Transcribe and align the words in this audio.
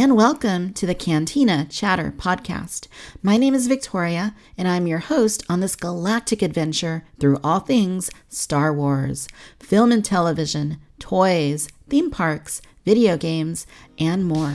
And 0.00 0.16
welcome 0.16 0.72
to 0.72 0.86
the 0.86 0.94
Cantina 0.94 1.66
Chatter 1.68 2.10
podcast. 2.16 2.88
My 3.22 3.36
name 3.36 3.52
is 3.52 3.66
Victoria, 3.66 4.34
and 4.56 4.66
I'm 4.66 4.86
your 4.86 5.00
host 5.00 5.44
on 5.46 5.60
this 5.60 5.76
galactic 5.76 6.40
adventure 6.40 7.04
through 7.18 7.38
all 7.44 7.60
things 7.60 8.10
Star 8.30 8.72
Wars, 8.72 9.28
film 9.58 9.92
and 9.92 10.02
television, 10.02 10.78
toys, 10.98 11.68
theme 11.90 12.10
parks, 12.10 12.62
video 12.86 13.18
games, 13.18 13.66
and 13.98 14.24
more. 14.24 14.54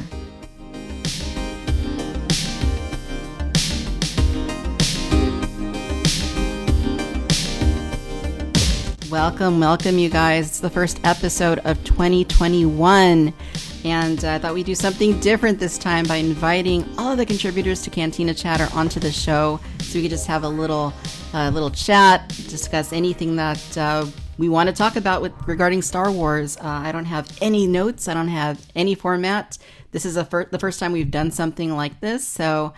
Welcome, 9.12 9.60
welcome, 9.60 10.00
you 10.00 10.10
guys. 10.10 10.48
It's 10.48 10.60
the 10.60 10.72
first 10.72 11.00
episode 11.04 11.60
of 11.60 11.82
2021. 11.84 13.32
And 13.86 14.26
I 14.26 14.40
thought 14.40 14.56
we'd 14.56 14.66
do 14.66 14.74
something 14.74 15.20
different 15.20 15.60
this 15.60 15.78
time 15.78 16.06
by 16.06 16.16
inviting 16.16 16.84
all 16.98 17.12
of 17.12 17.20
the 17.20 17.26
contributors 17.26 17.84
to 17.84 17.92
Cantina 17.92 18.34
Chatter 18.34 18.68
onto 18.76 19.00
the 19.00 19.12
show, 19.12 19.60
so 19.80 20.00
we 20.00 20.02
could 20.02 20.10
just 20.10 20.26
have 20.26 20.44
a 20.44 20.50
little, 20.50 20.92
uh, 21.36 21.52
little 21.54 21.70
chat, 21.70 22.28
discuss 22.30 22.92
anything 22.92 23.36
that 23.36 23.78
uh, 23.78 24.08
we 24.40 24.50
want 24.50 24.70
to 24.70 24.76
talk 24.76 24.96
about 24.96 25.22
with 25.22 25.34
regarding 25.46 25.84
Star 25.84 26.12
Wars. 26.12 26.58
Uh, 26.58 26.62
I 26.64 26.92
don't 26.92 27.06
have 27.06 27.30
any 27.42 27.68
notes. 27.68 28.08
I 28.08 28.16
don't 28.16 28.28
have 28.28 28.60
any 28.76 28.96
format. 28.96 29.60
This 29.92 30.04
is 30.04 30.20
fir- 30.30 30.46
the 30.46 30.58
first 30.58 30.80
time 30.80 30.92
we've 30.92 31.12
done 31.12 31.30
something 31.30 31.76
like 31.76 32.00
this, 32.02 32.28
so. 32.28 32.74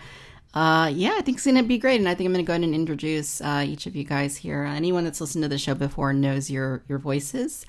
Uh, 0.54 0.90
yeah, 0.92 1.14
I 1.16 1.20
think 1.20 1.36
it's 1.36 1.44
going 1.44 1.58
to 1.58 1.62
be 1.62 1.78
great, 1.78 2.00
and 2.00 2.08
I 2.08 2.14
think 2.14 2.26
I'm 2.26 2.32
going 2.32 2.44
to 2.44 2.46
go 2.46 2.54
ahead 2.54 2.64
and 2.64 2.74
introduce 2.74 3.40
uh, 3.42 3.64
each 3.66 3.86
of 3.86 3.94
you 3.94 4.02
guys 4.02 4.36
here. 4.38 4.64
anyone 4.64 5.04
that's 5.04 5.20
listened 5.20 5.42
to 5.44 5.48
the 5.48 5.58
show 5.58 5.74
before 5.74 6.12
knows 6.12 6.50
your 6.50 6.82
your 6.88 6.98
voices. 6.98 7.66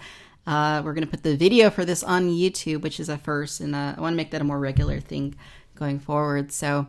Uh, 0.50 0.82
we're 0.84 0.96
going 0.96 1.06
to 1.06 1.10
put 1.10 1.22
the 1.22 1.38
video 1.38 1.70
for 1.70 1.86
this 1.86 2.02
on 2.02 2.28
YouTube, 2.28 2.82
which 2.82 3.00
is 3.00 3.08
a 3.08 3.20
first, 3.20 3.60
and 3.62 3.76
uh, 3.76 3.94
I 3.96 4.02
want 4.02 4.14
to 4.14 4.18
make 4.18 4.32
that 4.32 4.42
a 4.42 4.44
more 4.44 4.58
regular 4.58 5.00
thing 5.00 5.36
going 5.76 6.00
forward. 6.00 6.52
So, 6.52 6.88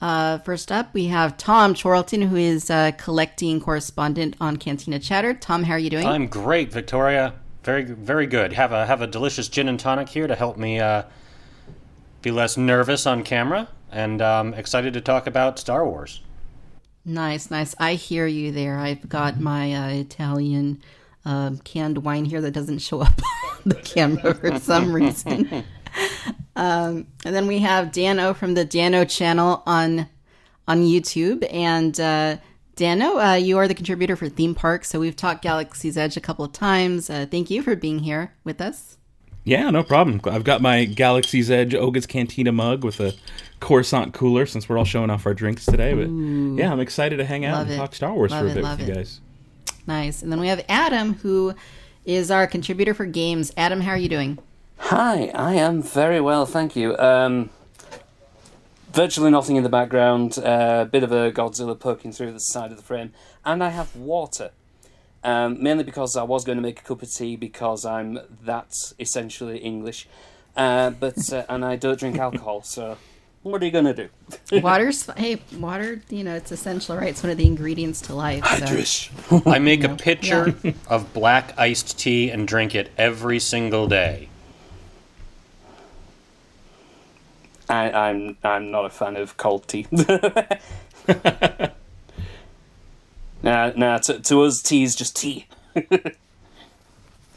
uh, 0.00 0.38
first 0.38 0.72
up, 0.72 0.92
we 0.92 1.04
have 1.04 1.36
Tom 1.36 1.76
Chorlton, 1.76 2.22
who 2.22 2.34
is 2.34 2.70
a 2.70 2.92
collecting 2.98 3.60
correspondent 3.60 4.34
on 4.40 4.56
Cantina 4.56 4.98
Chatter. 4.98 5.32
Tom, 5.32 5.62
how 5.62 5.74
are 5.74 5.78
you 5.78 5.90
doing? 5.90 6.08
I'm 6.08 6.26
great, 6.26 6.72
Victoria. 6.72 7.34
Very, 7.62 7.84
very 7.84 8.26
good. 8.26 8.54
Have 8.54 8.72
a 8.72 8.84
have 8.84 9.00
a 9.00 9.06
delicious 9.06 9.46
gin 9.46 9.68
and 9.68 9.78
tonic 9.78 10.08
here 10.08 10.26
to 10.26 10.34
help 10.34 10.56
me 10.56 10.80
uh, 10.80 11.04
be 12.20 12.32
less 12.32 12.56
nervous 12.56 13.06
on 13.06 13.22
camera, 13.22 13.68
and 13.92 14.20
um, 14.20 14.54
excited 14.54 14.92
to 14.94 15.00
talk 15.00 15.28
about 15.28 15.60
Star 15.60 15.86
Wars. 15.86 16.20
Nice, 17.04 17.48
nice. 17.48 17.76
I 17.78 17.94
hear 17.94 18.26
you 18.26 18.50
there. 18.50 18.76
I've 18.76 19.08
got 19.08 19.38
my 19.38 19.72
uh, 19.72 19.88
Italian 19.90 20.82
um, 21.28 21.58
canned 21.58 21.98
wine 21.98 22.24
here 22.24 22.40
that 22.40 22.52
doesn't 22.52 22.78
show 22.78 23.02
up 23.02 23.20
on 23.56 23.62
the 23.66 23.74
camera 23.74 24.34
for 24.34 24.58
some 24.58 24.92
reason. 24.94 25.64
Um, 26.56 27.06
and 27.24 27.34
then 27.34 27.46
we 27.46 27.58
have 27.58 27.92
Dano 27.92 28.32
from 28.32 28.54
the 28.54 28.64
Dano 28.64 29.04
channel 29.04 29.62
on 29.66 30.08
on 30.66 30.82
YouTube. 30.82 31.46
And 31.52 31.98
uh, 32.00 32.38
Dano, 32.76 33.18
uh, 33.18 33.34
you 33.34 33.58
are 33.58 33.68
the 33.68 33.74
contributor 33.74 34.16
for 34.16 34.28
theme 34.28 34.54
parks. 34.54 34.88
So 34.88 35.00
we've 35.00 35.16
talked 35.16 35.42
Galaxy's 35.42 35.98
Edge 35.98 36.16
a 36.16 36.20
couple 36.20 36.44
of 36.44 36.52
times. 36.52 37.10
Uh, 37.10 37.26
thank 37.30 37.50
you 37.50 37.62
for 37.62 37.76
being 37.76 38.00
here 38.00 38.32
with 38.44 38.60
us. 38.60 38.96
Yeah, 39.44 39.70
no 39.70 39.82
problem. 39.82 40.20
I've 40.24 40.44
got 40.44 40.60
my 40.60 40.84
Galaxy's 40.84 41.50
Edge 41.50 41.74
Oga's 41.74 42.06
Cantina 42.06 42.52
mug 42.52 42.84
with 42.84 43.00
a 43.00 43.14
Coruscant 43.60 44.12
cooler 44.12 44.46
since 44.46 44.68
we're 44.68 44.78
all 44.78 44.84
showing 44.84 45.10
off 45.10 45.26
our 45.26 45.34
drinks 45.34 45.64
today. 45.66 45.92
But 45.94 46.08
Ooh, 46.08 46.56
yeah, 46.58 46.72
I'm 46.72 46.80
excited 46.80 47.16
to 47.16 47.24
hang 47.24 47.44
out 47.44 47.62
and 47.62 47.70
it. 47.70 47.76
talk 47.76 47.94
Star 47.94 48.12
Wars 48.14 48.30
love 48.30 48.44
for 48.44 48.50
a 48.50 48.54
bit 48.54 48.62
with 48.62 48.88
you 48.88 48.94
guys. 48.94 49.20
Nice. 49.88 50.22
And 50.22 50.30
then 50.30 50.38
we 50.38 50.48
have 50.48 50.62
Adam, 50.68 51.14
who 51.14 51.54
is 52.04 52.30
our 52.30 52.46
contributor 52.46 52.92
for 52.92 53.06
games. 53.06 53.54
Adam, 53.56 53.80
how 53.80 53.92
are 53.92 53.96
you 53.96 54.10
doing? 54.10 54.38
Hi, 54.76 55.32
I 55.34 55.54
am 55.54 55.82
very 55.82 56.20
well, 56.20 56.44
thank 56.44 56.76
you. 56.76 56.94
Um, 56.98 57.48
virtually 58.92 59.30
nothing 59.30 59.56
in 59.56 59.62
the 59.62 59.70
background, 59.70 60.36
a 60.36 60.46
uh, 60.46 60.84
bit 60.84 61.02
of 61.02 61.10
a 61.10 61.32
Godzilla 61.32 61.76
poking 61.76 62.12
through 62.12 62.32
the 62.32 62.38
side 62.38 62.70
of 62.70 62.76
the 62.76 62.82
frame, 62.82 63.12
and 63.46 63.64
I 63.64 63.70
have 63.70 63.96
water. 63.96 64.50
Um, 65.24 65.60
mainly 65.62 65.84
because 65.84 66.16
I 66.16 66.22
was 66.22 66.44
going 66.44 66.58
to 66.58 66.62
make 66.62 66.80
a 66.80 66.82
cup 66.84 67.02
of 67.02 67.10
tea 67.10 67.36
because 67.36 67.86
I'm 67.86 68.20
that 68.44 68.72
essentially 69.00 69.56
English, 69.58 70.06
uh, 70.54 70.90
but 70.90 71.32
uh, 71.32 71.44
and 71.48 71.64
I 71.64 71.76
don't 71.76 71.98
drink 71.98 72.18
alcohol, 72.18 72.62
so 72.62 72.98
what 73.42 73.62
are 73.62 73.64
you 73.64 73.70
gonna 73.70 73.94
do? 73.94 74.08
Water's 74.60 75.06
hey, 75.16 75.40
water. 75.56 76.02
You 76.10 76.24
know, 76.24 76.34
it's 76.34 76.52
essential, 76.52 76.96
right? 76.96 77.08
It's 77.08 77.22
one 77.22 77.30
of 77.30 77.38
the 77.38 77.46
ingredients 77.46 78.00
to 78.02 78.14
life. 78.14 78.44
So. 78.44 79.42
I 79.46 79.58
make 79.58 79.84
a 79.84 79.94
pitcher 79.94 80.54
yeah. 80.62 80.72
of 80.88 81.12
black 81.12 81.58
iced 81.58 81.98
tea 81.98 82.30
and 82.30 82.46
drink 82.46 82.74
it 82.74 82.90
every 82.98 83.38
single 83.38 83.86
day. 83.86 84.28
I, 87.68 87.90
I'm 87.90 88.36
I'm 88.42 88.70
not 88.70 88.86
a 88.86 88.90
fan 88.90 89.16
of 89.16 89.36
cold 89.36 89.68
tea. 89.68 89.86
nah, 93.42 93.72
nah. 93.76 93.98
To, 93.98 94.20
to 94.20 94.42
us, 94.42 94.62
tea 94.62 94.82
is 94.82 94.94
just 94.94 95.16
tea. 95.16 95.46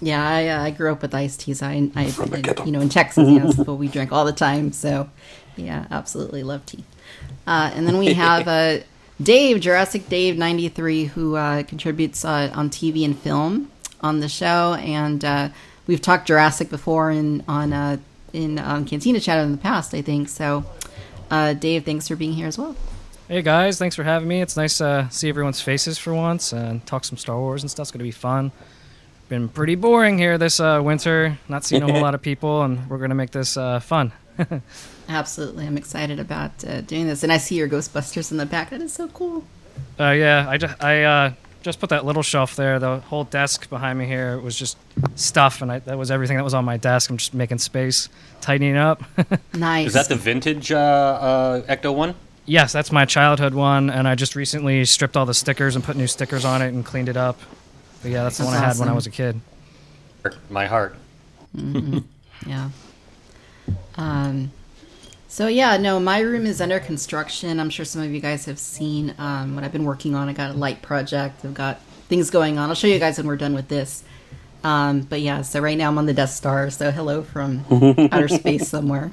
Yeah, 0.01 0.27
I, 0.27 0.47
uh, 0.47 0.63
I 0.63 0.71
grew 0.71 0.91
up 0.91 1.01
with 1.01 1.13
iced 1.13 1.41
teas. 1.41 1.61
I, 1.61 1.89
I, 1.95 2.05
I 2.05 2.63
you 2.65 2.71
know, 2.71 2.81
in 2.81 2.89
Texas, 2.89 3.29
yes, 3.29 3.55
but 3.65 3.75
we 3.75 3.87
drank 3.87 4.11
all 4.11 4.25
the 4.25 4.33
time. 4.33 4.71
So 4.71 5.09
yeah, 5.55 5.85
absolutely 5.91 6.43
love 6.43 6.65
tea. 6.65 6.83
Uh, 7.45 7.71
and 7.73 7.87
then 7.87 7.97
we 7.97 8.13
have 8.13 8.47
uh, 8.47 8.79
Dave, 9.21 9.61
Jurassic 9.61 10.09
Dave 10.09 10.37
93, 10.37 11.05
who 11.05 11.35
uh, 11.35 11.63
contributes 11.63 12.25
uh, 12.25 12.51
on 12.53 12.69
TV 12.69 13.05
and 13.05 13.17
film 13.17 13.71
on 14.01 14.19
the 14.19 14.29
show. 14.29 14.73
And 14.75 15.23
uh, 15.23 15.49
we've 15.87 16.01
talked 16.01 16.27
Jurassic 16.27 16.69
before 16.69 17.11
in, 17.11 17.43
on, 17.47 17.71
uh, 17.71 17.97
in 18.33 18.57
um, 18.59 18.85
Cantina 18.85 19.19
Chat 19.19 19.43
in 19.43 19.51
the 19.51 19.57
past, 19.57 19.93
I 19.93 20.01
think. 20.01 20.29
So, 20.29 20.65
Dave, 21.29 21.85
thanks 21.85 22.07
for 22.07 22.15
being 22.15 22.33
here 22.33 22.47
as 22.47 22.57
well. 22.57 22.75
Hey 23.27 23.41
guys, 23.41 23.79
thanks 23.79 23.95
for 23.95 24.03
having 24.03 24.27
me. 24.27 24.41
It's 24.41 24.57
nice 24.57 24.79
to 24.79 25.07
see 25.09 25.29
everyone's 25.29 25.61
faces 25.61 25.97
for 25.97 26.13
once 26.13 26.51
and 26.51 26.85
talk 26.85 27.05
some 27.05 27.17
Star 27.17 27.39
Wars 27.39 27.63
and 27.63 27.71
stuff. 27.71 27.85
It's 27.85 27.91
going 27.91 27.99
to 27.99 28.03
be 28.03 28.11
fun. 28.11 28.51
Been 29.31 29.47
pretty 29.47 29.75
boring 29.75 30.17
here 30.17 30.37
this 30.37 30.59
winter, 30.59 31.39
not 31.47 31.63
seeing 31.63 31.83
a 31.83 31.89
whole 31.89 32.01
lot 32.07 32.15
of 32.15 32.21
people, 32.21 32.63
and 32.63 32.89
we're 32.89 32.97
going 32.97 33.11
to 33.11 33.15
make 33.15 33.31
this 33.31 33.53
fun. 33.53 34.11
Absolutely, 35.07 35.65
I'm 35.65 35.77
excited 35.77 36.19
about 36.19 36.51
uh, 36.65 36.81
doing 36.81 37.07
this, 37.07 37.23
and 37.23 37.31
I 37.31 37.37
see 37.37 37.55
your 37.55 37.69
Ghostbusters 37.69 38.31
in 38.31 38.35
the 38.35 38.45
back. 38.45 38.71
That 38.71 38.81
is 38.81 38.91
so 38.91 39.07
cool. 39.07 39.45
Uh, 39.97 40.09
yeah, 40.09 40.45
I 40.49 40.57
just 40.57 40.83
I 40.83 41.03
uh, 41.03 41.33
just 41.61 41.79
put 41.79 41.91
that 41.91 42.03
little 42.03 42.23
shelf 42.23 42.57
there. 42.57 42.77
The 42.77 42.99
whole 42.99 43.23
desk 43.23 43.69
behind 43.69 43.99
me 43.99 44.05
here 44.05 44.37
was 44.37 44.57
just 44.57 44.75
stuff, 45.15 45.61
and 45.61 45.71
I, 45.71 45.79
that 45.79 45.97
was 45.97 46.11
everything 46.11 46.35
that 46.35 46.43
was 46.43 46.53
on 46.53 46.65
my 46.65 46.75
desk. 46.75 47.09
I'm 47.09 47.15
just 47.15 47.33
making 47.33 47.59
space, 47.59 48.09
tightening 48.41 48.75
up. 48.75 49.01
nice. 49.53 49.87
Is 49.87 49.93
that 49.93 50.09
the 50.09 50.17
vintage 50.17 50.73
uh, 50.73 50.77
uh, 50.77 51.61
Ecto 51.73 51.95
one? 51.95 52.15
Yes, 52.45 52.73
that's 52.73 52.91
my 52.91 53.05
childhood 53.05 53.53
one, 53.53 53.89
and 53.89 54.09
I 54.09 54.15
just 54.15 54.35
recently 54.35 54.83
stripped 54.83 55.15
all 55.15 55.25
the 55.25 55.33
stickers 55.33 55.77
and 55.77 55.85
put 55.85 55.95
new 55.95 56.07
stickers 56.07 56.43
on 56.43 56.61
it 56.61 56.73
and 56.73 56.85
cleaned 56.85 57.07
it 57.07 57.15
up. 57.15 57.39
But 58.01 58.11
yeah, 58.11 58.23
that's, 58.23 58.37
that's 58.37 58.39
the 58.39 58.45
one 58.45 58.55
awesome. 58.55 58.63
I 58.63 58.67
had 58.67 58.79
when 58.79 58.89
I 58.89 58.93
was 58.93 59.07
a 59.07 59.11
kid. 59.11 59.39
My 60.49 60.65
heart. 60.67 60.95
Mm-hmm. 61.55 61.99
yeah. 62.47 62.69
Um, 63.95 64.51
so 65.27 65.47
yeah, 65.47 65.77
no, 65.77 65.99
my 65.99 66.19
room 66.19 66.45
is 66.45 66.61
under 66.61 66.79
construction. 66.79 67.59
I'm 67.59 67.69
sure 67.69 67.85
some 67.85 68.01
of 68.01 68.11
you 68.11 68.19
guys 68.19 68.45
have 68.45 68.59
seen 68.59 69.15
um, 69.17 69.55
what 69.55 69.63
I've 69.63 69.71
been 69.71 69.85
working 69.85 70.15
on. 70.15 70.29
I 70.29 70.33
got 70.33 70.51
a 70.51 70.53
light 70.53 70.81
project. 70.81 71.45
I've 71.45 71.53
got 71.53 71.79
things 72.09 72.29
going 72.29 72.57
on. 72.57 72.69
I'll 72.69 72.75
show 72.75 72.87
you 72.87 72.99
guys 72.99 73.17
when 73.17 73.27
we're 73.27 73.37
done 73.37 73.53
with 73.53 73.67
this. 73.67 74.03
Um, 74.63 75.01
but 75.01 75.21
yeah, 75.21 75.41
so 75.41 75.59
right 75.59 75.77
now 75.77 75.89
I'm 75.89 75.97
on 75.97 76.05
the 76.05 76.13
Death 76.13 76.31
Star. 76.31 76.69
So 76.69 76.91
hello 76.91 77.23
from 77.23 77.65
outer 78.11 78.27
space 78.27 78.67
somewhere. 78.67 79.11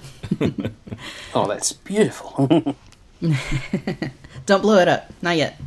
oh, 1.35 1.47
that's 1.47 1.73
beautiful. 1.73 2.49
Don't 4.47 4.63
blow 4.63 4.79
it 4.79 4.89
up. 4.89 5.11
Not 5.23 5.37
yet. 5.37 5.61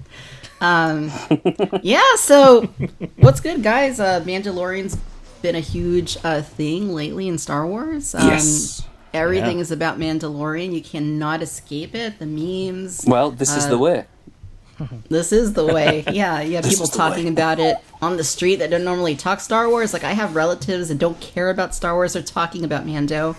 Um, 0.61 1.11
yeah. 1.81 2.15
So 2.15 2.67
what's 3.17 3.41
good, 3.41 3.63
guys? 3.63 3.99
Uh, 3.99 4.21
Mandalorian's 4.21 4.97
been 5.41 5.55
a 5.55 5.59
huge 5.59 6.17
uh, 6.23 6.41
thing 6.41 6.93
lately 6.93 7.27
in 7.27 7.37
Star 7.37 7.67
Wars. 7.67 8.15
Um, 8.15 8.27
yes. 8.27 8.87
Everything 9.13 9.57
yeah. 9.57 9.63
is 9.63 9.71
about 9.71 9.99
Mandalorian. 9.99 10.73
You 10.73 10.81
cannot 10.81 11.41
escape 11.41 11.95
it. 11.95 12.19
The 12.19 12.25
memes. 12.25 13.03
Well, 13.05 13.31
this 13.31 13.53
uh, 13.53 13.57
is 13.57 13.67
the 13.67 13.75
uh, 13.75 13.79
way. 13.79 14.05
this 15.09 15.33
is 15.33 15.53
the 15.53 15.65
way. 15.65 16.05
Yeah, 16.11 16.41
you 16.41 16.55
have 16.55 16.65
people 16.65 16.87
talking 16.87 17.25
way. 17.25 17.31
about 17.31 17.59
it 17.59 17.77
on 18.01 18.17
the 18.17 18.23
street 18.23 18.57
that 18.57 18.69
don't 18.69 18.83
normally 18.83 19.15
talk 19.15 19.39
Star 19.39 19.67
Wars. 19.67 19.93
Like 19.93 20.03
I 20.03 20.13
have 20.13 20.35
relatives 20.35 20.87
that 20.89 20.97
don't 20.97 21.19
care 21.19 21.49
about 21.49 21.75
Star 21.75 21.93
Wars. 21.95 22.13
They're 22.13 22.23
talking 22.23 22.63
about 22.63 22.85
Mando. 22.85 23.35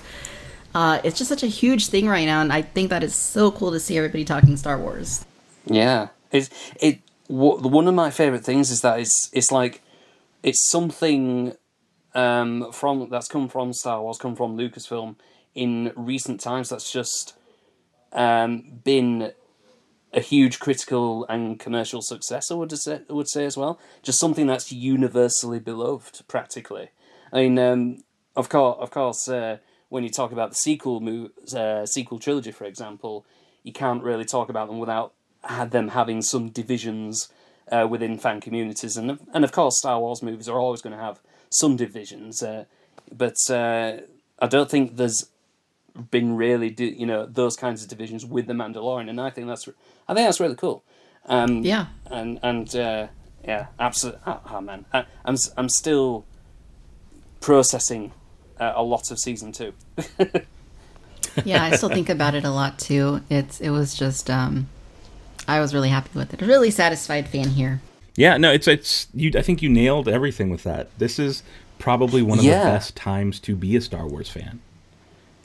Uh, 0.74 1.00
it's 1.04 1.18
just 1.18 1.28
such 1.28 1.42
a 1.42 1.48
huge 1.48 1.88
thing 1.88 2.08
right 2.08 2.24
now, 2.24 2.40
and 2.40 2.52
I 2.52 2.62
think 2.62 2.90
that 2.90 3.02
is 3.02 3.14
so 3.14 3.50
cool 3.50 3.72
to 3.72 3.80
see 3.80 3.96
everybody 3.98 4.24
talking 4.24 4.56
Star 4.56 4.78
Wars. 4.78 5.24
Yeah, 5.66 6.08
it's 6.30 6.50
it. 6.80 7.00
One 7.32 7.88
of 7.88 7.94
my 7.94 8.10
favorite 8.10 8.44
things 8.44 8.70
is 8.70 8.82
that 8.82 9.00
it's 9.00 9.30
it's 9.32 9.50
like 9.50 9.80
it's 10.42 10.68
something 10.70 11.54
um, 12.14 12.70
from 12.72 13.08
that's 13.10 13.28
come 13.28 13.48
from 13.48 13.72
Star 13.72 14.02
Wars, 14.02 14.18
come 14.18 14.36
from 14.36 14.56
Lucasfilm 14.56 15.16
in 15.54 15.92
recent 15.96 16.40
times. 16.40 16.68
That's 16.68 16.92
just 16.92 17.34
um, 18.12 18.80
been 18.84 19.32
a 20.12 20.20
huge 20.20 20.58
critical 20.60 21.24
and 21.28 21.58
commercial 21.58 22.02
success. 22.02 22.50
I 22.50 22.54
would 22.54 22.70
say, 22.72 23.00
would 23.08 23.30
say 23.30 23.46
as 23.46 23.56
well, 23.56 23.80
just 24.02 24.20
something 24.20 24.46
that's 24.46 24.70
universally 24.70 25.58
beloved, 25.58 26.28
practically. 26.28 26.90
I 27.32 27.48
mean, 27.48 27.58
um, 27.58 28.04
of 28.36 28.50
course, 28.50 28.76
of 28.78 28.90
course, 28.90 29.26
uh, 29.28 29.56
when 29.88 30.04
you 30.04 30.10
talk 30.10 30.32
about 30.32 30.50
the 30.50 30.56
sequel 30.56 31.00
mo- 31.00 31.30
uh, 31.56 31.86
sequel 31.86 32.18
trilogy, 32.18 32.52
for 32.52 32.64
example, 32.64 33.24
you 33.62 33.72
can't 33.72 34.02
really 34.02 34.26
talk 34.26 34.50
about 34.50 34.68
them 34.68 34.78
without 34.78 35.14
them 35.70 35.88
having 35.88 36.22
some 36.22 36.50
divisions 36.50 37.28
uh, 37.70 37.86
within 37.88 38.18
fan 38.18 38.40
communities, 38.40 38.96
and 38.96 39.18
and 39.32 39.44
of 39.44 39.52
course, 39.52 39.78
Star 39.78 39.98
Wars 40.00 40.22
movies 40.22 40.48
are 40.48 40.58
always 40.58 40.82
going 40.82 40.96
to 40.96 41.02
have 41.02 41.20
some 41.50 41.76
divisions, 41.76 42.42
uh, 42.42 42.64
but 43.10 43.36
uh, 43.50 43.98
I 44.38 44.46
don't 44.46 44.70
think 44.70 44.96
there's 44.96 45.26
been 46.10 46.36
really 46.36 46.74
you 46.78 47.06
know 47.06 47.26
those 47.26 47.56
kinds 47.56 47.82
of 47.82 47.88
divisions 47.88 48.24
with 48.24 48.46
the 48.46 48.54
Mandalorian, 48.54 49.08
and 49.08 49.20
I 49.20 49.30
think 49.30 49.46
that's 49.46 49.68
I 50.08 50.14
think 50.14 50.26
that's 50.26 50.40
really 50.40 50.56
cool. 50.56 50.82
Um, 51.26 51.62
yeah, 51.62 51.86
and 52.06 52.38
and 52.42 52.74
uh, 52.74 53.06
yeah, 53.44 53.66
absolutely. 53.78 54.20
Oh, 54.26 54.40
oh, 54.50 54.60
man, 54.60 54.84
I, 54.92 55.04
I'm 55.24 55.36
I'm 55.56 55.68
still 55.68 56.24
processing 57.40 58.12
uh, 58.58 58.72
a 58.74 58.82
lot 58.82 59.10
of 59.10 59.18
season 59.18 59.52
two. 59.52 59.72
yeah, 61.44 61.64
I 61.64 61.76
still 61.76 61.88
think 61.88 62.08
about 62.08 62.34
it 62.34 62.44
a 62.44 62.50
lot 62.50 62.78
too. 62.78 63.20
It's 63.30 63.60
it 63.60 63.70
was 63.70 63.94
just 63.94 64.30
um, 64.30 64.68
I 65.48 65.60
was 65.60 65.74
really 65.74 65.88
happy 65.88 66.10
with 66.14 66.32
it. 66.32 66.42
A 66.42 66.46
really 66.46 66.70
satisfied 66.70 67.28
fan 67.28 67.48
here. 67.48 67.80
Yeah, 68.14 68.36
no, 68.36 68.52
it's 68.52 68.68
it's 68.68 69.08
you. 69.14 69.32
I 69.36 69.42
think 69.42 69.62
you 69.62 69.68
nailed 69.68 70.08
everything 70.08 70.50
with 70.50 70.62
that. 70.64 70.96
This 70.98 71.18
is 71.18 71.42
probably 71.78 72.22
one 72.22 72.38
of 72.38 72.44
yeah. 72.44 72.58
the 72.58 72.70
best 72.70 72.94
times 72.94 73.40
to 73.40 73.56
be 73.56 73.74
a 73.74 73.80
Star 73.80 74.06
Wars 74.06 74.28
fan. 74.28 74.60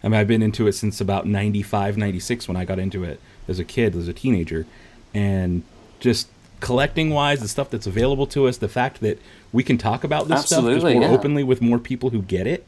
I 0.04 0.10
mean, 0.10 0.20
I've 0.20 0.28
been 0.28 0.44
into 0.44 0.68
it 0.68 0.74
since 0.74 1.02
about 1.02 1.26
95, 1.26 1.98
96 1.98 2.48
when 2.48 2.56
I 2.56 2.66
got 2.66 2.78
into 2.78 3.04
it 3.04 3.20
as 3.48 3.58
a 3.58 3.64
kid, 3.64 3.96
as 3.96 4.08
a 4.08 4.14
teenager, 4.14 4.68
and 5.14 5.64
just 6.00 6.28
collecting 6.60 7.10
wise, 7.10 7.40
the 7.40 7.48
stuff 7.48 7.70
that's 7.70 7.88
available 7.88 8.28
to 8.28 8.48
us, 8.48 8.58
the 8.58 8.68
fact 8.68 9.02
that 9.02 9.20
we 9.52 9.64
can 9.64 9.78
talk 9.78 10.04
about 10.04 10.28
this 10.28 10.42
Absolutely, 10.42 10.80
stuff 10.80 10.92
just 10.92 10.94
more 10.94 11.10
yeah. 11.10 11.18
openly 11.18 11.44
with 11.44 11.62
more 11.62 11.80
people 11.80 12.12
who 12.12 12.22
get 12.22 12.46
it 12.46 12.68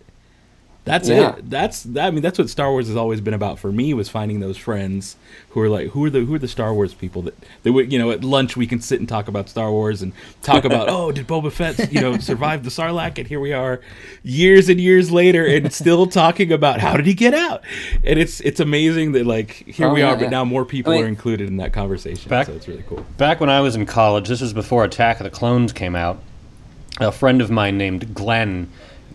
that's 0.86 1.10
yeah. 1.10 1.36
it. 1.36 1.50
That's 1.50 1.86
I 1.98 2.10
mean 2.10 2.22
that's 2.22 2.40
what 2.40 2.50
Star 2.50 2.72
Wars 2.72 2.88
has 2.88 2.96
always 2.96 3.22
been 3.22 3.34
about 3.34 3.60
for 3.60 3.72
me 3.72 3.94
was 3.94 4.10
finding 4.10 4.40
those 4.40 4.58
friends 4.58 5.18
who 5.50 5.62
are 5.62 5.70
like 5.70 5.90
who 5.90 6.06
are 6.06 6.10
the 6.10 6.22
who 6.22 6.34
are 6.34 6.40
the 6.40 6.48
Star 6.48 6.74
Wars 6.74 6.94
people 6.94 7.22
that 7.24 7.36
that 7.64 7.74
we, 7.74 7.86
you 7.86 8.00
know 8.00 8.12
at 8.12 8.24
lunch 8.24 8.58
we 8.58 8.66
can 8.66 8.82
sit 8.82 9.00
and 9.00 9.08
talk 9.08 9.28
about 9.28 9.50
Star 9.50 9.72
Wars 9.72 10.02
and 10.02 10.14
talk 10.42 10.66
about 10.66 10.90
oh 10.90 11.12
did 11.12 11.28
Boba 11.28 11.52
Fett 11.52 11.92
you 11.92 12.02
know 12.02 12.18
survive 12.18 12.64
the 12.64 12.70
Sarlacc 12.70 13.18
and 13.18 13.28
here 13.28 13.40
we 13.40 13.54
are 13.54 13.82
years 14.24 14.70
and 14.70 14.80
years 14.80 15.12
later 15.12 15.46
and 15.46 15.72
still 15.72 16.08
talking 16.08 16.52
about 16.52 16.80
how 16.80 16.96
did 16.96 17.06
he 17.06 17.14
get 17.14 17.34
out 17.34 17.62
and 18.04 18.18
it's 18.18 18.40
it's 18.42 18.60
amazing 18.60 19.12
that 19.12 19.26
like 19.26 19.52
here 19.52 19.88
oh, 19.88 19.94
we 19.94 20.00
yeah, 20.00 20.14
are 20.14 20.18
but 20.18 20.32
now 20.32 20.44
more 20.46 20.66
people 20.66 20.94
I 20.94 20.98
mean, 20.98 21.06
are 21.06 21.08
included 21.08 21.50
in 21.50 21.58
that 21.58 21.74
conversation 21.74 22.30
back, 22.30 22.48
so 22.48 22.54
it's 22.54 22.68
really 22.68 22.84
cool. 22.88 23.06
Back 23.18 23.40
when 23.40 23.50
I 23.50 23.62
was 23.62 23.76
in 23.76 23.86
college, 23.86 24.28
this 24.28 24.42
was 24.42 24.54
before 24.54 24.84
Attack 24.84 25.20
of 25.20 25.26
the 25.26 25.30
Clones 25.30 25.74
came 25.74 25.96
out. 25.96 26.22
A 27.00 27.12
friend 27.12 27.42
of 27.42 27.50
mine 27.50 27.78
named 27.78 28.14
Glenn 28.14 28.70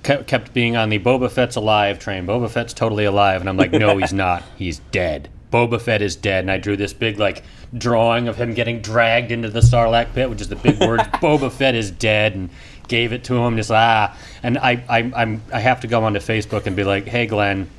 kept 0.05 0.53
being 0.55 0.77
on 0.77 0.91
the 0.91 0.99
Boba 0.99 1.31
Fett's 1.31 1.57
alive 1.57 1.99
train. 1.99 2.27
Boba 2.27 2.51
Fett's 2.51 2.75
totally 2.75 3.05
alive, 3.05 3.41
and 3.41 3.49
I'm 3.49 3.57
like, 3.57 3.73
no, 3.73 3.97
he's 3.97 4.13
not. 4.25 4.43
He's 4.57 4.79
dead. 4.93 5.29
Boba 5.51 5.81
Fett 5.81 6.03
is 6.03 6.17
dead, 6.17 6.45
and 6.45 6.51
I 6.51 6.59
drew 6.59 6.77
this 6.77 6.93
big 6.93 7.19
like 7.19 7.43
drawing 7.77 8.29
of 8.29 8.37
him 8.37 8.55
getting 8.55 8.81
dragged 8.81 9.31
into 9.31 9.49
the 9.49 9.61
Sarlacc 9.61 10.13
pit, 10.13 10.29
which 10.29 10.41
is 10.41 10.49
the 10.49 10.57
big 10.57 10.81
words 10.81 11.03
"Boba 11.23 11.51
Fett 11.51 11.77
is 11.77 11.91
dead," 11.93 12.35
and 12.35 12.51
gave 12.89 13.13
it 13.13 13.23
to 13.25 13.37
him. 13.37 13.57
Just 13.57 13.71
ah, 13.71 14.17
and 14.43 14.59
I 14.59 14.83
I 14.89 15.13
I'm 15.15 15.43
I 15.53 15.61
have 15.61 15.81
to 15.81 15.87
go 15.87 16.03
onto 16.03 16.19
Facebook 16.19 16.67
and 16.67 16.75
be 16.75 16.83
like, 16.83 17.07
hey 17.07 17.27
Glenn, 17.27 17.71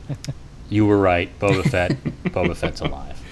you 0.68 0.86
were 0.86 0.98
right. 0.98 1.30
Boba 1.38 1.64
Fett, 1.70 1.92
Boba 2.24 2.56
Fett's 2.56 2.80
alive. 2.80 3.22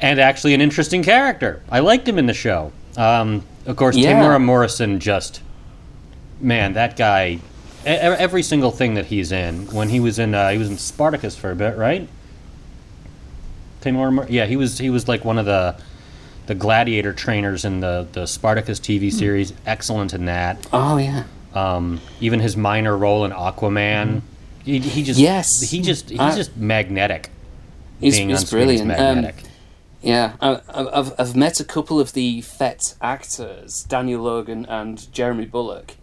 and 0.00 0.18
actually, 0.18 0.54
an 0.54 0.60
interesting 0.60 1.04
character. 1.04 1.62
I 1.70 1.78
liked 1.78 2.08
him 2.08 2.18
in 2.18 2.26
the 2.26 2.34
show. 2.34 2.72
Um, 2.96 3.44
of 3.66 3.76
course, 3.76 3.96
yeah. 3.96 4.20
Temuera 4.20 4.42
Morrison 4.42 4.98
just 4.98 5.42
man, 6.42 6.74
that 6.74 6.96
guy, 6.96 7.38
every 7.84 8.42
single 8.42 8.70
thing 8.70 8.94
that 8.94 9.06
he's 9.06 9.32
in. 9.32 9.66
When 9.66 9.88
he 9.88 10.00
was 10.00 10.18
in, 10.18 10.34
uh, 10.34 10.50
he 10.50 10.58
was 10.58 10.70
in 10.70 10.78
Spartacus 10.78 11.36
for 11.36 11.50
a 11.50 11.56
bit, 11.56 11.76
right? 11.76 12.08
Yeah, 13.84 14.46
he 14.46 14.56
was. 14.56 14.78
He 14.78 14.90
was 14.90 15.08
like 15.08 15.24
one 15.24 15.38
of 15.38 15.46
the 15.46 15.76
the 16.46 16.54
gladiator 16.54 17.12
trainers 17.12 17.64
in 17.64 17.80
the 17.80 18.06
the 18.12 18.26
Spartacus 18.26 18.78
TV 18.78 19.10
hmm. 19.10 19.18
series. 19.18 19.52
Excellent 19.66 20.14
in 20.14 20.26
that. 20.26 20.66
Oh 20.72 20.98
yeah. 20.98 21.24
Um, 21.54 22.00
even 22.20 22.40
his 22.40 22.56
minor 22.56 22.96
role 22.96 23.24
in 23.24 23.30
Aquaman. 23.30 24.06
Mm. 24.06 24.22
He, 24.64 24.78
he 24.78 25.02
just 25.02 25.18
yes. 25.18 25.60
He 25.70 25.82
just 25.82 26.10
he's 26.10 26.20
uh, 26.20 26.34
just 26.34 26.56
magnetic. 26.56 27.30
He's, 28.00 28.16
he's 28.16 28.50
brilliant. 28.50 28.86
magnetic. 28.86 29.44
Um, 29.44 29.50
yeah, 30.00 30.32
I, 30.40 30.60
I've 30.68 31.12
I've 31.18 31.36
met 31.36 31.60
a 31.60 31.64
couple 31.64 32.00
of 32.00 32.12
the 32.12 32.40
Fett 32.40 32.94
actors, 33.00 33.84
Daniel 33.84 34.22
Logan 34.22 34.66
and 34.66 35.12
Jeremy 35.12 35.46
Bulloch, 35.46 35.94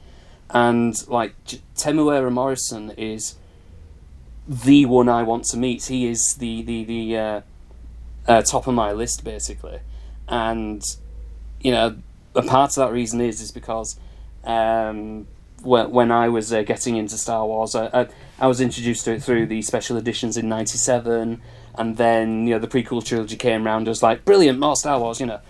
and 0.52 0.96
like 1.08 1.36
Temuera 1.76 2.32
Morrison 2.32 2.92
is 2.92 3.36
the 4.48 4.86
one 4.86 5.08
I 5.08 5.24
want 5.24 5.46
to 5.46 5.58
meet. 5.58 5.86
He 5.86 6.08
is 6.08 6.36
the 6.40 6.62
the 6.64 6.84
the 6.84 7.18
uh, 7.18 7.42
uh, 8.28 8.42
top 8.42 8.68
of 8.68 8.74
my 8.74 8.92
list 8.92 9.24
basically, 9.24 9.80
and 10.28 10.82
you 11.62 11.72
know 11.72 11.98
a 12.36 12.42
part 12.42 12.72
of 12.72 12.76
that 12.76 12.92
reason 12.92 13.22
is 13.22 13.42
is 13.42 13.52
because 13.52 14.00
um, 14.44 15.28
when 15.62 15.92
when 15.92 16.12
I 16.12 16.30
was 16.30 16.52
uh, 16.52 16.64
getting 16.64 16.98
into 16.98 17.18
Star 17.18 17.46
Wars, 17.46 17.76
I, 17.76 17.88
I, 17.88 18.08
I 18.40 18.48
was 18.48 18.60
introduced 18.60 19.06
to 19.06 19.14
it 19.14 19.24
through 19.24 19.46
the 19.46 19.62
special 19.62 19.98
editions 19.98 20.36
in 20.36 20.50
'97, 20.50 21.42
and 21.76 21.98
then 21.98 22.48
you 22.48 22.56
know 22.56 22.60
the 22.60 22.68
prequel 22.68 23.06
trilogy 23.06 23.36
came 23.36 23.68
around. 23.68 23.88
I 23.88 23.92
was 23.92 24.02
like, 24.02 24.26
brilliant, 24.26 24.60
more 24.60 24.76
Star 24.76 25.00
Wars, 25.00 25.20
you 25.20 25.28
know. 25.28 25.42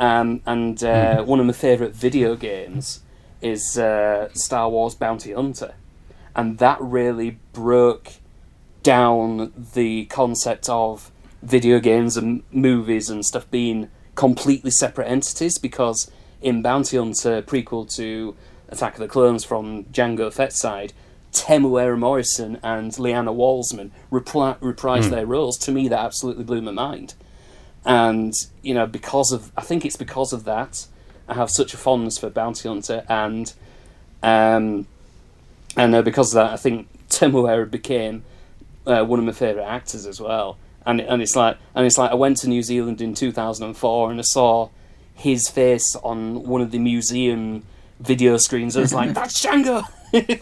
Um, 0.00 0.42
and 0.46 0.82
uh, 0.84 1.16
mm. 1.16 1.26
one 1.26 1.40
of 1.40 1.46
my 1.46 1.52
favorite 1.52 1.92
video 1.92 2.36
games 2.36 3.00
is 3.40 3.78
uh, 3.78 4.28
Star 4.32 4.68
Wars 4.68 4.94
Bounty 4.94 5.32
Hunter, 5.32 5.74
and 6.34 6.58
that 6.58 6.80
really 6.80 7.38
broke 7.52 8.14
down 8.82 9.52
the 9.74 10.06
concept 10.06 10.68
of 10.68 11.10
video 11.42 11.78
games 11.78 12.16
and 12.16 12.42
movies 12.50 13.10
and 13.10 13.24
stuff 13.24 13.48
being 13.50 13.90
completely 14.14 14.70
separate 14.70 15.06
entities 15.06 15.58
because 15.58 16.10
in 16.40 16.62
Bounty 16.62 16.96
Hunter 16.96 17.42
prequel 17.42 17.92
to 17.96 18.34
Attack 18.68 18.94
of 18.94 19.00
the 19.00 19.08
Clones 19.08 19.44
from 19.44 19.84
Jango 19.84 20.32
Fett's 20.32 20.60
side, 20.60 20.92
Temuera 21.32 21.98
Morrison 21.98 22.58
and 22.62 22.92
Leeanna 22.92 23.34
Walsman 23.34 23.90
repri- 24.10 24.58
reprised 24.58 25.04
mm. 25.04 25.10
their 25.10 25.26
roles. 25.26 25.56
To 25.58 25.72
me, 25.72 25.88
that 25.88 26.00
absolutely 26.00 26.44
blew 26.44 26.60
my 26.60 26.72
mind. 26.72 27.14
And 27.84 28.34
you 28.62 28.74
know, 28.74 28.86
because 28.86 29.32
of 29.32 29.52
I 29.56 29.62
think 29.62 29.84
it's 29.84 29.96
because 29.96 30.32
of 30.32 30.44
that 30.44 30.86
I 31.28 31.34
have 31.34 31.50
such 31.50 31.74
a 31.74 31.76
fondness 31.76 32.18
for 32.18 32.30
Bounty 32.30 32.68
Hunter, 32.68 33.04
and 33.08 33.52
um, 34.22 34.86
and 35.76 35.94
uh, 35.94 36.02
because 36.02 36.34
of 36.34 36.36
that, 36.36 36.52
I 36.52 36.56
think 36.56 36.88
Temuera 37.08 37.70
became 37.70 38.24
uh, 38.86 39.04
one 39.04 39.18
of 39.18 39.24
my 39.24 39.32
favourite 39.32 39.66
actors 39.66 40.06
as 40.06 40.20
well. 40.20 40.56
And 40.86 41.00
and 41.00 41.20
it's 41.20 41.36
like 41.36 41.58
and 41.74 41.84
it's 41.84 41.98
like 41.98 42.10
I 42.10 42.14
went 42.14 42.38
to 42.38 42.48
New 42.48 42.62
Zealand 42.62 43.00
in 43.00 43.14
two 43.14 43.30
thousand 43.30 43.66
and 43.66 43.76
four, 43.76 44.10
and 44.10 44.18
I 44.18 44.22
saw 44.22 44.70
his 45.14 45.48
face 45.48 45.96
on 46.02 46.44
one 46.44 46.60
of 46.60 46.70
the 46.70 46.78
museum 46.78 47.64
video 48.00 48.36
screens. 48.36 48.76
I 48.76 48.80
was 48.80 48.94
like, 48.94 49.12
"That's 49.14 49.44
Jango," 49.44 49.84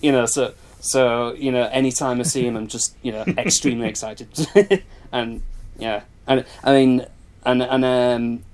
you 0.00 0.12
know. 0.12 0.26
So 0.26 0.54
so 0.80 1.34
you 1.34 1.50
know, 1.50 1.64
anytime 1.64 2.20
I 2.20 2.22
see 2.22 2.46
him, 2.46 2.56
I'm 2.56 2.68
just 2.68 2.94
you 3.02 3.10
know 3.10 3.24
extremely 3.36 3.88
excited, 3.92 4.28
and 5.10 5.42
yeah, 5.78 6.02
and 6.26 6.44
I 6.62 6.72
mean, 6.72 7.06
and 7.44 7.62
and 7.62 7.84
um, 7.84 8.44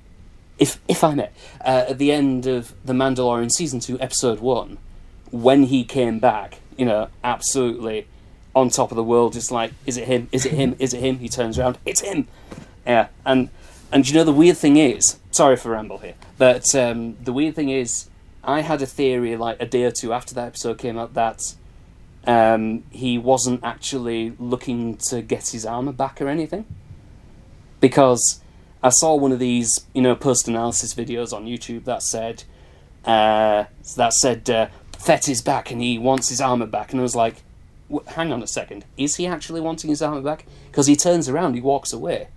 if 0.58 0.80
if 0.88 1.02
I 1.02 1.14
may, 1.14 1.30
uh, 1.64 1.86
at 1.88 1.98
the 1.98 2.12
end 2.12 2.46
of 2.46 2.74
the 2.84 2.92
Mandalorian 2.92 3.50
season 3.50 3.80
two, 3.80 3.98
episode 4.00 4.40
one, 4.40 4.78
when 5.30 5.64
he 5.64 5.84
came 5.84 6.18
back, 6.18 6.60
you 6.76 6.86
know, 6.86 7.08
absolutely 7.22 8.06
on 8.54 8.68
top 8.70 8.92
of 8.92 8.96
the 8.96 9.02
world, 9.02 9.32
just 9.32 9.50
like, 9.50 9.72
is 9.84 9.96
it 9.96 10.06
him? 10.06 10.28
Is 10.30 10.46
it 10.46 10.52
him? 10.52 10.76
Is 10.78 10.94
it 10.94 11.00
him? 11.00 11.18
He 11.18 11.28
turns 11.28 11.58
around, 11.58 11.78
it's 11.84 12.00
him. 12.00 12.28
Yeah, 12.86 13.08
and 13.26 13.48
and 13.90 14.08
you 14.08 14.14
know 14.14 14.24
the 14.24 14.32
weird 14.32 14.56
thing 14.56 14.76
is, 14.76 15.18
sorry 15.30 15.56
for 15.56 15.70
ramble 15.70 15.98
here, 15.98 16.14
but 16.38 16.74
um, 16.74 17.16
the 17.22 17.32
weird 17.32 17.54
thing 17.56 17.70
is, 17.70 18.08
I 18.44 18.60
had 18.60 18.80
a 18.82 18.86
theory 18.86 19.36
like 19.36 19.60
a 19.60 19.66
day 19.66 19.84
or 19.84 19.90
two 19.90 20.12
after 20.12 20.34
that 20.34 20.46
episode 20.46 20.78
came 20.78 20.98
out 20.98 21.14
that 21.14 21.54
um, 22.26 22.84
he 22.90 23.18
wasn't 23.18 23.64
actually 23.64 24.34
looking 24.38 24.96
to 25.08 25.22
get 25.22 25.48
his 25.48 25.66
armor 25.66 25.92
back 25.92 26.20
or 26.20 26.28
anything, 26.28 26.64
because 27.80 28.40
I 28.84 28.90
saw 28.90 29.14
one 29.14 29.32
of 29.32 29.38
these, 29.38 29.86
you 29.94 30.02
know, 30.02 30.14
post 30.14 30.46
analysis 30.46 30.92
videos 30.92 31.32
on 31.32 31.46
YouTube 31.46 31.84
that 31.84 32.02
said, 32.02 32.44
uh, 33.06 33.64
that 33.96 34.12
said, 34.12 34.50
uh, 34.50 34.66
Fett 34.98 35.26
is 35.26 35.40
back 35.40 35.70
and 35.70 35.80
he 35.80 35.98
wants 35.98 36.28
his 36.28 36.38
armor 36.38 36.66
back, 36.66 36.92
and 36.92 37.00
I 37.00 37.02
was 37.02 37.16
like, 37.16 37.42
hang 38.08 38.30
on 38.30 38.42
a 38.42 38.46
second, 38.46 38.84
is 38.98 39.16
he 39.16 39.26
actually 39.26 39.62
wanting 39.62 39.88
his 39.88 40.02
armor 40.02 40.20
back? 40.20 40.44
Because 40.70 40.86
he 40.86 40.96
turns 40.96 41.30
around, 41.30 41.54
he 41.54 41.62
walks 41.62 41.94
away. 41.94 42.28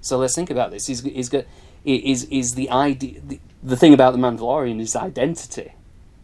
So 0.00 0.18
let's 0.18 0.34
think 0.34 0.50
about 0.50 0.72
this. 0.72 0.88
He's 0.88 1.02
he's 1.02 1.28
got 1.28 1.44
is 1.84 2.24
is 2.24 2.54
the 2.56 2.70
idea 2.70 3.20
the, 3.20 3.40
the 3.62 3.76
thing 3.76 3.94
about 3.94 4.12
the 4.12 4.18
Mandalorian 4.18 4.80
is 4.80 4.96
identity, 4.96 5.72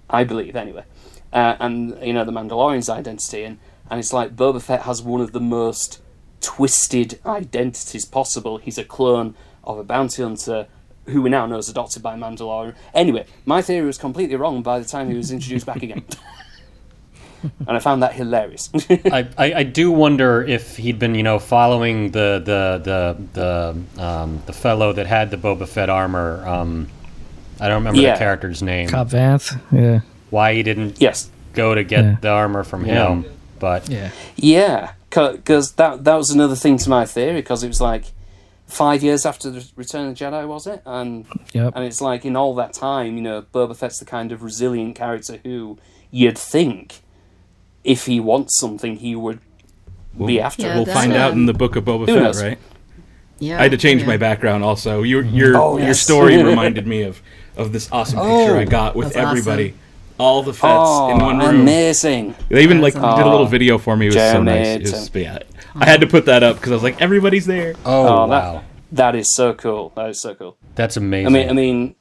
I 0.08 0.24
believe 0.24 0.56
anyway, 0.56 0.84
uh, 1.32 1.56
and 1.60 1.96
you 2.02 2.12
know 2.12 2.24
the 2.24 2.32
Mandalorian's 2.32 2.90
identity, 2.90 3.44
and 3.44 3.58
and 3.88 4.00
it's 4.00 4.12
like 4.12 4.36
Boba 4.36 4.60
Fett 4.60 4.82
has 4.82 5.00
one 5.00 5.20
of 5.20 5.32
the 5.32 5.40
most 5.40 6.02
twisted 6.40 7.20
identities 7.24 8.04
possible. 8.04 8.58
He's 8.58 8.76
a 8.76 8.84
clone 8.84 9.34
of 9.74 9.78
a 9.78 9.84
bounty 9.84 10.22
hunter 10.22 10.66
who 11.06 11.22
we 11.22 11.30
now 11.30 11.46
know 11.46 11.56
is 11.58 11.68
adopted 11.68 12.02
by 12.02 12.14
Mandalorian. 12.16 12.74
Anyway, 12.94 13.26
my 13.44 13.62
theory 13.62 13.86
was 13.86 13.98
completely 13.98 14.36
wrong 14.36 14.62
by 14.62 14.78
the 14.78 14.84
time 14.84 15.08
he 15.10 15.16
was 15.16 15.32
introduced 15.32 15.66
back 15.66 15.82
again. 15.82 16.04
and 17.42 17.70
I 17.76 17.78
found 17.78 18.02
that 18.02 18.12
hilarious. 18.14 18.70
I, 18.90 19.26
I, 19.38 19.54
I 19.54 19.62
do 19.62 19.90
wonder 19.90 20.42
if 20.42 20.76
he'd 20.76 20.98
been, 20.98 21.14
you 21.14 21.22
know, 21.22 21.38
following 21.38 22.10
the 22.10 22.40
the 22.44 23.16
the 23.34 23.76
the 23.96 24.02
um, 24.04 24.42
the 24.46 24.52
fellow 24.52 24.92
that 24.92 25.06
had 25.06 25.30
the 25.30 25.36
Boba 25.36 25.66
Fett 25.66 25.88
armor. 25.88 26.46
Um, 26.46 26.88
I 27.58 27.68
don't 27.68 27.76
remember 27.78 28.00
Yeah. 28.00 28.12
the 28.12 28.18
character's 28.18 28.62
name. 28.62 28.88
Cobb 28.88 29.10
Vanth. 29.10 29.58
Yeah. 29.72 30.00
Why 30.30 30.54
he 30.54 30.62
didn't 30.62 31.00
yes, 31.00 31.30
go 31.54 31.74
to 31.74 31.82
get 31.82 32.04
Yeah. 32.04 32.16
the 32.20 32.28
armor 32.30 32.62
from 32.62 32.84
Yeah. 32.86 33.08
him? 33.08 33.24
But 33.58 33.88
Yeah. 33.88 34.10
yeah, 34.36 34.92
because 35.08 35.72
that 35.72 36.04
that 36.04 36.14
was 36.14 36.30
another 36.30 36.54
thing 36.56 36.76
to 36.78 36.88
my 36.90 37.04
theory 37.06 37.34
because 37.34 37.62
it 37.64 37.68
was 37.68 37.80
like 37.80 38.04
five 38.70 39.02
years 39.02 39.26
after 39.26 39.50
the 39.50 39.66
Return 39.76 40.08
of 40.08 40.16
the 40.18 40.24
Jedi, 40.24 40.46
was 40.46 40.66
it? 40.66 40.82
And 40.86 41.26
Yep. 41.52 41.72
and 41.76 41.84
it's 41.84 42.00
like 42.00 42.24
in 42.24 42.36
all 42.36 42.54
that 42.54 42.72
time, 42.72 43.16
you 43.16 43.22
know, 43.22 43.42
Boba 43.42 43.76
Fett's 43.76 43.98
the 43.98 44.04
kind 44.04 44.32
of 44.32 44.42
resilient 44.42 44.94
character 44.96 45.38
who 45.44 45.78
you'd 46.10 46.38
think 46.38 47.00
if 47.84 48.06
he 48.06 48.20
wants 48.20 48.58
something, 48.58 48.96
he 48.96 49.14
would 49.16 49.40
be 50.26 50.40
after. 50.40 50.62
Yeah. 50.62 50.74
We'll 50.76 50.84
that's 50.84 50.98
find 50.98 51.12
out 51.12 51.32
um, 51.32 51.40
in 51.40 51.46
the 51.46 51.54
book 51.54 51.76
of 51.76 51.84
Boba 51.84 52.06
Fett, 52.06 52.42
right? 52.44 52.58
Yeah. 53.38 53.58
I 53.58 53.62
had 53.62 53.70
to 53.70 53.78
change 53.78 54.02
yeah. 54.02 54.06
my 54.08 54.16
background 54.16 54.64
also. 54.64 55.02
Your 55.02 55.22
your 55.22 55.56
Oh, 55.56 55.76
your 55.78 55.88
yes. 55.88 56.00
story 56.00 56.42
reminded 56.42 56.86
me 56.86 57.02
of 57.02 57.20
of 57.56 57.72
this 57.72 57.88
awesome 57.90 58.18
picture 58.20 58.56
I 58.56 58.64
got 58.64 58.94
with 58.94 59.08
that's 59.08 59.16
awesome. 59.16 59.28
everybody. 59.38 59.74
All 60.18 60.42
the 60.42 60.52
Fetts 60.52 60.62
Oh, 60.66 61.10
in 61.14 61.18
one 61.18 61.38
room. 61.38 61.60
amazing! 61.62 62.34
They 62.50 62.62
even 62.62 62.82
like 62.82 62.92
That's 62.92 63.16
did 63.16 63.26
a 63.26 63.30
little 63.30 63.46
video 63.46 63.78
for 63.78 63.96
me. 63.96 64.06
It 64.06 64.14
was 64.14 64.16
so 64.16 64.42
nice. 64.42 64.66
It 64.66 64.80
was, 64.82 64.92
it's- 64.92 65.10
yeah, 65.14 65.38
I 65.80 65.86
had 65.86 66.00
to 66.02 66.06
put 66.06 66.26
that 66.26 66.42
up 66.42 66.56
because 66.56 66.72
I 66.72 66.74
was 66.74 66.82
like, 66.82 67.00
everybody's 67.00 67.46
there. 67.46 67.74
oh, 67.84 68.06
Oh, 68.06 68.26
wow, 68.26 68.52
that, 68.52 68.64
that 68.92 69.16
is 69.16 69.34
so 69.34 69.54
cool. 69.54 69.92
That 69.96 70.10
is 70.10 70.20
so 70.20 70.34
cool. 70.34 70.56
that's 70.74 70.96
amazing. 70.96 71.26
I 71.26 71.30
mean, 71.30 71.48
I 71.48 71.52
mean, 71.52 71.94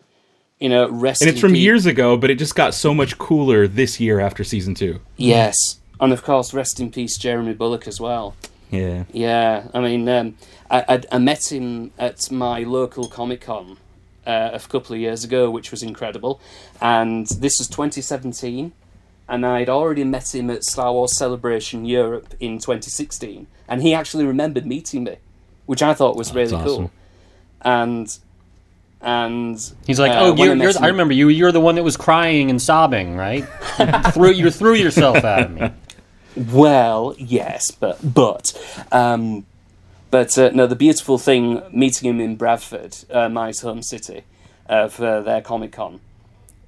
you 0.59 0.69
know, 0.69 0.89
rest. 0.89 1.21
And 1.21 1.29
it's 1.29 1.39
from 1.39 1.53
peace- 1.53 1.61
years 1.63 1.85
ago, 1.85 2.17
but 2.17 2.29
it 2.29 2.35
just 2.35 2.55
got 2.55 2.73
so 2.73 2.93
much 2.93 3.17
cooler 3.17 3.67
this 3.67 3.99
year 3.99 4.19
after 4.19 4.43
season 4.43 4.75
two. 4.75 4.99
Yes, 5.17 5.55
and 5.99 6.11
of 6.11 6.23
course, 6.23 6.53
rest 6.53 6.79
in 6.79 6.91
peace, 6.91 7.17
Jeremy 7.17 7.53
Bulloch 7.53 7.87
as 7.87 7.99
well. 8.01 8.35
Yeah. 8.71 9.05
Yeah, 9.11 9.67
I 9.73 9.79
mean, 9.79 10.07
um, 10.09 10.35
I, 10.69 10.83
I 10.87 11.01
I 11.13 11.17
met 11.17 11.51
him 11.51 11.91
at 11.97 12.29
my 12.31 12.59
local 12.63 13.07
Comic 13.07 13.41
Con 13.41 13.77
uh, 14.27 14.49
a 14.53 14.59
couple 14.59 14.93
of 14.93 14.99
years 15.01 15.23
ago, 15.23 15.49
which 15.49 15.71
was 15.71 15.81
incredible, 15.81 16.39
and 16.81 17.25
this 17.27 17.53
was 17.59 17.67
2017, 17.69 18.73
and 19.29 19.45
I'd 19.45 19.69
already 19.69 20.03
met 20.03 20.33
him 20.33 20.49
at 20.49 20.63
Star 20.63 20.91
Wars 20.91 21.15
Celebration 21.15 21.85
Europe 21.85 22.33
in 22.39 22.57
2016, 22.57 23.47
and 23.67 23.81
he 23.81 23.93
actually 23.93 24.25
remembered 24.25 24.65
meeting 24.65 25.03
me, 25.03 25.17
which 25.67 25.83
I 25.83 25.93
thought 25.93 26.17
was 26.17 26.33
really 26.33 26.51
that's 26.51 26.63
cool, 26.63 26.91
and 27.61 28.17
and 29.01 29.73
He's 29.85 29.99
like, 29.99 30.11
uh, 30.11 30.19
oh, 30.19 30.35
you're, 30.35 30.55
met 30.55 30.73
you're, 30.73 30.83
I 30.83 30.87
remember 30.87 31.13
you. 31.13 31.29
You're 31.29 31.51
the 31.51 31.61
one 31.61 31.75
that 31.75 31.83
was 31.83 31.95
crying 31.95 32.49
and 32.49 32.61
sobbing, 32.61 33.15
right? 33.15 33.45
you 33.79 34.01
threw 34.11 34.31
you 34.31 34.51
threw 34.51 34.73
yourself 34.73 35.23
at 35.23 35.51
me. 35.51 35.71
Well, 36.35 37.15
yes, 37.17 37.71
but 37.71 37.99
but 38.03 38.59
um, 38.91 39.45
but 40.11 40.37
uh, 40.37 40.49
no. 40.53 40.67
The 40.67 40.75
beautiful 40.75 41.17
thing 41.17 41.61
meeting 41.71 42.09
him 42.09 42.19
in 42.19 42.35
Bradford, 42.35 42.97
uh, 43.11 43.29
my 43.29 43.53
home 43.61 43.83
city, 43.83 44.23
uh, 44.67 44.89
for 44.89 45.21
their 45.21 45.41
Comic 45.41 45.71
Con, 45.71 46.01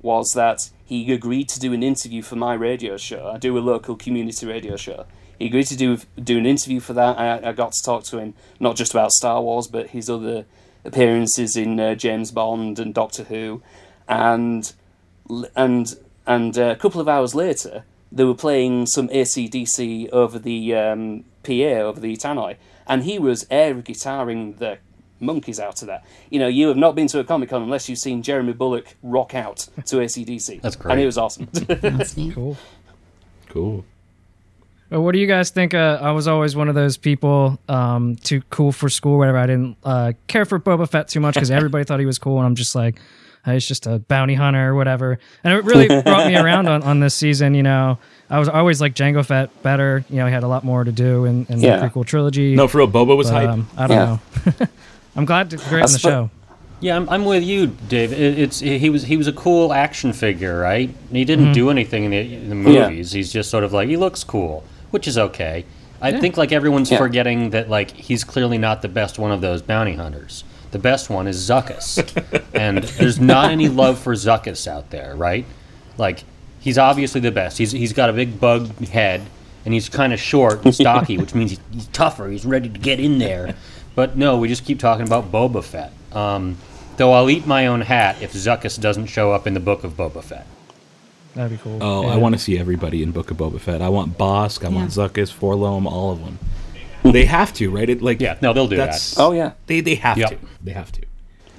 was 0.02 0.32
that 0.36 0.70
he 0.92 1.14
agreed 1.14 1.48
to 1.48 1.58
do 1.58 1.72
an 1.72 1.84
interview 1.84 2.22
for 2.22 2.36
my 2.36 2.54
radio 2.54 2.98
show. 2.98 3.32
I 3.34 3.38
do 3.38 3.58
a 3.58 3.60
local 3.60 3.96
community 3.96 4.46
radio 4.46 4.76
show. 4.76 5.06
He 5.40 5.46
agreed 5.46 5.68
to 5.68 5.78
do 5.78 6.00
do 6.22 6.38
an 6.38 6.46
interview 6.46 6.82
for 6.82 6.92
that. 6.92 7.18
I, 7.18 7.50
I 7.50 7.52
got 7.54 7.72
to 7.72 7.82
talk 7.82 8.04
to 8.06 8.18
him 8.18 8.34
not 8.60 8.76
just 8.76 8.92
about 8.92 9.14
Star 9.14 9.42
Wars, 9.42 9.68
but 9.68 9.92
his 9.92 10.10
other 10.10 10.44
appearances 10.84 11.56
in 11.56 11.80
uh, 11.80 11.96
James 11.96 12.32
Bond 12.32 12.78
and 12.78 12.94
Doctor 12.94 13.24
Who, 13.24 13.64
and 14.10 14.74
and 15.56 15.96
and 16.28 16.58
uh, 16.58 16.64
a 16.64 16.76
couple 16.76 17.00
of 17.00 17.08
hours 17.08 17.34
later, 17.34 17.86
they 18.12 18.26
were 18.26 18.36
playing 18.36 18.86
some 18.88 19.08
ACDC 19.08 20.10
over 20.10 20.38
the 20.38 20.76
um, 20.76 21.24
PA 21.44 21.80
over 21.88 22.02
the 22.02 22.18
tannoy, 22.18 22.58
and 22.86 23.04
he 23.04 23.18
was 23.18 23.48
air 23.50 23.76
guitaring 23.76 24.58
the 24.58 24.80
monkeys 25.22 25.60
out 25.60 25.82
of 25.82 25.88
that. 25.88 26.06
You 26.30 26.40
know, 26.40 26.48
you 26.48 26.68
have 26.68 26.78
not 26.78 26.96
been 26.96 27.08
to 27.08 27.20
a 27.20 27.24
Comic 27.24 27.50
Con 27.50 27.62
unless 27.62 27.88
you've 27.88 28.00
seen 28.00 28.22
Jeremy 28.24 28.54
Bulloch 28.54 28.96
rock 29.04 29.34
out 29.36 29.68
to 29.86 29.98
ACDC. 29.98 30.62
That's 30.62 30.76
great. 30.76 30.92
and 30.92 30.98
great. 30.98 31.04
it 31.04 31.06
was 31.06 31.18
awesome. 31.18 31.48
That's 31.54 32.18
neat. 32.18 32.34
Cool. 32.34 32.58
Cool. 33.50 33.86
Well, 34.90 35.04
what 35.04 35.14
do 35.14 35.20
you 35.20 35.28
guys 35.28 35.52
think? 35.52 35.74
Uh, 35.74 36.00
I 36.02 36.12
was 36.12 36.28
always 36.28 36.54
one 36.56 36.68
of 36.68 36.76
those 36.76 36.98
people 36.98 37.58
um, 37.70 38.18
too 38.18 38.42
cool 38.50 38.72
for 38.74 38.90
school, 38.90 39.18
whatever. 39.18 39.38
I 39.38 39.48
didn't 39.48 39.78
uh, 39.86 40.14
care 40.28 40.44
for 40.44 40.60
Boba 40.60 40.90
Fett 40.90 41.08
too 41.08 41.22
much 41.22 41.36
because 41.36 41.50
everybody 41.50 41.86
thought 41.86 42.00
he 42.02 42.06
was 42.06 42.20
cool, 42.20 42.40
and 42.40 42.46
I'm 42.46 42.56
just 42.56 42.76
like, 42.76 43.00
"Hey, 43.46 43.54
he's 43.54 43.66
just 43.66 43.88
a 43.88 44.00
bounty 44.00 44.34
hunter 44.34 44.70
or 44.72 44.76
whatever. 44.76 45.18
And 45.46 45.54
it 45.54 45.64
really 45.64 45.88
brought 46.02 46.28
me 46.28 46.36
around 46.36 46.68
on, 46.68 46.84
on 46.84 47.00
this 47.00 47.16
season. 47.16 47.54
You 47.56 47.64
know, 47.64 48.00
I 48.30 48.38
was 48.38 48.50
always 48.50 48.82
like 48.82 48.94
Jango 48.94 49.26
Fett 49.26 49.64
better. 49.64 50.04
You 50.10 50.18
know, 50.18 50.26
he 50.28 50.34
had 50.34 50.44
a 50.44 50.48
lot 50.50 50.66
more 50.66 50.84
to 50.84 50.92
do 50.92 51.24
in, 51.24 51.46
in 51.48 51.60
Yeah. 51.62 51.78
the 51.78 51.88
prequel 51.88 52.06
trilogy. 52.06 52.54
No, 52.54 52.68
for 52.68 52.80
real, 52.80 52.90
Boba 52.92 53.16
was 53.16 53.32
but, 53.32 53.46
hype. 53.46 53.50
um, 53.50 53.70
I 53.78 53.88
don't 53.88 53.98
Yeah. 53.98 54.52
know. 54.60 54.68
I'm 55.16 55.26
glad 55.26 55.50
to 55.52 55.58
great 55.58 55.84
on 55.84 55.88
the 55.88 55.88
That's 55.88 56.00
show. 56.00 56.30
Yeah, 56.82 56.96
I'm, 56.96 57.08
I'm 57.10 57.26
with 57.26 57.44
you, 57.44 57.68
Dave. 57.68 58.12
It, 58.12 58.40
it's 58.40 58.60
he 58.60 58.90
was 58.90 59.04
he 59.04 59.16
was 59.16 59.28
a 59.28 59.34
cool 59.34 59.72
action 59.72 60.14
figure, 60.14 60.60
right? 60.60 60.90
He 61.12 61.26
didn't 61.26 61.46
mm-hmm. 61.46 61.54
do 61.54 61.70
anything 61.70 62.06
in 62.06 62.12
the, 62.12 62.18
in 62.18 62.50
the 62.64 62.72
Yeah. 62.72 62.90
movies. 62.90 63.12
He's 63.12 63.32
just 63.32 63.52
sort 63.52 63.64
of 63.64 63.72
like 63.72 63.88
he 63.88 63.98
looks 63.98 64.24
cool, 64.24 64.64
which 64.90 65.08
is 65.08 65.18
okay. 65.18 65.66
I 66.02 66.20
think 66.20 66.36
like 66.36 66.52
everyone's 66.52 66.90
Yeah. 66.90 66.98
forgetting 66.98 67.52
that 67.52 67.70
like 67.70 67.92
he's 67.92 68.24
clearly 68.24 68.58
not 68.58 68.82
the 68.82 68.88
best 68.88 69.20
one 69.20 69.32
of 69.32 69.42
those 69.42 69.62
bounty 69.62 69.94
hunters. 69.94 70.44
The 70.72 70.80
best 70.80 71.10
one 71.10 71.28
is 71.28 71.38
Zuckuss, 71.38 72.00
and 72.54 72.80
there's 72.80 73.20
not 73.20 73.52
any 73.52 73.70
love 73.70 74.00
for 74.00 74.14
Zuckuss 74.14 74.68
out 74.68 74.90
there, 74.90 75.16
right? 75.16 75.46
Like 75.98 76.24
he's 76.60 76.80
obviously 76.80 77.22
the 77.22 77.32
best. 77.32 77.60
He's 77.60 77.72
he's 77.72 77.94
got 77.94 78.10
a 78.10 78.14
big 78.14 78.40
bug 78.40 78.70
head, 78.88 79.22
and 79.66 79.74
he's 79.74 79.88
kind 79.88 80.14
of 80.14 80.20
short 80.20 80.66
and 80.66 80.74
stocky, 80.74 81.18
which 81.20 81.36
means 81.36 81.52
he's, 81.52 81.60
he's 81.72 81.88
tougher. 81.88 82.30
He's 82.30 82.46
ready 82.46 82.70
to 82.70 82.80
get 82.80 83.00
in 83.00 83.20
there. 83.20 83.56
But 83.96 84.18
no, 84.18 84.38
we 84.38 84.48
just 84.48 84.66
keep 84.66 84.80
talking 84.80 85.06
about 85.06 85.32
Boba 85.32 85.64
Fett. 85.64 85.92
Um, 86.14 86.58
though 86.98 87.14
I'll 87.14 87.30
eat 87.30 87.46
my 87.46 87.68
own 87.68 87.82
hat 87.82 88.22
if 88.22 88.34
Zuckuss 88.34 88.80
doesn't 88.80 89.08
show 89.08 89.32
up 89.32 89.48
in 89.48 89.54
the 89.54 89.60
book 89.60 89.84
of 89.84 89.94
Boba 89.98 90.24
Fett. 90.24 90.48
That'd 91.36 91.58
be 91.58 91.64
cool. 91.64 91.82
Oh, 91.82 92.04
Yeah. 92.04 92.10
I 92.14 92.18
want 92.18 92.36
to 92.36 92.40
see 92.40 92.58
everybody 92.60 93.02
in 93.04 93.12
Book 93.12 93.32
of 93.32 93.38
Boba 93.38 93.60
Fett. 93.60 93.82
I 93.82 93.90
want 93.90 94.18
Bossk. 94.18 94.66
I 94.66 94.70
want 94.70 94.96
Yeah. 94.96 95.08
Zuckus, 95.08 95.32
4-LOM, 95.34 95.88
all 95.88 96.12
of 96.12 96.20
them. 96.24 96.40
They 97.04 97.26
have 97.26 97.54
to, 97.54 97.70
right? 97.72 97.90
It 97.90 98.02
like 98.02 98.20
Yeah, 98.22 98.36
no, 98.42 98.54
they'll 98.54 98.68
do 98.68 98.76
that's, 98.78 99.18
oh 99.20 99.32
yeah, 99.32 99.54
They 99.66 99.80
they 99.82 99.96
have 99.96 100.18
Yep. 100.18 100.30
to. 100.30 100.38
They 100.64 100.72
have 100.74 100.92
to. 100.92 101.02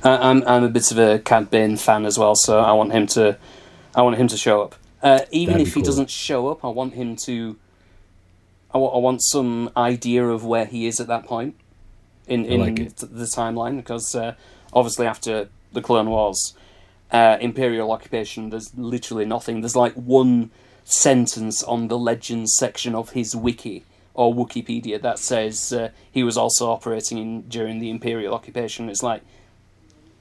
I, 0.05 0.31
I'm 0.31 0.43
I'm 0.47 0.63
a 0.65 0.69
bit 0.69 0.91
of 0.93 0.99
a 0.99 1.19
Cad 1.19 1.51
Bane 1.51 1.77
fan 1.77 2.05
as 2.07 2.19
well, 2.19 2.35
so 2.37 2.61
I 2.61 2.73
want 2.73 2.93
him 2.93 3.07
to 3.09 3.37
I 3.95 4.03
want 4.03 4.17
him 4.17 4.29
to 4.29 4.37
show 4.37 4.63
up. 4.63 4.75
Uh, 5.03 5.21
even 5.33 5.55
That'd 5.55 5.67
if 5.67 5.75
be 5.75 5.81
he 5.81 5.83
cool. 5.83 5.87
doesn't 5.91 6.11
show 6.11 6.49
up, 6.49 6.65
I 6.65 6.69
want 6.69 6.95
him 6.95 7.17
to. 7.25 7.57
I 8.73 8.79
wa- 8.79 8.95
I 8.95 8.99
want 8.99 9.21
some 9.23 9.71
idea 9.77 10.25
of 10.29 10.45
where 10.45 10.65
he 10.65 10.87
is 10.87 11.01
at 11.01 11.09
that 11.09 11.25
point 11.27 11.57
in 12.27 12.45
in 12.45 12.61
like 12.61 12.77
th- 12.77 13.13
the 13.13 13.25
timeline 13.25 13.77
because 13.77 14.15
uh, 14.15 14.35
obviously 14.73 15.07
after 15.07 15.49
the 15.73 15.81
Clone 15.83 16.09
Wars, 16.11 16.55
uh, 17.13 17.39
Imperial 17.41 17.91
occupation, 17.93 18.51
there's 18.51 18.77
literally 18.77 19.25
nothing. 19.25 19.61
There's 19.61 19.77
like 19.77 19.95
one 19.95 20.51
sentence 20.85 21.63
on 21.63 21.89
the 21.89 21.99
Legends 21.99 22.55
section 22.57 22.95
of 22.95 23.11
his 23.11 23.35
wiki 23.37 23.85
or 24.15 24.35
Wikipedia 24.35 25.01
that 25.01 25.19
says 25.19 25.73
uh, 25.73 25.89
he 26.11 26.23
was 26.23 26.37
also 26.37 26.71
operating 26.71 27.19
in, 27.19 27.43
during 27.43 27.79
the 27.79 27.89
Imperial 27.89 28.35
occupation. 28.35 28.91
It's 28.91 29.03
like, 29.03 29.23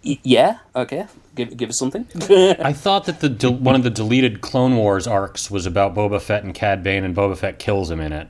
y- 0.05 0.19
yeah, 0.23 0.59
okay, 0.75 1.07
give 1.35 1.57
give 1.57 1.69
us 1.69 1.77
something. 1.77 2.07
I 2.59 2.71
thought 2.73 3.05
that 3.05 3.19
the 3.19 3.27
del- 3.29 3.55
one 3.55 3.75
of 3.75 3.83
the 3.83 3.89
deleted 3.89 4.39
Clone 4.41 4.77
Wars 4.77 5.07
arcs 5.07 5.51
was 5.51 5.65
about 5.65 5.93
Boba 5.93 6.21
Fett 6.21 6.43
and 6.43 6.53
Cad 6.53 6.83
Bane, 6.83 7.03
and 7.03 7.13
Boba 7.15 7.35
Fett 7.37 7.59
kills 7.59 7.91
him 7.91 7.99
in 7.99 8.13
it. 8.13 8.27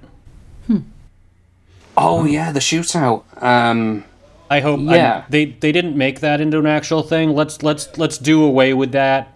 Oh 1.97 2.25
yeah, 2.25 2.51
the 2.51 2.59
shootout. 2.59 3.23
Um, 3.41 4.03
I 4.49 4.59
hope 4.59 4.79
I- 4.81 4.95
Yeah. 4.95 5.23
they 5.29 5.45
they 5.45 5.71
didn't 5.71 5.95
make 5.97 6.19
that 6.21 6.41
into 6.41 6.59
an 6.59 6.65
actual 6.65 7.03
thing. 7.03 7.33
Let's 7.35 7.63
let's 7.63 7.97
let's 7.97 8.17
do 8.17 8.43
away 8.43 8.73
with 8.73 8.91
that 8.91 9.35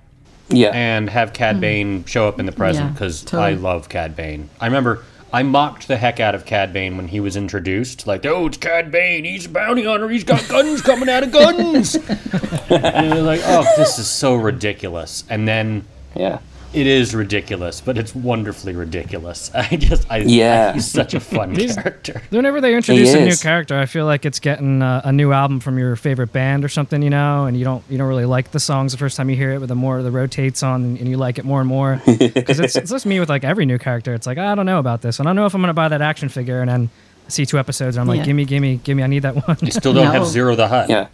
yeah, 0.50 0.70
and 0.74 1.10
have 1.10 1.34
Cad 1.34 1.60
Bane 1.62 2.06
show 2.06 2.28
up 2.28 2.40
in 2.40 2.46
the 2.46 2.52
present 2.52 2.88
Yeah, 2.88 2.92
because 2.94 3.24
totally. 3.24 3.52
I 3.52 3.54
love 3.56 3.90
Cad 3.90 4.16
Bane. 4.16 4.50
I 4.60 4.66
remember 4.66 5.04
I 5.34 5.44
mocked 5.44 5.88
the 5.90 5.98
heck 5.98 6.20
out 6.20 6.34
of 6.36 6.46
Cad 6.46 6.72
Bane 6.72 6.96
when 6.96 7.10
he 7.10 7.20
was 7.20 7.36
introduced. 7.36 8.08
Like, 8.08 8.26
oh, 8.26 8.46
it's 8.48 8.58
Cad 8.58 8.90
Bane. 8.92 9.26
He's 9.26 9.48
a 9.48 9.50
bounty 9.50 9.84
hunter. 9.84 10.08
He's 10.10 10.24
got 10.24 10.48
guns 10.48 10.82
coming 10.82 11.10
out 11.10 11.24
of 11.24 11.32
guns. 11.32 11.96
and 12.70 13.06
it 13.06 13.14
was 13.16 13.24
like, 13.24 13.42
oh, 13.44 13.66
this 13.76 14.00
is 14.00 14.08
so 14.08 14.36
ridiculous. 14.36 15.24
And 15.30 15.48
then 15.48 15.86
yeah. 16.16 16.40
It 16.76 16.88
is 16.88 17.16
ridiculous, 17.16 17.80
but 17.82 17.98
it's 17.98 18.14
wonderfully 18.14 18.74
ridiculous. 18.74 19.50
I 19.56 19.76
just, 19.78 20.06
I, 20.12 20.18
Yeah. 20.18 20.74
he's 20.74 20.86
such 20.88 21.14
a 21.14 21.20
fun 21.20 21.56
character. 21.56 22.22
Whenever 22.30 22.60
they 22.60 22.76
introduce 22.76 23.14
a 23.14 23.24
new 23.24 23.36
character, 23.38 23.78
I 23.78 23.86
feel 23.86 24.06
like 24.06 24.26
it's 24.26 24.40
getting 24.40 24.82
uh, 24.82 25.02
a 25.06 25.12
new 25.12 25.32
album 25.32 25.60
from 25.60 25.78
your 25.80 25.96
favorite 25.96 26.34
band 26.34 26.66
or 26.66 26.70
something, 26.70 27.02
you 27.02 27.10
know, 27.10 27.46
and 27.46 27.58
you 27.58 27.64
don't 27.64 27.84
you 27.90 27.98
don't 27.98 28.08
really 28.10 28.26
like 28.26 28.52
the 28.52 28.60
songs 28.60 28.92
the 28.92 28.98
first 28.98 29.16
time 29.18 29.30
you 29.30 29.36
hear 29.36 29.54
it, 29.54 29.60
but 29.60 29.70
the 29.70 29.76
more 29.76 30.04
the 30.04 30.12
rotates 30.12 30.62
on 30.64 30.84
and, 30.84 30.98
and 31.00 31.08
you 31.08 31.18
like 31.18 31.38
it 31.40 31.46
more 31.46 31.60
and 31.62 31.70
more. 31.70 32.02
Because 32.36 32.60
it's, 32.60 32.76
it's 32.76 32.92
just 32.92 33.06
me 33.06 33.20
with 33.20 33.30
like 33.30 33.44
every 33.44 33.66
new 33.66 33.78
character. 33.78 34.14
It's 34.14 34.28
like 34.28 34.38
I 34.38 34.54
don't 34.56 34.66
know 34.66 34.80
about 34.80 35.02
this, 35.02 35.20
and 35.20 35.28
I 35.28 35.30
don't 35.30 35.36
know 35.38 35.46
if 35.46 35.54
I'm 35.56 35.62
gonna 35.62 35.74
buy 35.74 35.88
that 35.88 36.02
action 36.02 36.28
figure, 36.30 36.60
and 36.62 36.70
then 36.70 36.90
I 37.26 37.30
see 37.30 37.46
two 37.46 37.58
episodes, 37.58 37.96
and 37.96 38.02
I'm 38.02 38.08
like, 38.08 38.20
Yeah. 38.20 38.26
gimme, 38.26 38.46
gimme, 38.46 38.76
gimme, 38.78 39.02
I 39.04 39.08
need 39.08 39.20
that 39.24 39.48
one. 39.48 39.58
You 39.62 39.72
still 39.72 39.94
don't 39.94 40.08
have 40.12 40.24
Ziro 40.24 40.56
the 40.56 40.68
Hutt. 40.68 40.90
Yeah. 40.90 41.08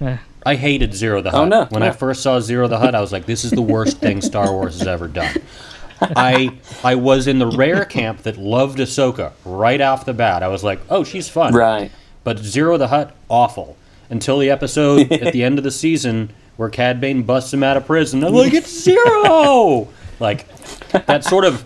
Eh. 0.00 0.16
I 0.44 0.56
hated 0.56 0.90
Ziro 0.90 1.22
the 1.22 1.30
Hutt. 1.30 1.40
Oh, 1.40 1.44
no, 1.44 1.64
When 1.66 1.82
I 1.82 1.90
first 1.90 2.22
saw 2.22 2.38
Ziro 2.38 2.68
the 2.68 2.78
Hutt, 2.78 2.94
I 2.94 3.00
was 3.00 3.12
like, 3.12 3.26
this 3.26 3.44
is 3.44 3.50
the 3.52 3.62
worst 3.62 3.98
thing 3.98 4.20
Star 4.20 4.52
Wars 4.52 4.78
has 4.78 4.86
ever 4.86 5.08
done. 5.08 5.36
I 6.00 6.58
I 6.82 6.96
was 6.96 7.28
in 7.28 7.38
the 7.38 7.46
rare 7.46 7.84
camp 7.84 8.22
that 8.22 8.36
loved 8.36 8.78
Ahsoka 8.78 9.32
right 9.44 9.80
off 9.80 10.04
the 10.04 10.12
bat. 10.12 10.42
I 10.42 10.48
was 10.48 10.64
like, 10.64 10.80
oh, 10.90 11.04
she's 11.04 11.28
fun. 11.28 11.54
Right. 11.54 11.92
But 12.24 12.38
Ziro 12.38 12.76
the 12.78 12.88
Hut, 12.88 13.14
awful. 13.28 13.76
Until 14.10 14.38
the 14.38 14.50
episode 14.50 15.10
at 15.12 15.32
the 15.32 15.42
end 15.44 15.58
of 15.58 15.64
the 15.64 15.70
season 15.70 16.30
where 16.56 16.68
Cad 16.68 17.00
Bane 17.00 17.22
busts 17.22 17.52
him 17.54 17.62
out 17.62 17.76
of 17.76 17.86
prison. 17.86 18.22
I'm 18.24 18.34
like, 18.34 18.52
it's 18.52 18.70
Zero! 18.70 19.88
like, 20.20 20.46
that 20.90 21.24
sort 21.24 21.44
of 21.44 21.64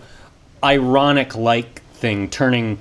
ironic 0.63 1.35
like 1.35 1.81
thing 1.93 2.29
turning 2.29 2.79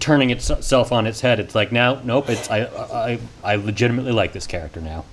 turning 0.00 0.30
itself 0.30 0.92
on 0.92 1.06
its 1.06 1.20
head. 1.20 1.40
It's 1.40 1.54
like 1.54 1.72
now, 1.72 2.00
nope. 2.04 2.28
It's 2.28 2.50
I 2.50 2.64
I 2.64 3.18
I 3.44 3.56
legitimately 3.56 4.12
like 4.12 4.32
this 4.32 4.46
character 4.46 4.80
now. 4.80 5.04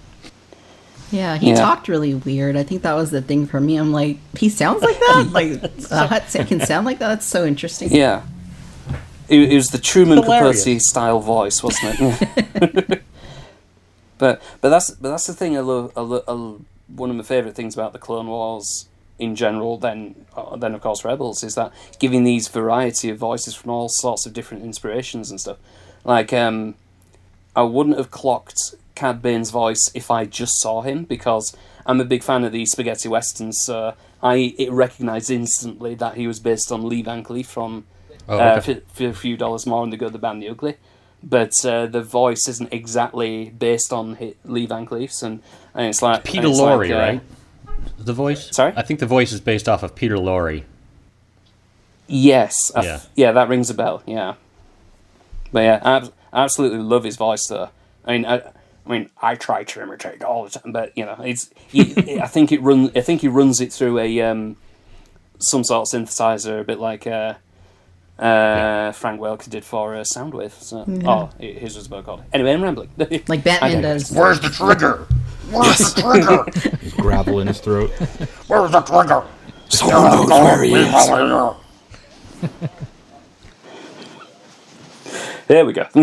Yeah, 1.11 1.37
he 1.37 1.49
Yeah. 1.49 1.55
talked 1.55 1.87
really 1.87 2.15
weird. 2.15 2.55
I 2.55 2.63
think 2.63 2.81
that 2.81 2.93
was 2.93 3.11
the 3.11 3.21
thing 3.21 3.45
for 3.45 3.59
me. 3.59 3.75
I'm 3.77 3.91
like, 3.91 4.17
he 4.37 4.49
sounds 4.49 4.81
like 4.81 4.97
that. 4.99 5.27
Like 5.31 5.63
a 5.91 6.07
Hutt 6.07 6.29
sa- 6.29 6.43
can 6.43 6.59
sound 6.61 6.85
like 6.85 6.99
that. 6.99 7.07
That's 7.09 7.25
so 7.25 7.45
interesting. 7.45 7.91
Yeah. 7.91 8.23
It, 9.29 9.51
it 9.51 9.55
was 9.55 9.67
the 9.69 9.77
Truman 9.77 10.21
Hilarious. 10.23 10.63
Capote 10.65 10.81
style 10.81 11.19
voice, 11.19 11.61
wasn't 11.63 11.95
it? 11.99 13.03
But 14.17 14.41
but 14.61 14.69
that's 14.69 14.91
but 14.91 15.09
that's 15.09 15.27
the 15.27 15.33
thing. 15.33 15.57
I 15.57 15.61
love, 15.61 15.91
I 15.97 16.01
lo- 16.01 16.23
I 16.27 16.31
lo- 16.31 16.61
one 16.87 17.09
of 17.09 17.15
my 17.15 17.23
favorite 17.23 17.55
things 17.55 17.73
about 17.73 17.93
the 17.93 17.99
Clone 17.99 18.27
Wars 18.27 18.87
in 19.19 19.35
general. 19.35 19.77
Then 19.77 20.25
uh, 20.35 20.55
then 20.55 20.73
of 20.73 20.81
course 20.81 21.05
Rebels 21.05 21.43
is 21.43 21.55
that 21.55 21.71
giving 21.99 22.23
these 22.23 22.47
variety 22.47 23.09
of 23.09 23.17
voices 23.17 23.55
from 23.55 23.71
all 23.71 23.89
sorts 23.89 24.25
of 24.25 24.33
different 24.33 24.63
inspirations 24.63 25.29
and 25.29 25.39
stuff. 25.39 25.57
Like 26.03 26.33
um, 26.33 26.75
I 27.55 27.63
wouldn't 27.63 27.97
have 27.97 28.11
clocked 28.11 28.75
Cad 28.95 29.21
Bane's 29.21 29.51
voice 29.51 29.91
if 29.93 30.11
I 30.11 30.25
just 30.25 30.59
saw 30.59 30.81
him 30.81 31.03
because 31.03 31.55
I'm 31.85 31.99
a 31.99 32.05
big 32.05 32.23
fan 32.23 32.43
of 32.43 32.51
the 32.51 32.65
spaghetti 32.65 33.09
westerns. 33.09 33.59
So 33.63 33.93
I 34.21 34.55
it 34.57 34.71
recognised 34.71 35.31
instantly 35.31 35.95
that 35.95 36.15
he 36.15 36.27
was 36.27 36.39
based 36.39 36.71
on 36.71 36.87
Lee 36.87 37.01
Van 37.01 37.23
Cleef 37.23 37.45
from 37.45 37.85
Oh, 38.27 38.37
uh, 38.37 38.59
for, 38.61 38.75
for 38.93 39.07
a 39.07 39.13
few 39.13 39.35
dollars 39.35 39.65
more 39.65 39.83
and 39.83 39.91
the 39.91 39.97
good, 39.97 40.13
the 40.13 40.17
bad, 40.17 40.33
and 40.33 40.41
the 40.41 40.49
ugly. 40.49 40.77
But 41.21 41.53
uh, 41.65 41.87
the 41.87 42.01
voice 42.01 42.47
isn't 42.47 42.73
exactly 42.73 43.49
based 43.49 43.93
on 43.93 44.17
Lee 44.43 44.65
Van 44.65 44.85
Cleef's, 44.85 45.23
and, 45.23 45.41
and 45.73 45.87
it's 45.87 46.01
like 46.01 46.23
Peter 46.23 46.47
it's 46.47 46.59
Lorre, 46.59 46.89
like, 46.89 46.91
uh, 46.91 46.97
right? 46.97 47.21
The 47.97 48.13
voice. 48.13 48.53
Sorry? 48.55 48.73
I 48.75 48.81
think 48.81 48.99
the 48.99 49.05
voice 49.05 49.31
is 49.31 49.39
based 49.41 49.69
off 49.69 49.83
of 49.83 49.95
Peter 49.95 50.15
Lorre. 50.17 50.63
Yes, 52.07 52.71
I 52.75 52.79
f- 52.79 52.85
Yeah. 52.85 52.99
yeah, 53.15 53.31
that 53.31 53.47
rings 53.49 53.69
a 53.69 53.73
bell. 53.73 54.03
Yeah, 54.05 54.33
but 55.51 55.61
yeah, 55.61 55.79
I 55.83 55.95
ab- 55.97 56.13
absolutely 56.33 56.79
love 56.79 57.03
his 57.05 57.15
voice 57.15 57.47
though. 57.47 57.69
I 58.05 58.11
mean, 58.11 58.25
I, 58.25 58.35
I 58.39 58.89
mean, 58.89 59.09
I 59.21 59.35
try 59.35 59.63
to 59.63 59.81
imitate 59.81 60.21
all 60.23 60.43
the 60.43 60.49
time, 60.49 60.71
but 60.73 60.91
you 60.97 61.05
know, 61.05 61.15
it's. 61.23 61.49
He, 61.69 62.19
I 62.21 62.27
think 62.27 62.51
it 62.51 62.61
run. 62.61 62.91
I 62.95 63.01
think 63.01 63.21
he 63.21 63.29
runs 63.29 63.61
it 63.61 63.71
through 63.71 63.99
a 63.99 64.21
um, 64.21 64.57
some 65.39 65.63
sort 65.63 65.87
of 65.93 66.01
synthesizer, 66.01 66.59
a 66.59 66.63
bit 66.65 66.79
like 66.79 67.07
uh, 67.07 67.35
uh, 68.19 68.91
Frank 68.91 69.21
Welker 69.21 69.49
did 69.49 69.63
for 69.63 69.95
uh, 69.95 69.99
Soundwave. 70.01 70.51
So, 70.61 70.83
oh, 71.05 71.29
hi- 71.39 71.45
his 71.45 71.77
was 71.77 71.87
about 71.87 72.03
called. 72.05 72.23
Anyway, 72.33 72.51
I'm 72.51 72.61
rambling. 72.61 72.89
Like 73.29 73.45
Batman 73.45 73.81
does. 73.81 74.11
Where's 74.11 74.41
the 74.41 74.49
trigger? 74.49 75.07
Where's 75.53 75.93
the 75.93 76.01
trigger? 76.01 76.97
Gravel 77.01 77.39
in 77.39 77.47
his 77.47 77.59
throat. 77.59 77.91
Where's 78.47 78.71
the 78.71 78.81
trigger? 78.81 79.23
Someone 79.69 80.27
knows 80.27 80.29
where 80.29 80.63
he 80.63 80.73
is. 80.73 82.69
There 85.47 85.65
we 85.65 85.73
go. 85.73 85.87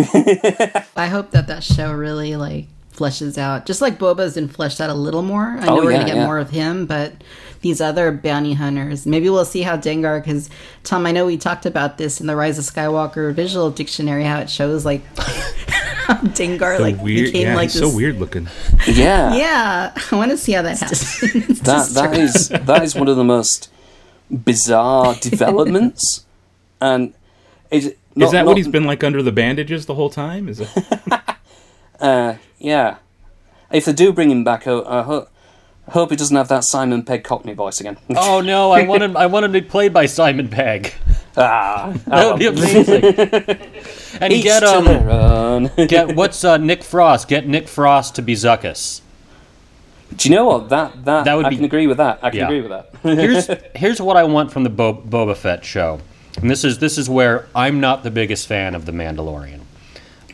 I 0.97 1.07
hope 1.07 1.31
that 1.31 1.47
that 1.47 1.65
show 1.65 1.93
really 1.93 2.37
like 2.37 2.67
fleshes 2.95 3.39
out, 3.39 3.65
just 3.67 3.81
like 3.81 3.99
Boba's 3.99 4.35
been 4.35 4.49
fleshed 4.49 4.81
out 4.81 4.91
a 4.91 4.95
little 4.95 5.23
more. 5.23 5.57
I 5.59 5.67
oh, 5.67 5.77
know 5.77 5.81
Oh, 5.81 5.85
we're 5.85 5.93
yeah, 5.93 5.99
gonna 5.99 6.09
get 6.11 6.17
yeah. 6.19 6.27
more 6.27 6.39
of 6.39 6.51
him, 6.51 6.85
but 6.87 7.15
these 7.63 7.81
other 7.81 8.13
bounty 8.13 8.53
hunters, 8.53 9.07
maybe 9.07 9.31
we'll 9.31 9.45
see 9.47 9.63
how 9.63 9.77
Dengar. 9.77 10.23
Because 10.23 10.51
Tom, 10.85 11.07
I 11.07 11.13
know 11.13 11.25
we 11.25 11.39
talked 11.39 11.65
about 11.65 11.97
this 11.99 12.21
in 12.21 12.27
the 12.27 12.37
Rise 12.37 12.59
of 12.59 12.65
Skywalker 12.65 13.33
visual 13.33 13.71
dictionary, 13.71 14.25
how 14.25 14.41
it 14.41 14.51
shows 14.51 14.85
like 14.85 15.03
how 15.17 15.80
Dengar 16.37 16.77
So 16.77 16.83
like 16.83 17.01
weird. 17.03 17.27
became 17.33 17.43
Yeah, 17.49 17.55
like 17.55 17.71
he's 17.71 17.81
this. 17.81 17.91
so 17.91 17.97
weird 17.97 18.19
looking. 18.19 18.49
yeah. 18.87 19.35
Yeah, 19.45 19.93
I 20.13 20.17
want 20.17 20.31
to 20.31 20.37
see 20.37 20.53
how 20.53 20.63
that 20.63 20.79
happens. 20.79 21.61
that 21.61 21.89
that 21.95 22.17
is 22.19 22.49
that 22.49 22.83
is 22.83 22.95
one 22.95 23.09
of 23.09 23.17
the 23.17 23.25
most 23.25 23.71
bizarre 24.31 25.15
developments, 25.21 26.25
and 26.81 27.13
is 27.71 27.95
not, 28.15 28.27
Is 28.27 28.33
that 28.33 28.39
not- 28.43 28.47
what 28.47 28.57
he's 28.57 28.69
been 28.69 28.85
like 28.85 29.03
under 29.05 29.23
the 29.23 29.33
bandages 29.33 29.87
the 29.87 29.95
whole 29.95 30.11
time? 30.11 30.49
Is 30.49 30.61
it? 30.61 30.69
Uh, 32.01 32.35
yeah. 32.59 32.97
If 33.73 33.85
they 33.85 33.93
do 33.93 34.13
bring 34.13 34.31
him 34.31 34.43
back, 34.43 34.67
I, 34.67 34.73
I, 34.81 35.03
ho- 35.03 35.27
I 35.27 35.30
hope 35.91 36.11
he 36.11 36.17
doesn't 36.17 36.37
have 36.37 36.49
that 36.49 36.65
Simon 36.65 37.03
Pegg 37.03 37.25
Cockney 37.25 37.53
voice 37.55 37.81
again. 37.81 37.97
Oh 38.17 38.41
no! 38.41 38.71
I 38.73 38.83
wanted 38.87 39.17
I 39.17 39.27
wanted 39.27 39.49
to 39.49 39.53
be 39.61 39.63
played 39.63 39.93
by 39.93 40.07
Simon 40.07 40.49
Pegg. 40.49 40.93
ah, 41.37 41.93
That 42.07 42.27
would 42.31 42.39
be 42.39 42.47
amazing. 42.47 43.05
and 44.21 44.33
each 44.33 44.45
get 44.45 44.63
um 44.65 45.71
get 45.89 46.15
what's 46.17 46.45
uh, 46.45 46.57
Nick 46.57 46.83
Frost? 46.83 47.29
Get 47.29 47.47
Nick 47.47 47.69
Frost 47.69 48.15
to 48.17 48.23
be 48.23 48.35
Zuckuss. 48.35 49.01
Do 50.17 50.29
you 50.29 50.35
know 50.35 50.47
what 50.47 50.69
that 50.71 51.05
that, 51.05 51.25
That 51.25 51.35
would 51.35 51.47
I 51.47 51.51
be- 51.51 51.57
can 51.57 51.65
agree 51.65 51.87
with 51.87 51.99
that. 51.99 52.19
I 52.23 52.31
can 52.31 52.39
Yeah. 52.41 52.45
agree 52.47 52.61
with 52.63 52.71
that. 52.71 52.91
Here's 53.03 53.49
here's 53.77 54.01
what 54.03 54.17
I 54.17 54.25
want 54.25 54.53
from 54.53 54.65
the 54.65 54.71
Bo- 54.71 54.95
Boba 55.09 55.37
Fett 55.37 55.65
show, 55.65 56.01
and 56.41 56.51
this 56.51 56.65
is 56.65 56.79
this 56.79 56.99
is 56.99 57.09
where 57.09 57.47
I'm 57.55 57.81
not 57.81 58.03
the 58.03 58.11
biggest 58.11 58.47
fan 58.49 58.75
of 58.75 58.87
the 58.87 58.93
Mandalorian. 58.93 59.61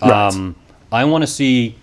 Um, 0.03 0.57
I 0.93 1.05
want 1.05 1.23
to 1.23 1.27
see 1.27 1.77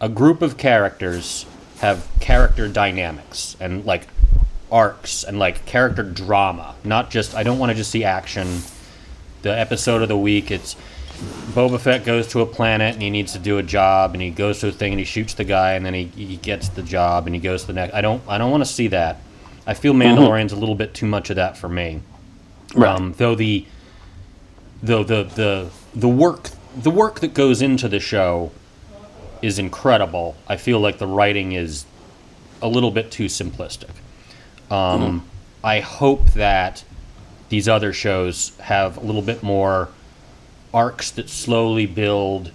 a 0.00 0.08
group 0.08 0.42
of 0.42 0.56
characters 0.56 1.44
have 1.80 2.06
character 2.20 2.68
dynamics 2.68 3.56
and 3.60 3.84
like 3.84 4.08
arcs 4.70 5.24
and 5.24 5.38
like 5.38 5.64
character 5.66 6.02
drama, 6.02 6.74
not 6.84 7.10
just. 7.10 7.34
I 7.34 7.42
don't 7.42 7.58
want 7.58 7.70
to 7.70 7.74
just 7.74 7.90
see 7.90 8.04
action. 8.04 8.60
The 9.42 9.56
episode 9.56 10.02
of 10.02 10.08
the 10.08 10.18
week, 10.18 10.50
it's 10.50 10.74
Boba 11.52 11.80
Fett 11.80 12.04
goes 12.04 12.28
to 12.28 12.40
a 12.40 12.46
planet 12.46 12.94
and 12.94 13.02
he 13.02 13.10
needs 13.10 13.32
to 13.32 13.38
do 13.38 13.58
a 13.58 13.62
job 13.62 14.14
and 14.14 14.22
he 14.22 14.30
goes 14.30 14.60
to 14.60 14.68
a 14.68 14.72
thing 14.72 14.92
and 14.92 14.98
he 14.98 15.04
shoots 15.04 15.34
the 15.34 15.44
guy 15.44 15.72
and 15.72 15.84
then 15.84 15.94
he, 15.94 16.04
he 16.06 16.36
gets 16.36 16.68
the 16.68 16.82
job 16.82 17.26
and 17.26 17.34
he 17.34 17.40
goes 17.40 17.62
to 17.62 17.68
the 17.68 17.72
next. 17.72 17.94
I 17.94 18.00
don't 18.00 18.22
I 18.28 18.38
don't 18.38 18.50
want 18.50 18.64
to 18.64 18.70
see 18.70 18.88
that. 18.88 19.20
I 19.66 19.74
feel 19.74 19.92
Mandalorian's 19.92 20.52
a 20.52 20.56
little 20.56 20.74
bit 20.74 20.94
too 20.94 21.06
much 21.06 21.30
of 21.30 21.36
that 21.36 21.56
for 21.56 21.68
me. 21.68 22.00
Right. 22.74 22.94
Um, 22.94 23.14
though 23.16 23.34
the 23.34 23.66
though 24.82 25.04
the 25.04 25.24
the 25.24 25.70
the 25.94 26.08
work 26.08 26.50
the 26.76 26.90
work 26.90 27.20
that 27.20 27.34
goes 27.34 27.62
into 27.62 27.88
the 27.88 28.00
show 28.00 28.52
is 29.42 29.58
incredible. 29.58 30.36
I 30.46 30.56
feel 30.56 30.80
like 30.80 30.98
the 30.98 31.06
writing 31.06 31.52
is 31.52 31.84
a 32.62 32.68
little 32.68 32.90
bit 32.90 33.10
too 33.10 33.26
simplistic. 33.26 33.90
Um, 34.70 35.28
I 35.62 35.80
hope 35.80 36.26
that 36.32 36.84
these 37.48 37.68
other 37.68 37.92
shows 37.92 38.56
have 38.58 38.96
a 38.96 39.00
little 39.00 39.22
bit 39.22 39.42
more 39.42 39.88
arcs 40.74 41.10
that 41.12 41.30
slowly 41.30 41.86
build 41.86 42.52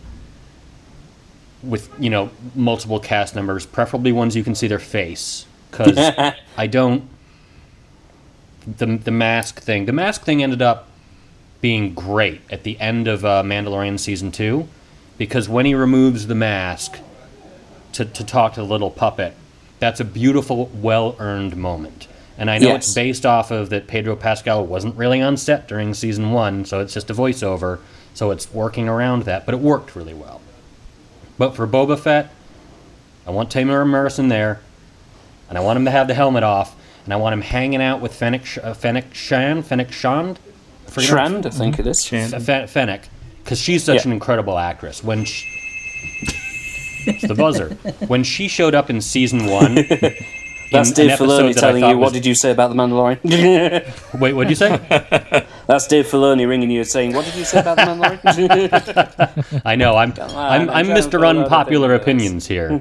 with 1.63 1.89
you 1.99 2.09
know 2.09 2.29
multiple 2.53 2.99
cast 2.99 3.35
members, 3.35 3.65
preferably 3.65 4.11
ones 4.11 4.35
you 4.35 4.43
can 4.43 4.53
see 4.53 4.67
their 4.67 4.79
face, 4.79 5.45
because 5.71 5.97
I 6.57 6.67
don't. 6.67 7.07
The 8.77 8.85
the 8.97 9.11
mask 9.11 9.61
thing. 9.61 9.85
The 9.85 9.93
mask 9.93 10.23
thing 10.23 10.43
ended 10.43 10.61
up 10.61 10.87
being 11.61 11.93
great 11.93 12.41
at 12.49 12.63
the 12.63 12.79
end 12.79 13.07
of 13.07 13.23
uh, 13.23 13.41
Mandalorian 13.43 13.97
season 13.97 14.31
two, 14.31 14.67
because 15.17 15.47
when 15.49 15.65
he 15.65 15.73
removes 15.75 16.27
the 16.27 16.35
mask 16.35 16.99
to 17.93 18.05
to 18.05 18.23
talk 18.23 18.53
to 18.55 18.61
the 18.61 18.65
little 18.67 18.89
puppet, 18.91 19.33
that's 19.79 19.99
a 19.99 20.05
beautiful, 20.05 20.69
well 20.73 21.15
earned 21.19 21.55
moment. 21.55 22.07
And 22.37 22.49
I 22.49 22.57
know 22.57 22.69
it's 22.75 22.93
based 22.93 23.25
off 23.25 23.51
of 23.51 23.69
that 23.69 23.85
Pedro 23.87 24.15
Pascal 24.15 24.65
wasn't 24.65 24.95
really 24.95 25.21
on 25.21 25.37
set 25.37 25.67
during 25.67 25.93
season 25.93 26.31
one, 26.31 26.65
so 26.65 26.79
it's 26.79 26.93
just 26.93 27.09
a 27.11 27.13
voiceover. 27.13 27.79
So 28.15 28.31
it's 28.31 28.51
working 28.51 28.87
around 28.89 29.23
that, 29.23 29.45
but 29.45 29.53
it 29.53 29.61
worked 29.61 29.95
really 29.95 30.13
well. 30.13 30.41
But 31.37 31.55
for 31.55 31.67
Boba 31.67 31.97
Fett, 31.99 32.31
I 33.25 33.31
want 33.31 33.49
Temuera 33.51 33.87
Morrison 33.87 34.27
there, 34.29 34.61
and 35.49 35.57
I 35.57 35.61
want 35.61 35.77
him 35.77 35.85
to 35.85 35.91
have 35.91 36.07
the 36.07 36.13
helmet 36.13 36.43
off, 36.43 36.75
and 37.05 37.13
I 37.13 37.17
want 37.17 37.33
him 37.33 37.41
hanging 37.41 37.81
out 37.81 38.01
with 38.01 38.13
Fennec, 38.13 38.45
Sh- 38.45 38.57
uh, 38.61 38.73
Fennec 38.73 39.13
Shan, 39.13 39.63
Fennec 39.63 39.91
Shand, 39.91 40.39
I 40.87 40.91
forget 40.91 41.09
her- 41.09 41.15
Trend, 41.15 41.45
I 41.45 41.49
think 41.49 41.79
it 41.79 41.87
is. 41.87 42.03
Chan- 42.03 42.33
F- 42.35 42.69
Fennec, 42.69 43.09
because 43.43 43.59
she's 43.59 43.83
such 43.83 43.97
Yeah. 43.97 44.07
an 44.07 44.11
incredible 44.13 44.57
actress. 44.57 45.03
When 45.03 45.25
she, 45.25 45.45
it's 47.05 47.27
the 47.27 47.35
buzzer. 47.35 47.69
When 48.07 48.23
she 48.23 48.47
showed 48.47 48.75
up 48.75 48.89
in 48.89 49.01
season 49.01 49.45
one, 49.47 49.75
That's 50.71 50.89
in 50.89 51.07
Dave 51.07 51.19
Filoni 51.19 51.53
that 51.53 51.59
telling 51.59 51.83
you, 51.83 51.97
what 51.99 52.13
did 52.13 52.25
you 52.25 52.33
say 52.33 52.49
about 52.51 52.69
the 52.69 52.75
Mandalorian? 52.75 53.19
Wait, 54.19 54.33
what 54.33 54.45
did 54.47 54.49
you 54.49 54.55
say? 54.55 55.45
That's 55.67 55.85
Dave 55.85 56.07
Filoni 56.07 56.47
ringing 56.47 56.71
you 56.71 56.79
and 56.79 56.87
saying, 56.87 57.13
what 57.13 57.25
did 57.25 57.35
you 57.35 57.45
say 57.45 57.59
about 57.59 57.77
the 57.77 57.83
Mandalorian? 57.83 59.61
I 59.65 59.75
know 59.75 59.95
I'm 59.95 60.11
on, 60.13 60.19
I'm, 60.31 60.61
I'm 60.61 60.69
I'm 60.71 60.87
Mr. 60.87 61.27
Unpopular. 61.27 61.93
Opinions 61.93 62.47
here. 62.47 62.71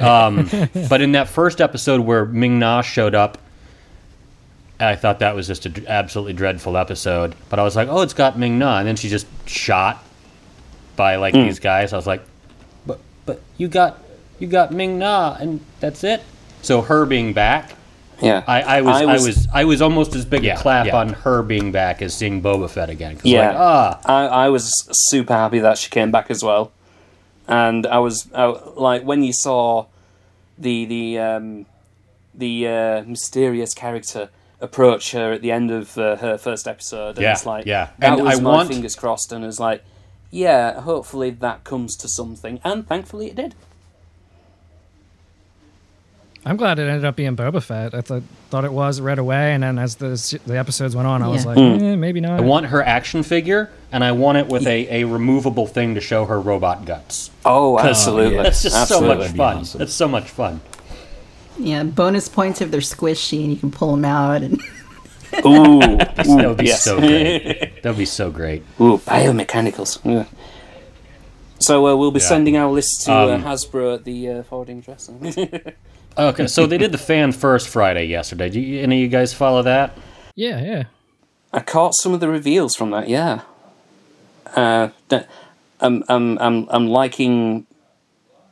um, 0.00 0.48
but 0.88 1.02
in 1.02 1.12
that 1.12 1.28
first 1.28 1.60
episode 1.60 2.00
where 2.00 2.24
Ming 2.24 2.58
Na 2.58 2.80
showed 2.80 3.14
up, 3.14 3.36
I 4.80 4.94
thought 4.96 5.18
that 5.20 5.34
was 5.34 5.46
just 5.46 5.66
an 5.66 5.86
absolutely 5.88 6.34
dreadful 6.34 6.76
episode. 6.76 7.34
But 7.48 7.58
I 7.58 7.62
was 7.64 7.74
like, 7.76 7.88
oh, 7.88 8.00
it's 8.02 8.14
got 8.14 8.38
Ming 8.38 8.58
Na, 8.58 8.78
and 8.78 8.86
then 8.86 8.96
she 8.96 9.08
just 9.08 9.26
shot 9.46 10.04
by 10.96 11.16
like 11.16 11.34
Hmm. 11.34 11.42
these 11.42 11.58
guys. 11.58 11.92
I 11.92 11.96
was 11.96 12.06
like, 12.06 12.22
but 12.86 13.00
but 13.26 13.40
you 13.56 13.68
got 13.68 13.98
you 14.38 14.46
got 14.46 14.72
Ming 14.72 14.98
Na, 14.98 15.36
and 15.38 15.60
that's 15.80 16.04
it. 16.04 16.22
So 16.62 16.82
her 16.82 17.06
being 17.06 17.32
back 17.32 17.74
Yeah, 18.20 18.42
I, 18.48 18.62
I 18.62 18.80
was 18.82 18.96
I 18.96 19.04
was, 19.06 19.26
was 19.26 19.36
I 19.36 19.38
was 19.38 19.48
I 19.54 19.64
was 19.64 19.82
almost 19.82 20.14
as 20.14 20.24
big 20.24 20.44
Yeah, 20.44 20.58
a 20.58 20.62
clap 20.62 20.86
yeah. 20.86 20.96
on 20.96 21.08
her 21.10 21.42
being 21.42 21.70
back 21.72 22.02
as 22.02 22.14
seeing 22.14 22.40
Boba 22.42 22.68
Fett 22.70 22.90
again. 22.90 23.14
'Cause 23.16 23.26
Yeah. 23.26 23.48
like, 23.48 23.56
ah, 23.56 24.00
I, 24.04 24.26
I 24.46 24.48
was 24.48 24.70
super 25.10 25.34
happy 25.34 25.58
that 25.60 25.78
she 25.78 25.88
came 25.90 26.10
back 26.10 26.30
as 26.30 26.42
well, 26.42 26.70
and 27.48 27.86
I 27.86 27.98
was 27.98 28.28
I, 28.34 28.44
like 28.76 29.02
when 29.02 29.22
you 29.24 29.32
saw 29.32 29.86
the 30.56 30.84
the 30.84 31.18
um, 31.18 31.66
the 32.34 32.66
uh, 32.68 33.02
mysterious 33.04 33.72
character 33.74 34.30
approach 34.60 35.12
her 35.12 35.32
at 35.32 35.40
the 35.42 35.52
end 35.52 35.70
of 35.70 35.96
uh, 35.98 36.16
her 36.16 36.36
first 36.38 36.66
episode, 36.66 37.10
and 37.16 37.18
Yeah, 37.20 37.32
it's 37.32 37.46
like 37.46 37.66
yeah. 37.66 37.90
that 37.98 38.14
And 38.18 38.24
was 38.24 38.38
I 38.38 38.42
my 38.42 38.50
want- 38.50 38.68
fingers 38.68 38.96
crossed, 38.96 39.32
and 39.32 39.44
it 39.44 39.46
was 39.46 39.60
like, 39.60 39.84
yeah, 40.30 40.80
hopefully 40.80 41.30
that 41.30 41.64
comes 41.64 41.96
to 41.96 42.08
something, 42.08 42.60
and 42.64 42.86
thankfully 42.86 43.28
it 43.28 43.36
did. 43.36 43.54
I'm 46.44 46.56
glad 46.56 46.78
it 46.78 46.88
ended 46.88 47.04
up 47.04 47.16
being 47.16 47.36
Boba 47.36 47.62
Fett. 47.62 47.94
I 47.94 48.00
thought 48.00 48.22
thought 48.48 48.64
it 48.64 48.72
was 48.72 49.00
right 49.00 49.18
away, 49.18 49.52
and 49.54 49.62
then 49.62 49.78
as 49.78 49.96
the 49.96 50.40
the 50.46 50.56
episodes 50.56 50.94
went 50.96 51.06
on, 51.06 51.22
I 51.22 51.28
was 51.28 51.44
like, 51.44 51.56
Hmm. 51.58 51.84
eh, 51.84 51.96
maybe 51.96 52.20
not. 52.20 52.38
I 52.38 52.42
want 52.42 52.66
her 52.66 52.82
action 52.82 53.22
figure, 53.22 53.70
and 53.92 54.02
I 54.04 54.12
want 54.12 54.38
it 54.38 54.46
with 54.46 54.66
a, 54.66 55.02
a 55.02 55.04
removable 55.04 55.66
thing 55.66 55.94
to 55.96 56.00
show 56.00 56.24
her 56.26 56.40
robot 56.40 56.84
guts. 56.86 57.30
Oh, 57.44 57.78
absolutely, 57.80 58.36
yeah. 58.36 58.44
That's 58.44 58.62
just 58.62 58.76
absolutely. 58.76 59.08
so 59.08 59.18
much 59.28 59.36
fun. 59.36 59.56
awesome. 59.58 59.78
That's 59.78 59.92
so 59.92 60.08
much 60.08 60.30
fun. 60.30 60.60
Yeah, 61.58 61.82
bonus 61.84 62.28
points 62.28 62.60
if 62.60 62.70
they're 62.70 62.80
squishy 62.80 63.42
and 63.42 63.50
you 63.52 63.56
can 63.58 63.70
pull 63.70 63.90
them 63.92 64.04
out. 64.04 64.42
And 64.42 64.54
Ooh, 65.44 65.96
That 65.98 66.44
would 66.48 66.56
be 66.58 66.66
yes. 66.66 66.84
so 66.84 66.98
great. 66.98 67.82
That 67.82 67.90
would 67.90 67.98
be 67.98 68.04
so 68.04 68.30
great. 68.30 68.62
Ooh, 68.80 68.98
biomechanicals. 68.98 69.98
Yeah. 70.04 70.24
So 71.58 71.86
uh, 71.88 71.96
we'll 71.96 72.10
be 72.12 72.20
Yeah. 72.20 72.26
sending 72.26 72.56
our 72.56 72.70
list 72.70 73.02
to 73.06 73.12
uh, 73.12 73.34
Um, 73.34 73.42
Hasbro 73.42 73.96
at 73.96 74.04
the 74.04 74.28
uh, 74.30 74.42
forwarding 74.44 74.78
address. 74.78 75.10
Okay, 76.16 76.48
so 76.48 76.66
they 76.66 76.78
did 76.78 76.90
the 76.90 76.98
fan 76.98 77.30
first 77.30 77.68
Friday 77.68 78.06
yesterday. 78.06 78.50
Do 78.50 78.58
you, 78.60 78.82
any 78.82 78.96
of 78.96 79.02
you 79.02 79.06
guys 79.08 79.32
follow 79.32 79.62
that? 79.62 79.96
yeah, 80.34 80.60
yeah. 80.60 80.84
I 81.52 81.60
caught 81.60 81.94
some 81.94 82.12
of 82.12 82.18
the 82.18 82.28
reveals 82.28 82.74
from 82.74 82.90
that. 82.90 83.08
Yeah. 83.08 83.42
Uh, 84.56 84.88
d- 85.08 85.20
I'm 85.80 86.02
I'm 86.08 86.36
I'm 86.40 86.66
I'm 86.70 86.88
liking 86.88 87.67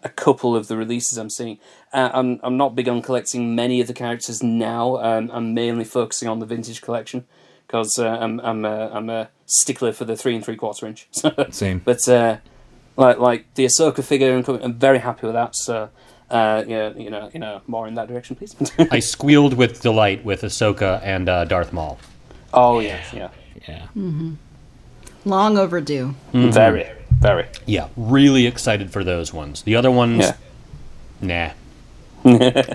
a 0.07 0.09
couple 0.11 0.55
of 0.57 0.69
the 0.69 0.77
releases 0.77 1.19
I'm 1.19 1.31
seeing. 1.31 1.59
Uh, 1.93 2.11
I'm 2.13 2.41
I'm 2.43 2.57
not 2.57 2.75
big 2.75 2.89
on 2.89 3.03
collecting 3.03 3.55
many 3.55 3.81
of 3.81 3.87
the 3.89 3.95
characters 3.95 4.43
now. 4.43 4.97
Um, 4.99 5.31
I'm 5.33 5.53
mainly 5.53 5.85
focusing 5.85 6.29
on 6.29 6.39
the 6.39 6.47
vintage 6.47 6.81
collection 6.81 7.25
because 7.67 7.93
uh, 7.99 8.09
I'm 8.09 8.41
I'm 8.41 8.65
a, 8.65 8.91
I'm 8.93 9.11
a 9.11 9.29
stickler 9.47 9.93
for 9.93 10.05
the 10.05 10.17
three 10.17 10.35
and 10.37 10.45
three 10.45 10.57
quarter 10.57 10.87
inch. 10.87 11.09
Same. 11.51 11.81
But 11.85 12.09
uh, 12.09 12.39
like 12.97 13.19
like 13.19 13.55
the 13.55 13.65
Ahsoka 13.67 14.03
figure, 14.05 14.37
I'm, 14.37 14.45
I'm 14.63 14.75
very 14.75 14.99
happy 15.01 15.27
with 15.27 15.35
that. 15.35 15.57
So 15.57 15.91
uh, 16.31 16.65
yeah, 16.67 16.91
you 16.97 17.11
know, 17.11 17.31
you 17.35 17.41
know, 17.41 17.61
more 17.67 17.87
in 17.89 17.95
that 17.95 18.09
direction, 18.09 18.37
please. 18.37 18.55
I 18.91 19.01
squealed 19.01 19.55
with 19.55 19.83
delight 19.83 20.25
with 20.25 20.43
Ahsoka 20.43 21.01
and 21.03 21.29
uh, 21.29 21.45
Darth 21.45 21.73
Maul. 21.73 21.99
oh 22.55 22.79
yeah, 22.81 23.03
yeah, 23.13 23.31
Yeah. 23.69 23.87
long 25.25 25.59
overdue. 25.59 26.15
very, 26.33 26.87
very. 27.21 27.47
Yeah, 27.67 27.89
really 27.97 28.47
excited 28.47 28.91
for 28.93 29.05
those 29.05 29.33
ones. 29.33 29.63
The 29.63 29.77
other 29.77 29.91
ones, 29.91 30.33
Yeah. 31.21 31.53
nah. 32.25 32.65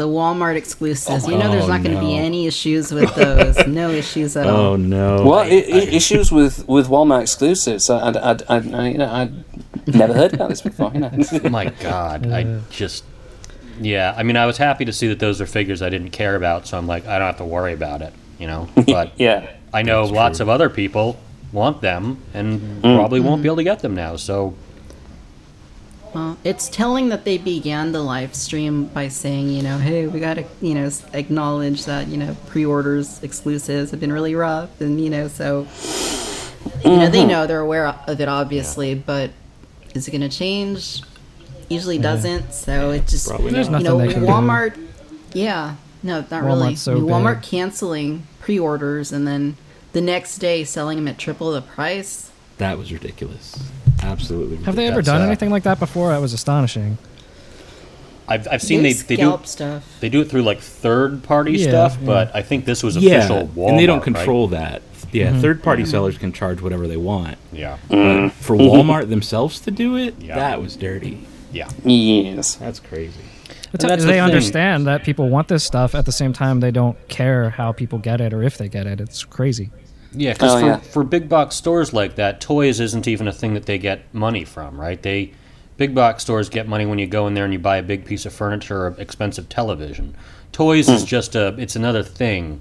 The 0.00 0.08
Walmart 0.08 0.56
exclusives. 0.56 1.28
you 1.28 1.34
oh, 1.34 1.38
know, 1.38 1.50
there's 1.50 1.64
Oh, 1.64 1.68
not 1.68 1.82
going 1.82 1.94
to 1.94 2.00
be 2.00 2.16
any 2.16 2.46
issues 2.46 2.90
with 2.90 3.14
those. 3.16 3.66
no 3.66 3.90
issues 3.90 4.34
at 4.34 4.46
oh, 4.46 4.50
all. 4.50 4.56
Oh 4.68 4.76
no. 4.76 5.22
What 5.24 5.48
I, 5.48 5.56
I, 5.56 5.88
issues 5.92 6.32
with 6.32 6.66
with 6.66 6.88
Walmart 6.88 7.20
exclusives? 7.20 7.90
I, 7.90 8.08
I, 8.08 8.32
I, 8.32 8.36
I, 8.48 8.88
you 8.88 8.96
know, 8.96 9.12
I'd 9.12 9.44
never 9.94 10.14
heard 10.14 10.32
about 10.32 10.48
this 10.48 10.62
before. 10.62 10.90
You 10.94 11.00
know, 11.00 11.10
My 11.50 11.66
God, 11.66 12.32
I 12.32 12.60
just. 12.70 13.04
Yeah, 13.78 14.14
I 14.16 14.22
mean, 14.22 14.38
I 14.38 14.46
was 14.46 14.56
happy 14.56 14.86
to 14.86 14.92
see 14.92 15.06
that 15.08 15.18
those 15.18 15.38
are 15.38 15.46
figures 15.46 15.82
I 15.82 15.90
didn't 15.90 16.12
care 16.12 16.34
about, 16.34 16.66
so 16.66 16.78
I'm 16.78 16.86
like, 16.86 17.06
I 17.06 17.18
don't 17.18 17.26
have 17.26 17.36
to 17.36 17.44
worry 17.44 17.74
about 17.74 18.00
it, 18.00 18.14
you 18.38 18.46
know. 18.46 18.70
But 18.86 19.12
yeah, 19.18 19.50
I 19.74 19.82
know 19.82 20.04
That's 20.04 20.14
lots 20.16 20.38
true. 20.38 20.44
of 20.44 20.48
other 20.48 20.70
people 20.70 21.20
want 21.52 21.80
them 21.80 22.18
and 22.34 22.82
Mm. 22.82 22.96
probably 22.96 23.20
won't 23.20 23.42
be 23.42 23.48
able 23.48 23.56
to 23.56 23.64
get 23.64 23.80
them 23.80 23.94
now. 23.94 24.16
So 24.16 24.54
Well, 26.14 26.36
it's 26.42 26.68
telling 26.68 27.08
that 27.10 27.24
they 27.24 27.38
began 27.38 27.92
the 27.92 28.02
live 28.02 28.34
stream 28.34 28.86
by 28.86 29.06
saying, 29.06 29.48
you 29.50 29.62
know, 29.62 29.78
hey, 29.78 30.08
we 30.08 30.18
got 30.18 30.34
to, 30.34 30.44
you 30.60 30.74
know, 30.74 30.90
acknowledge 31.12 31.84
that, 31.84 32.08
you 32.08 32.16
know, 32.16 32.36
pre-orders 32.48 33.20
exclusives 33.22 33.92
have 33.92 34.00
been 34.00 34.12
really 34.12 34.34
rough, 34.34 34.80
and 34.80 35.00
you 35.00 35.08
know, 35.08 35.28
so 35.28 35.68
you 36.84 36.96
know 36.96 37.08
they 37.08 37.24
know 37.24 37.46
they're 37.46 37.60
aware 37.60 37.86
of 37.86 38.20
it, 38.20 38.28
obviously, 38.28 38.94
but 38.96 39.30
is 39.94 40.08
it 40.08 40.10
going 40.10 40.20
to 40.22 40.28
change? 40.28 41.02
Usually 41.68 41.98
doesn't. 41.98 42.52
So 42.54 42.90
it 42.90 43.06
just 43.06 43.28
Probably 43.28 43.52
There's 43.52 43.68
not. 43.68 43.82
you 43.82 43.84
know, 43.88 43.98
Nothing 43.98 44.08
they 44.08 44.14
can 44.14 44.22
do. 44.24 44.28
Walmart. 44.28 44.88
Yeah, 45.32 45.76
no, 46.02 46.24
not 46.28 46.42
really. 46.42 46.74
So 46.74 46.92
I 46.92 46.94
mean, 46.96 47.04
Walmart 47.04 47.40
big. 47.42 47.50
canceling 47.50 48.26
pre-orders 48.40 49.12
and 49.12 49.28
then 49.28 49.56
the 49.92 50.00
next 50.00 50.38
day 50.38 50.64
selling 50.64 50.96
them 50.96 51.08
at 51.08 51.18
triple 51.18 51.52
the 51.52 51.62
price. 51.62 52.30
That 52.58 52.78
was 52.78 52.92
ridiculous. 52.92 53.58
Absolutely. 54.02 54.58
Have 54.64 54.76
they 54.76 54.86
ever 54.86 54.96
That's, 54.96 55.06
done 55.06 55.22
uh, 55.22 55.26
anything 55.26 55.50
like 55.50 55.62
that 55.64 55.78
before? 55.78 56.08
That 56.10 56.20
was 56.20 56.32
astonishing. 56.32 56.98
I've, 58.28 58.46
I've 58.48 58.62
seen 58.62 58.82
they, 58.84 58.92
they 58.92 59.16
do 59.16 59.40
stuff. 59.44 59.84
they 59.98 60.08
do 60.08 60.20
it 60.20 60.28
through 60.30 60.42
like 60.42 60.60
third 60.60 61.24
party 61.24 61.52
Yeah, 61.52 61.68
stuff, 61.68 61.96
yeah. 62.00 62.06
but 62.06 62.34
I 62.36 62.42
think 62.42 62.64
this 62.64 62.82
was 62.82 62.96
Yeah, 62.96 63.16
official 63.24 63.48
Walmart. 63.48 63.68
and 63.70 63.78
they 63.78 63.86
don't 63.86 63.98
right? 63.98 64.04
control 64.04 64.48
that. 64.48 64.82
Yeah, 65.12 65.40
third-party 65.40 65.86
sellers 65.86 66.16
can 66.18 66.32
charge 66.32 66.60
whatever 66.60 66.86
they 66.86 66.96
want. 66.96 67.36
Yeah, 67.52 67.78
But 67.88 68.28
for 68.30 68.54
Walmart 68.56 69.08
themselves 69.08 69.58
to 69.62 69.72
do 69.72 69.96
it, 69.96 70.14
Yeah. 70.20 70.36
that 70.36 70.62
was 70.62 70.76
dirty. 70.76 71.26
yeah. 71.52 71.68
yes. 71.82 72.54
That's 72.54 72.78
crazy. 72.78 73.18
But 73.72 73.80
that's 73.80 74.02
the 74.02 74.06
they 74.08 74.12
thing. 74.14 74.20
understand 74.22 74.86
that 74.86 75.04
people 75.04 75.28
want 75.28 75.48
this 75.48 75.62
stuff. 75.64 75.94
At 75.94 76.04
the 76.06 76.12
same 76.12 76.32
time, 76.32 76.60
they 76.60 76.70
don't 76.70 76.96
care 77.08 77.50
how 77.50 77.72
people 77.72 77.98
get 77.98 78.20
it 78.20 78.32
or 78.32 78.42
if 78.42 78.58
they 78.58 78.68
get 78.68 78.86
it. 78.86 79.00
It's 79.00 79.24
crazy. 79.24 79.70
Yeah, 80.12 80.32
because 80.32 80.54
Oh, 80.56 80.60
for, 80.60 80.66
yeah. 80.66 80.76
for 80.78 81.04
big 81.04 81.28
box 81.28 81.54
stores 81.54 81.92
like 81.92 82.16
that, 82.16 82.40
toys 82.40 82.80
isn't 82.80 83.06
even 83.06 83.28
a 83.28 83.32
thing 83.32 83.54
that 83.54 83.66
they 83.66 83.78
get 83.78 84.12
money 84.12 84.44
from, 84.44 84.80
right? 84.80 85.00
They 85.00 85.32
big 85.76 85.94
box 85.94 86.24
stores 86.24 86.48
get 86.48 86.66
money 86.66 86.84
when 86.84 86.98
you 86.98 87.06
go 87.06 87.26
in 87.28 87.34
there 87.34 87.44
and 87.44 87.52
you 87.52 87.58
buy 87.60 87.76
a 87.76 87.82
big 87.82 88.04
piece 88.04 88.26
of 88.26 88.32
furniture 88.32 88.86
or 88.86 88.94
expensive 88.98 89.48
television. 89.48 90.16
Toys 90.52 90.88
is 90.88 91.04
just 91.04 91.36
a 91.36 91.54
it's 91.58 91.76
another 91.76 92.02
thing. 92.02 92.60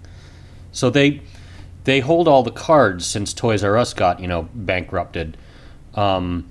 So 0.72 0.92
they 0.92 1.22
they 1.86 2.02
hold 2.02 2.28
all 2.28 2.44
the 2.44 2.52
cards 2.52 3.08
since 3.08 3.34
Toys 3.34 3.64
R 3.64 3.78
Us 3.78 3.96
got 3.96 4.20
you 4.20 4.28
know 4.28 4.48
bankrupted. 4.54 5.36
Um, 5.96 6.46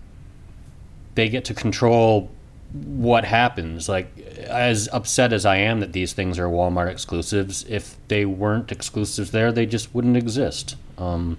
they 1.15 1.29
get 1.29 1.45
to 1.47 1.55
control 1.55 2.29
what 2.73 3.25
happens. 3.25 3.89
Like 3.89 4.19
as 4.19 4.89
upset 4.93 5.33
as 5.33 5.47
I 5.47 5.57
am 5.57 5.81
that 5.81 5.93
these 5.93 6.13
things 6.13 6.39
are 6.39 6.49
Walmart 6.49 6.91
exclusives, 6.91 7.65
if 7.69 7.97
they 8.09 8.25
weren't 8.25 8.71
exclusives 8.71 9.31
there, 9.31 9.53
they 9.53 9.67
just 9.67 9.95
wouldn't 9.95 10.17
exist. 10.17 10.77
Um, 10.97 11.39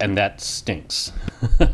and 0.00 0.16
that 0.16 0.40
stinks. 0.40 1.12
uh, 1.60 1.68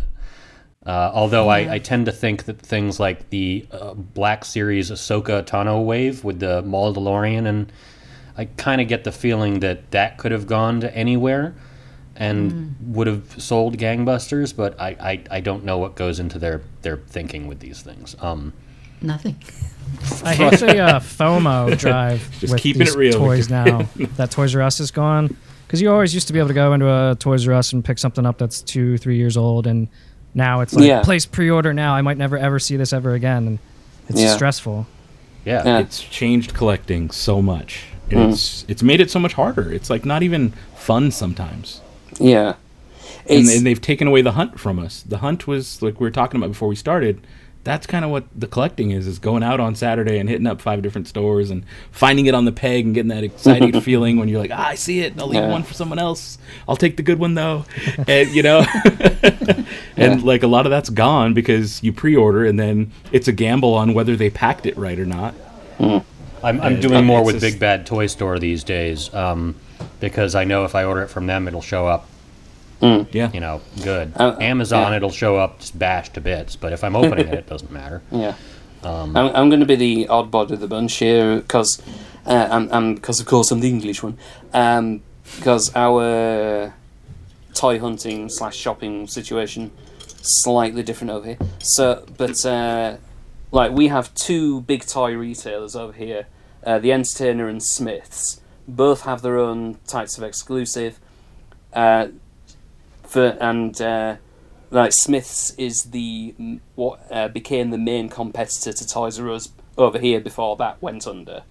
although 0.86 1.48
I, 1.48 1.74
I 1.74 1.78
tend 1.78 2.06
to 2.06 2.12
think 2.12 2.44
that 2.44 2.60
things 2.60 3.00
like 3.00 3.30
the 3.30 3.66
uh, 3.70 3.94
Black 3.94 4.44
Series 4.44 4.90
Ahsoka 4.90 5.42
Tano 5.42 5.84
wave 5.84 6.22
with 6.24 6.40
the 6.40 6.62
Maul 6.62 6.94
DeLorean, 6.94 7.46
and 7.46 7.72
I 8.36 8.44
kind 8.44 8.80
of 8.80 8.88
get 8.88 9.04
the 9.04 9.12
feeling 9.12 9.60
that 9.60 9.90
that 9.92 10.18
could 10.18 10.32
have 10.32 10.46
gone 10.46 10.80
to 10.80 10.94
anywhere 10.94 11.54
and 12.20 12.76
would 12.94 13.06
have 13.08 13.42
sold 13.42 13.78
gangbusters, 13.78 14.54
but 14.54 14.78
I, 14.80 14.88
I, 15.00 15.24
I 15.38 15.40
don't 15.40 15.64
know 15.64 15.78
what 15.78 15.94
goes 15.96 16.20
into 16.20 16.38
their, 16.38 16.60
their 16.82 16.98
thinking 16.98 17.48
with 17.48 17.58
these 17.60 17.80
things. 17.82 18.14
Um, 18.20 18.52
Nothing. 19.02 19.36
I 20.22 20.34
hate 20.34 20.60
the 20.60 20.78
uh, 20.78 21.00
FOMO 21.00 21.76
drive 21.78 22.30
Just 22.38 22.52
with 22.52 22.60
keeping 22.62 22.80
these 22.80 22.94
it 22.94 22.98
real. 22.98 23.18
toys 23.18 23.48
now 23.60 23.88
that 24.16 24.30
Toys 24.30 24.54
R 24.54 24.62
Us 24.62 24.78
is 24.78 24.90
gone. 24.90 25.34
Because 25.66 25.80
you 25.80 25.90
always 25.90 26.12
used 26.12 26.26
to 26.26 26.32
be 26.32 26.38
able 26.38 26.48
to 26.48 26.54
go 26.54 26.74
into 26.74 26.86
a 26.86 27.16
Toys 27.18 27.48
R 27.48 27.54
Us 27.54 27.72
and 27.72 27.84
pick 27.84 27.98
something 27.98 28.26
up 28.26 28.36
that's 28.38 28.60
two, 28.60 28.98
three 28.98 29.16
years 29.16 29.36
old, 29.36 29.66
and 29.66 29.88
now 30.34 30.60
it's 30.60 30.74
like 30.74 30.84
Yeah. 30.86 31.02
place 31.02 31.24
pre-order 31.26 31.72
now. 31.72 31.94
I 31.94 32.02
might 32.02 32.18
never 32.18 32.36
ever 32.36 32.58
see 32.58 32.76
this 32.76 32.92
ever 32.92 33.14
again, 33.14 33.46
and 33.46 33.58
it's 34.08 34.20
Yeah. 34.20 34.34
stressful. 34.34 34.86
yeah. 35.46 35.62
Yeah. 35.64 35.78
It's 35.78 36.02
changed 36.02 36.52
collecting 36.54 37.10
so 37.10 37.40
much. 37.40 37.84
And 38.10 38.32
It's 38.32 38.64
it's 38.68 38.82
made 38.82 39.00
it 39.00 39.10
so 39.10 39.18
much 39.18 39.32
harder. 39.34 39.72
It's 39.72 39.88
like 39.88 40.04
not 40.04 40.22
even 40.22 40.52
fun 40.76 41.10
sometimes. 41.12 41.80
Yeah. 42.20 42.54
And, 43.28 43.46
and 43.48 43.66
they've 43.66 43.80
taken 43.80 44.08
away 44.08 44.22
the 44.22 44.32
hunt 44.32 44.58
from 44.58 44.78
us. 44.78 45.02
The 45.02 45.18
hunt 45.18 45.46
was 45.46 45.82
like 45.82 46.00
we 46.00 46.06
were 46.06 46.10
talking 46.10 46.40
about 46.40 46.48
before 46.50 46.68
we 46.68 46.76
started. 46.76 47.20
That's 47.62 47.86
kind 47.86 48.04
of 48.06 48.10
what 48.10 48.24
the 48.34 48.46
collecting 48.46 48.90
is: 48.90 49.06
is 49.06 49.18
going 49.18 49.42
out 49.42 49.60
on 49.60 49.74
Saturday 49.74 50.18
and 50.18 50.28
hitting 50.30 50.46
up 50.46 50.62
five 50.62 50.80
different 50.80 51.06
stores 51.06 51.50
and 51.50 51.64
finding 51.92 52.24
it 52.24 52.34
on 52.34 52.46
the 52.46 52.52
peg 52.52 52.86
and 52.86 52.94
getting 52.94 53.10
that 53.10 53.22
excited 53.22 53.82
feeling 53.84 54.16
when 54.16 54.28
you're 54.28 54.40
like, 54.40 54.50
ah, 54.50 54.68
I 54.68 54.74
see 54.76 55.00
it, 55.00 55.12
and 55.12 55.20
I'll 55.20 55.28
leave 55.28 55.42
Yeah. 55.42 55.50
one 55.50 55.62
for 55.62 55.74
someone 55.74 55.98
else. 55.98 56.38
I'll 56.66 56.76
take 56.76 56.96
the 56.96 57.02
good 57.02 57.18
one 57.18 57.34
though, 57.34 57.66
and 58.08 58.30
you 58.30 58.42
know, 58.42 58.64
and 59.96 60.22
like 60.22 60.42
a 60.42 60.46
lot 60.46 60.66
of 60.66 60.70
that's 60.70 60.88
gone 60.90 61.34
because 61.34 61.82
you 61.82 61.92
pre-order 61.92 62.44
and 62.46 62.58
then 62.58 62.90
it's 63.12 63.28
a 63.28 63.32
gamble 63.32 63.74
on 63.74 63.92
whether 63.94 64.16
they 64.16 64.30
packed 64.30 64.66
it 64.66 64.76
right 64.76 64.98
or 64.98 65.06
not. 65.06 65.34
I'm, 65.78 66.02
I'm 66.42 66.74
Yeah, 66.76 66.80
doing 66.80 67.04
more 67.04 67.22
with 67.24 67.36
just- 67.40 67.44
Big 67.44 67.60
Bad 67.60 67.86
Toy 67.86 68.06
Store 68.06 68.38
these 68.38 68.64
days 68.64 69.12
um, 69.12 69.54
because 70.00 70.34
I 70.34 70.44
know 70.44 70.64
if 70.64 70.74
I 70.74 70.84
order 70.84 71.02
it 71.02 71.08
from 71.08 71.26
them, 71.26 71.46
it'll 71.46 71.60
show 71.60 71.86
up, 71.86 72.06
Yeah, 72.82 73.30
you 73.32 73.40
know, 73.40 73.60
good. 73.82 74.12
Uh, 74.16 74.36
Amazon, 74.40 74.92
yeah. 74.92 74.96
it'll 74.96 75.10
show 75.10 75.36
up 75.36 75.60
just 75.60 75.78
bashed 75.78 76.14
to 76.14 76.20
bits, 76.20 76.56
but 76.56 76.72
if 76.72 76.82
I'm 76.82 76.96
opening 76.96 77.28
it, 77.28 77.34
it 77.34 77.46
doesn't 77.46 77.70
matter. 77.70 78.02
yeah. 78.10 78.34
I'm, 78.82 79.16
I'm 79.16 79.48
going 79.50 79.60
to 79.60 79.66
be 79.66 79.76
the 79.76 80.08
odd 80.08 80.30
bod 80.30 80.50
of 80.50 80.60
the 80.60 80.66
bunch 80.66 80.96
here 80.96 81.36
because, 81.36 81.82
uh, 82.26 82.48
and, 82.50 82.70
and 82.72 82.94
because 82.96 83.20
of 83.20 83.26
course 83.26 83.50
I'm 83.50 83.60
the 83.60 83.68
English 83.68 84.02
one, 84.02 84.16
um, 84.54 85.02
because 85.36 85.74
our 85.76 86.72
toy 87.54 87.78
hunting 87.78 88.28
slash 88.28 88.56
shopping 88.56 89.06
situation 89.06 89.70
slightly 90.22 90.82
different 90.82 91.10
over 91.10 91.26
here. 91.26 91.38
So, 91.58 92.04
but 92.16 92.44
uh, 92.46 92.96
like 93.52 93.72
we 93.72 93.88
have 93.88 94.14
two 94.14 94.62
big 94.62 94.86
toy 94.86 95.14
retailers 95.14 95.76
over 95.76 95.92
here, 95.92 96.26
uh, 96.64 96.78
the 96.78 96.92
Entertainer 96.92 97.48
and 97.48 97.62
Smyths. 97.62 98.40
Both 98.68 99.02
have 99.02 99.22
their 99.22 99.38
own 99.38 99.78
types 99.86 100.16
of 100.16 100.24
exclusive. 100.24 101.00
Uh, 101.72 102.08
for 103.10 103.36
and 103.40 103.80
uh, 103.82 104.16
like 104.70 104.92
Smyths 104.92 105.52
is 105.58 105.82
the 105.90 106.60
what 106.76 107.00
uh, 107.10 107.26
became 107.26 107.70
the 107.70 107.78
main 107.78 108.08
competitor 108.08 108.72
to 108.72 108.88
Toys 108.88 109.18
R 109.18 109.30
Us 109.30 109.50
over 109.76 109.98
here 109.98 110.20
before 110.20 110.56
that 110.56 110.80
went 110.80 111.06
under. 111.06 111.42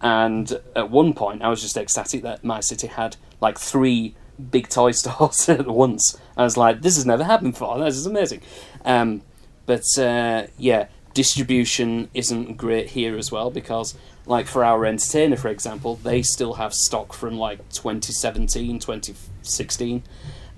And 0.00 0.60
at 0.74 0.90
one 0.90 1.14
point, 1.14 1.42
I 1.42 1.48
was 1.48 1.62
just 1.62 1.76
ecstatic 1.76 2.22
that 2.22 2.42
my 2.42 2.58
city 2.58 2.88
had 2.88 3.16
like 3.40 3.58
three 3.58 4.16
big 4.50 4.68
toy 4.68 4.90
stores 5.00 5.48
at 5.48 5.68
once. 5.68 6.18
I 6.36 6.42
was 6.42 6.56
like, 6.56 6.82
"This 6.82 6.96
has 6.96 7.06
never 7.06 7.22
happened 7.22 7.52
before. 7.52 7.78
This 7.78 7.96
is 7.96 8.06
amazing." 8.06 8.40
Um, 8.84 9.22
but 9.66 9.84
uh, 9.96 10.48
yeah, 10.58 10.88
distribution 11.14 12.08
isn't 12.12 12.56
great 12.56 12.90
here 12.90 13.16
as 13.16 13.30
well 13.30 13.52
because, 13.52 13.94
like 14.26 14.48
for 14.48 14.64
our 14.64 14.84
entertainer, 14.84 15.36
for 15.36 15.48
example, 15.48 15.94
they 15.94 16.22
still 16.22 16.54
have 16.54 16.74
stock 16.74 17.12
from 17.12 17.38
like 17.38 17.68
2017, 17.68 18.80
2016 18.80 20.02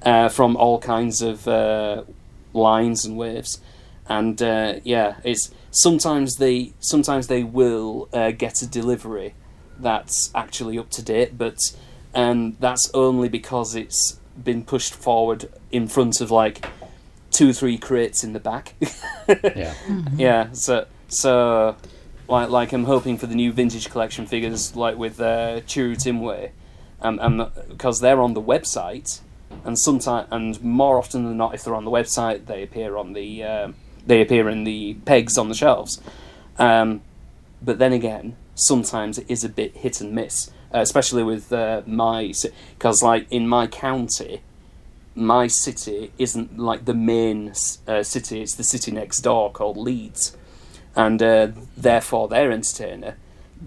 uh, 0.05 0.29
from 0.29 0.57
all 0.57 0.79
kinds 0.79 1.23
of 1.23 1.49
uh, 1.49 2.05
lines 2.53 3.05
and 3.05 3.17
waves, 3.17 3.61
and 4.09 4.41
uh, 4.43 4.75
yeah, 4.85 5.17
it's 5.25 5.51
sometimes 5.71 6.37
they 6.37 6.73
sometimes 6.81 7.27
they 7.27 7.43
will 7.43 8.09
uh, 8.13 8.31
get 8.31 8.63
a 8.63 8.67
delivery 8.67 9.35
that's 9.79 10.31
actually 10.35 10.79
up 10.79 10.91
to 10.91 11.03
date, 11.03 11.37
but 11.37 11.59
um, 12.15 12.57
that's 12.61 12.91
only 12.95 13.29
because 13.29 13.75
it's 13.75 14.21
been 14.43 14.65
pushed 14.65 14.95
forward 14.95 15.49
in 15.71 15.87
front 15.89 16.21
of 16.21 16.31
like 16.31 16.67
two 17.31 17.51
or 17.51 17.53
three 17.53 17.79
crates 17.79 18.25
in 18.25 18.33
the 18.33 18.41
back. 18.41 18.75
Yeah. 19.57 19.73
yeah, 20.17 20.53
so 20.53 20.87
so 21.09 21.77
like 22.29 22.51
like 22.51 22.73
I'm 22.75 22.85
hoping 22.85 23.17
for 23.17 23.27
the 23.27 23.35
new 23.35 23.53
vintage 23.53 23.89
collection 23.91 24.27
figures 24.27 24.77
like 24.77 24.99
with 24.99 25.19
uh, 25.19 25.63
Chirrut 25.63 26.05
Îmwe, 26.05 26.51
um, 27.01 27.19
and 27.23 27.51
because 27.71 28.01
they're 28.01 28.21
on 28.21 28.35
the 28.35 28.43
website, 28.43 29.21
and 29.65 29.79
sometimes 29.79 30.29
and 30.31 30.63
more 30.63 30.99
often 30.99 31.25
than 31.25 31.37
not, 31.37 31.55
if 31.55 31.65
they're 31.65 31.75
on 31.75 31.85
the 31.85 31.91
website, 31.91 32.47
they 32.47 32.63
appear 32.63 32.97
on 32.97 33.13
the 33.13 33.43
um 33.45 33.75
they 34.07 34.21
appear 34.21 34.49
in 34.49 34.65
the 34.65 34.95
pegs 35.05 35.39
on 35.39 35.49
the 35.49 35.55
shelves. 35.55 36.01
Um, 36.59 37.03
but 37.63 37.79
then 37.79 37.93
again, 37.93 38.37
sometimes 38.55 39.19
it 39.19 39.27
is 39.29 39.45
a 39.45 39.49
bit 39.49 39.77
hit 39.77 40.01
and 40.01 40.13
miss, 40.13 40.51
uh, 40.73 40.79
especially 40.81 41.23
with 41.23 41.53
uh, 41.53 41.83
my 41.87 42.33
because 42.77 43.03
like 43.03 43.27
in 43.31 43.49
my 43.49 43.67
county, 43.67 44.43
my 45.15 45.47
city 45.47 46.13
isn't 46.19 46.59
like 46.59 46.85
the 46.85 46.95
main 46.95 47.53
uh, 47.87 48.03
city; 48.03 48.43
it's 48.43 48.55
the 48.55 48.65
city 48.65 48.91
next 48.91 49.21
door 49.21 49.51
called 49.51 49.77
Leeds, 49.77 50.37
and 50.95 51.23
uh, 51.23 51.49
therefore 51.77 52.29
their 52.29 52.53
entertainer 52.53 53.17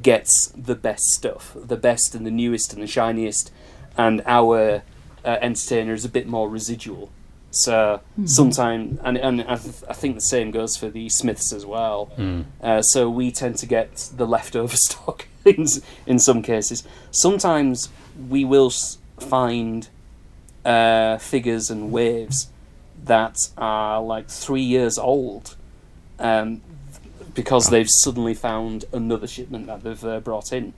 gets 0.01 0.49
the 0.49 0.75
best 0.75 1.05
stuff, 1.05 1.55
the 1.55 1.77
best 1.77 2.13
and 2.13 2.25
the 2.25 2.31
newest 2.31 2.73
and 2.73 2.83
the 2.83 2.87
shiniest, 2.87 3.51
and 3.97 4.21
our 4.25 4.83
uh, 5.27 5.37
entertainer 5.41 5.93
is 5.93 6.05
a 6.05 6.09
bit 6.09 6.27
more 6.27 6.49
residual. 6.49 7.09
So 7.51 8.01
sometimes, 8.25 8.99
and 9.03 9.17
and 9.17 9.41
I, 9.41 9.55
th- 9.55 9.83
I 9.89 9.93
think 9.93 10.15
the 10.15 10.21
same 10.35 10.51
goes 10.51 10.75
for 10.77 10.89
the 10.89 11.09
Smyths 11.09 11.53
as 11.53 11.65
well. 11.65 12.09
Uh, 12.61 12.81
so 12.81 13.09
we 13.09 13.31
tend 13.31 13.57
to 13.59 13.65
get 13.65 14.09
the 14.15 14.27
leftover 14.27 14.75
stock 14.87 15.27
in 15.45 15.65
in 16.05 16.19
some 16.19 16.41
cases. 16.43 16.83
Sometimes 17.11 17.89
we 18.29 18.43
will 18.45 18.67
s- 18.67 18.97
find 19.19 19.87
uh, 20.65 21.17
figures 21.17 21.69
and 21.71 21.91
waves 21.91 22.47
that 23.05 23.37
are 23.57 24.01
like 24.01 24.27
three 24.29 24.61
years 24.75 24.97
old, 24.97 25.55
um, 26.19 26.61
because 27.33 27.69
they've 27.69 27.89
suddenly 27.89 28.33
found 28.33 28.85
another 28.91 29.27
shipment 29.27 29.67
that 29.67 29.83
they've 29.83 30.03
uh, 30.05 30.19
brought 30.19 30.51
in 30.51 30.73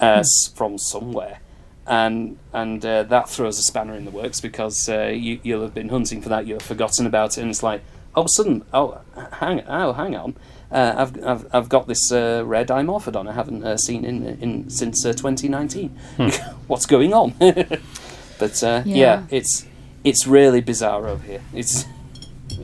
uh, 0.00 0.20
s- 0.20 0.48
from 0.54 0.76
somewhere, 0.78 1.38
and 1.86 2.38
and 2.52 2.84
uh, 2.84 3.02
that 3.04 3.28
throws 3.28 3.58
a 3.58 3.62
spanner 3.62 3.94
in 3.94 4.04
the 4.04 4.10
works 4.10 4.40
because 4.40 4.88
uh, 4.88 5.06
you 5.06 5.40
you'll 5.42 5.62
have 5.62 5.74
been 5.74 5.88
hunting 5.88 6.22
for 6.22 6.28
that, 6.28 6.46
you've 6.46 6.62
forgotten 6.62 7.06
about 7.06 7.36
it, 7.36 7.42
and 7.42 7.50
it's 7.50 7.62
like 7.62 7.82
oh 8.14 8.26
sudden 8.26 8.64
oh 8.72 9.00
hang 9.32 9.62
oh 9.68 9.92
hang 9.92 10.14
on. 10.16 10.36
Uh, 10.70 10.94
I've, 10.96 11.24
I've 11.24 11.54
I've 11.54 11.68
got 11.68 11.86
this 11.86 12.10
uh, 12.10 12.42
rare 12.46 12.64
Dimorphodon 12.64 13.28
I 13.28 13.32
haven't 13.32 13.62
uh, 13.62 13.76
seen 13.76 14.04
in 14.04 14.26
in 14.40 14.70
since 14.70 15.04
uh, 15.04 15.12
2019. 15.12 15.88
What's 16.66 16.86
going 16.86 17.12
on? 17.12 17.34
but 18.38 18.62
uh, 18.62 18.82
yeah. 18.84 18.84
Yeah. 18.84 19.22
it's 19.30 19.66
it's 20.04 20.26
really 20.26 20.60
bizarre 20.60 21.06
over 21.06 21.22
here. 21.26 21.42
It's 21.52 21.84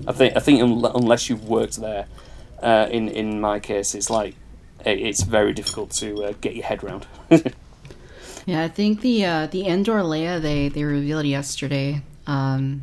I 0.06 0.12
think 0.12 0.36
I 0.36 0.40
think 0.40 0.62
un- 0.62 0.90
unless 0.94 1.28
you've 1.28 1.44
worked 1.44 1.76
there, 1.76 2.06
uh, 2.62 2.88
in 2.90 3.08
in 3.08 3.40
my 3.40 3.60
case, 3.60 3.94
it's 3.94 4.08
like 4.08 4.34
it's 4.86 5.22
very 5.22 5.52
difficult 5.52 5.90
to 5.90 6.24
uh, 6.24 6.32
get 6.40 6.54
your 6.54 6.64
head 6.64 6.82
round. 6.82 7.06
Yeah, 8.48 8.62
I 8.62 8.68
think 8.68 9.02
the 9.02 9.26
uh, 9.26 9.46
the 9.46 9.66
Endor 9.66 10.00
Leia 10.00 10.40
they 10.40 10.70
they 10.70 10.82
revealed 10.82 11.26
yesterday. 11.26 12.00
Um, 12.26 12.80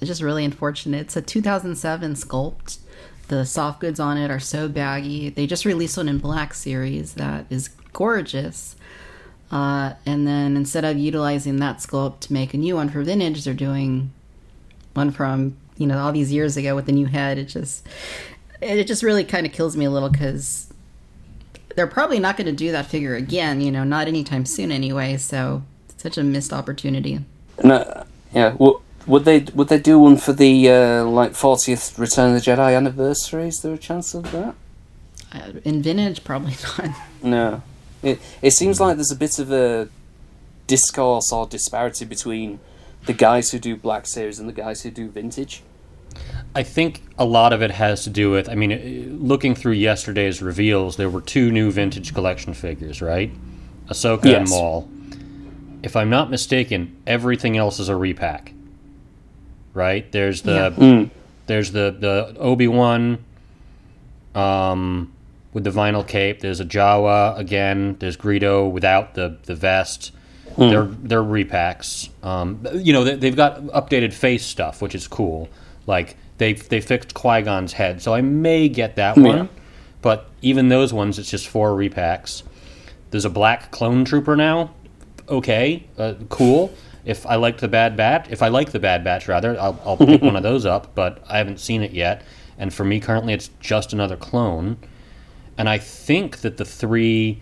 it's 0.00 0.08
just 0.08 0.20
really 0.20 0.44
unfortunate. 0.44 1.02
It's 1.02 1.16
a 1.16 1.22
2007 1.22 2.14
sculpt. 2.14 2.78
The 3.28 3.46
soft 3.46 3.78
goods 3.78 4.00
on 4.00 4.18
it 4.18 4.32
are 4.32 4.40
so 4.40 4.66
baggy. 4.66 5.28
They 5.28 5.46
just 5.46 5.64
released 5.64 5.96
one 5.96 6.08
in 6.08 6.18
Black 6.18 6.52
Series 6.52 7.14
that 7.14 7.46
is 7.48 7.68
gorgeous. 7.92 8.74
Uh, 9.52 9.92
and 10.04 10.26
then 10.26 10.56
instead 10.56 10.84
of 10.84 10.98
utilizing 10.98 11.58
that 11.58 11.76
sculpt 11.76 12.18
to 12.20 12.32
make 12.32 12.52
a 12.52 12.56
new 12.56 12.74
one 12.74 12.88
for 12.88 13.00
vintage, 13.04 13.44
they're 13.44 13.54
doing 13.54 14.10
one 14.94 15.12
from 15.12 15.56
you 15.76 15.86
know 15.86 15.98
all 15.98 16.10
these 16.10 16.32
years 16.32 16.56
ago 16.56 16.74
with 16.74 16.86
the 16.86 16.92
new 16.92 17.06
head. 17.06 17.38
It 17.38 17.44
just 17.44 17.86
it 18.60 18.82
just 18.88 19.04
really 19.04 19.22
kind 19.22 19.46
of 19.46 19.52
kills 19.52 19.76
me 19.76 19.84
a 19.84 19.90
little 19.92 20.10
because 20.10 20.73
they're 21.74 21.86
probably 21.86 22.18
not 22.18 22.36
going 22.36 22.46
to 22.46 22.52
do 22.52 22.72
that 22.72 22.86
figure 22.86 23.14
again. 23.14 23.60
You 23.60 23.70
know, 23.70 23.84
not 23.84 24.08
anytime 24.08 24.46
soon 24.46 24.70
anyway. 24.72 25.16
So 25.16 25.62
such 25.96 26.18
a 26.18 26.22
missed 26.22 26.52
opportunity. 26.52 27.20
no, 27.62 28.04
yeah. 28.32 28.54
Well, 28.58 28.82
would 29.06 29.24
they 29.24 29.40
would 29.54 29.68
they 29.68 29.78
do 29.78 29.98
one 29.98 30.16
for 30.16 30.32
the 30.32 30.70
uh, 30.70 31.04
like 31.04 31.32
40th 31.32 31.98
Return 31.98 32.34
of 32.34 32.44
the 32.44 32.50
Jedi 32.50 32.76
anniversary? 32.76 33.48
Is 33.48 33.60
there 33.60 33.74
a 33.74 33.78
chance 33.78 34.14
of 34.14 34.30
that? 34.32 34.54
Uh, 35.32 35.52
in 35.64 35.82
vintage, 35.82 36.24
probably 36.24 36.54
not. 36.78 36.90
No. 37.22 37.62
It 38.02 38.20
it 38.42 38.52
seems 38.52 38.80
like 38.80 38.96
there's 38.96 39.10
a 39.10 39.16
bit 39.16 39.38
of 39.38 39.50
a 39.50 39.88
discourse 40.66 41.32
or 41.32 41.46
disparity 41.46 42.04
between 42.04 42.60
the 43.06 43.12
guys 43.12 43.50
who 43.50 43.58
do 43.58 43.76
Black 43.76 44.06
Series 44.06 44.38
and 44.38 44.48
the 44.48 44.52
guys 44.52 44.82
who 44.82 44.90
do 44.90 45.08
vintage. 45.08 45.62
I 46.54 46.62
think 46.62 47.02
a 47.18 47.24
lot 47.24 47.52
of 47.52 47.62
it 47.62 47.70
has 47.72 48.04
to 48.04 48.10
do 48.10 48.30
with. 48.30 48.48
I 48.48 48.54
mean, 48.54 48.72
uh, 48.72 49.24
looking 49.24 49.54
through 49.54 49.72
yesterday's 49.72 50.40
reveals, 50.42 50.96
there 50.96 51.10
were 51.10 51.20
two 51.20 51.50
new 51.50 51.70
vintage 51.72 52.14
collection 52.14 52.54
figures, 52.54 53.02
right? 53.02 53.30
Ahsoka 53.88 54.22
and 54.22 54.30
Yes. 54.48 54.50
Maul. 54.50 54.88
If 55.82 55.96
I'm 55.96 56.08
not 56.10 56.30
mistaken, 56.30 56.96
everything 57.06 57.56
else 57.56 57.78
is 57.80 57.88
a 57.88 57.96
repack. 57.96 58.52
Right? 59.74 60.10
There's 60.12 60.42
the 60.42 60.72
Mm. 60.76 61.10
there's 61.46 61.72
the 61.72 61.94
the 61.98 62.36
Obi 62.38 62.68
Wan, 62.68 63.18
um, 64.34 65.12
with 65.52 65.64
the 65.64 65.70
vinyl 65.70 66.06
cape. 66.06 66.40
There's 66.40 66.60
a 66.60 66.64
Jawa 66.64 67.36
again. 67.38 67.96
There's 67.98 68.16
Greedo 68.16 68.70
without 68.70 69.14
the 69.14 69.36
the 69.44 69.54
vest. 69.54 70.12
They're 70.56 70.84
they're 70.84 71.22
repacks. 71.22 72.08
Um, 72.22 72.64
you 72.74 72.92
know 72.92 73.02
they, 73.02 73.16
they've 73.16 73.34
got 73.36 73.60
updated 73.66 74.12
face 74.12 74.44
stuff, 74.46 74.80
which 74.80 74.94
is 74.94 75.08
cool. 75.08 75.48
Like 75.86 76.16
they 76.38 76.54
they 76.54 76.80
fixed 76.80 77.14
Qui 77.14 77.42
Gon's 77.42 77.74
head, 77.74 78.02
so 78.02 78.14
I 78.14 78.20
may 78.20 78.68
get 78.68 78.96
that 78.96 79.16
one. 79.16 79.48
But 80.02 80.28
even 80.42 80.68
those 80.68 80.92
ones, 80.92 81.18
it's 81.18 81.30
just 81.30 81.48
four 81.48 81.70
repacks. 81.70 82.42
There's 83.10 83.24
a 83.24 83.30
black 83.30 83.70
clone 83.70 84.04
trooper 84.04 84.36
now. 84.36 84.74
Okay, 85.28 85.86
uh, 85.96 86.14
cool. 86.28 86.74
If 87.06 87.26
I 87.26 87.36
like 87.36 87.58
the 87.58 87.68
Bad 87.68 87.96
Batch, 87.96 88.28
if 88.30 88.42
I 88.42 88.48
like 88.48 88.72
the 88.72 88.78
Bad 88.78 89.04
Batch 89.04 89.28
rather, 89.28 89.58
I'll, 89.58 89.80
I'll 89.84 89.96
pick 89.96 90.20
one 90.30 90.36
of 90.36 90.42
those 90.42 90.66
up. 90.66 90.94
But 90.94 91.22
I 91.28 91.38
haven't 91.38 91.58
seen 91.60 91.82
it 91.82 91.92
yet, 91.92 92.22
and 92.58 92.72
for 92.72 92.84
me 92.84 93.00
currently, 93.00 93.32
it's 93.32 93.50
just 93.60 93.92
another 93.92 94.16
clone. 94.16 94.76
And 95.56 95.68
I 95.68 95.78
think 95.78 96.38
that 96.38 96.56
the 96.56 96.64
three 96.64 97.40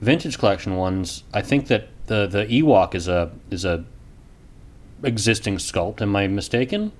vintage 0.00 0.38
collection 0.38 0.76
ones, 0.76 1.24
I 1.32 1.42
think 1.42 1.68
that 1.68 1.88
the 2.06 2.26
the 2.26 2.46
Ewok 2.46 2.94
is 2.94 3.08
a 3.08 3.32
is 3.50 3.64
a 3.64 3.84
existing 5.02 5.56
sculpt. 5.56 6.02
Am 6.02 6.14
I 6.14 6.26
mistaken? 6.28 6.92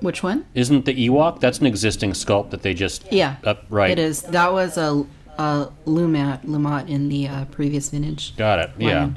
Which 0.00 0.22
one? 0.22 0.46
Isn't 0.54 0.84
the 0.84 1.08
Ewok? 1.08 1.40
That's 1.40 1.58
an 1.58 1.66
existing 1.66 2.12
sculpt 2.12 2.50
that 2.50 2.62
they 2.62 2.74
just 2.74 3.10
Yeah, 3.12 3.36
up 3.44 3.64
right. 3.68 3.90
it 3.90 3.98
is. 3.98 4.22
That 4.22 4.52
was 4.52 4.76
a, 4.76 5.06
a 5.38 5.68
Lumat 5.86 6.44
Lumat 6.44 6.88
in 6.88 7.08
the 7.08 7.28
uh, 7.28 7.44
previous 7.46 7.90
vintage. 7.90 8.36
Got 8.36 8.58
it. 8.60 8.70
Yeah. 8.78 9.10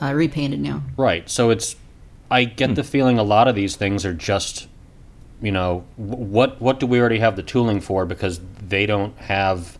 Uh, 0.00 0.12
repainted 0.14 0.60
now. 0.60 0.82
Right. 0.96 1.28
So 1.28 1.50
it's 1.50 1.76
I 2.30 2.44
get 2.44 2.74
the 2.74 2.84
feeling 2.84 3.18
a 3.18 3.22
lot 3.24 3.48
of 3.48 3.54
these 3.54 3.76
things 3.76 4.06
are 4.06 4.14
just 4.14 4.68
you 5.42 5.52
know, 5.52 5.84
what 5.96 6.60
what 6.60 6.80
do 6.80 6.86
we 6.86 7.00
already 7.00 7.18
have 7.18 7.36
the 7.36 7.42
tooling 7.42 7.80
for? 7.80 8.04
Because 8.04 8.40
they 8.60 8.86
don't 8.86 9.16
have, 9.18 9.78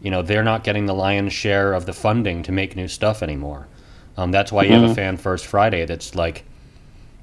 you 0.00 0.10
know, 0.10 0.22
they're 0.22 0.42
not 0.42 0.64
getting 0.64 0.86
the 0.86 0.94
lion's 0.94 1.32
share 1.32 1.74
of 1.74 1.86
the 1.86 1.92
funding 1.92 2.42
to 2.44 2.52
make 2.52 2.74
new 2.74 2.88
stuff 2.88 3.22
anymore. 3.22 3.68
Um, 4.16 4.32
that's 4.32 4.50
why 4.50 4.64
you 4.64 4.72
have 4.72 4.90
a 4.90 4.94
fan 4.94 5.16
first 5.16 5.46
Friday. 5.46 5.84
That's 5.84 6.14
like, 6.14 6.44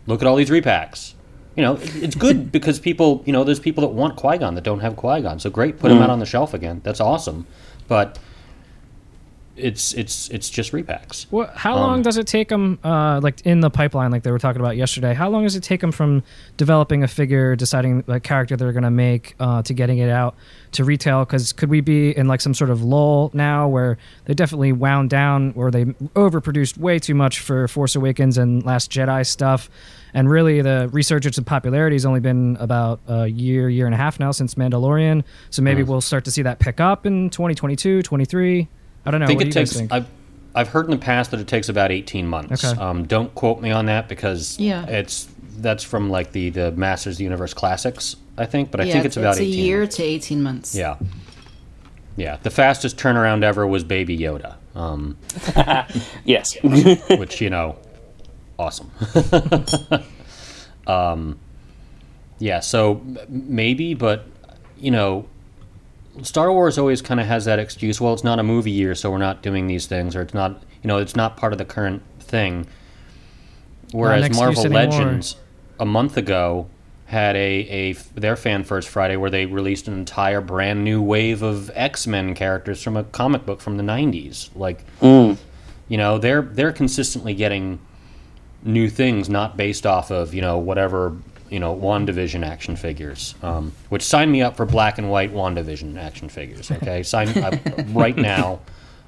look 0.07 0.21
at 0.21 0.27
all 0.27 0.37
these 0.37 0.49
repacks. 0.49 1.13
You 1.55 1.63
know, 1.63 1.77
it's 1.79 2.15
good 2.15 2.51
because 2.51 2.79
people, 2.79 3.23
you 3.25 3.31
know, 3.31 3.43
there's 3.45 3.61
people 3.61 3.81
that 3.81 3.93
want 3.93 4.17
Qui 4.17 4.37
Gon 4.37 4.55
that 4.55 4.63
don't 4.63 4.81
have 4.81 4.95
Qui 4.97 5.21
Gon. 5.21 5.39
So 5.39 5.49
great, 5.49 5.79
put 5.79 5.91
him 5.91 6.01
out 6.01 6.09
on 6.09 6.19
the 6.19 6.25
shelf 6.25 6.53
again. 6.53 6.81
That's 6.83 6.99
awesome, 6.99 7.47
but 7.87 8.19
it's 9.55 9.93
it's 9.93 10.29
it's 10.29 10.49
just 10.49 10.73
repacks. 10.73 11.27
What, 11.29 11.55
how 11.55 11.75
long 11.75 12.01
does 12.01 12.17
it 12.17 12.27
take 12.27 12.49
them, 12.49 12.77
uh, 12.83 13.21
like 13.23 13.45
in 13.45 13.61
the 13.61 13.69
pipeline, 13.69 14.11
like 14.11 14.23
they 14.23 14.31
were 14.31 14.39
talking 14.39 14.59
about 14.59 14.75
yesterday? 14.75 15.13
How 15.13 15.29
long 15.29 15.43
does 15.43 15.55
it 15.55 15.63
take 15.63 15.79
them 15.79 15.93
from 15.93 16.23
developing 16.57 17.03
a 17.03 17.07
figure, 17.07 17.55
deciding 17.55 18.03
a 18.07 18.19
character 18.19 18.57
they're 18.57 18.73
going 18.73 18.83
to 18.83 18.91
make, 18.91 19.35
uh, 19.39 19.61
to 19.61 19.73
getting 19.73 19.99
it 19.99 20.09
out 20.09 20.35
to 20.73 20.83
retail? 20.83 21.23
Because 21.23 21.53
could 21.53 21.69
we 21.69 21.79
be 21.79 22.15
in 22.15 22.27
like 22.27 22.41
some 22.41 22.53
sort 22.53 22.69
of 22.69 22.83
lull 22.83 23.31
now 23.33 23.67
where 23.67 23.97
they 24.25 24.33
definitely 24.33 24.73
wound 24.73 25.09
down, 25.09 25.53
or 25.55 25.71
they 25.71 25.85
overproduced 25.85 26.77
way 26.77 26.99
too 26.99 27.15
much 27.15 27.39
for 27.39 27.69
Force 27.69 27.95
Awakens 27.95 28.37
and 28.37 28.65
Last 28.65 28.91
Jedi 28.91 29.25
stuff? 29.25 29.69
And 30.15 30.29
really, 30.29 30.61
the 30.63 30.89
resurgence 30.91 31.37
of 31.37 31.45
popularity 31.45 31.95
has 31.95 32.05
only 32.05 32.21
been 32.21 32.55
about 32.59 33.01
a 33.07 33.27
year, 33.27 33.69
year 33.69 33.85
and 33.85 33.93
a 33.93 33.97
half 33.97 34.19
now 34.19 34.31
since 34.31 34.55
Mandalorian. 34.55 35.23
So 35.51 35.61
maybe 35.61 35.83
we'll 35.83 36.01
start 36.01 36.25
to 36.25 36.31
see 36.31 36.41
that 36.41 36.57
pick 36.59 36.79
up 36.79 37.05
in 37.05 37.29
2022, 37.29 38.01
23. 38.01 38.67
I 39.05 39.11
don't 39.11 39.19
know. 39.19 39.25
I 39.25 39.27
think 39.27 39.39
what 39.39 39.47
it 39.47 39.51
do 39.51 39.59
you 39.59 39.61
guys 39.61 39.69
takes. 39.69 39.77
think? 39.79 39.91
I've 39.91 40.07
I've 40.55 40.69
heard 40.69 40.85
in 40.85 40.91
the 40.91 40.97
past 40.97 41.31
that 41.31 41.39
it 41.41 41.47
takes 41.47 41.67
about 41.69 41.91
eighteen 41.91 42.27
months. 42.27 42.63
Okay. 42.63 42.79
Um, 42.81 43.05
don't 43.05 43.35
quote 43.35 43.61
me 43.61 43.71
on 43.71 43.85
that 43.87 44.07
because 44.07 44.57
Yeah. 44.57 44.85
it's 44.87 45.27
that's 45.57 45.83
from 45.83 46.09
like 46.09 46.31
the 46.31 46.49
the 46.49 46.71
Masters 46.71 47.15
of 47.15 47.17
the 47.19 47.23
Universe 47.25 47.53
classics, 47.53 48.15
I 48.37 48.45
think. 48.45 48.71
But 48.71 48.79
I 48.79 48.85
yeah, 48.85 48.93
think 48.93 49.05
it's, 49.05 49.17
about 49.17 49.31
it's 49.31 49.41
a 49.41 49.45
year 49.45 49.81
months. 49.81 49.97
to 49.97 50.03
18 50.03 50.41
months. 50.41 50.73
Yeah. 50.75 50.95
Yeah, 52.17 52.37
the 52.41 52.49
fastest 52.49 52.95
turnaround 52.97 53.43
ever 53.43 53.67
was 53.67 53.83
Baby 53.83 54.17
Yoda, 54.17 54.55
um, 54.73 55.17
Yes. 56.23 56.55
which 56.63 57.41
you 57.41 57.49
know, 57.49 57.75
awesome. 58.57 58.91
um, 60.87 61.39
yeah, 62.39 62.59
so 62.59 63.01
maybe, 63.27 63.93
but 63.93 64.25
you 64.77 64.91
know, 64.91 65.25
Star 66.21 66.51
Wars 66.51 66.77
always 66.77 67.01
kind 67.01 67.19
of 67.19 67.27
has 67.27 67.45
that 67.45 67.59
excuse. 67.59 67.99
Well, 67.99 68.13
it's 68.13 68.23
not 68.23 68.39
a 68.39 68.43
movie 68.43 68.71
year, 68.71 68.95
so 68.95 69.11
we're 69.11 69.17
not 69.17 69.41
doing 69.41 69.67
these 69.67 69.85
things, 69.85 70.15
or 70.15 70.21
it's 70.21 70.33
not, 70.33 70.63
you 70.81 70.87
know, 70.87 70.97
it's 70.97 71.15
not 71.15 71.37
part 71.37 71.53
of 71.53 71.59
the 71.59 71.65
current 71.65 72.01
thing. 72.19 72.67
Whereas 73.91 74.35
Marvel 74.35 74.65
anymore. 74.65 74.83
Legends 74.83 75.35
a 75.79 75.85
month 75.85 76.17
ago 76.17 76.67
had 77.05 77.35
a, 77.35 77.67
a 77.69 77.93
their 78.15 78.35
fan 78.35 78.63
first 78.63 78.89
Friday 78.89 79.15
where 79.15 79.29
they 79.29 79.45
released 79.45 79.87
an 79.87 79.93
entire 79.93 80.41
brand 80.41 80.83
new 80.83 81.01
wave 81.01 81.41
of 81.43 81.71
X 81.75 82.07
Men 82.07 82.33
characters 82.33 82.81
from 82.81 82.97
a 82.97 83.03
comic 83.03 83.45
book 83.45 83.61
from 83.61 83.77
the 83.77 83.83
'90s. 83.83 84.49
Like, 84.55 84.83
you 85.87 85.97
know, 85.97 86.17
they're 86.17 86.41
they're 86.41 86.71
consistently 86.71 87.33
getting 87.33 87.79
new 88.65 88.89
things, 88.89 89.29
not 89.29 89.55
based 89.55 89.85
off 89.85 90.11
of 90.11 90.33
you 90.33 90.41
know 90.41 90.57
whatever 90.57 91.15
you 91.49 91.59
know 91.59 91.75
WandaVision 91.75 92.45
action 92.45 92.75
figures. 92.75 93.35
Um, 93.41 93.71
which 93.89 94.01
sign 94.03 94.31
me 94.31 94.41
up 94.41 94.57
for 94.57 94.65
black 94.65 94.97
and 94.97 95.09
white 95.09 95.33
WandaVision 95.33 95.97
action 95.97 96.27
figures. 96.27 96.69
Okay, 96.71 97.03
sign 97.03 97.29
up 97.37 97.53
right 97.93 98.17
now. 98.17 98.59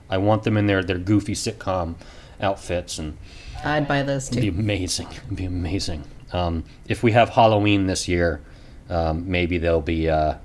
I 0.10 0.20
want 0.20 0.43
them 0.43 0.56
in 0.56 0.67
their 0.67 0.84
their 0.84 0.98
goofy 1.00 1.34
sitcom 1.34 1.96
outfits 2.41 3.00
and. 3.00 3.17
I'd 3.65 3.88
buy 3.88 4.04
those 4.04 4.30
It'd 4.30 4.39
be 4.41 4.52
too. 4.52 4.60
amazing. 4.60 5.08
It'd 5.10 5.36
be 5.36 5.46
amazing. 5.46 6.04
Um, 6.32 6.63
if 6.88 7.02
we 7.02 7.12
have 7.13 7.30
Halloween 7.30 7.88
this 7.88 8.08
year, 8.08 8.39
um, 8.88 9.30
maybe 9.30 9.58
they'll 9.58 9.82
be 9.82 10.08
uh, 10.08 10.36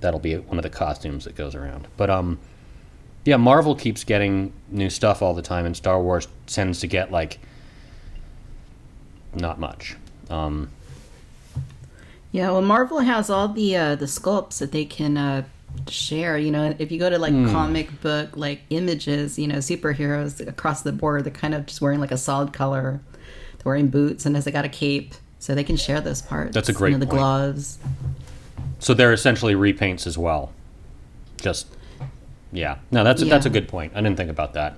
that'll 0.00 0.18
be 0.18 0.34
one 0.36 0.58
of 0.58 0.64
the 0.64 0.70
costumes 0.70 1.24
that 1.24 1.36
goes 1.36 1.54
around. 1.54 1.86
But 1.96 2.10
um, 2.10 2.40
yeah, 3.24 3.36
Marvel 3.36 3.76
keeps 3.76 4.02
getting 4.02 4.52
new 4.68 4.90
stuff 4.90 5.22
all 5.22 5.32
the 5.32 5.42
time, 5.42 5.64
and 5.64 5.76
Star 5.76 6.02
Wars 6.02 6.26
tends 6.48 6.80
to 6.80 6.88
get 6.88 7.12
like 7.12 7.38
not 9.34 9.58
much. 9.58 9.96
Um, 10.30 10.70
Yeah, 12.32 12.50
well, 12.50 12.62
Marvel 12.62 13.00
has 13.00 13.30
all 13.30 13.48
the 13.48 13.76
uh, 13.76 13.94
the 13.94 14.06
sculpts 14.06 14.58
that 14.58 14.72
they 14.72 14.84
can 14.84 15.16
uh, 15.16 15.44
share. 15.88 16.36
You 16.38 16.50
know, 16.50 16.74
if 16.78 16.90
you 16.92 16.98
go 16.98 17.08
to 17.10 17.18
like 17.18 17.32
Hmm. 17.32 17.50
comic 17.50 18.00
book 18.02 18.36
like 18.36 18.60
images, 18.70 19.38
you 19.38 19.46
know, 19.46 19.56
superheroes 19.58 20.46
across 20.46 20.82
the 20.82 20.92
board, 20.92 21.24
they're 21.24 21.32
kind 21.32 21.54
of 21.54 21.66
just 21.66 21.80
wearing 21.80 22.00
like 22.00 22.10
a 22.12 22.18
solid 22.18 22.52
color. 22.52 23.00
They're 23.58 23.64
wearing 23.72 23.88
boots, 23.88 24.26
and 24.26 24.36
as 24.36 24.44
they 24.44 24.50
got 24.50 24.64
a 24.64 24.68
cape, 24.68 25.14
so 25.38 25.54
they 25.54 25.64
can 25.64 25.76
share 25.76 26.00
those 26.00 26.20
parts. 26.22 26.54
That's 26.54 26.68
a 26.68 26.72
You 26.72 26.78
great 26.78 26.92
know, 26.92 26.98
the 26.98 27.06
point. 27.06 27.18
gloves. 27.18 27.78
so 28.80 28.92
they're 28.94 29.12
essentially 29.12 29.54
repaints 29.54 30.06
as 30.06 30.18
well. 30.18 30.52
Just 31.40 31.66
yeah, 32.52 32.76
no, 32.90 33.02
that's 33.04 33.22
a, 33.22 33.24
that's 33.26 33.46
a 33.46 33.50
good 33.50 33.68
point. 33.68 33.92
I 33.94 34.00
didn't 34.00 34.16
think 34.16 34.30
about 34.30 34.54
that. 34.54 34.76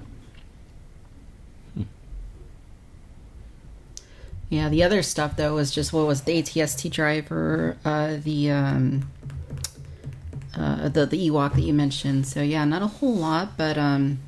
Yeah, 4.51 4.69
the 4.69 4.83
other 4.83 5.03
stuff 5.03 5.37
though 5.37 5.55
was 5.55 5.71
just 5.71 5.93
what 5.93 6.07
was 6.07 6.23
the 6.23 6.43
ATST 6.43 6.91
driver, 6.91 7.77
uh, 7.85 8.17
the 8.23 8.51
um, 8.51 9.11
uh, 10.57 10.89
the 10.89 11.05
the 11.07 11.29
Ewok 11.29 11.55
that 11.55 11.61
you 11.61 11.75
mentioned. 11.75 12.27
So 12.27 12.41
yeah, 12.43 12.65
not 12.65 12.83
a 12.83 12.87
whole 12.87 13.15
lot, 13.15 13.57
but 13.59 13.77
um, 13.77 14.19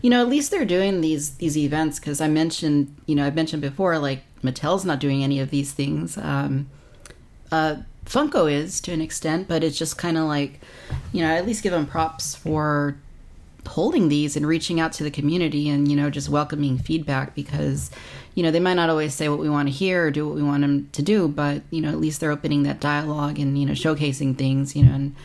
you 0.00 0.08
know, 0.08 0.22
at 0.22 0.28
least 0.28 0.50
they're 0.50 0.64
doing 0.64 1.02
these 1.02 1.36
these 1.36 1.56
events 1.56 2.00
because 2.00 2.20
I 2.20 2.28
mentioned, 2.28 2.96
you 3.06 3.14
know, 3.14 3.24
I 3.24 3.30
mentioned 3.30 3.60
before, 3.60 3.98
like 3.98 4.22
Mattel's 4.42 4.84
not 4.84 5.00
doing 5.00 5.22
any 5.22 5.38
of 5.38 5.50
these 5.50 5.72
things. 5.72 6.16
Um, 6.16 6.70
uh, 7.52 7.76
Funko 8.06 8.50
is 8.50 8.80
to 8.82 8.92
an 8.92 9.02
extent, 9.02 9.48
but 9.48 9.62
it's 9.62 9.76
just 9.76 9.98
kind 9.98 10.16
of 10.16 10.24
like, 10.24 10.60
you 11.12 11.20
know, 11.20 11.30
at 11.30 11.46
least 11.46 11.62
give 11.62 11.72
them 11.72 11.86
props 11.86 12.34
for 12.34 12.96
holding 13.66 14.08
these 14.08 14.34
and 14.34 14.46
reaching 14.46 14.80
out 14.80 14.92
to 14.94 15.04
the 15.04 15.10
community 15.10 15.68
and 15.68 15.88
you 15.88 15.96
know 15.96 16.08
just 16.08 16.28
welcoming 16.28 16.78
feedback 16.78 17.34
because 17.34 17.90
you 18.38 18.44
know 18.44 18.52
they 18.52 18.60
might 18.60 18.74
not 18.74 18.88
always 18.88 19.14
say 19.14 19.28
what 19.28 19.40
we 19.40 19.50
want 19.50 19.66
to 19.66 19.74
hear 19.74 20.06
or 20.06 20.10
do 20.12 20.24
what 20.24 20.36
we 20.36 20.44
want 20.44 20.60
them 20.60 20.88
to 20.92 21.02
do 21.02 21.26
but 21.26 21.60
you 21.70 21.80
know 21.80 21.88
at 21.88 21.98
least 21.98 22.20
they're 22.20 22.30
opening 22.30 22.62
that 22.62 22.78
dialogue 22.78 23.36
and 23.40 23.58
you 23.58 23.66
know 23.66 23.72
showcasing 23.72 24.38
things 24.38 24.76
you 24.76 24.84
know 24.84 24.92
and 24.92 25.16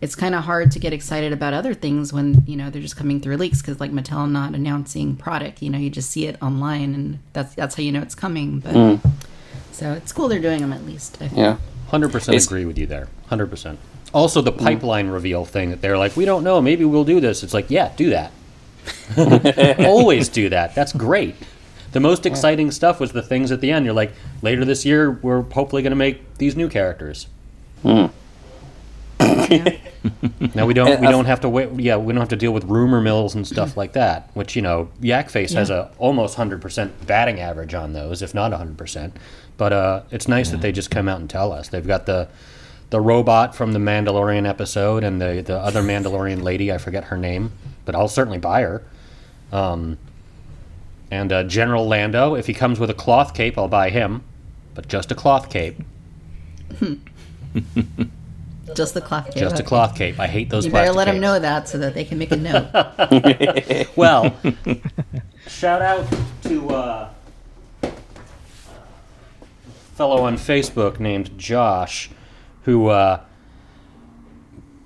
it's 0.00 0.14
kind 0.14 0.36
of 0.36 0.44
hard 0.44 0.70
to 0.70 0.78
get 0.78 0.92
excited 0.92 1.32
about 1.32 1.52
other 1.52 1.74
things 1.74 2.12
when 2.12 2.44
you 2.46 2.54
know 2.54 2.70
they're 2.70 2.80
just 2.80 2.96
coming 2.96 3.20
through 3.20 3.36
leaks 3.36 3.60
because 3.60 3.80
like 3.80 3.90
Mattel 3.90 4.30
not 4.30 4.54
announcing 4.54 5.16
product 5.16 5.60
you 5.62 5.68
know 5.68 5.78
you 5.78 5.90
just 5.90 6.10
see 6.10 6.28
it 6.28 6.40
online 6.40 6.94
and 6.94 7.18
that's 7.32 7.56
that's 7.56 7.74
how 7.74 7.82
you 7.82 7.90
know 7.90 8.02
it's 8.02 8.14
coming 8.14 8.60
but 8.60 8.72
hmm. 8.72 9.08
so 9.72 9.92
it's 9.94 10.12
cool 10.12 10.28
they're 10.28 10.38
doing 10.38 10.60
them 10.60 10.72
at 10.72 10.86
least 10.86 11.16
I 11.16 11.26
think. 11.26 11.38
Yeah. 11.38 11.56
Hundred 11.88 12.12
percent 12.12 12.36
It's- 12.36 12.46
agree 12.46 12.66
with 12.66 12.78
you 12.78 12.86
there. 12.86 13.08
Hundred 13.26 13.50
percent. 13.50 13.80
Also, 14.12 14.42
the 14.42 14.52
pipeline 14.52 15.08
reveal 15.08 15.44
thing 15.44 15.70
that 15.70 15.80
they're 15.80 15.96
like, 15.96 16.16
we 16.16 16.24
don't 16.24 16.42
know, 16.42 16.60
maybe 16.60 16.84
we'll 16.84 17.04
do 17.04 17.20
this. 17.20 17.44
It's 17.44 17.54
like, 17.54 17.70
yeah, 17.70 17.92
do 17.96 18.10
that. 18.10 18.32
Always 19.78 20.28
do 20.28 20.48
that. 20.48 20.74
That's 20.74 20.92
great. 20.92 21.36
The 21.92 22.00
most 22.00 22.24
exciting 22.26 22.70
stuff 22.70 23.00
was 23.00 23.12
the 23.12 23.22
things 23.22 23.50
at 23.50 23.60
the 23.60 23.70
end. 23.72 23.84
You're 23.84 23.94
like, 23.94 24.12
later 24.42 24.64
this 24.64 24.84
year, 24.86 25.10
we're 25.10 25.42
hopefully 25.42 25.82
going 25.82 25.90
to 25.90 25.96
make 25.96 26.38
these 26.38 26.54
new 26.56 26.68
characters. 26.68 27.26
now 27.84 28.10
we 29.18 30.74
don't 30.74 30.88
And 30.88 31.00
we 31.00 31.06
I- 31.06 31.10
don't 31.10 31.24
have 31.26 31.40
to 31.40 31.48
wait. 31.48 31.68
Yeah, 31.78 31.96
we 31.96 32.12
don't 32.12 32.20
have 32.20 32.28
to 32.30 32.36
deal 32.36 32.52
with 32.52 32.64
rumor 32.64 33.00
mills 33.00 33.34
and 33.34 33.46
stuff 33.46 33.76
like 33.76 33.92
that. 33.92 34.30
Which 34.34 34.56
you 34.56 34.62
know, 34.62 34.88
Yak 35.00 35.30
Face 35.30 35.52
has 35.52 35.70
a 35.70 35.90
almost 35.98 36.36
hundred 36.36 36.62
percent 36.62 37.06
batting 37.06 37.40
average 37.40 37.74
on 37.74 37.92
those, 37.92 38.22
if 38.22 38.34
not 38.34 38.52
hundred 38.52 38.78
percent. 38.78 39.16
But 39.56 39.72
uh, 39.72 40.02
it's 40.10 40.26
nice 40.28 40.50
that 40.50 40.60
they 40.62 40.72
just 40.72 40.90
come 40.90 41.08
out 41.08 41.20
and 41.20 41.28
tell 41.28 41.52
us. 41.52 41.68
They've 41.68 41.86
got 41.86 42.06
the 42.06 42.28
the 42.90 43.00
robot 43.00 43.54
from 43.54 43.72
the 43.72 43.78
Mandalorian 43.78 44.48
episode 44.48 45.04
and 45.04 45.20
the 45.20 45.42
the 45.44 45.58
other 45.58 45.82
Mandalorian 45.82 46.42
lady. 46.42 46.72
I 46.72 46.78
forget 46.78 47.04
her 47.04 47.16
name, 47.16 47.52
but 47.84 47.94
I'll 47.94 48.08
certainly 48.08 48.38
buy 48.38 48.62
her. 48.62 48.82
Um, 49.52 49.98
and 51.10 51.32
uh, 51.32 51.42
General 51.44 51.86
Lando, 51.86 52.34
if 52.34 52.46
he 52.46 52.54
comes 52.54 52.78
with 52.78 52.90
a 52.90 52.94
cloth 52.94 53.34
cape, 53.34 53.58
I'll 53.58 53.68
buy 53.68 53.90
him, 53.90 54.22
but 54.74 54.88
just 54.88 55.10
a 55.10 55.14
cloth 55.14 55.50
cape. 55.50 55.76
just 58.74 58.94
the 58.94 59.00
cloth 59.00 59.26
cape. 59.26 59.34
Just 59.36 59.58
a 59.58 59.62
cloth 59.62 59.96
cape. 59.96 60.20
I 60.20 60.28
hate 60.28 60.50
those. 60.50 60.66
you 60.66 60.72
better 60.72 60.92
plastic 60.92 61.06
let 61.06 61.12
them 61.12 61.20
know 61.20 61.38
that 61.38 61.68
so 61.68 61.78
that 61.78 61.94
they 61.94 62.04
can 62.04 62.18
make 62.18 62.30
a 62.30 62.36
note 62.36 62.68
Well, 63.96 64.36
shout 65.48 65.82
out 65.82 66.06
to 66.44 66.70
uh, 66.70 67.10
fellow 69.94 70.22
on 70.22 70.36
Facebook 70.36 71.00
named 71.00 71.36
Josh, 71.36 72.10
who 72.62 72.86
uh, 72.86 73.20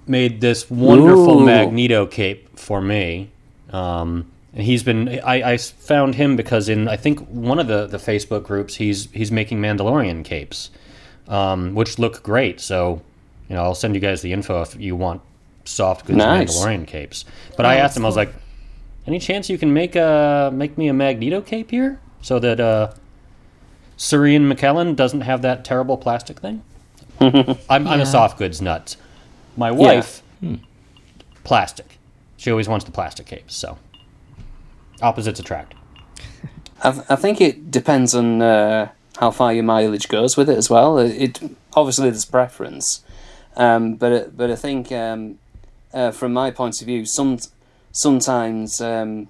made 0.07 0.41
this 0.41 0.71
wonderful 0.71 1.43
Ooh. 1.43 1.47
Magneto 1.47 2.07
cape 2.07 2.59
for 2.59 2.81
me. 2.81 3.31
Um, 3.71 4.31
and 4.55 4.63
he's 4.63 4.83
been 4.83 5.09
I, 5.25 5.53
I 5.53 5.57
found 5.59 6.15
him 6.15 6.37
because 6.37 6.69
in 6.69 6.89
I 6.89 6.97
think 6.97 7.27
one 7.29 7.59
of 7.59 7.67
the, 7.67 7.87
the 7.87 7.99
Facebook 7.99 8.45
groups 8.45 8.77
he's 8.77 9.11
he's 9.13 9.31
making 9.33 9.59
Mandalorian 9.61 10.25
capes, 10.25 10.71
um, 11.29 11.75
which 11.75 11.99
look 11.99 12.23
great. 12.23 12.61
So 12.61 13.03
you 13.49 13.57
know 13.57 13.63
I'll 13.63 13.75
send 13.75 13.95
you 13.95 14.01
guys 14.01 14.23
the 14.23 14.33
info 14.33 14.63
if 14.63 14.77
you 14.77 14.97
want 14.97 15.21
soft 15.65 16.07
goods 16.07 16.19
Nice. 16.19 16.57
Mandalorian 16.57 16.87
capes. 16.87 17.25
But 17.57 17.67
I 17.67 17.77
Oh, 17.79 17.83
asked 17.83 17.97
him 17.97 18.05
I 18.05 18.09
was 18.09 18.17
like, 18.17 18.33
any 19.07 19.19
chance 19.19 19.51
you 19.51 19.59
can 19.59 19.73
make 19.73 19.97
a 19.97 20.51
make 20.53 20.79
me 20.79 20.89
a 20.89 20.93
Magneto 20.95 21.41
cape 21.41 21.71
here 21.71 21.99
so 22.23 22.39
that 22.39 22.61
uh, 22.61 22.93
Sir 23.97 24.27
Ian 24.27 24.49
McKellen 24.51 24.95
doesn't 24.97 25.23
have 25.23 25.43
that 25.43 25.65
terrible 25.65 25.97
plastic 25.97 26.41
thing? 26.41 26.63
I'm, 27.21 27.57
I'm 27.69 27.87
Yeah. 27.87 28.01
a 28.03 28.07
soft 28.07 28.39
goods 28.39 28.61
nut. 28.63 28.97
My 29.57 29.71
wife, 29.71 30.23
plastic. 31.45 31.99
She 32.37 32.51
always 32.51 32.69
wants 32.69 32.85
the 32.85 32.91
plastic 32.93 33.27
capes. 33.27 33.55
So 33.57 33.79
opposites 35.05 35.41
attract. 35.41 35.75
I, 36.83 36.91
th- 36.91 37.07
I 37.09 37.17
think 37.17 37.41
it 37.41 37.71
depends 37.71 38.15
on 38.15 38.43
uh, 38.43 38.91
how 39.19 39.31
far 39.31 39.53
your 39.53 39.65
mileage 39.65 40.09
goes 40.09 40.37
with 40.37 40.51
it 40.51 40.59
as 40.59 40.69
well. 40.69 40.99
It, 40.99 41.41
it 41.41 41.51
obviously 41.75 42.11
there's 42.11 42.25
preference, 42.25 43.03
um, 43.57 43.95
but 43.95 44.13
it, 44.13 44.37
but 44.37 44.51
I 44.51 44.57
think 44.57 44.91
um, 44.93 45.39
uh, 45.93 46.11
from 46.11 46.33
my 46.33 46.51
point 46.51 46.81
of 46.81 46.87
view, 46.87 47.05
some 47.07 47.39
sometimes 47.93 48.81
um, 48.81 49.29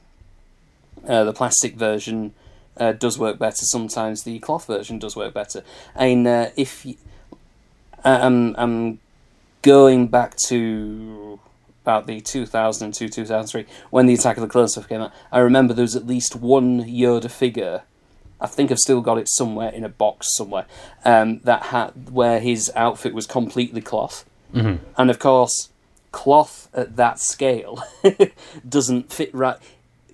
uh, 1.07 1.25
the 1.25 1.33
plastic 1.33 1.77
version 1.77 2.35
uh, 2.77 2.93
does 2.93 3.19
work 3.19 3.39
better. 3.39 3.65
Sometimes 3.65 4.23
the 4.23 4.39
cloth 4.39 4.67
version 4.67 4.99
does 4.99 5.15
work 5.17 5.35
better. 5.35 5.63
And 5.95 6.27
uh, 6.27 6.51
if 6.57 6.87
I'm 8.05 8.99
going 9.63 10.09
back 10.09 10.37
to 10.49 11.41
about 11.85 12.07
the 12.07 12.19
2002 12.19 13.11
2003 13.11 13.67
when 13.91 14.07
the 14.07 14.15
Attack 14.15 14.39
of 14.39 14.41
the 14.41 14.49
Clones 14.49 14.73
stuff 14.73 14.89
came 14.89 15.03
out. 15.03 15.13
I 15.31 15.41
remember 15.41 15.75
there 15.75 15.83
was 15.83 15.95
at 15.95 16.07
least 16.07 16.35
one 16.35 16.83
Yoda 16.85 17.31
figure. 17.31 17.83
I 18.41 18.47
think 18.47 18.73
I've 18.73 18.79
still 18.79 19.03
got 19.03 19.19
it 19.19 19.29
somewhere 19.29 19.69
in 19.69 19.85
a 19.85 19.91
box 19.91 20.35
somewhere. 20.35 20.65
Um, 21.05 21.41
that 21.41 21.65
had 21.65 22.11
where 22.11 22.41
his 22.41 22.73
outfit 22.75 23.13
was 23.13 23.27
completely 23.27 23.83
cloth, 23.83 24.25
mm-hmm. 24.55 24.83
and 24.97 25.11
of 25.11 25.19
course, 25.19 25.69
cloth 26.11 26.71
at 26.73 26.97
that 26.97 27.19
scale 27.21 27.83
doesn't 28.69 29.13
fit 29.13 29.35
right. 29.35 29.59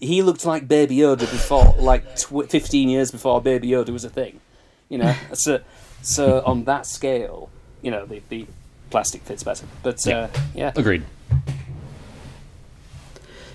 He 0.00 0.22
looked 0.22 0.44
like 0.44 0.66
Baby 0.66 0.96
Yoda 0.96 1.20
before, 1.20 1.76
like 1.78 2.16
tw- 2.16 2.50
fifteen 2.50 2.88
years 2.88 3.12
before 3.12 3.40
Baby 3.40 3.68
Yoda 3.68 3.90
was 3.90 4.04
a 4.04 4.10
thing. 4.10 4.40
You 4.88 4.98
know, 4.98 5.14
so 5.34 5.60
so 6.02 6.42
on 6.44 6.64
that 6.64 6.84
scale, 6.84 7.48
you 7.80 7.92
know, 7.92 8.06
the 8.06 8.22
the 8.28 8.46
plastic 8.90 9.22
fits 9.22 9.42
better. 9.42 9.66
But 9.82 10.06
uh, 10.06 10.28
yeah, 10.54 10.72
Agreed. 10.76 11.04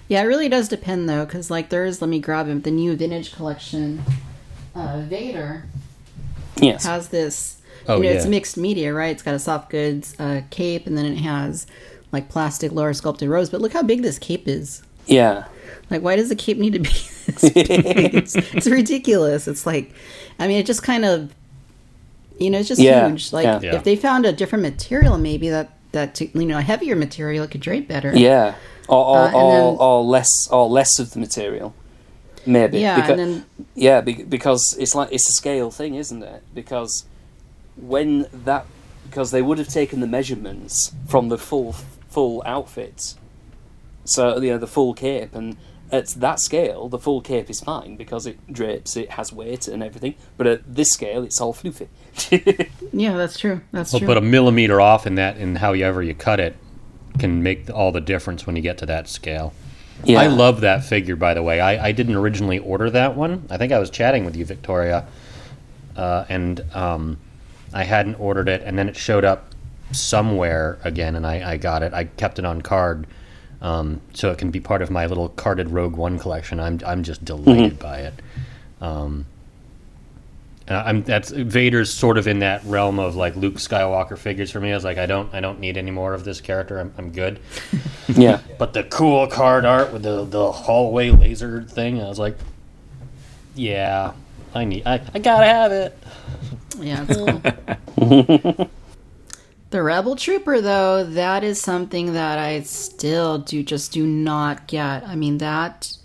Yeah, 0.08 0.22
it 0.22 0.26
really 0.26 0.50
does 0.50 0.68
depend 0.68 1.10
though, 1.10 1.26
because 1.26 1.50
like 1.50 1.70
there 1.70 1.86
is. 1.86 2.02
Let 2.02 2.10
me 2.10 2.20
grab 2.20 2.48
him. 2.48 2.62
The 2.62 2.72
new 2.72 2.96
vintage 2.96 3.34
collection, 3.34 4.04
uh, 4.76 5.02
Vader 5.02 5.66
yes, 6.58 6.86
has 6.86 7.10
this. 7.10 7.62
Oh, 7.88 7.98
you 7.98 8.04
know, 8.04 8.10
yeah. 8.10 8.16
it's 8.16 8.26
mixed 8.26 8.58
media, 8.58 8.94
right? 8.94 9.12
It's 9.12 9.24
got 9.24 9.36
a 9.36 9.40
soft 9.40 9.70
goods 9.70 10.16
uh, 10.20 10.42
cape, 10.50 10.88
and 10.88 10.98
then 10.98 11.06
it 11.06 11.18
has 11.18 11.68
like 12.12 12.30
plastic 12.30 12.72
lower 12.72 12.94
sculpted 12.94 13.30
robes. 13.30 13.50
But 13.50 13.62
look 13.62 13.74
how 13.74 13.84
big 13.84 14.02
this 14.02 14.20
cape 14.20 14.48
is. 14.48 14.84
yeah. 15.06 15.46
Like, 15.92 16.02
why 16.02 16.16
does 16.16 16.30
the 16.30 16.36
cape 16.36 16.58
need 16.58 16.74
to 16.74 16.80
be 16.80 16.90
this 17.28 17.50
big? 17.54 18.16
it's, 18.16 18.36
it's 18.36 18.66
ridiculous. 18.66 19.48
It's 19.48 19.68
like, 19.68 19.94
I 20.40 20.48
mean, 20.48 20.58
it 20.58 20.66
just 20.66 20.82
kind 20.82 21.06
of, 21.06 21.32
you 22.40 22.50
know, 22.50 22.60
it's 22.60 22.68
just 22.68 22.82
Yeah, 22.82 23.08
huge. 23.08 23.32
Like, 23.34 23.46
yeah. 23.46 23.60
Yeah. 23.62 23.76
if 23.76 23.84
they 23.84 23.96
found 23.96 24.26
a 24.26 24.34
different 24.34 24.64
material, 24.64 25.18
maybe 25.18 25.50
that 25.50 25.72
that 25.92 26.20
you 26.20 26.46
know, 26.46 26.58
a 26.58 26.62
heavier 26.62 26.96
material, 26.96 27.44
it 27.46 27.52
could 27.52 27.62
drape 27.62 27.88
better. 27.88 28.12
Yeah, 28.16 28.56
or 28.88 29.06
or, 29.06 29.18
Uh, 29.18 29.32
or, 29.32 29.52
then- 29.52 29.78
or 29.80 30.04
less 30.04 30.30
or 30.52 30.68
less 30.70 31.00
of 31.00 31.12
the 31.12 31.20
material, 31.20 31.74
maybe. 32.46 32.80
Yeah, 32.80 33.00
Becau- 33.02 33.10
and 33.12 33.20
then 33.20 33.46
yeah, 33.76 34.02
because 34.02 34.76
it's 34.80 34.94
like 34.96 35.10
it's 35.12 35.30
a 35.30 35.34
scale 35.34 35.72
thing, 35.72 35.96
isn't 35.96 36.22
it? 36.24 36.44
Because 36.54 37.06
when 37.78 38.26
that 38.46 38.66
because 39.10 39.32
they 39.32 39.42
would 39.42 39.58
have 39.58 39.68
taken 39.70 40.00
the 40.02 40.08
measurements 40.08 40.92
from 41.08 41.30
the 41.30 41.38
full 41.38 41.74
full 42.10 42.42
outfit, 42.46 43.14
so 44.04 44.38
you 44.42 44.52
know 44.52 44.58
the 44.58 44.68
full 44.68 44.94
cape, 44.94 45.34
and 45.36 45.56
at 45.96 46.08
that 46.10 46.40
scale, 46.40 46.90
the 46.90 47.00
full 47.00 47.22
cape 47.22 47.50
is 47.50 47.60
fine 47.62 47.96
because 47.96 48.26
it 48.28 48.38
drapes, 48.52 48.96
it 48.98 49.12
has 49.12 49.32
weight 49.34 49.68
and 49.68 49.82
everything. 49.82 50.16
But 50.38 50.48
at 50.48 50.76
this 50.76 50.90
scale, 50.92 51.24
it's 51.24 51.40
all 51.42 51.54
floofy. 51.54 51.88
yeah, 52.94 53.16
that's 53.18 53.40
true. 53.40 53.62
That's 53.72 53.92
Well, 53.94 54.00
true. 54.00 54.08
but 54.08 54.18
a 54.18 54.22
millimeter 54.22 54.80
off 54.82 55.08
in 55.08 55.16
that, 55.16 55.38
in 55.38 55.56
however 55.56 56.04
you 56.04 56.14
cut 56.14 56.40
it, 56.40 56.56
can 57.20 57.42
make 57.42 57.70
all 57.70 57.92
the 57.92 58.02
difference 58.02 58.46
when 58.46 58.56
you 58.56 58.62
get 58.62 58.78
to 58.80 58.86
that 58.88 59.08
scale. 59.08 59.54
yeah, 60.04 60.20
I 60.20 60.28
love 60.28 60.62
that 60.62 60.84
figure, 60.84 61.16
by 61.16 61.34
the 61.34 61.42
way. 61.42 61.60
I, 61.62 61.88
I 61.88 61.92
didn't 61.94 62.16
originally 62.16 62.60
order 62.60 62.90
that 62.90 63.16
one. 63.16 63.48
I 63.50 63.58
think 63.58 63.72
I 63.72 63.80
was 63.80 63.90
chatting 63.90 64.26
with 64.26 64.36
you, 64.36 64.44
Victoria, 64.46 65.08
uh, 65.96 66.26
and 66.28 66.62
um, 66.76 67.18
I 67.74 67.84
hadn't 67.86 68.16
ordered 68.16 68.50
it, 68.50 68.62
and 68.66 68.78
then 68.78 68.90
it 68.90 68.98
showed 68.98 69.24
up 69.24 69.56
somewhere 69.92 70.78
again, 70.84 71.16
and 71.16 71.26
I, 71.26 71.52
I 71.54 71.58
got 71.58 71.84
it. 71.84 71.94
I 71.94 72.04
kept 72.06 72.38
it 72.40 72.46
on 72.46 72.62
card, 72.62 73.08
um, 73.62 74.02
so 74.14 74.32
it 74.32 74.38
can 74.38 74.52
be 74.52 74.60
part 74.60 74.82
of 74.82 74.92
my 74.92 75.06
little 75.06 75.30
carded 75.30 75.70
Rogue 75.70 75.96
One 75.96 76.20
collection. 76.20 76.60
I'm 76.60 76.80
I'm 76.86 77.04
just 77.04 77.24
delighted 77.26 77.80
by 77.80 78.00
it. 78.00 78.14
Um, 78.82 79.26
and 80.68 80.78
I'm 80.78 81.04
that's 81.04 81.32
Vader's 81.32 81.94
sort 81.94 82.18
of 82.18 82.28
in 82.28 82.40
that 82.40 82.64
realm 82.66 83.00
of 83.00 83.16
like 83.16 83.36
Luke 83.36 83.56
Skywalker 83.56 84.18
figures 84.18 84.52
for 84.52 84.60
me. 84.60 84.72
I 84.72 84.76
was 84.76 84.84
like, 84.84 84.98
I 84.98 85.06
don't 85.06 85.34
I 85.34 85.40
don't 85.40 85.60
need 85.60 85.78
any 85.78 85.92
more 85.92 86.14
of 86.14 86.24
this 86.24 86.42
character. 86.42 86.80
I'm, 86.80 86.94
I'm 86.98 87.12
good. 87.12 87.40
yeah. 88.08 88.42
But 88.58 88.74
the 88.74 88.84
cool 88.84 89.28
card 89.28 89.66
art 89.66 89.94
with 89.94 90.04
the, 90.04 90.26
the 90.26 90.52
hallway 90.52 91.12
laser 91.12 91.64
thing, 91.64 92.02
I 92.02 92.08
was 92.08 92.20
like, 92.20 92.38
yeah, 93.54 94.14
I 94.54 94.66
need, 94.66 94.84
I, 94.86 95.02
I 95.14 95.20
gotta 95.20 95.46
have 95.46 95.72
it. 95.72 95.98
Yeah, 96.80 97.06
it's 97.08 97.18
cool. 97.98 98.70
the 99.76 99.84
Rebel 99.84 100.16
Trooper, 100.16 100.62
though, 100.62 101.04
that 101.04 101.44
is 101.44 101.60
something 101.60 102.14
that 102.14 102.40
I 102.40 102.62
still 102.62 103.40
do 103.40 103.62
just 103.62 103.92
do 103.92 104.08
not 104.08 104.68
get. 104.68 105.06
I 105.06 105.16
mean, 105.18 105.40
that. 105.40 105.98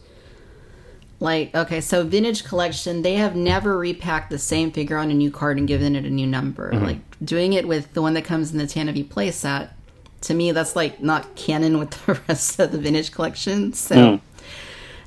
Like, 1.20 1.54
okay, 1.54 1.80
so 1.80 2.02
Vintage 2.02 2.42
Collection, 2.42 3.02
they 3.02 3.14
have 3.14 3.36
never 3.36 3.78
repacked 3.78 4.30
the 4.30 4.38
same 4.38 4.72
figure 4.72 4.96
on 4.96 5.12
a 5.12 5.14
new 5.14 5.30
card 5.30 5.56
and 5.56 5.68
given 5.68 5.94
it 5.94 6.04
a 6.04 6.10
new 6.10 6.26
number. 6.26 6.72
Mm-hmm. 6.72 6.84
Like, 6.84 6.98
doing 7.24 7.52
it 7.52 7.68
with 7.68 7.94
the 7.94 8.02
one 8.02 8.14
that 8.14 8.24
comes 8.24 8.50
in 8.50 8.58
the 8.58 8.64
Tantive 8.64 9.06
playset, 9.06 9.70
to 10.22 10.34
me, 10.34 10.50
that's 10.50 10.74
like 10.74 11.00
not 11.00 11.36
canon 11.36 11.78
with 11.78 11.90
the 12.06 12.20
rest 12.26 12.58
of 12.58 12.72
the 12.72 12.78
Vintage 12.78 13.12
Collection. 13.12 13.72
So. 13.72 14.16
Hmm. 14.16 14.26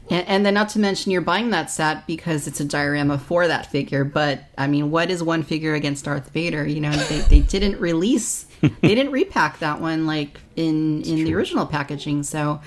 And, 0.09 0.27
and 0.27 0.45
then, 0.45 0.53
not 0.53 0.69
to 0.69 0.79
mention, 0.79 1.11
you're 1.11 1.21
buying 1.21 1.49
that 1.49 1.69
set 1.69 2.07
because 2.07 2.47
it's 2.47 2.59
a 2.61 2.65
diorama 2.65 3.17
for 3.17 3.47
that 3.47 3.71
figure. 3.71 4.05
But 4.05 4.45
I 4.57 4.67
mean, 4.67 4.89
what 4.89 5.09
is 5.09 5.21
one 5.21 5.43
figure 5.43 5.73
against 5.73 6.05
Darth 6.05 6.29
Vader? 6.29 6.65
You 6.65 6.79
know, 6.79 6.91
they, 6.91 7.19
they 7.19 7.39
didn't 7.39 7.79
release, 7.79 8.45
they 8.81 8.95
didn't 8.95 9.11
repack 9.11 9.59
that 9.59 9.81
one 9.81 10.05
like 10.05 10.39
in 10.55 11.01
in 11.03 11.23
the 11.23 11.35
original 11.35 11.65
packaging. 11.65 12.23
So 12.23 12.61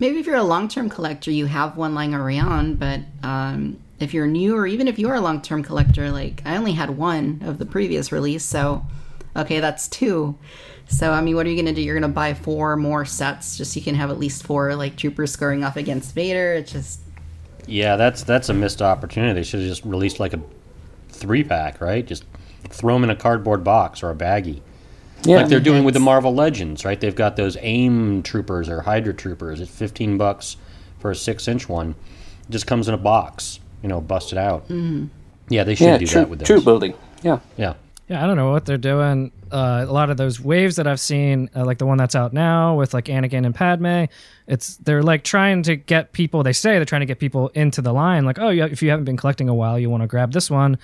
maybe 0.00 0.18
if 0.18 0.26
you're 0.26 0.36
a 0.36 0.42
long 0.42 0.66
term 0.66 0.90
collector, 0.90 1.30
you 1.30 1.46
have 1.46 1.76
one 1.76 1.94
lying 1.94 2.14
around. 2.14 2.80
But 2.80 3.00
um, 3.22 3.78
if 4.00 4.12
you're 4.12 4.26
new, 4.26 4.56
or 4.56 4.66
even 4.66 4.88
if 4.88 4.98
you 4.98 5.08
are 5.08 5.14
a 5.14 5.20
long 5.20 5.40
term 5.40 5.62
collector, 5.62 6.10
like 6.10 6.42
I 6.44 6.56
only 6.56 6.72
had 6.72 6.90
one 6.90 7.42
of 7.44 7.58
the 7.58 7.66
previous 7.66 8.10
release, 8.10 8.44
so 8.44 8.84
okay, 9.36 9.60
that's 9.60 9.86
two. 9.86 10.36
So 10.88 11.12
I 11.12 11.20
mean, 11.20 11.36
what 11.36 11.46
are 11.46 11.50
you 11.50 11.56
gonna 11.56 11.74
do? 11.74 11.82
You're 11.82 11.94
gonna 11.94 12.12
buy 12.12 12.34
four 12.34 12.76
more 12.76 13.04
sets 13.04 13.56
just 13.56 13.72
so 13.72 13.78
you 13.78 13.84
can 13.84 13.94
have 13.94 14.10
at 14.10 14.18
least 14.18 14.42
four 14.42 14.74
like 14.74 14.96
troopers 14.96 15.30
scoring 15.32 15.62
off 15.62 15.76
against 15.76 16.12
Vader. 16.12 16.54
It's 16.54 16.72
just 16.72 17.00
Yeah, 17.68 17.94
that's 17.94 18.24
that's 18.24 18.48
a 18.48 18.54
missed 18.54 18.82
opportunity. 18.82 19.34
They 19.34 19.44
should 19.44 19.60
have 19.60 19.68
just 19.68 19.84
released 19.84 20.18
like 20.18 20.32
a 20.32 20.40
three 21.10 21.44
pack, 21.44 21.80
right? 21.80 22.04
Just 22.04 22.24
throw 22.64 22.94
them 22.94 23.04
in 23.04 23.10
a 23.10 23.16
cardboard 23.16 23.62
box 23.62 24.02
or 24.02 24.10
a 24.10 24.16
baggie. 24.16 24.62
Yeah. 25.24 25.36
like 25.36 25.48
they're 25.48 25.60
doing 25.60 25.84
with 25.84 25.94
the 25.94 26.00
Marvel 26.00 26.34
Legends, 26.34 26.84
right? 26.84 26.98
They've 26.98 27.14
got 27.14 27.36
those 27.36 27.56
AIM 27.60 28.22
troopers 28.22 28.68
or 28.68 28.80
Hydra 28.80 29.12
troopers. 29.14 29.60
It's 29.60 29.70
15 29.70 30.16
bucks 30.18 30.56
for 30.98 31.10
a 31.10 31.14
six 31.16 31.46
inch 31.48 31.68
one. 31.68 31.94
It 32.48 32.52
just 32.52 32.66
comes 32.66 32.88
in 32.88 32.94
a 32.94 32.98
box, 32.98 33.60
you 33.82 33.88
know, 33.88 34.00
busted 34.00 34.38
out. 34.38 34.64
Mm-hmm. 34.68 35.06
Yeah, 35.48 35.64
they 35.64 35.74
should 35.74 35.86
yeah, 35.86 35.98
do 35.98 36.06
troop, 36.06 36.22
that 36.22 36.30
with 36.30 36.38
those. 36.40 36.46
troop 36.46 36.64
building. 36.64 36.94
Yeah. 37.22 37.40
Yeah. 37.56 37.74
Yeah, 38.08 38.24
I 38.24 38.26
don't 38.26 38.36
know 38.36 38.50
what 38.50 38.66
they're 38.66 38.76
doing. 38.76 39.30
Uh, 39.52 39.84
a 39.88 39.92
lot 39.92 40.10
of 40.10 40.16
those 40.16 40.40
waves 40.40 40.76
that 40.76 40.86
I've 40.88 40.98
seen, 40.98 41.48
uh, 41.54 41.64
like 41.64 41.78
the 41.78 41.86
one 41.86 41.96
that's 41.96 42.16
out 42.16 42.32
now 42.32 42.74
with 42.74 42.92
like 42.92 43.04
Anakin 43.04 43.46
and 43.46 43.54
Padme, 43.54 44.06
it's 44.48 44.78
they're 44.78 45.02
like 45.02 45.22
trying 45.22 45.62
to 45.64 45.76
get 45.76 46.12
people. 46.12 46.42
They 46.42 46.52
say 46.52 46.76
they're 46.76 46.84
trying 46.84 47.02
to 47.02 47.06
get 47.06 47.20
people 47.20 47.48
into 47.54 47.80
the 47.82 47.92
line. 47.92 48.24
Like, 48.24 48.40
oh, 48.40 48.48
yeah, 48.48 48.66
if 48.66 48.82
you 48.82 48.90
haven't 48.90 49.04
been 49.04 49.16
collecting 49.16 49.48
a 49.48 49.54
while, 49.54 49.78
you 49.78 49.88
want 49.90 50.02
to 50.02 50.08
grab 50.08 50.32
this 50.32 50.50
one. 50.50 50.76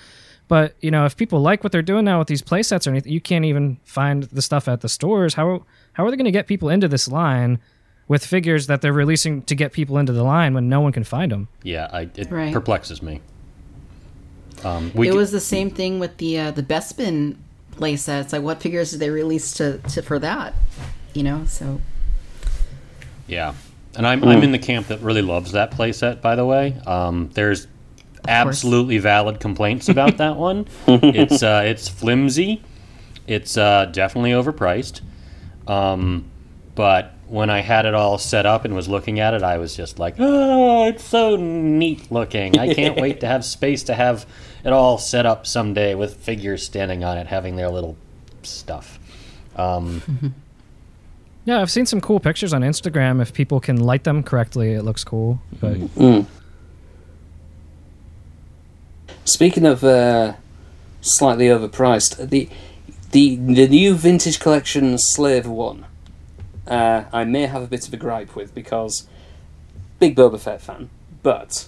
But 0.47 0.75
you 0.81 0.91
know, 0.91 1.05
if 1.05 1.17
people 1.17 1.41
like 1.41 1.63
what 1.63 1.71
they're 1.71 1.81
doing 1.81 2.05
now 2.05 2.19
with 2.19 2.27
these 2.29 2.41
playsets 2.41 2.87
or 2.87 2.91
anything, 2.91 3.11
you 3.11 3.19
can't 3.21 3.43
even 3.45 3.77
find 3.83 4.23
the 4.23 4.41
stuff 4.41 4.67
at 4.67 4.81
the 4.81 4.89
stores. 4.89 5.33
How 5.33 5.63
how 5.93 6.05
are 6.05 6.11
they 6.11 6.17
going 6.17 6.25
to 6.25 6.31
get 6.31 6.47
people 6.47 6.69
into 6.69 6.87
this 6.87 7.07
line 7.07 7.59
with 8.07 8.25
figures 8.25 8.67
that 8.67 8.81
they're 8.81 8.93
releasing 8.93 9.41
to 9.43 9.55
get 9.55 9.73
people 9.73 9.97
into 9.97 10.13
the 10.13 10.23
line 10.23 10.53
when 10.53 10.69
no 10.69 10.79
one 10.79 10.93
can 10.93 11.03
find 11.03 11.31
them? 11.31 11.49
Yeah, 11.63 11.89
I, 11.91 12.09
it 12.15 12.31
Right. 12.31 12.53
perplexes 12.53 13.01
me. 13.01 13.19
Um, 14.63 14.91
we 14.95 15.09
it 15.09 15.11
c- 15.11 15.17
was 15.17 15.31
the 15.31 15.39
same 15.41 15.69
thing 15.69 15.99
with 15.99 16.17
the 16.17 16.39
uh, 16.39 16.51
the 16.51 16.63
Bespin 16.63 17.35
playsets. 17.75 18.31
Like, 18.31 18.41
what 18.41 18.61
figures 18.61 18.91
did 18.91 19.01
they 19.01 19.09
release 19.09 19.51
to, 19.55 19.79
to 19.79 20.01
for 20.01 20.17
that? 20.19 20.53
You 21.13 21.23
know, 21.23 21.43
so 21.45 21.81
Yeah, 23.27 23.53
and 23.97 24.07
I'm 24.07 24.23
I'm 24.23 24.41
in 24.43 24.51
the 24.53 24.59
camp 24.59 24.87
that 24.87 25.01
really 25.01 25.21
loves 25.21 25.51
that 25.51 25.71
playset. 25.71 26.21
By 26.21 26.35
the 26.35 26.45
way, 26.45 26.75
um, 26.87 27.29
there's 27.33 27.67
absolutely 28.27 28.97
valid 28.97 29.39
complaints 29.39 29.89
about 29.89 30.17
that 30.17 30.35
one. 30.35 30.67
it's 30.87 31.43
uh, 31.43 31.63
it's 31.65 31.87
flimsy. 31.87 32.61
It's 33.27 33.57
uh, 33.57 33.85
definitely 33.85 34.31
overpriced. 34.31 35.01
Um, 35.67 36.25
but 36.75 37.13
when 37.27 37.49
I 37.49 37.59
had 37.59 37.85
it 37.85 37.93
all 37.93 38.17
set 38.17 38.45
up 38.45 38.63
and 38.63 38.73
was 38.73 38.87
looking 38.87 39.19
at 39.19 39.33
it, 39.33 39.43
I 39.43 39.57
was 39.57 39.75
just 39.75 39.99
like, 39.99 40.15
"Oh, 40.19 40.87
it's 40.87 41.03
so 41.03 41.35
neat 41.35 42.11
looking! 42.11 42.57
I 42.57 42.73
can't 42.73 42.97
wait 43.01 43.19
to 43.21 43.27
have 43.27 43.43
space 43.43 43.83
to 43.83 43.93
have 43.93 44.25
it 44.63 44.71
all 44.71 44.97
set 44.97 45.25
up 45.25 45.45
someday 45.45 45.95
with 45.95 46.15
figures 46.17 46.63
standing 46.63 47.03
on 47.03 47.17
it, 47.17 47.27
having 47.27 47.55
their 47.55 47.69
little 47.69 47.97
stuff. 48.43 48.99
Um, 49.55 50.33
Yeah, 51.45 51.61
I've 51.61 51.71
seen 51.71 51.85
some 51.85 52.01
cool 52.01 52.19
pictures 52.19 52.51
on 52.53 52.61
Instagram. 52.61 53.21
If 53.21 53.33
people 53.33 53.61
can 53.61 53.77
light 53.79 54.03
them 54.03 54.21
correctly, 54.21 54.73
it 54.73 54.83
looks 54.83 55.05
cool. 55.05 55.39
But 55.61 55.77
Mm. 55.77 56.25
Speaking 59.27 59.65
of 59.65 59.83
uh, 59.83 60.35
slightly 61.01 61.47
overpriced, 61.47 62.29
the 62.29 62.47
the 63.11 63.35
the 63.35 63.67
new 63.67 63.93
vintage 63.93 64.39
collection 64.39 64.97
Slave 64.97 65.45
One, 65.45 65.85
uh, 66.65 67.03
I 67.11 67.25
may 67.25 67.45
have 67.45 67.61
a 67.61 67.67
bit 67.67 67.85
of 67.85 67.93
a 67.93 67.97
gripe 67.97 68.37
with 68.37 68.55
because 68.55 69.05
big 69.99 70.15
Boba 70.15 70.39
Fett 70.39 70.61
fan, 70.61 70.89
but 71.23 71.67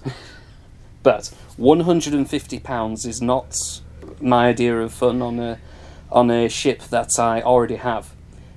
but 1.04 1.34
one 1.58 1.82
hundred 1.82 2.14
and 2.14 2.30
fifty 2.30 2.60
pounds 2.60 3.06
is 3.06 3.22
not 3.22 3.82
my 4.22 4.48
idea 4.48 4.80
of 4.80 4.94
fun 4.94 5.22
on 5.22 5.38
a 5.38 5.60
on 6.10 6.32
a 6.32 6.48
ship 6.48 6.84
that 6.84 7.20
I 7.20 7.42
already 7.42 7.76
have, 7.76 8.16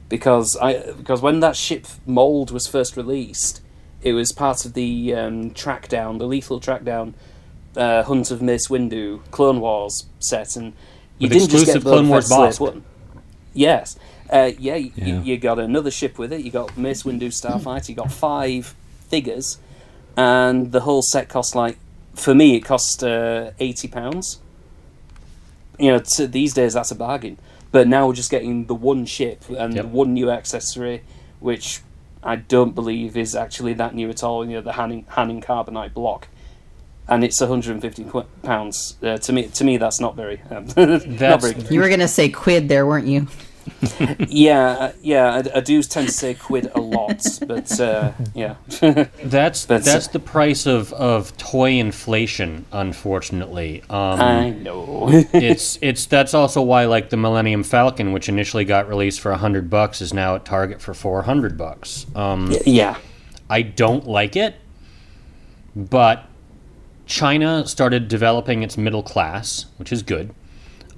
because 0.09 0.57
I 0.63 0.93
because 0.93 1.21
when 1.21 1.41
that 1.41 1.57
ship 1.57 1.89
mold 2.07 2.53
was 2.53 2.69
first 2.69 2.97
released, 2.97 3.63
it 4.01 4.13
was 4.13 4.31
part 4.31 4.65
of 4.65 4.75
the 4.75 5.13
um, 5.13 5.51
track 5.51 5.89
down, 5.89 6.19
the 6.19 6.27
lethal 6.29 6.61
track 6.61 6.85
down, 6.85 7.15
uh, 7.77 8.03
Hunt 8.03 8.31
of 8.31 8.43
Mace 8.43 8.69
Windu 8.69 9.21
Clone 9.31 9.61
Wars 9.61 10.07
set, 10.21 10.57
and 10.57 10.73
you 11.19 11.29
With 11.29 11.33
didn't 11.33 11.51
just 11.51 11.67
get 11.67 11.83
Clone 11.83 12.09
Wars 12.09 12.27
Slave 12.27 12.61
One. 12.61 12.85
Yes, 13.55 13.99
uh, 14.31 14.51
yeah, 14.59 14.75
y- 14.75 14.91
Yeah. 14.97 15.05
You, 15.07 15.21
you 15.23 15.39
got 15.39 15.59
another 15.59 15.91
ship 15.91 16.19
with 16.19 16.33
it. 16.33 16.41
You 16.43 16.51
got 16.51 16.77
Mace 16.77 17.03
Windu 17.05 17.29
Starfighter. 17.29 17.89
You 17.91 17.95
got 17.95 18.11
five 18.13 18.75
figures, 19.09 19.59
and 20.17 20.73
the 20.73 20.81
whole 20.81 21.03
set 21.03 21.29
cost 21.29 21.55
like 21.55 21.79
for 22.15 22.35
me 22.35 22.57
it 22.57 22.61
cost 22.65 23.03
uh, 23.05 23.51
eighty 23.59 23.89
pounds. 23.89 24.41
You 25.79 25.93
know, 25.93 25.99
t- 26.01 26.27
these 26.27 26.55
days 26.55 26.75
that's 26.75 26.91
a 26.91 26.95
bargain. 26.95 27.39
But 27.71 27.89
now 27.89 28.07
we're 28.07 28.13
just 28.15 28.31
getting 28.31 28.67
the 28.67 28.75
one 28.75 29.07
ship 29.07 29.45
and 29.49 29.75
Yep. 29.75 29.87
one 29.87 30.13
new 30.13 30.31
accessory, 30.31 31.03
which 31.41 31.81
I 32.23 32.37
don't 32.37 32.75
believe 32.75 33.17
is 33.17 33.35
actually 33.35 33.73
that 33.75 33.95
new 33.95 34.11
at 34.11 34.23
all. 34.23 34.45
You 34.45 34.57
know, 34.57 34.61
the 34.61 34.73
Han 34.73 34.93
in, 34.93 35.05
Hanning 35.09 35.41
Carbonite 35.41 35.95
block, 35.95 36.29
and 37.09 37.25
it's 37.25 37.41
150 37.41 38.05
qu- 38.05 38.25
pounds. 38.43 38.97
Uh, 39.03 39.19
to 39.19 39.33
me, 39.33 39.49
to 39.49 39.65
me, 39.65 39.77
that's 39.77 40.01
not 40.01 40.17
very. 40.17 40.41
Um, 40.51 40.67
not 40.77 41.41
very. 41.43 41.55
You 41.71 41.81
were 41.81 41.89
gonna 41.89 42.09
say 42.09 42.29
quid 42.29 42.69
there, 42.69 42.87
weren't 42.87 43.07
you? 43.07 43.27
Yeah, 44.29 44.71
uh, 44.71 44.93
yeah. 45.03 45.35
I, 45.55 45.59
I 45.59 45.61
do 45.61 45.81
tend 45.85 46.09
to 46.09 46.13
say 46.13 46.35
quid 46.35 46.73
a 46.75 46.81
lot, 46.81 47.25
but 47.47 47.81
uh, 47.81 48.11
yeah. 48.35 48.57
that's 49.23 49.65
That's- 49.67 49.85
that's 49.85 50.09
the 50.09 50.19
price 50.19 50.67
of, 50.67 50.93
of 50.95 51.37
toy 51.37 51.73
inflation, 51.79 52.65
unfortunately. 52.73 53.83
Um, 53.89 54.21
I 54.21 54.51
know. 54.51 55.09
it's 55.33 55.79
it's 55.81 56.07
that's 56.07 56.35
also 56.35 56.61
why 56.63 56.87
like 56.87 57.11
the 57.11 57.17
Millennium 57.17 57.63
Falcon, 57.63 58.13
which 58.13 58.29
initially 58.29 58.65
got 58.65 58.89
released 58.89 59.21
for 59.21 59.33
hundred 59.35 59.71
bucks, 59.71 60.01
is 60.01 60.13
now 60.13 60.35
at 60.35 60.45
Target 60.45 60.81
for 60.81 60.93
four 60.93 61.23
hundred 61.23 61.57
bucks. 61.57 62.07
Um, 62.17 62.53
yeah. 62.67 62.97
I 63.49 63.63
don't 63.63 64.09
like 64.09 64.35
it, 64.35 64.57
but 65.77 66.25
China 67.07 67.67
started 67.67 68.09
developing 68.09 68.63
its 68.63 68.79
middle 68.79 69.03
class, 69.03 69.67
which 69.77 69.93
is 69.93 70.03
good. 70.03 70.35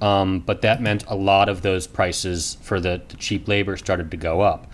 Um, 0.00 0.40
but 0.40 0.62
that 0.62 0.82
meant 0.82 1.04
a 1.06 1.14
lot 1.14 1.48
of 1.48 1.62
those 1.62 1.86
prices 1.86 2.58
for 2.60 2.80
the, 2.80 3.00
the 3.08 3.16
cheap 3.16 3.48
labor 3.48 3.76
started 3.76 4.10
to 4.10 4.16
go 4.16 4.40
up. 4.40 4.70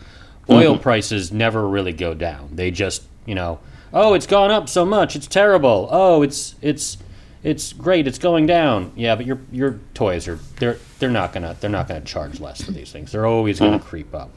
Oil 0.49 0.77
prices 0.77 1.31
never 1.31 1.69
really 1.69 1.93
go 1.93 2.15
down. 2.15 2.49
They 2.57 2.73
just, 2.73 3.05
you 3.27 3.37
know, 3.37 3.61
oh, 3.93 4.15
it's 4.15 4.27
gone 4.27 4.51
up 4.51 4.69
so 4.69 4.85
much, 4.85 5.15
it's 5.15 5.29
terrible. 5.29 5.89
Oh, 5.91 6.23
it's 6.23 6.57
it's 6.61 6.99
it's 7.43 7.73
great, 7.73 8.07
it's 8.09 8.19
going 8.19 8.47
down. 8.47 8.93
Yeah, 8.97 9.15
but 9.15 9.27
your 9.27 9.39
your 9.53 9.79
toys 9.95 10.27
are 10.27 10.41
they're 10.59 10.79
they're 10.99 11.11
not 11.11 11.33
gonna 11.33 11.57
they're 11.61 11.71
not 11.71 11.87
gonna 11.87 12.01
charge 12.01 12.41
less 12.41 12.63
for 12.63 12.73
these 12.73 12.91
things. 12.91 13.13
They're 13.13 13.27
always 13.27 13.61
gonna 13.61 13.79
creep 13.79 14.15
up. 14.15 14.31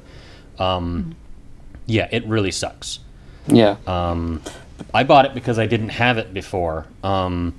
Um, 0.60 1.16
yeah, 1.86 2.08
it 2.12 2.26
really 2.28 2.52
sucks. 2.52 3.00
Yeah. 3.48 3.78
Um, 3.88 4.42
I 4.94 5.04
bought 5.04 5.26
it 5.26 5.34
because 5.34 5.60
I 5.60 5.68
didn't 5.68 5.90
have 5.90 6.18
it 6.18 6.34
before. 6.34 6.86
Um, 7.04 7.54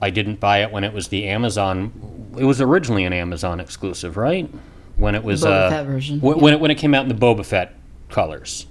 I 0.00 0.10
didn't 0.10 0.40
buy 0.40 0.58
it 0.62 0.70
when 0.70 0.84
it 0.84 0.92
was 0.92 1.08
the 1.08 1.26
Amazon. 1.28 1.92
It 2.38 2.44
was 2.44 2.60
originally 2.60 3.04
an 3.04 3.12
Amazon 3.12 3.60
exclusive, 3.60 4.16
right? 4.16 4.48
When 4.96 5.14
it 5.14 5.24
was 5.24 5.42
Boba 5.42 5.46
uh, 5.66 5.70
Fett 5.70 5.86
version, 5.86 6.20
wh- 6.20 6.40
when 6.40 6.52
it 6.54 6.60
when 6.60 6.70
it 6.70 6.76
came 6.76 6.94
out 6.94 7.02
in 7.02 7.08
the 7.08 7.14
Boba 7.14 7.44
Fett 7.44 7.74
colors, 8.10 8.66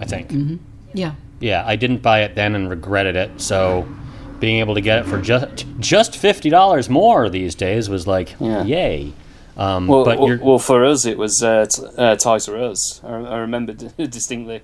I 0.00 0.04
think. 0.04 0.60
Yeah. 0.92 1.14
Yeah, 1.40 1.64
I 1.66 1.76
didn't 1.76 2.02
buy 2.02 2.20
it 2.22 2.34
then 2.34 2.54
and 2.54 2.70
regretted 2.70 3.16
it. 3.16 3.40
So 3.40 3.86
being 4.40 4.60
able 4.60 4.74
to 4.74 4.80
get 4.80 5.00
it 5.00 5.06
for 5.06 5.20
just 5.20 5.66
just 5.78 6.16
fifty 6.16 6.48
dollars 6.50 6.88
more 6.88 7.28
these 7.28 7.54
days 7.54 7.88
was 7.88 8.06
like, 8.06 8.34
Yeah. 8.40 8.62
yay. 8.64 9.12
Um, 9.56 9.86
Well, 9.86 10.04
but 10.04 10.18
well, 10.18 10.28
you're, 10.28 10.38
well, 10.42 10.58
for 10.58 10.84
us, 10.84 11.04
it 11.06 11.16
was 11.16 11.42
uh, 11.42 11.66
t- 11.66 11.82
uh, 11.96 12.16
Toys 12.16 12.48
R 12.48 12.56
Us. 12.56 13.00
I, 13.04 13.08
I 13.08 13.38
remember 13.38 13.72
distinctly. 13.96 14.62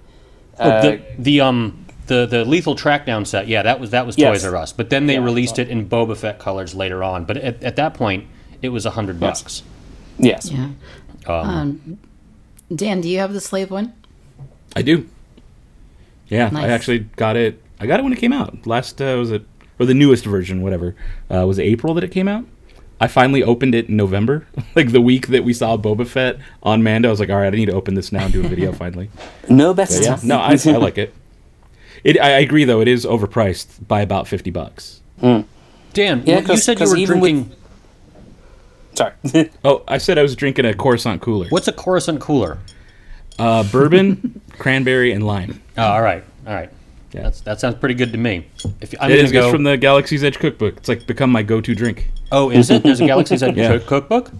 Oh, 0.61 0.69
Uh, 0.69 0.83
the, 0.83 1.01
the 1.19 1.41
um 1.41 1.87
the 2.07 2.27
the 2.27 2.45
lethal 2.45 2.75
trackdown 2.77 3.27
set, 3.27 3.49
yeah, 3.49 3.63
that 3.63 3.81
was 3.81 3.91
that 3.91 4.07
was 4.07 4.19
Yes. 4.19 4.43
Toys 4.43 4.45
R 4.53 4.57
Us. 4.57 4.73
But 4.73 4.91
then 4.91 5.07
they 5.07 5.15
Yeah, 5.15 5.25
released 5.25 5.59
right. 5.59 5.67
it 5.67 5.71
in 5.71 5.89
Boba 5.89 6.17
Fett 6.17 6.39
colors 6.39 6.75
later 6.75 7.03
on. 7.03 7.25
But 7.25 7.37
at, 7.39 7.63
at 7.63 7.77
that 7.77 7.95
point, 7.95 8.27
it 8.63 8.69
was 8.71 8.85
a 8.87 8.91
hundred 8.91 9.21
Yes. 9.21 9.43
bucks. 9.43 9.63
yes. 10.19 10.51
Yeah. 10.51 10.69
Um, 11.27 11.49
Um, 11.49 11.99
Dan, 12.75 13.01
do 13.01 13.09
you 13.09 13.19
have 13.19 13.33
the 13.33 13.41
slave 13.41 13.71
one? 13.71 13.93
I 14.77 14.83
do. 14.83 15.07
Yeah, 16.29 16.49
Nice. 16.51 16.65
I 16.65 16.69
actually 16.69 17.01
got 17.17 17.37
it. 17.37 17.61
I 17.81 17.87
got 17.87 17.99
it 17.99 18.03
when 18.05 18.13
it 18.13 18.19
came 18.21 18.33
out. 18.33 18.67
Last 18.67 19.01
uh, 19.03 19.17
was 19.19 19.31
it 19.33 19.43
or 19.79 19.87
the 19.87 19.95
newest 19.95 20.25
version, 20.25 20.63
whatever. 20.63 20.95
Uh, 21.33 21.47
was 21.47 21.59
it 21.59 21.63
April 21.63 21.95
that 21.95 22.05
it 22.05 22.11
came 22.13 22.29
out? 22.29 22.45
I 23.03 23.07
finally 23.09 23.43
opened 23.43 23.75
it 23.75 23.89
in 23.89 23.97
November, 23.97 24.47
like 24.75 24.93
the 24.93 25.01
week 25.01 25.29
that 25.29 25.43
we 25.43 25.53
saw 25.55 25.77
Boba 25.77 26.07
Fett 26.07 26.37
on 26.63 26.83
Mando. 26.83 27.09
I 27.09 27.11
was 27.11 27.21
like, 27.21 27.31
all 27.31 27.37
right, 27.41 27.53
I 27.53 27.57
need 27.57 27.67
to 27.67 27.73
open 27.75 27.95
this 27.95 28.13
now 28.13 28.25
and 28.25 28.33
do 28.33 28.45
a 28.45 28.49
video 28.49 28.73
finally. 28.85 29.11
No 29.49 29.73
better 29.73 29.95
But 29.95 30.03
yeah, 30.05 30.17
time. 30.17 30.29
no, 30.29 30.39
I, 30.39 30.57
I 30.67 30.77
like 30.77 30.99
it. 30.99 31.15
It, 32.05 32.21
I 32.21 32.37
I 32.37 32.39
agree 32.41 32.65
though. 32.65 32.81
It 32.81 32.89
is 32.89 33.05
overpriced 33.07 33.87
by 33.89 34.01
about 34.03 34.29
fifty 34.29 34.51
bucks. 34.51 35.01
Dan, 35.21 35.45
Yeah, 35.95 36.05
what- 36.05 36.27
you 36.27 36.47
'cause- 36.47 36.65
said 36.65 36.79
you 36.81 36.89
were 36.89 36.97
even 36.97 37.21
with- 37.21 37.31
drinking. 37.33 37.57
Sorry. 38.95 39.51
Oh, 39.65 39.83
I 39.89 39.99
said 39.99 40.19
I 40.19 40.23
was 40.23 40.35
drinking 40.37 40.65
a 40.67 40.75
Coruscant 40.75 41.21
cooler. 41.23 41.47
What's 41.49 41.69
a 41.69 41.73
Coruscant 41.73 42.21
cooler? 42.21 42.59
Uh, 43.39 43.63
bourbon, 43.65 44.41
cranberry, 44.59 45.13
and 45.13 45.27
lime. 45.27 45.63
Oh, 45.79 45.83
all 45.85 46.03
right, 46.03 46.23
all 46.47 46.53
right. 46.55 46.71
Yeah. 47.13 47.23
That's 47.23 47.41
that 47.43 47.61
sounds 47.61 47.75
pretty 47.77 47.95
good 47.95 48.13
to 48.13 48.19
me. 48.19 48.47
If 48.81 48.95
I'm 49.01 49.11
It 49.11 49.15
gonna 49.17 49.25
is. 49.27 49.33
go, 49.33 49.43
It's 49.47 49.51
from 49.53 49.65
the 49.65 49.77
Galaxy's 49.77 50.23
Edge 50.25 50.39
cookbook. 50.39 50.77
It's 50.79 50.89
like 50.89 51.07
become 51.07 51.31
my 51.31 51.43
go-to 51.43 51.75
drink. 51.75 52.11
oh, 52.33 52.51
is 52.51 52.71
it? 52.71 52.83
There's 52.83 53.01
a 53.01 53.07
Galaxy's 53.13 53.43
Edge 53.43 53.57
Yeah. 53.57 53.79
cookbook. 53.79 54.31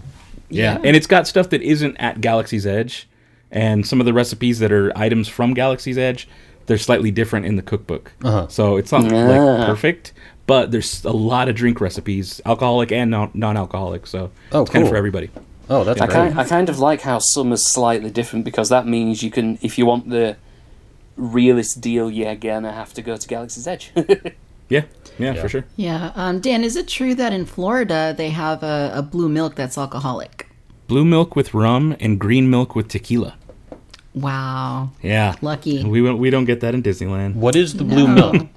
Yeah. 0.49 0.77
and 0.83 0.95
it's 0.95 1.07
got 1.07 1.27
stuff 1.27 1.49
that 1.49 1.61
isn't 1.61 1.95
at 1.97 2.19
Galaxy's 2.21 2.65
Edge, 2.67 3.07
and 3.51 3.85
some 3.85 3.99
of 3.99 4.05
the 4.05 4.13
recipes 4.13 4.59
that 4.59 4.71
are 4.71 4.91
items 4.97 5.27
from 5.27 5.53
Galaxy's 5.53 5.97
Edge, 5.97 6.27
they're 6.65 6.77
slightly 6.77 7.11
different 7.11 7.45
in 7.45 7.55
the 7.55 7.61
cookbook. 7.61 8.11
Uh-huh. 8.23 8.47
So 8.49 8.77
it's 8.77 8.91
not 8.91 9.11
Ah. 9.11 9.15
like 9.15 9.65
perfect, 9.67 10.11
but 10.47 10.71
there's 10.71 11.03
a 11.05 11.11
lot 11.11 11.47
of 11.49 11.55
drink 11.55 11.79
recipes, 11.81 12.41
alcoholic 12.45 12.91
and 12.91 13.09
non- 13.11 13.31
non-alcoholic. 13.33 14.07
So 14.07 14.31
Oh, 14.51 14.61
it's 14.63 14.71
kind 14.71 14.83
of 14.83 14.89
for 14.89 14.95
everybody. 14.97 15.29
Oh, 15.69 15.83
that's 15.85 16.01
I 16.01 16.05
great. 16.05 16.15
kind, 16.15 16.39
I 16.39 16.43
kind 16.43 16.67
of 16.69 16.79
like 16.79 17.01
how 17.01 17.19
some 17.19 17.53
are 17.53 17.57
slightly 17.57 18.09
different 18.11 18.43
because 18.43 18.67
that 18.69 18.85
means 18.85 19.23
you 19.23 19.31
can, 19.31 19.57
if 19.61 19.77
you 19.77 19.85
want 19.85 20.09
the 20.09 20.35
realist 21.21 21.79
deal, 21.81 22.09
you're 22.09 22.35
gonna 22.35 22.71
have 22.71 22.93
to 22.93 23.01
go 23.01 23.15
to 23.17 23.27
Galaxy's 23.27 23.67
Edge. 23.67 23.91
Yeah, 24.71 24.83
yeah, 25.19 25.33
Yeah. 25.33 25.41
for 25.41 25.49
sure. 25.49 25.65
Yeah. 25.75 26.13
Um, 26.15 26.39
Dan, 26.39 26.63
is 26.63 26.77
it 26.77 26.87
true 26.87 27.13
that 27.15 27.33
in 27.33 27.45
Florida 27.45 28.13
they 28.17 28.29
have 28.29 28.63
a, 28.63 28.91
a 28.95 29.01
blue 29.01 29.27
milk 29.27 29.55
that's 29.55 29.77
alcoholic? 29.77 30.47
Blue 30.87 31.03
milk 31.03 31.35
with 31.35 31.53
rum 31.53 31.93
and 31.99 32.17
green 32.17 32.49
milk 32.49 32.73
with 32.73 32.87
tequila. 32.87 33.35
Wow. 34.15 34.91
Yeah, 35.01 35.35
Lucky. 35.41 35.83
We 35.83 36.01
won't- 36.01 36.19
we 36.19 36.29
don't 36.29 36.45
get 36.45 36.61
that 36.61 36.73
in 36.73 36.81
Disneyland. 36.83 37.35
What 37.35 37.57
is 37.57 37.73
the 37.73 37.83
blue 37.83 38.07
No. 38.07 38.31
milk? 38.31 38.47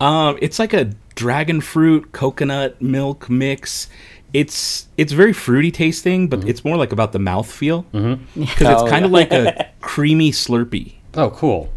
Um, 0.00 0.38
it's 0.40 0.58
like 0.58 0.72
a 0.72 0.90
dragon 1.14 1.60
fruit 1.60 2.12
coconut 2.12 2.80
milk 2.80 3.28
mix. 3.30 3.88
It's 4.32 4.88
it's 4.96 5.12
very 5.12 5.32
fruity 5.34 5.70
tasting, 5.70 6.28
but 6.28 6.48
it's 6.48 6.64
more 6.64 6.76
like 6.78 6.92
about 6.92 7.12
the 7.12 7.18
mouth 7.20 7.50
feel 7.50 7.82
because 7.92 8.18
it's 8.34 8.62
Oh, 8.82 8.86
kind 8.88 9.04
of 9.04 9.10
yeah. 9.10 9.16
like 9.18 9.32
a 9.32 9.68
creamy 9.80 10.32
Slurpee. 10.32 10.94
Oh, 11.16 11.30
cool. 11.30 11.70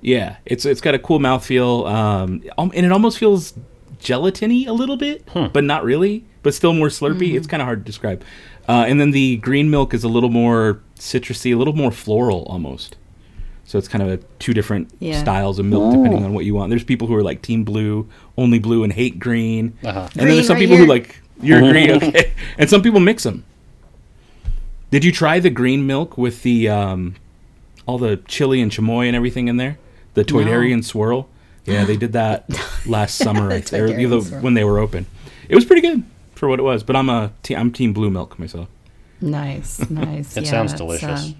Yeah, 0.00 0.36
it's 0.44 0.64
it's 0.66 0.80
got 0.82 0.94
a 0.94 0.98
cool 0.98 1.18
mouthfeel, 1.18 1.88
um, 1.90 2.42
and 2.58 2.84
it 2.86 2.92
almost 2.92 3.18
feels 3.18 3.54
gelatiny 4.00 4.66
a 4.66 4.72
little 4.72 4.96
bit, 4.98 5.26
but 5.32 5.64
not 5.64 5.82
really. 5.84 6.24
But 6.42 6.52
still 6.52 6.74
more 6.74 6.88
Slurpee. 6.88 7.34
It's 7.34 7.46
kind 7.46 7.62
of 7.62 7.66
hard 7.66 7.80
to 7.80 7.84
describe. 7.84 8.22
Uh, 8.68 8.84
and 8.86 9.00
then 9.00 9.12
the 9.12 9.38
green 9.38 9.70
milk 9.70 9.94
is 9.94 10.04
a 10.04 10.08
little 10.08 10.28
more 10.28 10.80
citrusy, 10.98 11.54
a 11.54 11.56
little 11.56 11.72
more 11.74 11.90
floral 11.90 12.44
almost. 12.50 12.96
So 13.64 13.78
it's 13.78 13.88
kind 13.88 14.02
of 14.02 14.10
a, 14.10 14.16
two 14.38 14.52
different 14.52 14.90
Yeah. 15.00 15.18
styles 15.18 15.58
of 15.58 15.64
milk 15.64 15.94
depending 15.94 16.22
on 16.22 16.34
what 16.34 16.44
you 16.44 16.54
want. 16.54 16.68
There's 16.68 16.84
people 16.84 17.08
who 17.08 17.14
are 17.14 17.22
like 17.22 17.40
team 17.40 17.64
blue, 17.64 18.06
only 18.36 18.58
blue, 18.58 18.84
and 18.84 18.92
hate 18.92 19.18
green. 19.18 19.72
Uh-huh. 19.82 20.00
And 20.12 20.28
then 20.28 20.28
there's 20.28 20.46
some 20.46 20.56
right 20.56 20.60
people 20.60 20.76
here. 20.76 20.84
who 20.84 20.90
like 20.90 21.18
you're 21.40 21.60
green, 21.72 21.90
okay. 21.92 22.32
And 22.58 22.68
some 22.68 22.82
people 22.82 23.00
mix 23.00 23.22
them. 23.22 23.42
Did 24.90 25.02
you 25.02 25.12
try 25.12 25.40
the 25.40 25.50
green 25.50 25.86
milk 25.86 26.18
with 26.18 26.42
the 26.42 26.68
um, 26.68 27.14
all 27.86 27.98
the 27.98 28.16
chili 28.28 28.60
and 28.60 28.70
chamoy 28.70 29.06
and 29.06 29.16
everything 29.16 29.48
in 29.48 29.56
there? 29.56 29.78
The 30.14 30.24
Toydarian 30.24 30.84
swirl. 30.84 31.28
Yeah, 31.64 31.84
they 31.84 31.96
did 31.96 32.12
that 32.12 32.44
last 32.86 33.16
summer, 33.18 33.50
I 33.50 33.60
think, 33.60 33.82
or 33.82 33.88
Toydarian 33.88 34.00
either 34.00 34.40
when 34.40 34.54
they 34.54 34.64
were 34.64 34.78
open. 34.78 35.06
It 35.48 35.54
was 35.54 35.64
pretty 35.64 35.82
good. 35.82 36.04
for 36.34 36.48
what 36.48 36.58
it 36.58 36.62
was. 36.62 36.82
But 36.82 36.96
I'm 36.96 37.08
a 37.08 37.32
te- 37.42 37.56
I'm 37.56 37.72
Team 37.72 37.92
Blue 37.92 38.10
Milk 38.10 38.38
myself. 38.38 38.68
Nice, 39.20 39.78
nice. 39.90 40.36
It 40.36 40.44
yeah, 40.44 40.50
sounds 40.50 40.74
delicious. 40.74 41.26
um, 41.28 41.34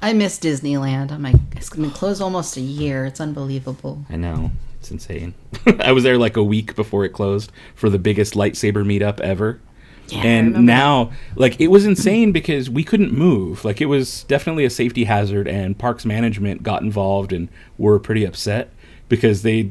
I 0.00 0.12
miss 0.12 0.38
Disneyland. 0.38 1.12
I'm 1.12 1.22
like, 1.22 1.36
it's 1.56 1.70
been 1.70 1.90
closed 1.90 2.20
almost 2.20 2.56
a 2.56 2.60
year. 2.60 3.04
It's 3.06 3.20
unbelievable. 3.20 4.04
I 4.10 4.16
know 4.16 4.50
it's 4.80 4.90
insane. 4.90 5.34
I 5.78 5.92
was 5.92 6.02
there 6.02 6.18
like 6.18 6.36
a 6.36 6.42
week 6.42 6.74
before 6.74 7.04
it 7.04 7.10
closed 7.10 7.52
for 7.76 7.88
the 7.88 7.98
biggest 7.98 8.34
lightsaber 8.34 8.84
meetup 8.84 9.20
ever. 9.20 9.60
Yeah, 10.08 10.22
and 10.24 10.66
now 10.66 11.12
like 11.36 11.58
it 11.60 11.68
was 11.68 11.86
insane 11.86 12.32
because 12.32 12.68
we 12.68 12.84
couldn't 12.84 13.12
move 13.12 13.64
like 13.64 13.80
it 13.80 13.86
was 13.86 14.24
definitely 14.24 14.64
a 14.66 14.70
safety 14.70 15.04
hazard 15.04 15.48
and 15.48 15.78
parks 15.78 16.04
management 16.04 16.62
got 16.62 16.82
involved 16.82 17.32
and 17.32 17.48
were 17.78 17.98
pretty 17.98 18.24
upset 18.24 18.70
because 19.08 19.42
they 19.42 19.70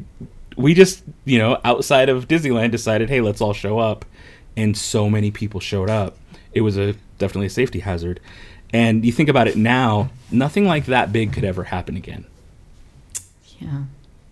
we 0.58 0.74
just 0.74 1.04
you 1.26 1.38
know 1.38 1.60
outside 1.64 2.10
of 2.10 2.28
disneyland 2.28 2.72
decided 2.72 3.08
hey 3.10 3.22
let's 3.22 3.40
all 3.40 3.54
show 3.54 3.78
up 3.78 4.04
and 4.58 4.76
so 4.76 5.10
many 5.10 5.30
people 5.30 5.60
showed 5.60 5.90
up 5.92 6.18
it 6.54 6.62
was 6.62 6.76
a 6.78 6.94
definitely 7.20 7.48
a 7.48 7.50
safety 7.52 7.80
hazard 7.82 8.20
and 8.74 9.06
you 9.06 9.12
think 9.12 9.30
about 9.30 9.48
it 9.48 9.56
now 9.58 10.10
nothing 10.32 10.66
like 10.66 10.86
that 10.88 11.14
big 11.14 11.34
could 11.34 11.44
ever 11.44 11.66
happen 11.66 11.96
again 11.96 12.26
Yeah. 13.60 13.84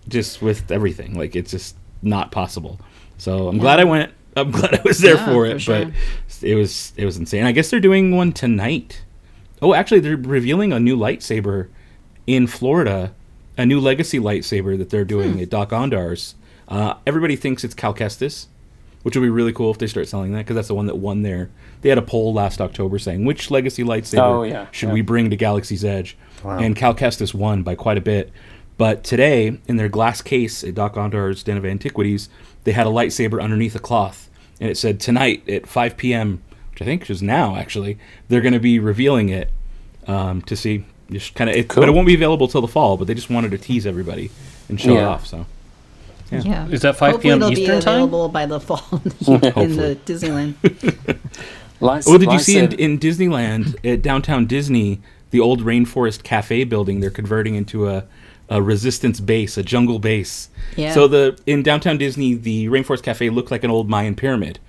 just 0.08 0.41
with 0.41 0.72
everything. 0.72 1.14
Like 1.16 1.36
it's 1.36 1.52
just 1.52 1.76
not 2.02 2.32
possible. 2.32 2.80
So 3.18 3.47
I'm 3.47 3.58
glad 3.60 3.80
I 3.80 3.84
went. 3.84 4.12
I'm 4.41 4.51
glad 4.51 4.75
I 4.75 4.81
was 4.83 4.99
there 4.99 5.15
Yeah, 5.15 5.25
for 5.25 5.31
for 5.31 5.45
it, 5.45 5.61
sure. 5.61 5.85
but 5.85 5.93
it 6.41 6.55
was 6.55 6.93
it 6.97 7.05
was 7.05 7.17
insane. 7.17 7.43
I 7.45 7.51
guess 7.51 7.69
they're 7.69 7.79
doing 7.79 8.15
one 8.15 8.31
tonight. 8.31 9.03
Oh, 9.61 9.73
actually, 9.73 9.99
they're 9.99 10.15
revealing 10.17 10.71
a 10.71 10.79
new 10.79 10.97
lightsaber 10.97 11.67
in 12.27 12.47
Florida, 12.47 13.13
a 13.57 13.65
new 13.65 13.79
legacy 13.79 14.19
lightsaber 14.19 14.77
that 14.77 14.89
they're 14.89 15.03
doing 15.05 15.33
Hmm. 15.33 15.39
at 15.39 15.49
Dok-Ondar's. 15.49 16.35
Uh, 16.67 16.93
everybody 17.05 17.35
thinks 17.35 17.63
it's 17.63 17.73
Cal 17.73 17.93
Kestis, 17.93 18.45
which 19.03 19.15
would 19.15 19.23
be 19.23 19.29
really 19.29 19.51
cool 19.51 19.71
if 19.71 19.77
they 19.79 19.87
start 19.87 20.07
selling 20.07 20.31
that 20.33 20.39
because 20.39 20.55
that's 20.55 20.67
the 20.69 20.75
one 20.75 20.85
that 20.85 20.97
won 20.97 21.23
there. 21.23 21.49
They 21.81 21.89
had 21.89 21.97
a 21.97 22.01
poll 22.03 22.33
last 22.33 22.61
October 22.61 22.99
saying 22.99 23.25
which 23.25 23.49
legacy 23.51 23.83
lightsaber 23.83 24.19
Oh, 24.21 24.43
yeah, 24.43 24.67
should 24.71 24.87
yeah. 24.89 24.93
we 24.93 25.01
bring 25.01 25.29
to 25.29 25.35
Galaxy's 25.35 25.83
Edge, 25.83 26.15
Wow. 26.43 26.59
and 26.59 26.75
Cal 26.75 26.93
Kestis 26.93 27.33
won 27.33 27.63
by 27.63 27.75
quite 27.75 27.97
a 27.97 28.01
bit. 28.01 28.31
But 28.77 29.03
today, 29.03 29.57
in 29.67 29.75
their 29.75 29.89
glass 29.89 30.21
case 30.21 30.63
at 30.63 30.75
Dok-Ondar's 30.75 31.43
Den 31.43 31.57
of 31.57 31.65
Antiquities, 31.65 32.29
they 32.63 32.71
had 32.71 32.87
a 32.87 32.91
lightsaber 32.91 33.41
underneath 33.41 33.75
a 33.75 33.79
cloth, 33.79 34.28
and 34.60 34.70
it 34.70 34.78
said 34.78 34.99
tonight 34.99 35.47
at 35.49 35.68
5 35.68 35.97
p.m., 35.97 36.41
which 36.72 36.82
I 36.82 36.86
think 36.86 37.10
is 37.10 37.22
now 37.22 37.55
actually, 37.55 37.97
they're 38.28 38.41
going 38.41 38.53
to 38.53 38.60
be 38.60 38.80
revealing 38.80 39.30
it 39.30 39.49
um, 40.07 40.41
to 40.43 40.55
see. 40.55 40.86
Just 41.12 41.34
kind 41.34 41.49
of, 41.49 41.68
Cool. 41.68 41.82
but 41.82 41.89
it 41.89 41.93
won't 41.93 42.05
be 42.05 42.14
available 42.14 42.47
till 42.47 42.62
the 42.62 42.68
fall. 42.68 42.95
But 42.95 43.07
they 43.07 43.16
just 43.16 43.30
wanted 43.32 43.49
to 43.51 43.57
tease 43.57 43.88
everybody 43.88 44.30
and 44.70 44.80
show 44.80 44.95
it 44.95 45.03
off. 45.03 45.26
So 45.26 45.45
Yeah. 46.32 46.41
Yeah. 46.45 46.68
Is 46.68 46.82
that 46.84 46.97
5 46.97 47.12
Hopefully 47.14 47.24
p.m. 47.32 47.41
it'll 47.41 47.51
Eastern 47.57 47.80
be 47.80 47.82
time? 47.84 47.93
available 47.95 48.30
by 48.30 48.45
the 48.45 48.60
fall 48.60 48.84
in 48.93 49.76
the 49.76 49.97
Disneyland. 50.05 50.53
Lights, 51.82 52.07
Oh, 52.07 52.18
did 52.18 52.32
you 52.32 52.39
see 52.39 52.57
in, 52.60 52.74
in 52.74 52.99
Disneyland 52.99 53.76
at 53.89 54.01
downtown 54.01 54.45
Disney, 54.45 54.99
the 55.32 55.39
old 55.39 55.62
Rainforest 55.62 56.24
Cafe 56.24 56.64
building? 56.66 56.99
They're 56.99 57.10
converting 57.10 57.55
into 57.55 57.88
a, 57.88 58.03
a 58.50 58.62
resistance 58.62 59.20
base, 59.20 59.58
a 59.58 59.64
jungle 59.64 60.00
base. 60.00 60.50
Yeah. 60.76 60.93
So 60.93 61.08
the 61.08 61.39
in 61.45 61.64
downtown 61.64 61.97
Disney, 61.97 62.34
the 62.34 62.68
Rainforest 62.68 63.04
Cafe 63.04 63.30
looked 63.30 63.52
like 63.52 63.64
an 63.64 63.72
old 63.72 63.89
Mayan 63.89 64.16
pyramid, 64.16 64.60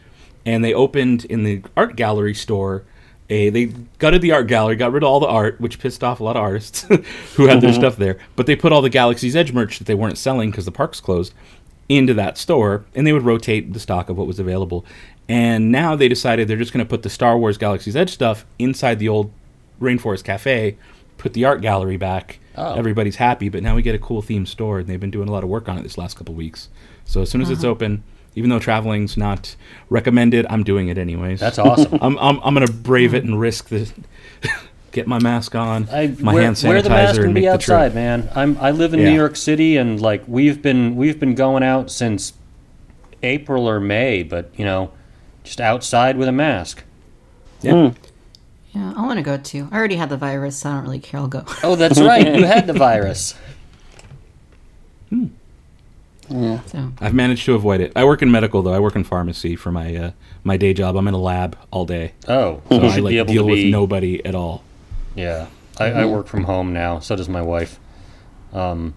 and 0.44 0.64
they 0.64 0.74
opened 0.74 1.24
in 1.24 1.44
the 1.44 1.62
art 1.76 1.96
gallery 1.96 2.34
store. 2.34 2.84
A, 3.32 3.48
they 3.48 3.66
gutted 3.98 4.22
the 4.22 4.32
art 4.32 4.48
gallery, 4.48 4.74
got 4.74 4.90
rid 4.90 5.04
of 5.04 5.08
all 5.08 5.20
the 5.20 5.28
art, 5.28 5.60
which 5.60 5.78
pissed 5.78 6.02
off 6.02 6.18
a 6.18 6.24
lot 6.24 6.36
of 6.36 6.42
artists 6.42 6.82
who 7.36 7.46
had 7.46 7.60
their 7.60 7.70
mm-hmm. 7.70 7.78
stuff 7.78 7.96
there. 7.96 8.18
But 8.34 8.46
they 8.46 8.56
put 8.56 8.72
all 8.72 8.82
the 8.82 8.90
Galaxy's 8.90 9.36
Edge 9.36 9.52
merch 9.52 9.78
that 9.78 9.84
they 9.86 9.94
weren't 9.94 10.18
selling 10.18 10.50
because 10.50 10.64
the 10.64 10.72
park's 10.72 11.00
closed 11.00 11.32
into 11.88 12.12
that 12.14 12.36
store, 12.36 12.84
and 12.92 13.06
they 13.06 13.12
would 13.12 13.22
rotate 13.22 13.72
the 13.72 13.78
stock 13.78 14.08
of 14.08 14.18
what 14.18 14.26
was 14.26 14.40
available. 14.40 14.84
And 15.28 15.70
now 15.70 15.94
they 15.94 16.08
decided 16.08 16.48
they're 16.48 16.56
just 16.56 16.72
going 16.72 16.84
to 16.84 16.88
put 16.88 17.04
the 17.04 17.08
Star 17.08 17.38
Wars 17.38 17.56
Galaxy's 17.56 17.94
Edge 17.94 18.10
stuff 18.10 18.44
inside 18.58 18.98
the 18.98 19.08
old 19.08 19.30
Rainforest 19.80 20.24
Cafe, 20.24 20.76
put 21.18 21.34
the 21.34 21.44
art 21.44 21.60
gallery 21.60 21.96
back. 21.96 22.39
Oh. 22.56 22.74
Everybody's 22.74 23.16
happy, 23.16 23.48
but 23.48 23.62
now 23.62 23.76
we 23.76 23.82
get 23.82 23.94
a 23.94 23.98
cool 23.98 24.22
theme 24.22 24.44
store, 24.44 24.80
and 24.80 24.88
they've 24.88 25.00
been 25.00 25.10
doing 25.10 25.28
a 25.28 25.32
lot 25.32 25.44
of 25.44 25.48
work 25.48 25.68
on 25.68 25.78
it 25.78 25.82
this 25.82 25.96
last 25.96 26.16
couple 26.16 26.34
weeks. 26.34 26.68
So 27.04 27.22
as 27.22 27.30
soon 27.30 27.42
as 27.42 27.50
it's 27.50 27.62
uh-huh. 27.62 27.70
open, 27.70 28.02
even 28.34 28.50
though 28.50 28.58
traveling's 28.58 29.16
not 29.16 29.56
recommended, 29.88 30.46
I'm 30.50 30.64
doing 30.64 30.88
it 30.88 30.98
anyways. 30.98 31.40
That's 31.40 31.58
awesome. 31.58 31.98
I'm 32.02 32.18
I'm, 32.18 32.40
I'm 32.42 32.54
going 32.54 32.66
to 32.66 32.72
brave 32.72 33.14
it 33.14 33.18
uh-huh. 33.18 33.32
and 33.32 33.40
risk 33.40 33.68
the 33.68 33.92
get 34.92 35.06
my 35.06 35.20
mask 35.20 35.54
on, 35.54 35.88
I 35.90 36.14
my 36.18 36.34
wear, 36.34 36.42
hand 36.42 36.56
sanitizer, 36.56 36.68
wear 36.68 36.82
the 36.82 36.90
mask 36.90 37.16
and 37.16 37.24
and 37.26 37.34
make 37.34 37.42
be 37.42 37.46
the 37.46 37.52
outside, 37.52 37.88
trip. 37.88 37.94
man. 37.94 38.30
I'm 38.34 38.58
I 38.58 38.70
live 38.72 38.92
in 38.94 39.00
Yeah. 39.00 39.10
New 39.10 39.16
York 39.16 39.36
City 39.36 39.76
and 39.76 40.00
like 40.00 40.22
we've 40.26 40.60
been 40.60 40.96
we've 40.96 41.20
been 41.20 41.34
going 41.34 41.62
out 41.62 41.90
since 41.90 42.32
April 43.22 43.68
or 43.68 43.80
May, 43.80 44.22
but 44.22 44.50
you 44.56 44.64
know, 44.64 44.90
just 45.44 45.60
outside 45.60 46.16
with 46.16 46.28
a 46.28 46.32
mask. 46.32 46.82
Yeah. 47.62 47.90
Hmm. 47.90 48.09
Yeah, 48.72 48.92
I 48.96 49.02
want 49.02 49.18
to 49.18 49.22
go 49.22 49.36
too. 49.36 49.68
I 49.72 49.76
already 49.78 49.96
had 49.96 50.08
the 50.10 50.16
virus, 50.16 50.56
so 50.58 50.70
I 50.70 50.74
don't 50.74 50.84
really 50.84 51.00
care. 51.00 51.20
I'll 51.20 51.26
go. 51.28 51.44
Oh, 51.64 51.74
that's 51.76 52.00
right. 52.00 52.36
You 52.36 52.44
had 52.44 52.66
the 52.66 52.72
virus. 52.72 53.34
Hmm. 55.08 55.26
Yeah. 56.28 56.60
So 56.66 56.92
I've 57.00 57.14
managed 57.14 57.44
to 57.46 57.54
avoid 57.54 57.80
it. 57.80 57.92
I 57.96 58.04
work 58.04 58.22
in 58.22 58.30
medical 58.30 58.62
though. 58.62 58.72
I 58.72 58.78
work 58.78 58.94
in 58.94 59.02
pharmacy 59.02 59.56
for 59.56 59.72
my 59.72 59.94
uh, 59.96 60.10
my 60.44 60.56
day 60.56 60.72
job. 60.72 60.96
I'm 60.96 61.08
in 61.08 61.14
a 61.14 61.18
lab 61.18 61.58
all 61.72 61.84
day, 61.84 62.12
Oh, 62.28 62.62
so 62.68 62.74
you 62.76 62.80
I 62.88 62.96
like 62.98 63.10
be 63.10 63.18
able 63.18 63.32
deal 63.32 63.42
to 63.48 63.54
be. 63.54 63.64
with 63.64 63.72
nobody 63.72 64.24
at 64.24 64.36
all. 64.36 64.62
Yeah, 65.16 65.48
I, 65.78 65.86
I 65.86 66.04
work 66.06 66.28
from 66.28 66.44
home 66.44 66.72
now. 66.72 67.00
So 67.00 67.16
does 67.16 67.28
my 67.28 67.42
wife. 67.42 67.80
Um, 68.52 68.94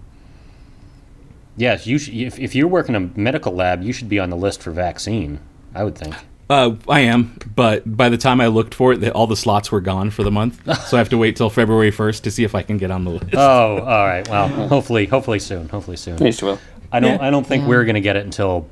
yes, 1.57 1.87
you 1.87 1.97
should, 1.97 2.13
if, 2.13 2.37
if 2.37 2.53
you're 2.53 2.67
working 2.67 2.93
in 2.93 3.11
a 3.15 3.19
medical 3.19 3.51
lab, 3.53 3.81
you 3.81 3.93
should 3.93 4.09
be 4.09 4.19
on 4.19 4.29
the 4.29 4.37
list 4.37 4.61
for 4.61 4.69
vaccine. 4.69 5.39
I 5.73 5.83
would 5.83 5.97
think. 5.97 6.13
Uh, 6.49 6.75
I 6.89 7.01
am, 7.01 7.37
but 7.55 7.95
by 7.97 8.09
the 8.09 8.17
time 8.17 8.41
I 8.41 8.47
looked 8.47 8.75
for 8.75 8.93
it, 8.93 8.97
the, 8.97 9.11
all 9.13 9.27
the 9.27 9.35
slots 9.35 9.71
were 9.71 9.81
gone 9.81 10.09
for 10.11 10.23
the 10.23 10.31
month, 10.31 10.61
so 10.87 10.97
I 10.97 10.99
have 10.99 11.09
to 11.09 11.17
wait 11.17 11.35
till 11.35 11.49
February 11.49 11.91
1st 11.91 12.21
to 12.23 12.31
see 12.31 12.43
if 12.43 12.53
I 12.53 12.61
can 12.61 12.77
get 12.77 12.91
on 12.91 13.05
the 13.05 13.11
list. 13.11 13.33
Oh, 13.33 13.77
all 13.79 14.05
right. 14.05 14.27
Well, 14.27 14.49
hopefully, 14.67 15.05
hopefully 15.05 15.39
soon. 15.39 15.69
Hopefully 15.69 15.97
soon. 15.97 16.17
Yes, 16.17 16.41
you 16.41 16.47
will. 16.47 16.59
I 16.91 16.99
don't. 16.99 17.19
I 17.21 17.29
don't 17.31 17.45
think 17.47 17.63
Yeah. 17.63 17.69
we're 17.69 17.85
gonna 17.85 18.01
get 18.01 18.15
it 18.17 18.25
until 18.25 18.67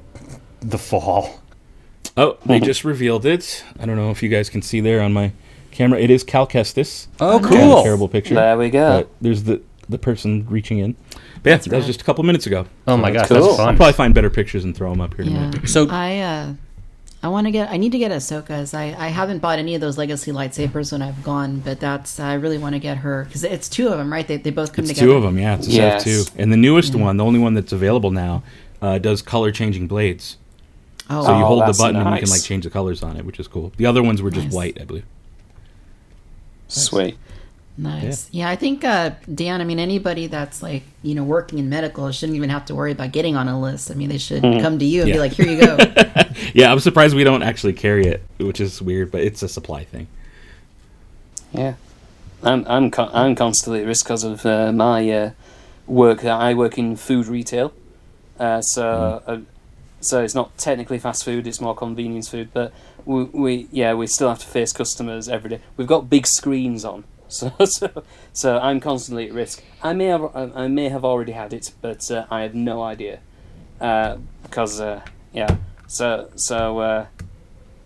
the 0.59 0.77
fall. 0.77 1.39
Oh, 2.17 2.37
they 2.45 2.59
just 2.59 2.83
revealed 2.83 3.25
it. 3.25 3.63
I 3.79 3.85
don't 3.85 3.95
know 3.95 4.11
if 4.11 4.21
you 4.21 4.29
guys 4.29 4.49
can 4.49 4.61
see 4.61 4.79
there 4.81 5.01
on 5.01 5.13
my 5.13 5.31
camera. 5.71 5.99
It 5.99 6.11
is 6.11 6.23
Cal 6.23 6.45
Kestis. 6.45 7.07
Oh, 7.19 7.39
Kind 7.39 7.55
a 7.55 7.57
cool. 7.57 7.83
terrible 7.83 8.07
picture. 8.07 8.35
There 8.35 8.57
we 8.57 8.69
go. 8.69 8.99
But 8.99 9.09
there's 9.21 9.43
the 9.43 9.61
the 9.89 9.97
person 9.97 10.45
reaching 10.49 10.77
in. 10.79 10.95
But 11.41 11.49
yeah, 11.49 11.57
that 11.57 11.77
was 11.77 11.85
just 11.87 12.01
a 12.01 12.03
couple 12.03 12.23
minutes 12.23 12.45
ago. 12.45 12.67
Oh 12.87 12.95
my 12.97 13.11
gosh, 13.11 13.27
cool. 13.27 13.41
that's 13.41 13.59
I'll 13.59 13.75
probably 13.75 13.93
find 13.93 14.13
better 14.13 14.29
pictures 14.29 14.63
and 14.65 14.75
throw 14.75 14.91
them 14.91 15.01
up 15.01 15.15
here 15.15 15.25
yeah, 15.25 15.49
minute. 15.49 15.67
So- 15.69 15.87
I 15.89 16.19
uh, 16.19 16.53
I 17.23 17.27
want 17.27 17.45
to 17.45 17.51
get. 17.51 17.69
I 17.69 17.77
need 17.77 17.91
to 17.91 17.99
get 17.99 18.09
Ahsoka's. 18.11 18.73
I 18.73 18.95
I 18.97 19.09
haven't 19.09 19.39
bought 19.39 19.59
any 19.59 19.75
of 19.75 19.81
those 19.81 19.95
legacy 19.97 20.31
lightsabers 20.31 20.91
when 20.91 21.03
I've 21.03 21.23
gone, 21.23 21.59
but 21.59 21.79
that's 21.79 22.19
I 22.19 22.33
really 22.33 22.57
want 22.57 22.73
to 22.73 22.79
get 22.79 22.97
her 22.97 23.25
because 23.25 23.43
it's 23.43 23.69
two 23.69 23.89
of 23.89 23.97
them, 23.99 24.11
right? 24.11 24.27
They 24.27 24.37
they 24.37 24.49
both 24.49 24.73
come 24.73 24.83
It's 24.85 24.89
together. 24.93 25.07
two 25.11 25.15
of 25.17 25.23
them, 25.23 25.37
yeah. 25.37 25.55
It's 25.55 25.67
a 25.67 25.71
set 25.71 25.97
of 25.97 26.03
two. 26.03 26.23
And 26.37 26.51
the 26.51 26.57
newest 26.57 26.95
one, 26.95 27.17
the 27.17 27.23
only 27.25 27.39
one 27.39 27.53
that's 27.53 27.71
available 27.71 28.09
now, 28.09 28.41
uh, 28.81 28.97
does 28.97 29.21
color 29.21 29.51
changing 29.51 29.87
blades. 29.87 30.37
Oh, 31.11 31.23
So 31.25 31.37
you 31.37 31.43
Oh, 31.43 31.47
hold 31.47 31.61
the 31.61 31.65
that's 31.67 31.77
button 31.77 31.97
and 31.97 32.09
you 32.15 32.21
can 32.21 32.29
like 32.29 32.41
change 32.41 32.63
the 32.63 32.69
colors 32.71 33.03
on 33.03 33.17
it, 33.17 33.23
which 33.25 33.39
is 33.39 33.47
cool. 33.47 33.71
The 33.77 33.85
other 33.85 34.01
ones 34.01 34.21
were 34.23 34.31
just 34.31 34.45
Nice. 34.47 34.53
white, 34.55 34.77
I 34.81 34.85
believe. 34.85 35.05
Sweet. 36.67 37.17
Nice. 37.81 38.29
Yeah, 38.31 38.47
I 38.47 38.55
think 38.55 38.83
uh, 38.83 39.11
Dan. 39.33 39.59
I 39.59 39.63
mean, 39.63 39.79
anybody 39.79 40.27
that's 40.27 40.61
like 40.61 40.83
you 41.01 41.15
know 41.15 41.23
working 41.23 41.57
in 41.57 41.67
medical 41.67 42.11
shouldn't 42.11 42.35
even 42.35 42.49
have 42.51 42.65
to 42.65 42.75
worry 42.75 42.91
about 42.91 43.11
getting 43.11 43.35
on 43.35 43.47
a 43.47 43.59
list. 43.59 43.89
I 43.89 43.95
mean, 43.95 44.09
they 44.09 44.19
should 44.19 44.43
come 44.43 44.77
to 44.77 44.85
you 44.85 45.01
and 45.01 45.09
Yeah. 45.09 45.15
be 45.15 45.19
like, 45.19 45.33
"Here 45.33 45.47
you 45.47 45.59
go." 45.59 45.77
Yeah, 46.53 46.71
I'm 46.71 46.79
surprised 46.79 47.15
we 47.15 47.23
don't 47.23 47.43
actually 47.43 47.73
carry 47.73 48.05
it, 48.07 48.23
which 48.37 48.59
is 48.59 48.81
weird, 48.81 49.09
but 49.11 49.21
it's 49.21 49.41
a 49.41 49.47
supply 49.47 49.83
thing. 49.85 50.07
Yeah, 51.53 51.75
I'm 52.43 52.65
I'm 52.67 52.91
con- 52.91 53.09
I'm 53.13 53.35
constantly 53.35 53.81
at 53.81 53.87
risk 53.87 54.05
because 54.05 54.23
of 54.23 54.45
uh, 54.45 54.71
my 54.71 55.09
uh, 55.09 55.31
work. 55.87 56.23
I 56.25 56.53
work 56.53 56.77
in 56.77 56.95
food 56.95 57.27
retail, 57.27 57.73
uh, 58.39 58.61
so 58.61 59.23
uh, 59.27 59.39
so 60.01 60.21
it's 60.23 60.35
not 60.35 60.57
technically 60.57 60.99
fast 60.99 61.23
food; 61.23 61.47
it's 61.47 61.61
more 61.61 61.75
convenience 61.75 62.29
food. 62.29 62.49
But 62.53 62.73
we, 63.05 63.23
we 63.25 63.67
yeah 63.71 63.93
we 63.93 64.07
still 64.07 64.29
have 64.29 64.39
to 64.39 64.47
face 64.47 64.71
customers 64.73 65.27
every 65.29 65.49
day. 65.51 65.59
We've 65.77 65.87
got 65.87 66.09
big 66.09 66.27
screens 66.27 66.83
on, 66.85 67.03
so 67.39 67.53
so 67.63 68.03
so 68.33 68.59
I'm 68.59 68.81
constantly 68.81 69.29
at 69.29 69.33
risk. 69.33 69.63
I 69.81 69.93
may 69.93 70.07
have 70.07 70.35
I 70.35 70.67
may 70.67 70.89
have 70.89 71.05
already 71.05 71.31
had 71.31 71.53
it, 71.53 71.71
but 71.81 72.11
uh, 72.11 72.25
I 72.29 72.41
have 72.41 72.53
no 72.53 72.83
idea 72.83 73.19
uh, 73.79 74.17
because 74.43 74.81
uh, 74.81 75.01
yeah. 75.31 75.55
So 75.87 76.29
so 76.35 76.79
uh, 76.79 77.05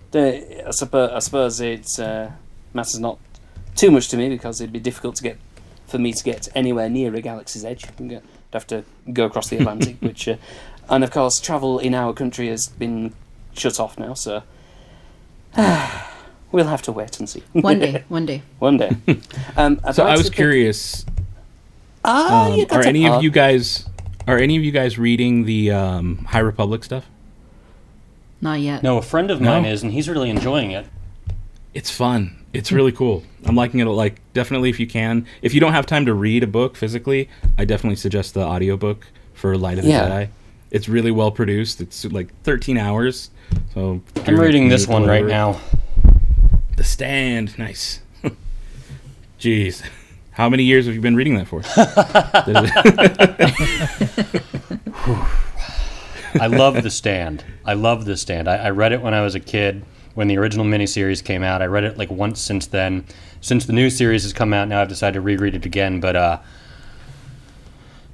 the, 0.10 0.68
I 0.68 0.72
suppose 0.72 1.12
I 1.12 1.20
suppose 1.20 1.62
it 1.62 2.00
uh, 2.00 2.30
matters 2.74 3.00
not 3.00 3.20
too 3.76 3.92
much 3.92 4.08
to 4.10 4.18
me 4.18 4.30
because 4.30 4.62
it'd 4.62 4.74
be 4.74 4.80
difficult 4.80 5.16
to 5.18 5.24
get 5.24 5.38
for 5.86 6.00
me 6.00 6.12
to 6.12 6.24
get 6.24 6.48
anywhere 6.56 6.90
near 6.90 7.14
a 7.14 7.22
galaxy's 7.22 7.64
edge. 7.64 7.86
I'd 8.00 8.24
have 8.52 8.66
to 8.68 8.84
go 9.14 9.26
across 9.26 9.50
the 9.50 9.58
Atlantic, 9.58 9.98
which, 10.00 10.28
uh, 10.28 10.38
and 10.90 11.04
of 11.04 11.12
course, 11.12 11.40
travel 11.40 11.78
in 11.78 11.94
our 11.94 12.14
country 12.14 12.48
has 12.48 12.68
been 12.68 13.14
shut 13.54 13.80
off 13.80 14.00
now. 14.00 14.16
So 14.16 14.42
we'll 16.56 16.66
have 16.68 16.82
to 16.84 16.92
wait 16.92 17.20
and 17.20 17.28
see. 17.30 17.44
one 17.52 17.80
day, 17.80 18.04
one 18.10 18.26
day. 18.26 18.42
One 18.60 18.78
day. 18.78 18.92
Um, 19.58 19.80
I'd 19.84 19.96
So 19.96 20.04
like 20.04 20.14
I 20.14 20.16
to 20.16 20.20
was 20.20 20.30
pick- 20.30 20.36
curious, 20.38 21.06
Ah, 22.04 22.46
um, 22.48 22.54
you 22.54 22.66
got 22.66 22.86
are 22.86 22.88
any 22.88 23.08
of 23.08 23.24
you 23.24 23.30
guys 23.30 23.86
are 24.28 24.38
any 24.38 24.56
of 24.58 24.64
you 24.64 24.72
guys 24.72 24.98
reading 24.98 25.46
the 25.46 25.72
um, 25.72 26.18
High 26.26 26.40
Republic 26.40 26.84
stuff? 26.84 27.06
Not 28.42 28.60
yet. 28.60 28.84
No, 28.84 28.98
a 28.98 29.02
friend 29.02 29.32
of 29.32 29.42
mine 29.42 29.64
No? 29.64 29.70
is, 29.70 29.84
and 29.84 29.92
he's 29.92 30.08
really 30.10 30.30
enjoying 30.30 30.72
it. 30.72 30.86
It's 31.74 31.90
fun. 31.92 32.36
It's 32.54 32.72
really 32.72 32.92
cool. 32.92 33.24
I'm 33.46 33.56
liking 33.56 33.80
it. 33.80 33.86
Like 33.86 34.22
definitely, 34.34 34.70
if 34.70 34.80
you 34.80 34.88
can, 34.88 35.26
if 35.42 35.54
you 35.54 35.60
don't 35.60 35.74
have 35.74 35.86
time 35.86 36.06
to 36.06 36.14
read 36.14 36.44
a 36.44 36.48
book 36.48 36.76
physically, 36.78 37.30
I 37.58 37.66
definitely 37.66 37.98
suggest 37.98 38.34
the 38.34 38.42
audiobook 38.42 39.08
for 39.34 39.58
Light 39.58 39.78
of 39.78 39.84
the 39.84 39.92
Yeah. 39.92 40.08
Jedi. 40.10 40.30
It's 40.72 40.88
really 40.90 41.12
well 41.12 41.32
produced. 41.32 41.82
It's 41.82 42.06
like 42.06 42.30
13 42.44 42.78
hours. 42.78 43.30
So 43.74 44.02
if 44.16 44.28
I'm 44.28 44.36
you're 44.36 44.44
reading 44.46 44.64
in 44.66 44.70
a 44.72 44.76
this 44.76 44.86
commute 44.86 45.02
one 45.02 45.10
or 45.10 45.14
right 45.14 45.24
whatever- 45.24 45.54
now. 45.54 45.75
The 46.76 46.84
Stand. 46.84 47.58
Nice. 47.58 48.02
Jeez. 49.40 49.84
How 50.32 50.50
many 50.50 50.64
years 50.64 50.86
have 50.86 50.96
you 50.96 51.02
been 51.02 51.16
reading 51.16 51.36
that 51.36 51.48
for? 51.48 51.62
I 56.42 56.48
love 56.48 56.84
The 56.84 56.90
Stand. 56.90 57.46
I 57.64 57.74
love 57.74 58.06
The 58.06 58.18
Stand. 58.18 58.50
I, 58.50 58.58
I 58.58 58.70
read 58.72 58.92
it 58.92 59.02
when 59.02 59.14
I 59.14 59.22
was 59.22 59.36
a 59.36 59.40
kid, 59.40 59.86
when 60.14 60.28
the 60.28 60.38
original 60.38 60.66
miniseries 60.66 61.24
came 61.24 61.44
out. 61.44 61.62
I 61.62 61.66
read 61.66 61.86
it 61.86 61.98
like 61.98 62.12
once 62.12 62.42
since 62.42 62.68
then. 62.68 63.06
Since 63.40 63.66
the 63.66 63.74
new 63.74 63.90
series 63.90 64.24
has 64.24 64.34
come 64.34 64.54
out, 64.54 64.68
now 64.68 64.82
I've 64.82 64.90
decided 64.90 65.14
to 65.14 65.22
reread 65.22 65.56
it 65.56 65.66
again. 65.66 66.02
But 66.02 66.16
uh, 66.18 66.40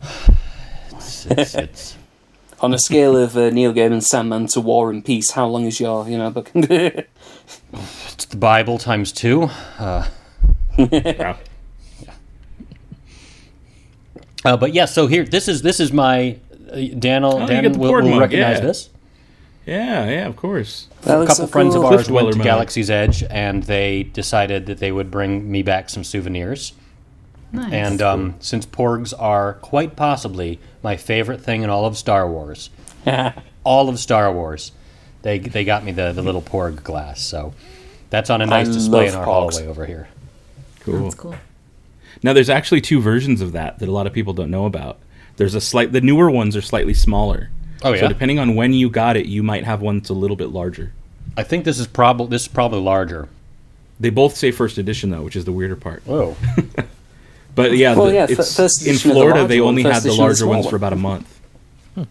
it's, 0.92 1.26
it's, 1.26 1.56
it's 1.56 1.98
On 2.62 2.72
a 2.76 2.78
scale 2.78 3.18
of 3.18 3.36
uh, 3.36 3.50
Neil 3.50 3.74
Gaiman's 3.74 4.08
Sandman 4.08 4.46
to 4.50 4.62
War 4.62 4.92
and 4.92 5.04
Peace, 5.04 5.32
how 5.32 5.48
long 5.48 5.66
is 5.66 5.80
your 5.80 6.08
you 6.08 6.20
know 6.20 6.30
book? 6.30 6.52
It's 8.22 8.30
the 8.30 8.38
Bible 8.38 8.78
times 8.78 9.12
two. 9.12 9.50
Uh, 9.80 10.08
Wow. 10.78 11.38
uh, 14.46 14.58
but 14.58 14.74
yeah, 14.74 14.86
so 14.86 15.08
here, 15.08 15.26
this 15.26 15.48
is 15.48 15.64
this 15.64 15.80
is 15.80 15.92
my 15.92 16.38
uh, 16.72 16.76
Daniel. 16.98 17.40
Oh, 17.42 17.48
Dan 17.48 17.78
will, 17.78 17.92
will 17.92 18.20
recognize 18.20 18.60
yeah. 18.60 18.66
this. 18.66 18.90
Yeah, 19.66 20.10
yeah, 20.10 20.28
of 20.28 20.36
course. 20.36 20.88
That 21.02 21.20
a 21.22 21.26
couple 21.26 21.36
so 21.36 21.48
friends 21.48 21.76
of 21.76 21.84
ours 21.84 22.10
went 22.10 22.32
to 22.32 22.38
mug. 22.38 22.46
Galaxy's 22.46 22.90
Edge, 22.90 23.24
and 23.24 23.64
they 23.64 24.04
decided 24.04 24.68
that 24.68 24.78
they 24.78 24.92
would 24.92 25.12
bring 25.12 25.52
me 25.52 25.62
back 25.62 25.90
some 25.90 26.04
souvenirs. 26.04 26.74
Nice. 27.52 27.74
And 27.74 28.02
um, 28.02 28.36
since 28.40 28.66
porgs 28.66 29.14
are 29.20 29.56
quite 29.56 29.96
possibly 29.96 30.60
my 30.84 30.96
favorite 30.96 31.42
thing 31.42 31.64
in 31.64 31.70
all 31.70 31.86
of 31.86 31.98
Star 31.98 32.30
Wars, 32.30 32.70
all 33.64 33.90
of 33.90 34.00
Star 34.00 34.32
Wars, 34.32 34.72
they 35.24 35.40
they 35.40 35.66
got 35.66 35.84
me 35.84 35.92
the, 35.92 36.14
the 36.14 36.22
little 36.22 36.42
porg 36.42 36.84
glass. 36.84 37.20
So 37.22 37.54
that's 38.12 38.30
on 38.30 38.42
a 38.42 38.46
nice 38.46 38.68
display 38.68 39.08
in 39.08 39.16
our 39.16 39.26
porgs. 39.26 39.54
hallway 39.56 39.68
over 39.68 39.86
here. 39.88 40.08
Cool. 40.82 41.04
That's 41.04 41.16
cool. 41.16 41.36
Now, 42.22 42.34
there's 42.34 42.50
actually 42.50 42.82
two 42.82 43.02
versions 43.02 43.42
of 43.42 43.52
that 43.54 43.80
that 43.80 43.90
a 43.90 43.92
lot 43.92 44.06
of 44.06 44.14
people 44.14 44.34
don't 44.34 44.52
know 44.52 44.66
about. 44.68 45.00
There's 45.38 45.56
a 45.56 45.62
slight. 45.62 45.92
The 45.92 46.02
newer 46.02 46.30
ones 46.30 46.56
are 46.56 46.62
slightly 46.62 46.94
smaller. 46.94 47.50
Oh 47.84 47.94
yeah. 47.94 48.02
So 48.02 48.08
depending 48.10 48.38
on 48.38 48.54
when 48.56 48.74
you 48.74 48.90
got 48.92 49.18
it, 49.18 49.26
you 49.26 49.42
might 49.42 49.64
have 49.64 49.82
one 49.82 49.98
that's 49.98 50.10
a 50.10 50.14
little 50.14 50.36
bit 50.38 50.50
larger. 50.50 50.94
I 51.36 51.42
think 51.44 51.66
this 51.66 51.80
is 51.80 51.88
probably 51.88 52.28
this 52.28 52.44
is 52.44 52.48
probably 52.48 52.80
larger. 52.82 53.28
They 54.00 54.12
both 54.12 54.36
say 54.36 54.52
first 54.52 54.78
edition 54.78 55.10
though, 55.10 55.24
which 55.24 55.36
is 55.36 55.46
the 55.46 55.52
weirder 55.52 55.76
part. 55.78 56.04
Oh. 56.08 56.38
But 57.54 57.76
yeah, 57.76 57.96
Well, 57.96 58.06
the- 58.06 58.14
yeah, 58.14 58.28
it's, 58.30 58.56
first 58.56 58.82
in 58.84 58.92
edition 58.92 59.12
of 59.12 59.16
the 59.16 59.22
Florida 59.22 59.46
they 59.48 59.60
only 59.60 59.84
had 59.84 59.96
the 59.96 59.98
edition 59.98 60.16
the 60.16 60.22
larger 60.22 60.48
ones 60.48 60.70
for 60.70 60.78
about 60.78 60.94
a 60.94 60.96
month. 60.96 61.42
Hmm. 61.96 62.04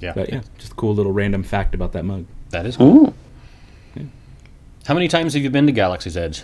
Yeah, 0.00 0.12
But 0.14 0.28
yeah, 0.30 0.42
just 0.58 0.72
a 0.72 0.74
cool 0.74 0.94
little 0.94 1.12
random 1.12 1.42
fact 1.42 1.74
about 1.74 1.92
that 1.92 2.04
mug. 2.04 2.26
That 2.54 2.66
is 2.66 2.76
cool. 2.76 3.12
How 4.86 4.94
many 4.94 5.08
times 5.08 5.34
have 5.34 5.42
you 5.42 5.50
been 5.50 5.66
to 5.66 5.72
Galaxy's 5.72 6.16
Edge? 6.16 6.42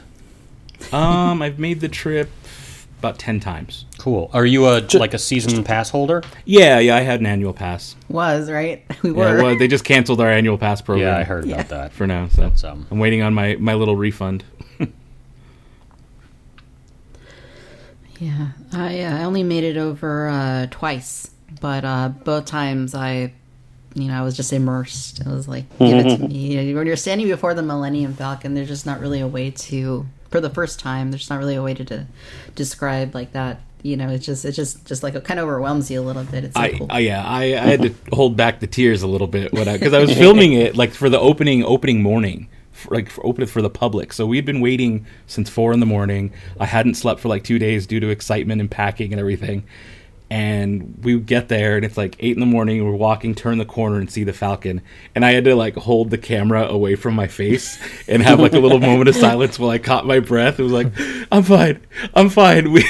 Um, 0.93 1.43
I've 1.43 1.59
made 1.59 1.81
the 1.81 1.89
trip 1.89 2.31
about 2.99 3.19
ten 3.19 3.39
times. 3.39 3.85
Cool. 3.99 4.31
Are 4.33 4.47
you 4.47 4.67
a 4.67 4.83
like 4.95 5.13
a 5.15 5.19
season 5.19 5.63
pass 5.63 5.91
holder? 5.91 6.23
Yeah, 6.47 6.79
yeah, 6.79 6.97
I 6.97 7.01
had 7.01 7.21
an 7.21 7.27
annual 7.27 7.53
pass. 7.53 7.97
Was 8.09 8.51
right. 8.51 8.83
We 9.03 9.11
Yeah, 9.11 9.17
were. 9.17 9.43
well, 9.43 9.57
they 9.59 9.69
just 9.69 9.85
canceled 9.85 10.21
our 10.21 10.29
annual 10.31 10.57
pass 10.59 10.81
program. 10.81 11.07
Yeah, 11.09 11.19
I 11.19 11.25
heard 11.25 11.45
Yeah. 11.47 11.57
about 11.57 11.69
that. 11.69 11.93
for 11.93 12.07
now. 12.07 12.29
So 12.29 12.43
That's, 12.43 12.65
um, 12.65 12.87
I'm 12.91 12.99
waiting 12.99 13.21
on 13.23 13.35
my 13.35 13.57
my 13.61 13.75
little 13.75 13.97
refund. 13.97 14.43
Yeah, 18.19 18.49
I 18.73 19.01
uh, 19.01 19.19
I 19.19 19.25
only 19.25 19.43
made 19.43 19.65
it 19.65 19.77
over 19.79 20.29
uh, 20.29 20.67
twice, 20.71 21.31
but 21.61 21.85
uh, 21.87 22.11
both 22.11 22.45
times 22.45 22.95
I, 22.95 23.33
you 23.95 24.09
know, 24.09 24.15
I 24.15 24.23
was 24.23 24.37
just 24.37 24.53
immersed. 24.53 25.21
It 25.21 25.27
was 25.27 25.49
like, 25.49 25.69
give 25.79 25.99
it 25.99 26.03
to 26.05 26.09
mm-hmm. 26.11 26.27
me. 26.29 26.57
You 26.57 26.63
know, 26.63 26.79
when 26.79 26.87
you're 26.87 26.97
standing 26.97 27.29
before 27.29 27.55
the 27.55 27.63
Millennium 27.63 28.15
Falcon, 28.15 28.55
there's 28.55 28.69
just 28.69 28.87
not 28.87 29.01
really 29.01 29.21
a 29.21 29.27
way 29.27 29.51
to, 29.51 30.07
for 30.31 30.41
the 30.41 30.51
first 30.51 30.79
time, 30.79 31.11
there's 31.11 31.29
not 31.29 31.39
really 31.39 31.57
a 31.57 31.63
way 31.63 31.75
to, 31.75 31.85
to 31.85 32.07
describe 32.55 33.15
like 33.15 33.33
that. 33.33 33.61
You 33.83 33.97
know, 33.97 34.11
it's 34.11 34.27
just, 34.27 34.45
it's 34.45 34.57
just, 34.57 34.85
just 34.85 35.03
like 35.03 35.15
it 35.15 35.25
kind 35.25 35.41
of 35.41 35.45
overwhelms 35.45 35.91
you 35.91 36.01
a 36.01 36.03
little 36.03 36.25
bit. 36.25 36.45
It's 36.45 36.55
so 36.55 36.61
I, 36.61 36.73
cool. 36.73 36.87
I 36.91 36.99
yeah, 37.01 37.25
I, 37.25 37.43
I 37.45 37.67
had 37.67 37.83
to 37.83 37.95
hold 38.13 38.37
back 38.37 38.61
the 38.61 38.67
tears 38.67 39.03
a 39.03 39.07
little 39.07 39.27
bit 39.27 39.53
when 39.53 39.69
I 39.69 39.79
because 39.79 39.95
I 39.95 40.01
was 40.01 40.13
filming 40.19 40.53
it 40.53 40.77
like 40.77 40.93
for 40.93 41.09
the 41.09 41.19
opening 41.19 41.65
opening 41.65 42.03
morning, 42.03 42.49
like 42.91 43.09
for 43.09 43.25
open 43.25 43.43
it 43.43 43.49
for 43.49 43.63
the 43.63 43.71
public. 43.71 44.13
So 44.13 44.27
we 44.27 44.37
had 44.37 44.45
been 44.45 44.61
waiting 44.61 45.07
since 45.27 45.49
four 45.49 45.73
in 45.73 45.81
the 45.81 45.87
morning. 45.87 46.31
I 46.61 46.67
hadn't 46.67 46.95
slept 46.95 47.21
for 47.21 47.29
like 47.29 47.43
two 47.43 47.59
days 47.59 47.87
due 47.87 48.01
to 48.01 48.11
excitement 48.11 48.61
and 48.61 48.71
packing 48.71 49.15
and 49.15 49.19
everything. 49.19 49.65
And 50.31 50.97
we 51.03 51.19
get 51.19 51.49
there 51.49 51.75
and 51.75 51.85
it's 51.85 51.97
like 51.97 52.15
eight 52.21 52.35
in 52.37 52.41
the 52.41 52.47
morning. 52.47 52.85
We're 52.85 52.93
walking, 52.93 53.35
turn 53.35 53.59
the 53.59 53.65
corner 53.65 53.97
and 53.97 54.09
see 54.09 54.23
the 54.23 54.33
Falcon. 54.33 54.81
And 55.17 55.25
I 55.25 55.33
had 55.33 55.43
to 55.45 55.57
like 55.57 55.75
hold 55.75 56.11
the 56.11 56.19
camera 56.19 56.67
away 56.69 56.95
from 56.95 57.15
my 57.15 57.27
face 57.27 57.79
and 58.09 58.23
have 58.23 58.39
like 58.39 58.53
a 58.53 58.61
little 58.61 58.79
moment 58.79 59.09
of 59.09 59.17
silence 59.17 59.59
while 59.59 59.71
I 59.71 59.79
caught 59.79 60.07
my 60.07 60.21
breath. 60.21 60.61
It 60.61 60.63
was 60.63 60.71
like, 60.73 60.93
I'm 61.33 61.43
fine, 61.43 61.81
I'm 62.15 62.29
fine. 62.29 62.73
We, 62.73 62.85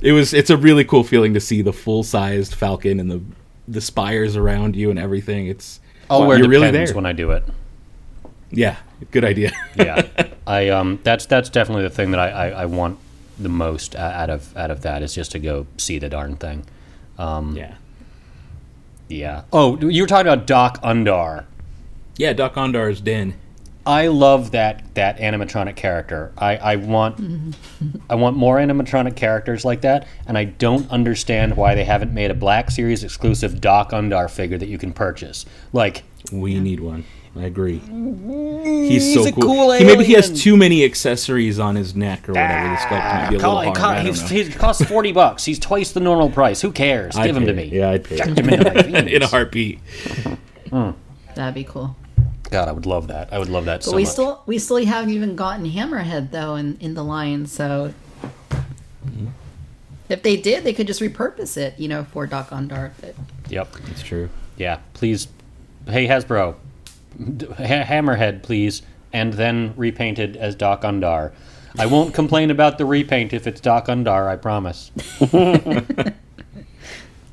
it 0.00 0.12
was 0.12 0.32
it's 0.32 0.50
a 0.50 0.56
really 0.56 0.84
cool 0.84 1.04
feeling 1.04 1.34
to 1.34 1.40
see 1.40 1.60
the 1.62 1.72
full 1.72 2.02
sized 2.02 2.54
Falcon 2.54 3.00
and 3.00 3.10
the 3.10 3.20
the 3.68 3.80
spires 3.80 4.36
around 4.36 4.76
you 4.76 4.90
and 4.90 4.98
everything. 4.98 5.48
It's 5.48 5.80
I'll 6.08 6.26
wear 6.26 6.38
you're 6.38 6.48
really 6.48 6.68
Depends 6.68 6.90
there. 6.90 6.96
when 6.96 7.06
I 7.06 7.12
do 7.12 7.32
it. 7.32 7.44
yeah, 8.50 8.76
good 9.10 9.24
idea. 9.24 9.52
yeah, 9.74 10.06
I 10.46 10.68
um, 10.68 11.00
that's 11.02 11.26
that's 11.26 11.48
definitely 11.50 11.82
the 11.84 11.90
thing 11.90 12.12
that 12.12 12.20
I, 12.20 12.28
I, 12.28 12.48
I 12.62 12.64
want 12.66 12.98
the 13.38 13.48
most 13.48 13.94
out 13.94 14.30
of 14.30 14.56
out 14.56 14.70
of 14.70 14.82
that 14.82 15.02
is 15.02 15.14
just 15.14 15.32
to 15.32 15.38
go 15.38 15.66
see 15.76 15.98
the 15.98 16.08
darn 16.08 16.36
thing. 16.36 16.64
Um, 17.18 17.56
yeah, 17.56 17.74
yeah. 19.08 19.42
Oh, 19.52 19.78
you 19.78 20.02
were 20.02 20.06
talking 20.08 20.30
about 20.30 20.46
Dok-Ondar. 20.46 21.44
yeah. 22.16 22.32
Dok-Ondar's 22.32 23.00
den. 23.00 23.34
I 23.84 24.08
love 24.08 24.50
that 24.50 24.82
that 24.94 25.18
animatronic 25.18 25.76
character. 25.76 26.32
I, 26.36 26.56
I 26.56 26.76
want 26.76 27.54
I 28.10 28.16
want 28.16 28.36
more 28.36 28.56
animatronic 28.56 29.14
characters 29.16 29.64
like 29.64 29.82
that, 29.82 30.08
and 30.26 30.36
I 30.36 30.44
don't 30.44 30.90
understand 30.90 31.56
why 31.56 31.74
they 31.76 31.84
haven't 31.84 32.12
made 32.12 32.30
a 32.32 32.34
Black 32.34 32.70
Series 32.72 33.04
exclusive 33.04 33.60
Dok-Ondar 33.60 34.28
figure 34.28 34.58
that 34.58 34.68
you 34.68 34.76
can 34.78 34.92
purchase. 34.92 35.46
Like, 35.72 36.02
We 36.32 36.58
need 36.58 36.80
one. 36.80 37.04
I 37.38 37.44
agree. 37.44 37.78
He's, 37.80 39.04
He's 39.04 39.14
so 39.14 39.26
a 39.26 39.32
cool. 39.32 39.42
cool 39.42 39.72
he, 39.72 39.84
maybe 39.84 40.04
he 40.04 40.14
has 40.14 40.42
too 40.42 40.56
many 40.56 40.84
accessories 40.84 41.58
on 41.58 41.74
his 41.76 41.94
neck 41.94 42.28
or 42.28 42.32
whatever. 42.32 42.68
the 42.70 42.76
sculpt 42.76 42.90
might 43.14 43.30
be 43.30 43.36
a 43.36 43.38
call- 43.40 43.56
little 43.58 43.74
hard. 43.74 43.98
co- 43.98 44.04
he's, 44.04 44.30
he 44.30 44.50
costs 44.52 44.84
forty 44.86 45.12
bucks. 45.12 45.44
He's 45.44 45.58
twice 45.58 45.92
the 45.92 46.00
normal 46.00 46.30
price. 46.30 46.60
Who 46.62 46.72
cares? 46.72 47.14
I'd 47.16 47.26
Give 47.26 47.36
him 47.36 47.44
to 47.44 47.50
it. 47.50 47.56
me. 47.56 47.64
Yeah, 47.64 47.90
I'd 47.90 48.04
pay. 48.04 48.16
Chuck 48.16 48.28
him 48.28 48.48
into 48.48 48.72
my 48.72 48.82
veins. 48.82 49.12
in 49.12 49.22
a 49.22 49.26
heartbeat. 49.26 49.80
Hmm. 50.70 50.90
That'd 51.34 51.54
be 51.54 51.64
cool. 51.64 51.94
God, 52.50 52.68
I 52.68 52.72
would 52.72 52.86
love 52.86 53.08
that. 53.08 53.32
I 53.32 53.38
would 53.38 53.48
love 53.50 53.66
that 53.66 53.80
But 53.80 53.84
so 53.90 53.96
we 53.96 54.04
much. 54.04 54.12
still, 54.12 54.42
we 54.46 54.58
still 54.58 54.82
haven't 54.84 55.10
even 55.10 55.36
gotten 55.36 55.66
Hammerhead 55.70 56.30
though 56.30 56.54
in 56.54 56.78
in 56.80 56.94
the 56.94 57.04
line. 57.04 57.46
So. 57.46 57.92
Mm-hmm. 59.04 59.26
If 60.08 60.22
they 60.22 60.36
did, 60.36 60.62
they 60.64 60.72
could 60.72 60.86
just 60.86 61.00
repurpose 61.00 61.56
it, 61.56 61.78
you 61.80 61.88
know, 61.88 62.04
for 62.04 62.26
Dok-Ondar. 62.26 62.92
But 63.00 63.14
Yep. 63.50 63.74
It's 63.90 64.02
true. 64.02 64.28
Yeah. 64.56 64.78
Please. 64.94 65.26
Hey 65.88 66.06
Hasbro, 66.08 66.52
d- 66.52 66.56
ha- 66.56 66.65
Hammerhead, 67.18 68.42
please, 68.42 68.82
and 69.12 69.32
then 69.34 69.72
repainted 69.76 70.36
as 70.36 70.54
Dok-Ondar. 70.54 71.32
I 71.78 71.86
won't 71.86 72.14
complain 72.14 72.50
about 72.50 72.78
the 72.78 72.86
repaint 72.86 73.32
if 73.32 73.46
it's 73.46 73.60
Dok-Ondar. 73.60 74.28
I 74.28 74.36
promise. 74.36 74.90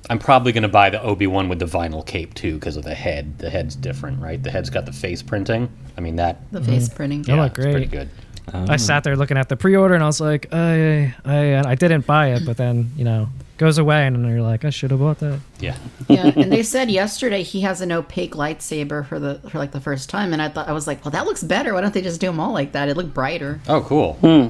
I'm 0.09 0.19
probably 0.19 0.51
going 0.51 0.63
to 0.63 0.69
buy 0.69 0.89
the 0.89 1.01
Obi 1.01 1.27
Wan 1.27 1.47
with 1.47 1.59
the 1.59 1.65
vinyl 1.65 2.05
cape 2.05 2.33
too 2.33 2.55
because 2.55 2.75
of 2.75 2.83
the 2.83 2.93
head. 2.93 3.39
The 3.39 3.49
head's 3.49 3.75
different, 3.75 4.21
right? 4.21 4.41
The 4.41 4.51
head's 4.51 4.69
got 4.69 4.85
the 4.85 4.91
face 4.91 5.21
printing. 5.21 5.69
I 5.97 6.01
mean 6.01 6.17
that. 6.17 6.41
the 6.51 6.61
face 6.61 6.89
mm. 6.89 6.95
printing. 6.95 7.21
They 7.21 7.33
look 7.33 7.57
it's 7.57 7.65
pretty 7.65 7.85
great. 7.85 7.91
good. 7.91 8.09
I 8.53 8.75
sat 8.75 9.05
there 9.05 9.15
looking 9.15 9.37
at 9.37 9.47
the 9.47 9.55
pre-order 9.55 9.93
and 9.93 10.03
I 10.03 10.07
was 10.07 10.19
like, 10.19 10.53
I, 10.53 11.15
I, 11.23 11.63
I 11.65 11.75
didn't 11.75 12.05
buy 12.05 12.33
it, 12.33 12.45
but 12.45 12.57
then 12.57 12.91
you 12.97 13.05
know 13.05 13.29
goes 13.63 13.77
away 13.77 14.05
and 14.05 14.15
then 14.15 14.29
you're 14.29 14.41
like, 14.41 14.65
I 14.65 14.69
should 14.69 14.91
have 14.91 14.99
bought 14.99 15.19
that. 15.19 15.39
Yeah. 15.59 15.77
yeah, 16.09 16.31
and 16.35 16.51
they 16.51 16.63
said 16.63 16.91
yesterday 16.91 17.43
he 17.43 17.61
has 17.61 17.79
an 17.81 17.91
opaque 17.91 18.33
lightsaber 18.33 19.05
for 19.07 19.19
the 19.19 19.39
for 19.49 19.57
like 19.57 19.71
the 19.71 19.79
first 19.81 20.09
time, 20.09 20.33
and 20.33 20.41
I 20.41 20.49
thought 20.49 20.67
I 20.67 20.73
was 20.73 20.85
like, 20.87 21.03
well, 21.05 21.11
that 21.11 21.25
looks 21.25 21.43
better. 21.43 21.73
Why 21.73 21.81
don't 21.81 21.93
they 21.93 22.01
just 22.01 22.19
do 22.19 22.27
them 22.27 22.39
all 22.39 22.51
like 22.53 22.73
that? 22.73 22.89
It 22.89 22.97
looked 22.97 23.13
brighter. 23.13 23.59
Oh, 23.69 23.81
cool. 23.81 24.13
Hmm. 24.15 24.47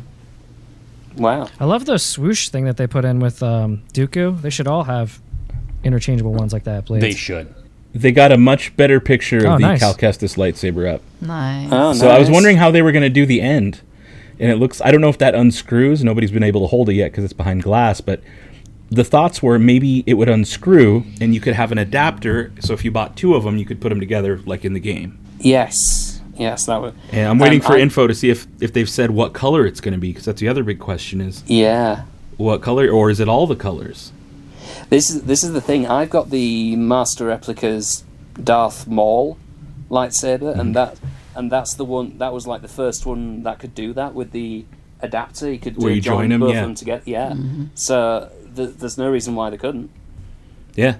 Wow. 1.21 1.47
I 1.59 1.65
love 1.65 1.85
the 1.85 1.99
swoosh 1.99 2.49
thing 2.49 2.65
that 2.65 2.77
they 2.77 2.87
put 2.87 3.05
in 3.05 3.19
with 3.19 3.43
um, 3.43 3.83
Dooku. 3.93 4.41
They 4.41 4.49
should 4.49 4.67
all 4.67 4.83
have 4.83 5.19
interchangeable 5.83 6.33
ones 6.33 6.53
like 6.53 6.63
that, 6.63 6.85
please. 6.85 7.01
They 7.01 7.13
should. 7.13 7.53
They 7.93 8.11
got 8.11 8.31
a 8.31 8.37
much 8.37 8.75
better 8.75 8.99
picture 8.99 9.37
of 9.39 9.45
Oh, 9.45 9.53
the 9.57 9.59
nice. 9.59 9.79
Cal 9.79 9.93
Kestis 9.93 10.35
lightsaber 10.37 10.91
up. 10.91 11.01
Nice. 11.21 11.69
Oh, 11.71 11.93
So 11.93 12.09
I 12.09 12.17
was 12.17 12.31
wondering 12.31 12.57
how 12.57 12.71
they 12.71 12.81
were 12.81 12.91
going 12.91 13.03
to 13.03 13.09
do 13.09 13.27
the 13.27 13.39
end, 13.41 13.81
and 14.39 14.49
it 14.49 14.55
looks. 14.55 14.81
I 14.81 14.89
don't 14.89 15.01
know 15.01 15.09
if 15.09 15.19
that 15.19 15.35
unscrews. 15.35 16.03
Nobody's 16.03 16.31
been 16.31 16.41
able 16.41 16.61
to 16.61 16.67
hold 16.67 16.89
it 16.89 16.95
yet 16.95 17.11
because 17.11 17.23
it's 17.23 17.33
behind 17.33 17.61
glass. 17.61 18.01
But 18.01 18.21
the 18.89 19.03
thoughts 19.03 19.41
were 19.41 19.57
maybe 19.57 20.03
it 20.05 20.13
would 20.15 20.29
unscrew 20.29 21.03
and 21.19 21.33
you 21.33 21.41
could 21.41 21.53
have 21.53 21.71
an 21.71 21.77
adapter. 21.77 22.51
So 22.59 22.73
if 22.73 22.85
you 22.85 22.91
bought 22.91 23.15
two 23.15 23.33
of 23.35 23.43
them, 23.43 23.57
you 23.57 23.65
could 23.65 23.81
put 23.81 23.89
them 23.89 23.99
together 23.99 24.39
like 24.45 24.63
in 24.65 24.73
the 24.73 24.79
game. 24.79 25.17
Yes, 25.39 26.21
yes, 26.37 26.65
that 26.67 26.81
would. 26.81 26.93
And 27.11 27.27
I'm 27.27 27.39
waiting 27.39 27.59
Um, 27.61 27.65
for 27.65 27.73
I- 27.73 27.79
info 27.79 28.07
to 28.07 28.13
see 28.13 28.29
if 28.29 28.47
if 28.61 28.73
they've 28.73 28.89
said 28.89 29.11
what 29.11 29.33
color 29.33 29.65
it's 29.65 29.81
going 29.81 29.93
to 29.93 29.99
be 29.99 30.09
because 30.09 30.25
that's 30.25 30.39
the 30.41 30.47
other 30.47 30.63
big 30.63 30.79
question 30.79 31.21
is 31.21 31.43
Yeah, 31.47 32.03
what 32.37 32.61
color 32.61 32.87
or 32.89 33.09
is 33.09 33.19
it 33.19 33.27
all 33.27 33.47
the 33.47 33.55
colors? 33.55 34.11
this 34.89 35.09
is 35.09 35.23
this 35.23 35.43
is 35.43 35.51
the 35.53 35.61
thing. 35.61 35.87
I've 35.87 36.09
got 36.09 36.29
the 36.29 36.75
Master 36.75 37.25
Replicas 37.25 38.03
Darth 38.41 38.87
Maul 38.87 39.37
lightsaber, 39.89 40.39
Mm-hmm. 40.51 40.59
and 40.59 40.75
that 40.75 40.97
and 41.35 41.51
that's 41.51 41.73
the 41.73 41.85
one 41.85 42.17
that 42.19 42.31
was 42.31 42.45
like 42.47 42.61
the 42.61 42.67
first 42.67 43.05
one 43.05 43.43
that 43.43 43.57
could 43.59 43.73
do 43.75 43.91
that 43.93 44.13
with 44.13 44.31
the 44.31 44.65
adapter. 45.01 45.51
You 45.51 45.59
could 45.59 45.77
Where 45.77 45.91
uh, 45.91 45.95
you 45.95 46.01
join 46.01 46.31
'em, 46.31 46.39
both 46.41 46.53
yeah. 46.53 46.61
them 46.61 46.75
together. 46.75 47.03
Yeah, 47.05 47.33
so 47.75 48.29
th- 48.55 48.75
there's 48.77 48.97
no 48.97 49.09
reason 49.09 49.35
why 49.35 49.49
they 49.49 49.57
couldn't. 49.57 49.89
Yeah. 50.75 50.97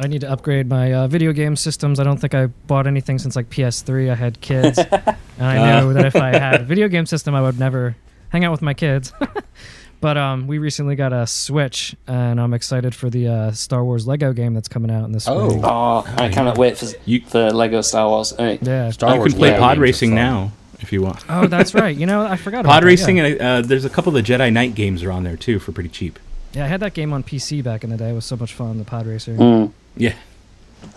I 0.00 0.08
need 0.08 0.22
to 0.22 0.30
upgrade 0.30 0.68
my 0.68 0.92
uh, 0.92 1.06
video 1.06 1.32
game 1.32 1.54
systems. 1.54 2.00
I 2.00 2.04
don't 2.04 2.16
think 2.18 2.34
I 2.34 2.46
bought 2.46 2.86
anything 2.88 3.18
since 3.18 3.36
like 3.36 3.48
PS3. 3.48 4.10
I 4.10 4.14
had 4.16 4.40
kids, 4.40 4.76
and 4.90 5.16
I 5.38 5.54
know 5.80 5.92
that 5.92 6.04
if 6.06 6.16
I 6.16 6.36
had 6.36 6.62
a 6.62 6.64
video 6.64 6.88
game 6.88 7.06
system, 7.06 7.34
I 7.34 7.40
would 7.42 7.58
never 7.60 7.94
hang 8.30 8.44
out 8.44 8.50
with 8.50 8.60
my 8.62 8.74
kids. 8.74 9.12
but 10.00 10.18
um, 10.18 10.48
we 10.48 10.58
recently 10.58 10.96
got 10.96 11.12
a 11.12 11.28
Switch, 11.28 11.94
and 12.08 12.40
I'm 12.40 12.52
excited 12.54 12.92
for 12.92 13.08
the 13.08 13.28
uh, 13.28 13.50
Star 13.52 13.84
Wars 13.84 14.04
Lego 14.08 14.32
game 14.32 14.52
that's 14.52 14.66
coming 14.66 14.90
out 14.90 15.04
in 15.04 15.12
this 15.12 15.28
Oh. 15.28 15.48
spring. 15.48 15.62
Oh, 15.64 16.04
I 16.18 16.28
cannot 16.28 16.58
wait 16.58 16.76
for 16.76 16.86
You- 17.04 17.20
for 17.20 17.52
Lego 17.52 17.80
Star 17.80 18.08
Wars. 18.08 18.34
Hey, 18.36 18.58
Yeah. 18.62 18.90
Star 18.90 19.12
you 19.14 19.18
Wars 19.20 19.32
can 19.32 19.38
play 19.38 19.50
Lego 19.52 19.62
pod 19.62 19.78
racing 19.78 20.12
now 20.12 20.50
if 20.80 20.92
you 20.92 21.02
want. 21.02 21.24
Oh, 21.28 21.46
that's 21.46 21.72
right. 21.72 21.96
You 21.96 22.06
know, 22.06 22.22
I 22.26 22.34
forgot 22.36 22.60
about 22.64 22.72
Pod 22.72 22.82
that, 22.82 22.86
racing 22.88 23.18
Yeah. 23.18 23.24
and 23.26 23.40
uh, 23.40 23.60
there's 23.62 23.84
a 23.84 23.90
couple 23.90 24.14
of 24.16 24.26
the 24.26 24.32
Jedi 24.32 24.52
Knight 24.52 24.74
games 24.74 25.04
are 25.04 25.12
on 25.12 25.22
there 25.22 25.36
too 25.36 25.60
for 25.60 25.70
pretty 25.70 25.88
cheap. 25.88 26.18
Yeah, 26.54 26.64
I 26.64 26.68
had 26.68 26.80
that 26.80 26.94
game 26.94 27.12
on 27.12 27.22
PC 27.22 27.62
back 27.62 27.84
in 27.84 27.90
the 27.90 27.96
day. 27.96 28.10
It 28.10 28.14
was 28.14 28.24
so 28.24 28.36
much 28.36 28.54
fun. 28.54 28.78
The 28.78 28.84
Pod 28.84 29.06
Racer. 29.06 29.34
Mm. 29.36 29.72
Yeah. 29.96 30.14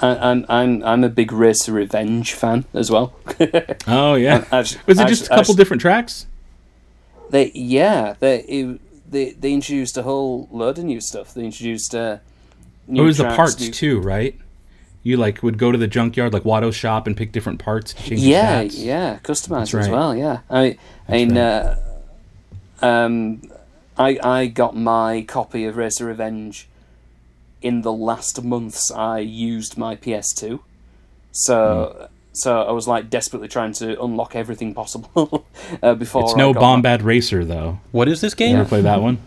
I, 0.01 0.07
I'm 0.31 0.45
I'm 0.49 0.83
I'm 0.83 1.03
a 1.03 1.09
big 1.09 1.31
Racer 1.31 1.71
Revenge 1.71 2.33
fan 2.33 2.65
as 2.73 2.91
well. 2.91 3.13
Oh 3.87 4.15
yeah. 4.15 4.43
I 4.51 4.61
just- 4.63 4.85
Was 4.87 4.99
it 4.99 5.03
I 5.05 5.07
just 5.07 5.21
just- 5.21 5.31
a 5.31 5.33
I 5.33 5.37
couple 5.37 5.53
just- 5.53 5.57
different 5.57 5.81
tracks? 5.81 6.25
They 7.29 7.51
yeah 7.53 8.15
they 8.19 8.39
it, 8.43 8.79
they 9.09 9.31
they 9.31 9.53
introduced 9.53 9.97
a 9.97 10.03
whole 10.03 10.47
load 10.51 10.77
of 10.77 10.83
new 10.85 10.99
stuff. 11.01 11.33
They 11.33 11.45
introduced 11.45 11.93
uh, 11.95 12.17
new 12.87 13.03
it 13.03 13.05
was 13.05 13.17
the 13.17 13.25
parts 13.25 13.59
new- 13.59 13.71
too, 13.71 13.99
right? 14.01 14.35
You 15.03 15.15
like 15.15 15.41
would 15.41 15.57
go 15.57 15.71
to 15.71 15.77
the 15.77 15.87
junkyard 15.87 16.33
like 16.33 16.43
Watto's 16.43 16.75
shop 16.75 17.07
and 17.07 17.15
pick 17.15 17.31
different 17.31 17.59
parts 17.59 17.93
to 17.93 18.03
change 18.03 18.21
Yeah, 18.21 18.63
stats. 18.65 18.83
yeah, 18.83 19.19
customize 19.23 19.71
That's 19.71 19.87
as 19.87 19.89
well. 19.89 20.13
Yeah, 20.15 20.39
I 20.49 20.77
I 21.07 21.11
mean, 21.13 21.33
That's 21.33 21.79
uh, 22.81 22.85
um, 22.85 23.41
I 23.97 24.19
I 24.23 24.47
got 24.47 24.75
my 24.75 25.21
copy 25.27 25.65
of 25.65 25.77
Racer 25.77 26.05
Revenge 26.05 26.67
in 27.61 27.81
the 27.81 27.91
last 27.91 28.43
months 28.43 28.91
I 28.91 29.19
used 29.19 29.77
my 29.77 29.95
PS2, 29.95 30.59
so. 31.31 31.95
Hmm. 31.97 32.13
So 32.33 32.61
I 32.61 32.71
was 32.71 32.87
like 32.87 33.09
desperately 33.09 33.47
trying 33.47 33.73
to 33.73 33.99
unlock 33.99 34.35
everything 34.35 34.75
possible 34.75 35.47
uh, 35.81 35.95
before. 35.95 36.21
It's 36.21 36.35
I 36.35 36.37
no 36.37 36.53
got 36.53 36.61
my- 36.61 36.91
Bombad 36.97 37.03
Racer 37.03 37.43
though. 37.43 37.79
What 37.91 38.07
is 38.07 38.21
this 38.21 38.33
You 38.33 38.37
game? 38.37 38.55
ever 38.57 38.69
play 38.69 38.81
that 38.81 39.01
one? 39.01 39.17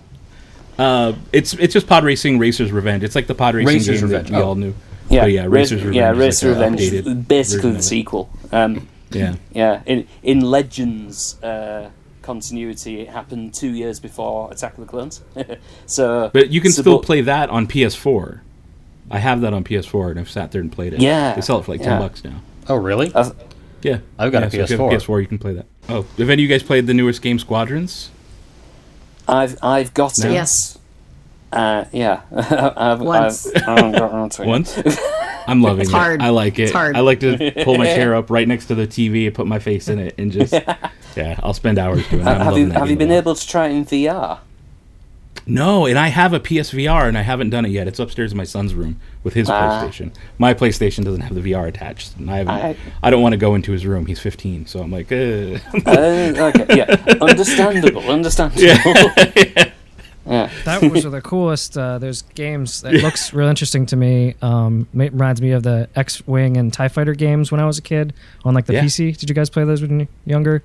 Uh, 0.78 1.14
it's 1.32 1.52
it's 1.54 1.72
just 1.74 1.88
Pod 1.88 2.04
Racing 2.04 2.38
Racer's 2.38 2.70
Revenge. 2.70 3.02
It's 3.02 3.16
like 3.16 3.26
the 3.26 3.34
Pod 3.34 3.56
Racing 3.56 3.74
Racer's 3.74 4.00
game 4.00 4.10
Revenge, 4.10 4.28
that 4.30 4.36
we 4.36 4.40
oh. 4.42 4.46
all 4.46 4.54
knew. 4.54 4.74
Yeah, 5.08 5.22
But 5.22 5.32
yeah, 5.32 5.46
Racer's 5.48 5.82
Revenge. 5.82 5.96
Yeah, 5.96 6.12
is 6.12 6.18
Racer 6.18 6.54
like 6.54 6.70
Revenge, 6.78 7.26
basically 7.26 7.72
the 7.72 7.82
sequel. 7.82 8.30
Um, 8.52 8.86
Yeah. 9.10 9.34
Yeah, 9.52 9.82
in 9.86 10.06
in 10.22 10.40
Legends 10.42 11.42
uh, 11.42 11.90
continuity, 12.22 13.00
it 13.00 13.08
happened 13.08 13.54
two 13.54 13.70
years 13.70 14.00
before 14.00 14.50
Attack 14.52 14.74
of 14.78 14.80
the 14.80 14.86
Clones. 14.86 15.22
so, 15.86 16.30
But 16.32 16.50
you 16.50 16.60
can 16.60 16.72
so 16.72 16.82
still 16.82 16.98
but- 16.98 17.06
play 17.06 17.20
that 17.22 17.50
on 17.50 17.66
PS4. 17.66 18.40
I 19.10 19.18
have 19.18 19.40
that 19.40 19.52
on 19.52 19.64
PS4 19.64 20.12
and 20.12 20.20
I've 20.20 20.30
sat 20.30 20.52
there 20.52 20.60
and 20.60 20.70
played 20.70 20.92
it. 20.94 21.00
Yeah, 21.00 21.34
They 21.34 21.40
sell 21.40 21.58
it 21.58 21.64
for 21.64 21.72
like 21.72 21.80
yeah. 21.80 21.86
ten 21.88 21.98
bucks 22.00 22.22
now. 22.22 22.40
Oh, 22.68 22.76
really? 22.76 23.12
Uh, 23.12 23.30
Yeah. 23.82 23.98
I've 24.18 24.30
got 24.30 24.42
a 24.42 24.46
yeah, 24.46 24.50
so 24.50 24.58
if 24.62 24.70
you 24.70 24.76
have 24.78 24.90
PS4. 24.92 25.00
PS4, 25.16 25.20
you 25.22 25.26
can 25.26 25.38
play 25.38 25.52
that. 25.54 25.66
Oh, 25.88 26.02
have 26.02 26.20
any 26.20 26.34
of 26.34 26.38
you 26.40 26.48
guys 26.48 26.62
played 26.62 26.86
the 26.86 26.94
newest 26.94 27.20
game 27.22 27.38
Squadrons? 27.38 28.10
I've 29.26 29.56
I've 29.62 29.92
got 29.94 30.16
it. 30.18 30.30
Yes. 30.32 30.78
Uh, 31.52 31.84
yeah. 31.92 32.20
I've, 32.76 33.00
Once. 33.00 33.46
I've, 33.48 33.56
I 33.56 33.70
haven't 33.74 33.92
got 33.92 34.12
around 34.12 34.30
to 34.32 34.42
it. 34.42 34.46
Once? 34.46 34.80
I'm 35.48 35.60
loving 35.62 35.80
It's 35.82 35.90
it. 35.90 35.94
hard. 35.94 36.22
I 36.22 36.28
like 36.28 36.58
it. 36.60 36.64
It's 36.64 36.72
hard. 36.72 36.96
I 36.96 37.00
like 37.00 37.18
to 37.20 37.52
pull 37.64 37.76
my 37.78 37.86
chair 37.86 38.14
up 38.14 38.30
right 38.30 38.46
next 38.46 38.66
to 38.66 38.76
the 38.76 38.86
TV 38.86 39.26
and 39.26 39.34
put 39.34 39.46
my 39.48 39.58
face 39.58 39.88
in 39.88 39.98
it 39.98 40.14
and 40.18 40.30
just 40.30 40.52
yeah, 41.16 41.38
I'll 41.42 41.54
spend 41.54 41.78
hours 41.78 42.06
doing 42.08 42.24
that. 42.24 42.40
Have 42.42 42.56
you 42.58 42.66
that 42.66 42.78
have 42.78 42.90
you 42.90 42.96
been 42.96 43.10
able 43.10 43.34
to 43.34 43.46
try 43.48 43.68
it 43.68 43.72
in 43.72 43.84
VR? 43.84 44.38
No, 45.46 45.86
and 45.86 45.98
I 45.98 46.08
have 46.08 46.32
a 46.32 46.38
PSVR 46.40 47.08
and 47.08 47.16
I 47.18 47.22
haven't 47.22 47.50
done 47.50 47.64
it 47.64 47.70
yet. 47.70 47.88
It's 47.88 47.98
upstairs 47.98 48.30
in 48.30 48.36
my 48.38 48.44
son's 48.44 48.74
room 48.74 49.00
with 49.24 49.34
his 49.34 49.48
Ah. 49.48 49.82
PlayStation. 49.82 50.12
My 50.38 50.54
PlayStation 50.54 51.04
doesn't 51.04 51.22
have 51.22 51.34
the 51.34 51.40
VR 51.40 51.66
attached, 51.66 52.16
and 52.18 52.30
I 52.30 52.36
haven't. 52.38 52.54
I- 52.54 52.76
I, 53.02 53.10
don't 53.10 53.22
want 53.22 53.32
to 53.32 53.36
go 53.36 53.54
into 53.54 53.72
his 53.72 53.84
room. 53.86 54.06
He's 54.06 54.20
15, 54.20 54.66
so 54.66 54.80
I'm 54.80 54.92
like, 54.92 55.10
uh. 55.10 55.16
Uh, 55.16 56.52
okay, 56.54 56.66
yeah, 56.76 57.14
understandable, 57.20 58.02
understandable. 58.10 59.10
Yeah. 60.26 60.50
That 60.64 60.82
was 60.82 61.02
the 61.02 61.20
coolest. 61.22 61.76
Uh, 61.76 61.98
there's 61.98 62.22
games 62.22 62.82
that 62.82 62.92
looks 62.92 63.32
real 63.32 63.48
interesting 63.48 63.86
to 63.86 63.96
me. 63.96 64.36
Um, 64.42 64.86
ma- 64.92 65.04
reminds 65.04 65.40
me 65.42 65.50
of 65.52 65.64
the 65.64 65.88
X-wing 65.96 66.56
and 66.56 66.72
Tie 66.72 66.86
Fighter 66.88 67.14
games 67.14 67.50
when 67.50 67.58
I 67.60 67.64
was 67.66 67.78
a 67.78 67.82
kid 67.82 68.12
on 68.44 68.54
like 68.54 68.66
the 68.66 68.74
Yeah. 68.74 68.84
PC. 68.84 69.16
Did 69.18 69.28
you 69.28 69.34
guys 69.34 69.50
play 69.50 69.64
those 69.64 69.80
when 69.82 69.90
you 70.00 70.06
were 70.26 70.30
younger? 70.30 70.62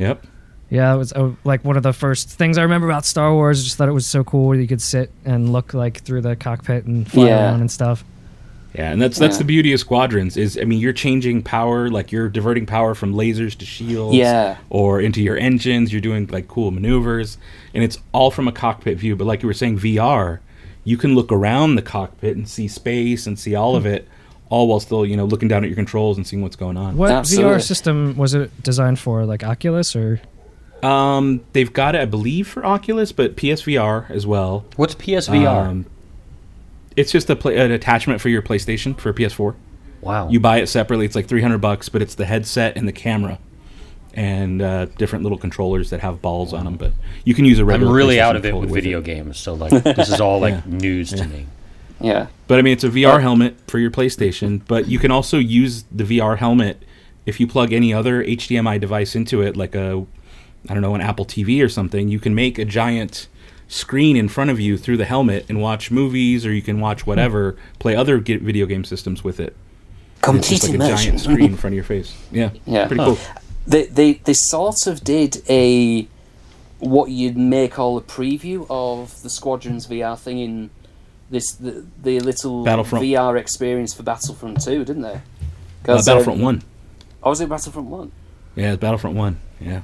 Yep. 0.00 0.26
Yeah, 0.70 0.94
it 0.94 0.98
was 0.98 1.12
uh, 1.12 1.32
like 1.44 1.64
one 1.64 1.76
of 1.76 1.82
the 1.82 1.92
first 1.92 2.28
things 2.30 2.56
I 2.56 2.62
remember 2.62 2.88
about 2.88 3.04
Star 3.04 3.32
Wars. 3.34 3.62
Just 3.64 3.76
thought 3.76 3.88
it 3.88 3.92
was 3.92 4.06
so 4.06 4.22
cool 4.22 4.46
where 4.46 4.56
you 4.58 4.68
could 4.68 4.80
sit 4.82 5.10
and 5.24 5.52
look 5.52 5.74
like 5.74 5.98
through 6.02 6.20
the 6.22 6.36
cockpit 6.36 6.84
and 6.84 7.10
fly 7.10 7.26
Yeah. 7.26 7.44
around 7.50 7.60
and 7.60 7.70
stuff. 7.70 8.04
Yeah, 8.72 8.92
and 8.92 9.02
that's 9.02 9.18
that's 9.18 9.34
Yeah. 9.34 9.38
the 9.38 9.44
beauty 9.46 9.72
of 9.72 9.80
squadrons 9.80 10.36
is 10.36 10.56
I 10.56 10.62
mean 10.62 10.78
you're 10.78 10.92
changing 10.92 11.42
power 11.42 11.88
like 11.90 12.12
you're 12.12 12.28
diverting 12.28 12.66
power 12.66 12.94
from 12.94 13.14
lasers 13.14 13.58
to 13.58 13.66
shields 13.66 14.14
Yeah. 14.14 14.58
or 14.70 15.00
into 15.00 15.20
your 15.20 15.36
engines 15.36 15.90
you're 15.92 16.00
doing 16.00 16.28
like 16.30 16.46
cool 16.46 16.70
maneuvers 16.70 17.36
and 17.74 17.82
it's 17.82 17.98
all 18.12 18.30
from 18.30 18.46
a 18.46 18.52
cockpit 18.52 18.96
view 18.96 19.16
but 19.16 19.26
like 19.26 19.42
you 19.42 19.48
were 19.48 19.54
saying 19.54 19.80
VR 19.80 20.38
you 20.84 20.96
can 20.96 21.16
look 21.16 21.32
around 21.32 21.74
the 21.74 21.82
cockpit 21.82 22.36
and 22.36 22.48
see 22.48 22.68
space 22.68 23.26
and 23.26 23.36
see 23.40 23.56
all 23.56 23.74
of 23.74 23.86
it 23.86 24.06
all 24.50 24.68
while 24.68 24.80
still 24.80 25.06
you 25.06 25.16
know 25.16 25.24
looking 25.24 25.48
down 25.48 25.64
at 25.64 25.70
your 25.70 25.76
controls 25.76 26.16
and 26.18 26.26
seeing 26.26 26.42
what's 26.42 26.56
going 26.56 26.76
on. 26.76 26.96
What 26.98 27.10
Absolutely. 27.10 27.52
VR 27.54 27.62
system 27.62 28.16
was 28.18 28.34
it 28.34 28.62
designed 28.62 28.98
for? 28.98 29.24
Like 29.24 29.42
Oculus 29.42 29.96
or? 29.96 30.20
Um 30.82 31.44
they've 31.52 31.72
got 31.72 31.94
it 31.94 32.00
I 32.00 32.04
believe 32.04 32.48
for 32.48 32.64
Oculus 32.64 33.12
but 33.12 33.36
PSVR 33.36 34.10
as 34.10 34.26
well. 34.26 34.64
What's 34.76 34.94
PSVR? 34.94 35.66
Um, 35.68 35.86
it's 36.96 37.12
just 37.12 37.30
a 37.30 37.36
play, 37.36 37.56
an 37.58 37.70
attachment 37.70 38.20
for 38.20 38.28
your 38.28 38.42
PlayStation 38.42 38.98
for 38.98 39.12
PS4. 39.12 39.54
wow. 40.00 40.28
You 40.28 40.40
buy 40.40 40.58
it 40.58 40.66
separately. 40.68 41.06
It's 41.06 41.14
like 41.14 41.26
300 41.28 41.58
bucks, 41.58 41.88
but 41.88 42.02
it's 42.02 42.14
the 42.16 42.24
headset 42.26 42.76
and 42.76 42.86
the 42.88 42.92
camera 42.92 43.38
and 44.12 44.60
uh, 44.60 44.86
different 44.98 45.22
little 45.22 45.38
controllers 45.38 45.90
that 45.90 46.00
have 46.00 46.20
balls 46.20 46.52
on 46.52 46.64
them. 46.64 46.76
But 46.76 46.92
you 47.24 47.32
can 47.34 47.44
use 47.44 47.58
a 47.60 47.62
I'm 47.62 47.68
regular. 47.68 47.92
really 47.94 48.20
out 48.20 48.34
of 48.34 48.44
it 48.44 48.54
with 48.54 48.70
with 48.70 48.74
video 48.82 48.98
it. 48.98 49.04
games, 49.04 49.38
so 49.38 49.54
like 49.54 49.70
this 49.84 50.08
is 50.08 50.20
all 50.20 50.40
like 50.40 50.54
Yeah. 50.66 50.76
news 50.78 51.10
to 51.12 51.24
me. 51.28 51.46
Yeah. 52.00 52.26
But 52.48 52.58
I 52.58 52.62
mean, 52.62 52.72
it's 52.72 52.84
a 52.84 52.88
VR 52.88 53.16
Uh, 53.16 53.18
helmet 53.18 53.56
for 53.66 53.78
your 53.78 53.90
PlayStation. 53.90 54.60
But 54.66 54.88
you 54.88 54.98
can 54.98 55.10
also 55.10 55.38
use 55.38 55.84
the 55.92 56.04
VR 56.04 56.38
helmet 56.38 56.82
if 57.26 57.38
you 57.40 57.46
plug 57.46 57.72
any 57.72 57.92
other 57.92 58.24
HDMI 58.24 58.80
device 58.80 59.14
into 59.14 59.42
it, 59.42 59.56
like 59.56 59.74
a, 59.74 60.04
I 60.68 60.72
don't 60.74 60.82
know, 60.82 60.94
an 60.94 61.00
Apple 61.00 61.24
TV 61.26 61.62
or 61.62 61.68
something. 61.68 62.08
You 62.08 62.18
can 62.18 62.34
make 62.34 62.58
a 62.58 62.64
giant 62.64 63.28
screen 63.68 64.16
in 64.16 64.28
front 64.28 64.50
of 64.50 64.58
you 64.58 64.76
through 64.76 64.96
the 64.96 65.04
helmet 65.04 65.46
and 65.48 65.60
watch 65.60 65.90
movies, 65.90 66.44
or 66.44 66.52
you 66.52 66.62
can 66.62 66.80
watch 66.80 67.06
whatever, 67.06 67.56
play 67.78 67.94
other 67.94 68.18
ge- 68.18 68.40
video 68.40 68.66
game 68.66 68.82
systems 68.84 69.22
with 69.22 69.38
it. 69.38 69.54
It's 70.16 70.20
Complete 70.22 70.48
just 70.48 70.62
like 70.64 70.72
a 70.72 70.74
immersion. 70.74 70.96
giant 71.18 71.20
screen 71.20 71.50
in 71.52 71.56
front 71.62 71.72
of 71.72 71.76
your 71.76 71.84
face. 71.84 72.16
Yeah, 72.32 72.50
Yeah. 72.66 72.86
pretty 72.88 73.04
cool. 73.04 73.18
They, 73.66 73.84
they 73.86 74.14
they 74.14 74.32
sort 74.34 74.86
of 74.86 75.04
did 75.04 75.42
a 75.48 76.08
what 76.78 77.10
you'd 77.10 77.36
may 77.36 77.68
call 77.68 77.96
a 77.98 78.00
preview 78.00 78.66
of 78.70 79.22
the 79.22 79.28
Squadrons 79.30 79.86
VR 79.86 80.18
thing 80.18 80.38
in 80.38 80.70
this 81.30 81.52
the, 81.52 81.86
the 82.02 82.20
little 82.20 82.64
Battlefront. 82.64 83.04
VR 83.04 83.38
experience 83.38 83.94
for 83.94 84.02
Battlefront 84.02 84.62
Two, 84.62 84.84
didn't 84.84 85.02
they? 85.02 85.20
Uh, 85.88 86.02
Battlefront 86.02 86.38
um, 86.38 86.40
One. 86.40 86.62
Oh, 87.22 87.30
was 87.30 87.40
it 87.40 87.48
Battlefront 87.48 87.88
One? 87.88 88.12
Yeah, 88.56 88.72
it's 88.72 88.80
Battlefront 88.80 89.16
One. 89.16 89.38
Yeah, 89.60 89.82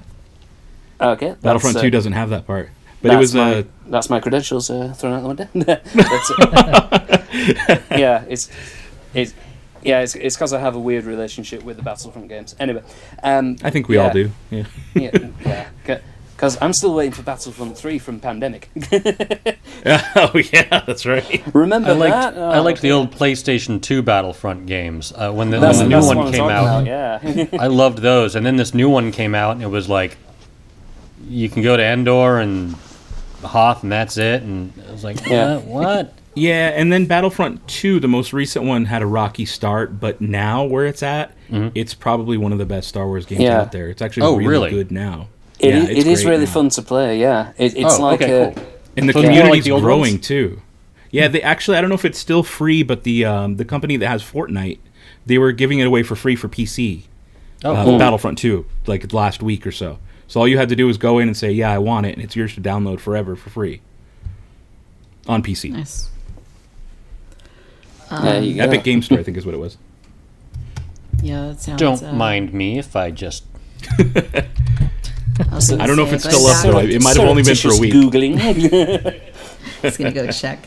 Okay. 1.00 1.34
Battlefront 1.42 1.76
uh, 1.76 1.82
Two 1.82 1.90
doesn't 1.90 2.12
have 2.12 2.30
that 2.30 2.46
part, 2.46 2.70
but 3.02 3.12
it 3.12 3.16
was 3.16 3.34
my, 3.34 3.56
uh, 3.56 3.62
that's 3.86 4.08
my 4.10 4.20
credentials 4.20 4.70
uh, 4.70 4.92
thrown 4.96 5.12
out 5.14 5.22
the 5.22 5.46
window. 5.54 5.80
It. 7.38 7.82
yeah, 7.90 8.24
it's 8.28 8.50
it's 9.12 9.34
yeah, 9.82 10.00
it's 10.00 10.14
it's 10.14 10.36
because 10.36 10.52
I 10.52 10.58
have 10.58 10.74
a 10.74 10.80
weird 10.80 11.04
relationship 11.04 11.62
with 11.62 11.76
the 11.76 11.82
Battlefront 11.82 12.28
games. 12.28 12.56
Anyway, 12.58 12.82
um, 13.22 13.56
I 13.62 13.70
think 13.70 13.88
we 13.88 13.96
yeah, 13.96 14.04
all 14.04 14.12
do. 14.12 14.30
Yeah, 14.50 14.64
Yeah, 14.94 15.28
yeah. 15.44 15.68
Because 16.36 16.58
I'm 16.60 16.74
still 16.74 16.94
waiting 16.94 17.12
for 17.12 17.22
Battlefront 17.22 17.78
3 17.78 17.98
from 17.98 18.20
Pandemic. 18.20 18.68
oh 19.86 20.38
yeah, 20.52 20.82
that's 20.84 21.06
right. 21.06 21.42
Remember 21.54 21.88
I 21.90 21.92
liked 21.92 22.12
that? 22.12 22.38
I 22.38 22.58
Oh, 22.58 22.62
liked 22.62 22.82
the 22.82 22.92
old 22.92 23.10
PlayStation 23.10 23.80
2 23.80 24.02
Battlefront 24.02 24.66
games. 24.66 25.12
Uh, 25.16 25.32
when 25.32 25.48
the, 25.50 25.58
when 25.58 25.60
the 25.60 25.66
that's 25.88 26.10
new 26.10 26.16
one 26.16 26.32
came 26.32 26.44
out, 26.44 26.82
about, 26.82 26.86
yeah. 26.86 27.46
I 27.58 27.68
loved 27.68 27.98
those. 27.98 28.36
And 28.36 28.44
then 28.44 28.56
this 28.56 28.74
new 28.74 28.90
one 28.90 29.12
came 29.12 29.34
out, 29.34 29.52
and 29.52 29.62
it 29.62 29.68
was 29.68 29.88
like 29.88 30.18
you 31.26 31.48
can 31.48 31.62
go 31.62 31.74
to 31.76 31.82
Endor 31.82 32.38
and 32.38 32.74
Hoth 33.42 33.82
and 33.82 33.90
that's 33.90 34.18
it. 34.18 34.42
And 34.42 34.72
I 34.88 34.92
was 34.92 35.04
like, 35.04 35.26
Yeah. 35.26 35.56
what? 35.56 35.64
what? 35.64 36.12
Yeah, 36.38 36.68
and 36.68 36.92
then 36.92 37.06
Battlefront 37.06 37.66
2, 37.66 37.98
the 37.98 38.08
most 38.08 38.34
recent 38.34 38.66
one, 38.66 38.84
had 38.84 39.00
a 39.00 39.06
rocky 39.06 39.46
start, 39.46 39.98
but 39.98 40.20
now 40.20 40.64
where 40.64 40.84
it's 40.84 41.02
at, 41.02 41.32
it's 41.48 41.94
probably 41.94 42.36
one 42.36 42.52
of 42.52 42.58
the 42.58 42.66
best 42.66 42.88
Star 42.88 43.06
Wars 43.06 43.24
games 43.24 43.40
Yeah. 43.40 43.62
out 43.62 43.72
there. 43.72 43.88
It's 43.88 44.02
actually 44.02 44.24
Oh, 44.24 44.36
really, 44.36 44.48
really? 44.50 44.70
good 44.70 44.90
now. 44.92 45.28
It, 45.58 45.68
yeah, 45.74 45.82
it's 45.84 46.00
it 46.00 46.06
is 46.06 46.22
great 46.22 46.30
really 46.32 46.44
now. 46.44 46.50
fun 46.52 46.68
to 46.70 46.82
play. 46.82 47.18
Yeah, 47.18 47.52
it, 47.56 47.76
it's 47.76 47.98
Oh, 47.98 48.02
like 48.02 48.22
okay, 48.22 48.42
a, 48.42 48.52
cool. 48.52 48.64
And 48.96 49.08
the 49.08 49.12
So 49.12 49.20
it's 49.20 49.28
more 49.28 49.32
like 49.32 49.36
community's 49.38 49.64
the 49.64 49.70
old 49.72 49.82
growing 49.82 50.14
ones? 50.14 50.26
too. 50.26 50.60
Yeah, 51.10 51.28
they 51.28 51.40
actually 51.42 51.76
I 51.78 51.80
don't 51.80 51.88
know 51.90 51.94
if 51.96 52.04
it's 52.04 52.18
still 52.18 52.42
free, 52.42 52.82
but 52.82 53.04
the 53.04 53.24
um, 53.24 53.56
the 53.56 53.64
company 53.64 53.96
that 53.96 54.08
has 54.08 54.22
Fortnite, 54.22 54.78
they 55.24 55.38
were 55.38 55.52
giving 55.52 55.78
it 55.78 55.86
away 55.86 56.02
for 56.02 56.14
free 56.16 56.36
for 56.36 56.48
PC. 56.48 57.04
Oh, 57.64 57.74
uh, 57.74 57.84
cool. 57.84 57.98
Battlefront 57.98 58.36
2, 58.38 58.66
like 58.86 59.10
last 59.14 59.42
week 59.42 59.66
or 59.66 59.72
so. 59.72 59.98
So 60.28 60.40
all 60.40 60.48
you 60.48 60.58
had 60.58 60.68
to 60.68 60.76
do 60.76 60.86
was 60.86 60.98
go 60.98 61.18
in 61.18 61.28
and 61.28 61.36
say, 61.36 61.50
"Yeah, 61.52 61.70
I 61.72 61.78
want 61.78 62.04
it," 62.06 62.14
and 62.14 62.22
it's 62.22 62.36
yours 62.36 62.54
to 62.56 62.60
download 62.60 63.00
forever 63.00 63.34
for 63.36 63.48
free 63.50 63.80
on 65.26 65.42
PC. 65.42 65.70
Nice. 65.72 66.10
there 68.10 68.42
you. 68.42 68.60
Epic 68.60 68.84
Game 68.84 69.00
Store, 69.02 69.18
I 69.18 69.22
think, 69.22 69.36
is 69.36 69.46
what 69.46 69.54
it 69.54 69.58
was. 69.58 69.78
Yeah, 71.22 71.46
that 71.48 71.60
sounds. 71.62 71.80
Don't 71.80 72.02
uh, 72.02 72.12
mind 72.12 72.52
me 72.52 72.78
if 72.78 72.94
I 72.94 73.10
just. 73.10 73.44
I, 75.40 75.82
I 75.82 75.86
don't 75.86 75.96
know 75.96 76.06
if 76.06 76.12
it's 76.12 76.24
still 76.24 76.46
up, 76.46 76.64
yeah, 76.64 76.70
though. 76.70 76.78
It 76.78 77.02
might 77.02 77.16
have 77.16 77.28
only 77.28 77.42
been 77.42 77.56
for 77.56 77.72
a 77.72 77.78
week. 77.78 77.92
Googling. 77.92 78.38
Just 79.82 79.98
gonna 79.98 80.12
go 80.12 80.30
check. 80.30 80.60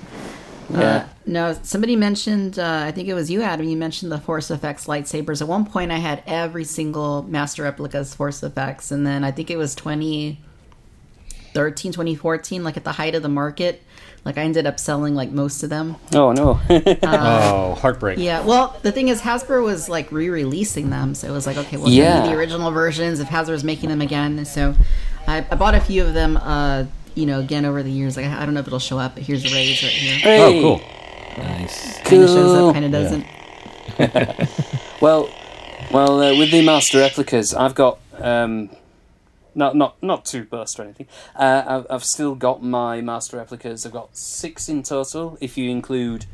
Yeah. 0.72 0.80
Uh, 0.80 1.07
no, 1.26 1.53
somebody 1.63 1.95
mentioned. 1.95 2.59
Uh, 2.59 2.84
I 2.86 2.91
think 2.91 3.07
it 3.07 3.13
was 3.13 3.32
you, 3.32 3.41
Adam. 3.41 3.67
You 3.67 3.78
mentioned 3.78 4.11
the 4.11 4.20
Force 4.20 4.51
Effects 4.51 4.86
lightsabers. 4.86 5.41
At 5.41 5.47
one 5.47 5.65
point, 5.65 5.91
I 5.91 5.97
had 5.97 6.24
every 6.28 6.63
single 6.63 7.24
Master 7.24 7.63
Replicas 7.63 8.13
Force 8.13 8.43
Effects, 8.43 8.91
and 8.91 9.05
then 9.05 9.24
I 9.24 9.32
think 9.32 9.49
it 9.49 9.57
was 9.57 9.74
2013, 9.76 11.91
2014, 11.91 12.63
like 12.63 12.78
at 12.78 12.84
the 12.84 12.91
height 12.91 13.15
of 13.15 13.24
the 13.24 13.30
market. 13.30 13.82
Like 14.26 14.38
I 14.38 14.41
ended 14.41 14.67
up 14.67 14.80
selling 14.80 15.15
like 15.15 15.32
most 15.32 15.63
of 15.63 15.70
them. 15.70 15.95
oh 16.13 16.32
no. 16.34 16.59
oh, 17.03 17.76
heartbreak. 17.76 18.20
Yeah. 18.20 18.45
Well, 18.45 18.78
the 18.82 18.91
thing 18.91 19.07
is, 19.07 19.22
Hasbro 19.22 19.63
was 19.63 19.88
like 19.89 20.11
re-releasing 20.11 20.89
them, 20.89 21.15
so 21.15 21.28
it 21.28 21.32
was 21.32 21.47
like, 21.47 21.57
okay, 21.57 21.78
well, 21.78 21.89
Yeah. 21.89 22.24
yeah. 22.24 22.32
the 22.32 22.38
original 22.38 22.70
versions 22.72 23.20
if 23.20 23.28
Hasbro's 23.28 23.63
making 23.63 23.89
them 23.89 24.01
again. 24.01 24.43
So 24.45 24.76
I, 25.28 25.38
I 25.49 25.55
bought 25.55 25.76
a 25.76 25.82
few 25.82 26.03
of 26.05 26.13
them. 26.13 26.38
Uh, 26.38 26.86
you 27.15 27.26
know, 27.26 27.39
again 27.39 27.65
over 27.65 27.82
the 27.84 27.91
years. 27.91 28.15
Like 28.15 28.28
I 28.28 28.45
don't 28.45 28.53
know 28.53 28.59
if 28.61 28.67
it'll 28.67 28.80
show 28.80 28.97
up, 28.99 29.15
but 29.15 29.24
here's 29.24 29.43
Rey's 29.51 29.82
right 29.84 29.91
here. 29.91 30.39
Oh, 30.41 30.61
cool. 30.61 31.43
Nice. 31.43 31.97
Kind 32.03 32.24
of 32.24 32.30
shows 32.30 32.57
Cool. 32.57 32.67
up, 32.70 32.74
kind 32.76 32.86
of 32.86 32.91
doesn't. 32.91 33.26
Well, 35.01 35.30
well, 35.91 36.22
uh, 36.22 36.38
with 36.38 36.51
the 36.51 36.61
master 36.61 36.99
replicas, 36.99 37.53
I've 37.53 37.74
got 37.74 37.99
um, 38.20 38.70
not 39.60 39.76
not 39.76 40.01
not 40.01 40.26
to 40.32 40.45
burst 40.45 40.80
or 40.80 40.84
anything. 40.84 41.07
Uh, 41.36 41.64
I've, 41.68 41.86
I've 41.89 42.03
still 42.03 42.34
got 42.34 42.64
my 42.64 43.01
master 43.01 43.38
replicas. 43.38 43.86
I've 43.86 43.91
got 43.91 44.10
six 44.18 44.68
in 44.70 44.82
total, 44.82 45.38
if 45.39 45.57
you 45.57 45.70
include 45.70 46.26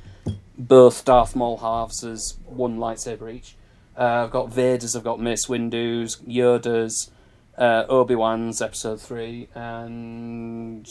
both 0.58 1.04
Darth 1.04 1.36
Maul 1.36 1.58
halves 1.58 2.04
as 2.04 2.38
one 2.46 2.78
lightsaber 2.78 3.34
each. 3.34 3.56
Uh, 3.98 4.24
I've 4.24 4.32
got 4.32 4.54
Vader's, 4.54 4.96
I've 4.96 5.04
got 5.04 5.20
Mace 5.20 5.50
Windu's, 5.50 6.18
Yoda's, 6.18 7.12
uh, 7.58 7.84
Obi 7.90 8.16
Wan's 8.16 8.62
Episode 8.62 9.02
Three, 9.02 9.48
and 9.56 10.88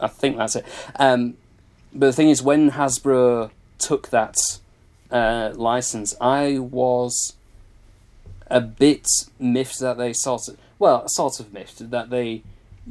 I 0.00 0.08
think 0.08 0.36
that's 0.36 0.56
it. 0.56 0.64
Um, 0.96 1.36
but 1.92 2.06
the 2.06 2.12
thing 2.12 2.30
is, 2.30 2.42
when 2.42 2.70
Hasbro 2.70 3.50
took 3.78 4.10
that 4.10 4.36
uh, 5.10 5.52
license, 5.54 6.14
I 6.20 6.58
was 6.58 7.34
a 8.48 8.60
bit 8.60 9.06
miffed 9.38 9.80
that 9.80 9.96
they 9.96 10.12
sort 10.12 10.48
of, 10.48 10.56
well, 10.78 11.08
sort 11.08 11.40
of 11.40 11.52
miffed 11.52 11.90
that 11.90 12.10
they 12.10 12.42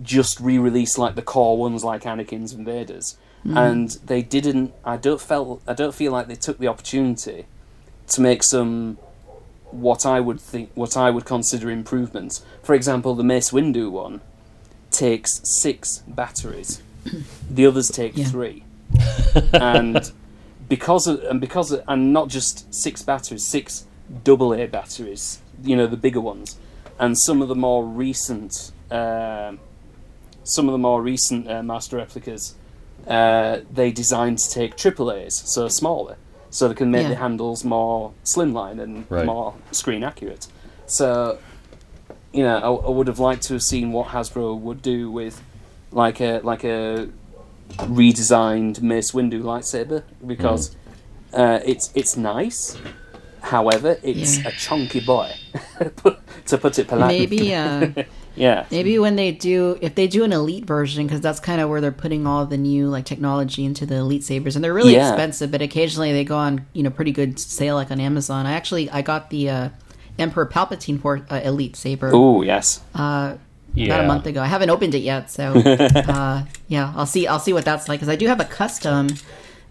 just 0.01 0.39
re-released 0.39 0.97
like 0.97 1.15
the 1.15 1.21
core 1.21 1.57
ones, 1.57 1.83
like 1.83 2.03
Anakin's 2.03 2.53
and 2.53 2.65
Vader's, 2.65 3.17
hmm. 3.43 3.57
and 3.57 3.89
they 4.05 4.21
didn't. 4.21 4.73
I 4.83 4.97
don't 4.97 5.21
felt. 5.21 5.61
I 5.67 5.73
don't 5.73 5.93
feel 5.93 6.11
like 6.11 6.27
they 6.27 6.35
took 6.35 6.57
the 6.59 6.67
opportunity 6.67 7.45
to 8.07 8.21
make 8.21 8.43
some 8.43 8.97
what 9.71 10.05
I 10.05 10.19
would 10.19 10.39
think, 10.39 10.71
what 10.75 10.95
I 10.95 11.09
would 11.09 11.25
consider 11.25 11.69
improvements. 11.71 12.45
For 12.61 12.75
example, 12.75 13.15
the 13.15 13.23
Mace 13.23 13.51
Windu 13.51 13.91
one 13.91 14.21
takes 14.91 15.41
six 15.61 16.03
batteries. 16.07 16.81
The 17.49 17.67
others 17.67 17.89
take 17.89 18.17
Yeah. 18.17 18.25
three, 18.25 18.63
and 19.53 20.11
because 20.69 21.05
of 21.05 21.23
and 21.25 21.39
because 21.39 21.71
of, 21.71 21.83
and 21.87 22.11
not 22.13 22.29
just 22.29 22.73
six 22.73 23.03
batteries, 23.03 23.45
six 23.45 23.85
double 24.23 24.53
A 24.53 24.65
batteries. 24.65 25.39
You 25.63 25.75
know 25.75 25.85
the 25.85 25.97
bigger 25.97 26.21
ones, 26.21 26.57
and 26.99 27.17
some 27.17 27.41
of 27.41 27.47
the 27.47 27.55
more 27.55 27.85
recent, 27.85 28.71
um 28.91 29.59
some 30.45 30.67
of 30.67 30.73
the 30.73 30.77
more 30.77 31.01
recent 31.01 31.49
uh, 31.49 31.63
master 31.63 31.95
replicas, 31.97 32.55
uh, 33.07 33.59
they 33.73 33.91
designed 33.91 34.37
to 34.39 34.49
take 34.49 34.75
triple 34.75 35.09
A's, 35.09 35.41
so 35.45 35.69
smaller, 35.69 36.17
so 36.49 36.67
they 36.67 36.73
can 36.75 36.91
make 36.91 37.03
Yeah. 37.03 37.09
the 37.09 37.15
handles 37.15 37.63
more 37.63 38.11
slimline 38.25 38.81
and 38.81 39.05
Right. 39.09 39.25
more 39.25 39.53
screen 39.71 40.03
accurate. 40.03 40.47
So, 40.85 41.39
you 42.33 42.43
know, 42.43 42.57
I, 42.57 42.87
I 42.87 42.89
would 42.89 43.07
have 43.07 43.19
liked 43.19 43.43
to 43.43 43.53
have 43.53 43.63
seen 43.63 43.93
what 43.93 44.07
Hasbro 44.09 44.59
would 44.59 44.81
do 44.81 45.09
with, 45.09 45.41
like 45.91 46.19
a 46.19 46.39
like 46.43 46.65
a 46.65 47.07
redesigned 47.77 48.81
Mace 48.81 49.11
Windu 49.11 49.41
lightsaber 49.41 50.03
because 50.25 50.75
uh, 51.33 51.59
it's 51.65 51.89
it's 51.95 52.15
nice. 52.17 52.77
However, 53.53 53.99
it's 54.01 54.39
Yeah. 54.39 54.47
a 54.47 54.51
chunky 54.51 54.99
boy, 54.99 55.29
to 56.47 56.57
put 56.57 56.79
it 56.79 56.87
politely. 56.87 57.19
Maybe, 57.19 57.53
uh, 57.53 57.87
yeah. 58.35 58.65
maybe 58.71 58.97
when 58.97 59.15
they 59.15 59.31
do, 59.31 59.77
if 59.79 59.93
they 59.93 60.07
do 60.07 60.23
an 60.23 60.33
elite 60.33 60.65
version, 60.65 61.05
because 61.05 61.21
that's 61.21 61.39
kind 61.39 61.61
of 61.61 61.69
where 61.69 61.79
they're 61.79 61.91
putting 62.05 62.25
all 62.25 62.47
the 62.47 62.57
new 62.57 62.87
like 62.87 63.05
technology 63.05 63.63
into 63.63 63.85
the 63.85 63.95
elite 63.97 64.23
sabers, 64.23 64.55
and 64.55 64.63
they're 64.65 64.73
really 64.73 64.93
Yeah. 64.95 65.09
expensive, 65.11 65.51
but 65.51 65.61
occasionally 65.61 66.11
they 66.11 66.23
go 66.23 66.35
on 66.37 66.65
you 66.73 66.81
know 66.81 66.89
pretty 66.89 67.11
good 67.11 67.37
sale 67.39 67.75
like 67.75 67.91
on 67.91 67.99
Amazon. 67.99 68.47
I 68.47 68.53
actually 68.53 68.89
I 68.89 69.03
got 69.03 69.29
the 69.29 69.49
uh, 69.51 69.69
Emperor 70.17 70.47
Palpatine 70.47 70.99
for 70.99 71.21
uh, 71.29 71.39
elite 71.43 71.75
saber. 71.75 72.09
Oh 72.11 72.41
yes. 72.41 72.81
uh, 72.95 73.35
Yeah. 73.75 73.85
about 73.93 74.01
a 74.05 74.07
month 74.07 74.25
ago. 74.25 74.41
I 74.41 74.47
haven't 74.55 74.71
opened 74.71 74.95
it 74.95 75.03
yet, 75.13 75.29
so 75.29 75.43
uh, 76.17 76.45
yeah, 76.67 76.93
I'll 76.97 77.05
see. 77.15 77.27
I'll 77.27 77.39
see 77.47 77.53
what 77.53 77.65
that's 77.65 77.87
like 77.87 77.99
because 77.99 78.09
I 78.09 78.17
do 78.17 78.27
have 78.27 78.39
a 78.41 78.45
custom 78.61 79.09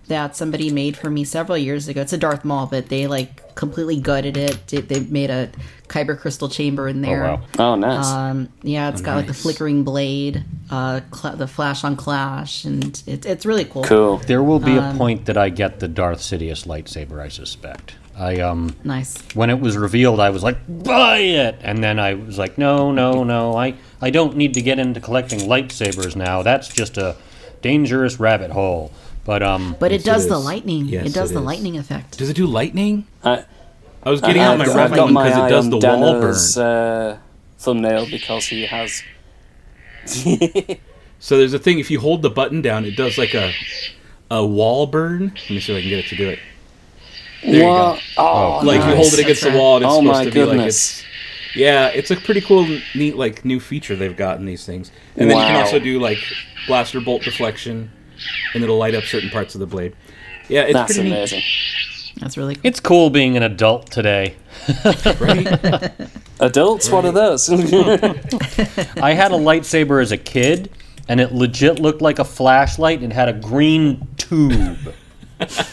that 0.09 0.37
somebody 0.37 0.71
made 0.71 0.97
for 0.97 1.09
me 1.11 1.25
several 1.25 1.57
years 1.57 1.89
ago. 1.89 2.01
It's 2.03 2.13
a 2.13 2.19
Darth 2.19 2.45
Maul, 2.45 2.67
but 2.67 2.89
they 2.89 3.07
like 3.07 3.55
completely 3.55 4.01
gutted 4.01 4.37
it. 4.37 4.67
They, 4.67 4.79
they 4.81 5.01
made 5.01 5.31
a 5.31 5.51
kyber 5.89 6.19
crystal 6.19 6.49
chamber 6.49 6.89
in 6.89 7.05
Oh, 7.05 7.09
there. 7.09 7.23
wow. 7.23 7.41
Oh 7.59 7.75
nice. 7.77 8.07
Um, 8.07 8.49
yeah, 8.63 8.89
it's 8.89 9.01
got 9.01 9.17
like 9.17 9.27
the 9.27 9.35
flickering 9.35 9.85
blade, 9.85 10.45
uh, 10.71 11.01
cl- 11.15 11.37
the 11.37 11.47
flash 11.47 11.85
on 11.85 11.97
clash, 11.97 12.65
and 12.65 13.01
it, 13.07 13.25
it's 13.27 13.47
really 13.47 13.65
cool. 13.65 13.85
cool. 13.85 14.19
There 14.19 14.43
will 14.43 14.59
be 14.59 14.77
Um, 14.79 14.95
a 14.95 14.99
point 14.99 15.27
that 15.27 15.37
I 15.37 15.49
get 15.51 15.81
the 15.81 15.89
Darth 15.89 16.19
Sidious 16.19 16.67
lightsaber, 16.67 17.21
I 17.21 17.29
suspect. 17.29 17.95
I 18.19 18.41
um 18.41 18.77
Nice. 18.85 19.17
when 19.35 19.49
it 19.49 19.59
was 19.61 19.77
revealed 19.79 20.21
I 20.21 20.29
was 20.29 20.43
like, 20.43 20.59
buy 20.69 21.17
it 21.19 21.57
and 21.63 21.83
then 21.83 21.99
I 21.99 22.13
was 22.15 22.37
like, 22.39 22.59
No, 22.59 22.93
no, 22.93 23.25
no, 23.25 23.57
I, 23.57 23.75
I 24.03 24.11
don't 24.11 24.37
need 24.37 24.53
to 24.55 24.61
get 24.61 24.79
into 24.79 25.01
collecting 25.01 25.41
lightsabers 25.41 26.15
now. 26.15 26.43
That's 26.43 26.69
just 26.69 26.99
a 26.99 27.17
dangerous 27.63 28.21
rabbit 28.21 28.51
hole. 28.51 28.93
But 29.25 29.43
um 29.43 29.77
But 29.79 29.93
it 29.93 30.05
does 30.05 30.27
it 30.27 30.29
the 30.31 30.39
lightning. 30.39 30.87
Yes, 30.87 31.07
it 31.07 31.15
does 31.15 31.31
it 31.31 31.35
the 31.35 31.41
is. 31.41 31.47
lightning 31.47 31.79
effect. 31.79 32.19
Does 32.19 32.29
it 32.29 32.35
do 32.37 32.47
lightning? 32.47 33.07
I, 33.23 33.45
I 34.03 34.11
was 34.11 34.21
getting 34.21 34.43
out 34.43 34.59
my 34.59 34.65
I've, 34.65 34.75
red 34.75 34.91
got 34.95 35.05
one 35.05 35.13
my 35.13 35.29
because 35.29 35.45
it 35.47 35.49
does 35.49 35.65
on 35.67 35.71
the 35.71 35.79
wall 35.79 36.21
burn. 36.21 36.35
Uh, 36.57 37.19
thumbnail 37.59 38.07
because 38.11 38.47
he 38.47 38.67
has. 38.67 39.03
So 41.19 41.39
there's 41.39 41.55
a 41.55 41.59
thing 41.61 41.79
if 41.79 41.89
you 41.89 42.01
hold 42.01 42.23
the 42.23 42.31
button 42.31 42.63
down, 42.63 42.85
it 42.85 42.97
does 42.97 43.17
like 43.17 43.33
a 43.33 43.53
a 44.29 44.45
wall 44.45 44.89
burn. 44.89 45.29
Let 45.29 45.51
me 45.51 45.61
see 45.61 45.73
if 45.73 45.79
I 45.79 45.81
can 45.81 45.89
get 45.89 46.01
it 46.01 46.09
to 46.09 46.17
do 46.17 46.29
it. 46.31 46.41
There 47.45 47.55
you 47.55 47.61
go. 47.61 47.91
What? 47.91 48.03
Oh, 48.19 48.61
Like 48.65 48.79
you 48.79 48.97
hold 48.97 49.13
it 49.13 49.21
against 49.21 49.43
That's 49.43 49.55
the 49.55 49.57
wall, 49.61 49.77
and 49.77 49.85
it's 49.85 49.93
Oh 49.95 50.01
supposed 50.01 50.19
my 50.19 50.25
to 50.25 50.31
be 50.33 50.41
like 50.41 50.49
goodness. 50.57 50.99
it's. 51.01 51.05
Yeah, 51.55 51.87
it's 51.89 52.11
a 52.11 52.17
pretty 52.17 52.41
cool, 52.41 52.67
neat, 52.97 53.15
like 53.15 53.45
new 53.45 53.61
feature 53.61 53.95
they've 53.95 54.17
got 54.17 54.39
in 54.41 54.47
these 54.47 54.67
things. 54.67 54.91
And 55.17 55.31
then 55.31 55.37
you 55.37 55.45
can 55.45 55.63
also 55.63 55.79
do 55.79 56.01
like 56.01 56.19
blaster 56.67 57.01
bolt 57.01 57.23
deflection, 57.23 57.93
and 58.55 58.63
it'll 58.63 58.79
light 58.79 58.95
up 58.95 59.05
certain 59.05 59.31
parts 59.31 59.55
of 59.55 59.61
the 59.61 59.67
blade. 59.67 59.95
Yeah, 60.49 60.63
it's 60.63 60.75
That's 60.75 60.95
pretty 60.95 61.11
amazing. 61.11 61.43
That's 62.17 62.37
really 62.37 62.55
cool. 62.57 62.63
it's 62.65 62.81
cool 62.81 63.11
being 63.11 63.37
an 63.37 63.43
adult 63.43 63.91
today. 63.91 64.37
right? 65.21 65.93
Adults, 66.41 66.91
what 66.91 67.05
are 67.05 67.13
those? 67.13 67.49
I 69.01 69.13
had 69.13 69.33
a 69.33 69.37
lightsaber 69.37 70.03
as 70.03 70.13
a 70.13 70.17
kid 70.17 70.71
and 71.09 71.21
it 71.21 71.33
legit 71.33 71.79
looked 71.79 72.03
like 72.03 72.19
a 72.19 72.25
flashlight 72.25 73.01
and 73.01 73.13
had 73.13 73.29
a 73.29 73.33
green 73.33 74.07
tube. 74.17 74.95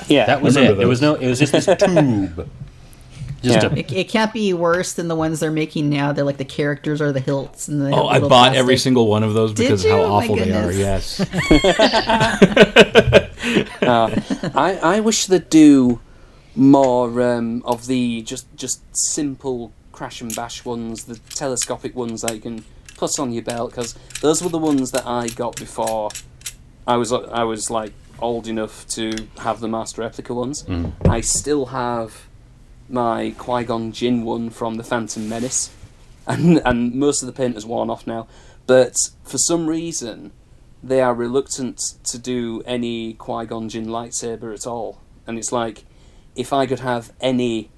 yeah. 0.07 0.25
That 0.25 0.41
was 0.41 0.55
Remember 0.55 0.81
it. 0.81 0.85
It 0.85 0.87
was 0.87 1.01
no 1.01 1.15
it 1.15 1.27
was 1.27 1.39
just 1.39 1.51
this 1.51 1.65
tube. 1.65 2.49
Just 3.41 3.63
Yeah. 3.63 3.71
a 3.71 3.75
It, 3.77 3.91
it 3.91 4.09
can't 4.09 4.33
be 4.33 4.53
worse 4.53 4.93
than 4.93 5.07
the 5.07 5.15
ones 5.15 5.39
they're 5.39 5.51
making 5.51 5.89
now. 5.89 6.11
They're 6.11 6.25
like 6.25 6.37
the 6.37 6.45
characters 6.45 7.01
are 7.01 7.11
the 7.11 7.19
hilts 7.21 7.67
and 7.67 7.81
the 7.81 7.91
Oh, 7.91 8.07
I 8.07 8.15
little 8.15 8.29
bought 8.29 8.55
every 8.55 8.77
single 8.77 9.07
one 9.07 9.23
of 9.23 9.33
those 9.33 9.53
because 9.53 9.85
of 9.85 9.91
how 9.91 10.01
awful 10.01 10.35
they 10.35 10.51
are. 10.51 10.71
goodness. 10.71 11.19
Yes. 11.19 11.29
I, 13.81 14.79
I 14.83 14.99
wish 14.99 15.25
they'd 15.25 15.49
do 15.49 15.99
more 16.55 17.21
um, 17.21 17.63
of 17.65 17.87
the 17.87 18.21
just 18.23 18.53
just 18.55 18.81
simple 18.95 19.71
crash 19.91 20.21
and 20.21 20.35
bash 20.35 20.65
ones, 20.65 21.05
the 21.05 21.17
telescopic 21.35 21.95
ones 21.95 22.21
that 22.21 22.35
you 22.35 22.41
can 22.41 22.63
put 22.97 23.17
on 23.19 23.31
your 23.31 23.43
belt 23.43 23.71
because 23.71 23.95
those 24.21 24.43
were 24.43 24.49
the 24.49 24.57
ones 24.57 24.91
that 24.91 25.05
I 25.05 25.29
got 25.29 25.55
before 25.55 26.09
I 26.85 26.97
was 26.97 27.13
I 27.13 27.43
was 27.43 27.69
like 27.69 27.93
old 28.19 28.47
enough 28.47 28.85
to 28.89 29.13
have 29.39 29.61
the 29.61 29.67
master 29.69 30.01
replica 30.01 30.33
ones. 30.33 30.65
I 31.05 31.21
still 31.21 31.67
have 31.67 32.27
my 32.89 33.33
Qui 33.37 33.63
Gon 33.63 33.91
Jinn 33.91 34.23
one 34.23 34.49
from 34.49 34.75
the 34.75 34.83
Phantom 34.83 35.27
Menace, 35.27 35.71
and 36.27 36.61
and 36.65 36.95
most 36.95 37.21
of 37.21 37.27
the 37.27 37.33
paint 37.33 37.55
has 37.55 37.65
worn 37.65 37.89
off 37.89 38.05
now. 38.07 38.27
But 38.67 38.95
for 39.23 39.37
some 39.37 39.67
reason, 39.67 40.31
they 40.83 41.01
are 41.01 41.13
reluctant 41.13 41.81
to 42.05 42.17
do 42.17 42.61
any 42.65 43.13
Qui 43.13 43.45
Gon 43.45 43.69
Jinn 43.69 43.87
lightsaber 43.87 44.53
at 44.53 44.67
all, 44.67 45.01
and 45.25 45.37
it's 45.37 45.51
like 45.51 45.85
if 46.35 46.53
I 46.53 46.65
could 46.65 46.79
have 46.79 47.11
any 47.21 47.69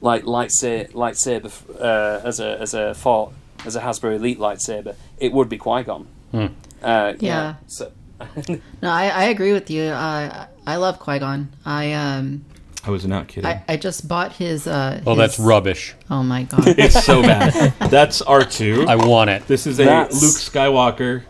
like 0.00 0.24
lightsaber 0.24 0.92
lightsaber 0.92 1.52
uh, 1.80 2.26
as 2.26 2.40
a 2.40 2.60
as 2.60 2.74
a 2.74 2.94
fort 2.94 3.32
as 3.64 3.74
a 3.76 3.80
Hasbro 3.80 4.16
Elite 4.16 4.38
lightsaber, 4.38 4.94
it 5.18 5.32
would 5.32 5.48
be 5.48 5.58
Qui 5.58 5.82
Gon. 5.82 6.06
Uh, 6.32 6.48
yeah. 6.82 7.14
Yeah. 7.20 7.54
So 7.66 7.92
No, 8.82 8.90
I, 8.90 9.08
I 9.08 9.24
agree 9.24 9.52
with 9.52 9.70
you. 9.70 9.84
Uh, 9.84 10.46
I 10.66 10.76
love 10.76 10.98
Qui 10.98 11.18
Gon. 11.18 11.48
I 11.64 11.92
um 11.92 12.44
I 12.88 12.90
was 12.90 13.04
not 13.06 13.28
kidding. 13.28 13.48
I, 13.50 13.62
I 13.68 13.76
just 13.76 14.08
bought 14.08 14.32
his. 14.32 14.66
Uh, 14.66 15.00
Well, 15.04 15.14
his- 15.14 15.22
that's 15.36 15.38
rubbish. 15.38 15.94
Oh 16.10 16.22
my 16.22 16.42
god. 16.50 16.66
it's 16.66 17.04
so 17.04 17.20
bad. 17.22 17.74
That's 17.90 18.22
R 18.22 18.42
two. 18.44 18.86
I 18.88 18.96
want 18.96 19.28
it. 19.30 19.46
This 19.46 19.66
is 19.66 19.78
a 19.78 19.84
That's- 19.84 20.22
Luke 20.22 20.32
Skywalker. 20.34 21.22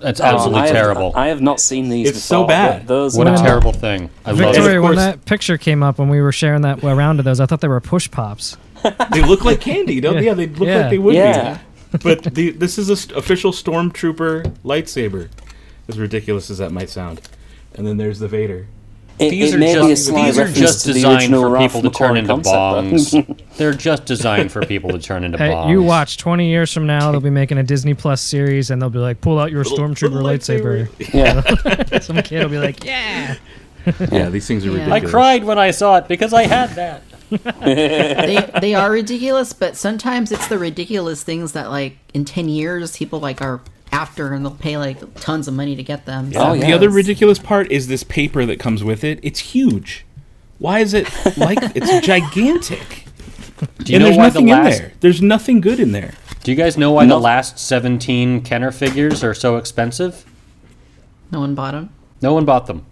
That's 0.00 0.20
Oh, 0.20 0.24
I 0.24 0.28
absolutely 0.34 0.60
have- 0.60 0.70
terrible. 0.70 1.12
I 1.16 1.28
have 1.28 1.40
not 1.40 1.58
seen 1.58 1.88
these. 1.88 2.10
It's 2.10 2.22
so 2.22 2.42
before, 2.42 2.48
bad. 2.48 2.78
but 2.82 2.86
Those 2.88 3.16
What 3.16 3.26
a 3.26 3.30
are- 3.30 3.36
terrible 3.38 3.72
thing. 3.72 4.10
I 4.26 4.30
love 4.32 4.38
Victoria, 4.54 4.74
it. 4.74 4.76
of 4.76 4.82
when 4.84 4.92
course- 4.92 5.04
that 5.04 5.24
picture 5.24 5.56
came 5.58 5.82
up 5.82 5.98
when 5.98 6.08
we 6.10 6.20
were 6.20 6.30
sharing 6.32 6.62
that 6.62 6.82
round 6.82 7.18
of 7.18 7.24
those, 7.24 7.40
I 7.40 7.46
thought 7.46 7.60
they 7.62 7.68
were 7.68 7.80
push 7.80 8.10
pops. 8.10 8.56
They 9.12 9.22
look 9.22 9.44
like 9.44 9.60
candy, 9.60 10.00
don't 10.00 10.16
they? 10.16 10.26
Yeah, 10.26 10.34
they 10.34 10.46
look 10.46 10.68
Yeah. 10.68 10.80
like 10.82 10.90
they 10.90 10.98
would 10.98 11.14
Yeah. 11.14 11.54
be. 11.54 11.60
But 12.02 12.22
the, 12.34 12.50
this 12.50 12.76
is 12.78 12.90
a 12.90 12.96
st- 12.96 13.16
official 13.18 13.50
stormtrooper 13.50 14.54
lightsaber. 14.62 15.30
As 15.88 15.98
ridiculous 15.98 16.50
as 16.50 16.58
that 16.58 16.70
might 16.70 16.90
sound. 16.90 17.22
And 17.74 17.86
then 17.86 17.96
there's 17.96 18.18
the 18.18 18.28
Vader. 18.28 18.66
It, 19.18 19.30
These 19.30 19.52
it 19.52 19.56
are 19.56 19.58
may 19.58 19.74
be 19.74 19.80
a 19.80 19.88
just 19.88 20.14
these 20.14 20.38
are 20.38 20.48
just 20.52 20.86
designed 20.86 21.32
for 21.34 21.50
Ralph 21.50 21.72
people 21.72 21.90
to 21.90 21.96
turn 21.96 22.16
into 22.16 22.28
concept, 22.34 22.44
bombs. 22.54 23.14
They're 23.56 23.72
just 23.72 24.04
designed 24.04 24.52
for 24.52 24.64
people 24.64 24.90
to 24.90 24.98
turn 24.98 25.24
into 25.24 25.38
Hey, 25.38 25.50
bombs. 25.50 25.70
you 25.70 25.82
watch. 25.82 26.18
Twenty 26.18 26.48
years 26.48 26.72
from 26.72 26.86
now, 26.86 27.10
they'll 27.10 27.20
be 27.20 27.30
making 27.42 27.58
a 27.58 27.62
Disney 27.64 27.94
Plus 27.94 28.20
series, 28.20 28.70
and 28.70 28.80
they'll 28.80 28.90
be 28.90 28.98
like, 29.00 29.20
"Pull 29.20 29.38
out 29.38 29.50
your 29.50 29.64
stormtrooper 29.64 30.22
lightsaber." 30.22 30.88
yeah. 31.92 31.98
Some 32.00 32.18
kid 32.22 32.42
will 32.44 32.50
be 32.50 32.58
like, 32.58 32.84
"Yeah." 32.84 33.36
Yeah, 34.12 34.28
these 34.28 34.46
things 34.46 34.66
are 34.66 34.70
Yeah. 34.70 34.92
I 34.92 35.00
cried 35.00 35.44
when 35.44 35.58
I 35.58 35.70
saw 35.70 35.96
it 35.96 36.08
because 36.08 36.32
I 36.32 36.42
had 36.46 36.70
that. 36.70 37.02
they 37.64 38.50
they 38.60 38.74
are 38.74 38.90
ridiculous, 38.90 39.52
but 39.52 39.76
sometimes 39.76 40.30
it's 40.32 40.46
the 40.48 40.58
ridiculous 40.58 41.22
things 41.22 41.52
that 41.52 41.70
like 41.70 41.98
in 42.14 42.24
ten 42.24 42.48
years 42.48 42.96
people 42.96 43.18
like 43.20 43.40
are 43.42 43.60
after 43.92 44.32
and 44.32 44.44
they'll 44.44 44.54
pay 44.54 44.76
like 44.76 45.14
tons 45.20 45.48
of 45.48 45.54
money 45.54 45.76
to 45.76 45.82
get 45.82 46.06
them. 46.06 46.32
Oh, 46.36 46.56
The 46.56 46.72
other 46.72 46.90
ridiculous 46.90 47.38
part 47.38 47.70
is 47.70 47.86
this 47.88 48.04
paper 48.04 48.46
that 48.46 48.58
comes 48.58 48.84
with 48.84 49.04
it. 49.04 49.18
It's 49.22 49.40
huge. 49.40 50.04
Why 50.58 50.80
is 50.80 50.94
it 50.94 51.06
like 51.36 51.58
it's 51.74 52.06
gigantic? 52.06 53.04
Do 53.78 53.92
you 53.92 53.96
and 53.96 54.02
know 54.02 54.04
there's 54.06 54.16
why 54.16 54.24
nothing 54.24 54.46
the 54.46 54.52
in 54.52 54.58
last? 54.64 54.78
there. 54.78 54.92
There's 55.00 55.22
nothing 55.22 55.60
good 55.60 55.80
in 55.80 55.92
there. 55.92 56.14
Do 56.44 56.52
you 56.52 56.56
guys 56.56 56.78
know 56.78 56.92
why 56.92 57.04
No. 57.04 57.16
the 57.16 57.20
last 57.20 57.58
17 57.58 58.42
Kenner 58.42 58.70
figures 58.70 59.24
are 59.24 59.34
so 59.34 59.56
expensive? 59.56 60.24
No 61.30 61.40
one 61.40 61.54
bought 61.54 61.72
them. 61.72 61.90
No 62.22 62.34
one 62.34 62.44
bought 62.44 62.66
them. 62.66 62.86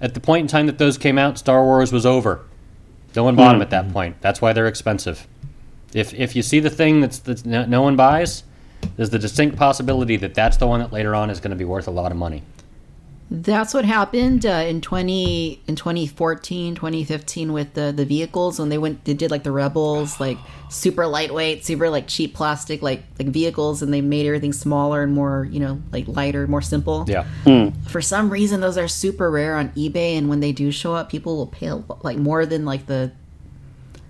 At 0.00 0.14
the 0.14 0.20
point 0.20 0.42
in 0.42 0.48
time 0.48 0.66
that 0.66 0.78
those 0.78 0.96
came 0.98 1.18
out, 1.18 1.38
Star 1.38 1.62
Wars 1.62 1.92
was 1.92 2.06
over. 2.06 2.40
No 3.14 3.24
one 3.24 3.36
bought 3.36 3.52
hmm. 3.52 3.58
them 3.58 3.62
at 3.62 3.70
that 3.70 3.92
point. 3.92 4.16
That's 4.20 4.40
why 4.40 4.52
they're 4.52 4.66
expensive. 4.66 5.26
If 5.94 6.12
if 6.14 6.36
you 6.36 6.42
see 6.42 6.60
the 6.60 6.70
thing 6.70 7.00
that's, 7.00 7.18
that's 7.18 7.44
no, 7.44 7.64
no 7.64 7.82
one 7.82 7.96
buys, 7.96 8.44
there's 8.96 9.10
the 9.10 9.18
distinct 9.18 9.56
possibility 9.56 10.16
that 10.16 10.34
that's 10.34 10.56
the 10.56 10.66
one 10.66 10.80
that 10.80 10.92
later 10.92 11.14
on 11.14 11.30
is 11.30 11.40
going 11.40 11.50
to 11.50 11.56
be 11.56 11.64
worth 11.64 11.86
a 11.86 11.90
lot 11.90 12.10
of 12.10 12.18
money. 12.18 12.42
That's 13.30 13.74
what 13.74 13.84
happened 13.84 14.46
uh, 14.46 14.64
in 14.66 14.80
20 14.80 15.62
in 15.66 15.76
2014, 15.76 16.74
2015 16.74 17.52
with 17.52 17.74
the 17.74 17.92
the 17.94 18.06
vehicles 18.06 18.58
when 18.58 18.70
they 18.70 18.78
went 18.78 19.04
they 19.04 19.12
did 19.12 19.30
like 19.30 19.42
the 19.42 19.52
Rebels 19.52 20.18
like 20.18 20.38
super 20.70 21.06
lightweight, 21.06 21.62
super 21.62 21.90
like 21.90 22.06
cheap 22.08 22.32
plastic 22.32 22.80
like 22.80 23.02
like 23.18 23.28
vehicles 23.28 23.82
and 23.82 23.92
they 23.92 24.00
made 24.00 24.24
everything 24.24 24.54
smaller 24.54 25.02
and 25.02 25.12
more, 25.12 25.46
you 25.50 25.60
know, 25.60 25.78
like 25.92 26.08
lighter, 26.08 26.46
more 26.46 26.62
simple. 26.62 27.04
Yeah. 27.06 27.26
For 27.88 28.00
some 28.00 28.30
reason 28.30 28.62
those 28.62 28.78
are 28.78 28.88
super 28.88 29.30
rare 29.30 29.56
on 29.56 29.68
eBay 29.70 30.16
and 30.16 30.30
when 30.30 30.40
they 30.40 30.52
do 30.52 30.70
show 30.70 30.94
up 30.94 31.10
people 31.10 31.36
will 31.36 31.48
pay 31.48 31.70
like 32.02 32.16
more 32.16 32.46
than 32.46 32.64
like 32.64 32.86
the 32.86 33.12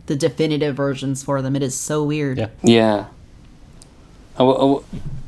the 0.07 0.15
definitive 0.15 0.77
versions 0.77 1.25
for 1.25 1.43
them. 1.43 1.57
It 1.57 1.63
is 1.65 1.79
so 1.79 2.05
weird. 2.05 2.39
Yeah. 2.39 2.49
Yeah. 2.63 3.07
I, 4.39 4.43
w- 4.45 4.57
I 4.57 4.61
w- 4.61 4.85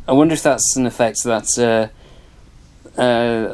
I 0.08 0.12
wonder 0.12 0.34
if 0.34 0.42
that's 0.42 0.76
an 0.76 0.86
effect 0.86 1.22
that 1.24 1.48
uh, 1.58 3.00
uh, 3.00 3.02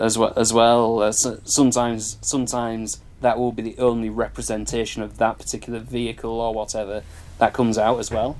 as 0.05 0.17
well 0.19 0.33
as 0.37 0.53
well. 0.53 1.01
Uh, 1.03 1.13
so- 1.13 1.41
sometimes, 1.45 2.19
sometimes 2.21 3.01
that 3.21 3.39
will 3.39 3.53
be 3.53 3.63
the 3.63 3.79
only 3.79 4.11
representation 4.11 5.03
of 5.03 5.19
that 5.19 5.39
particular 5.39 5.79
vehicle 5.79 6.41
or 6.41 6.53
whatever 6.55 7.03
that 7.39 7.53
comes 7.53 7.79
out 7.79 7.99
as 7.99 8.11
well. 8.11 8.37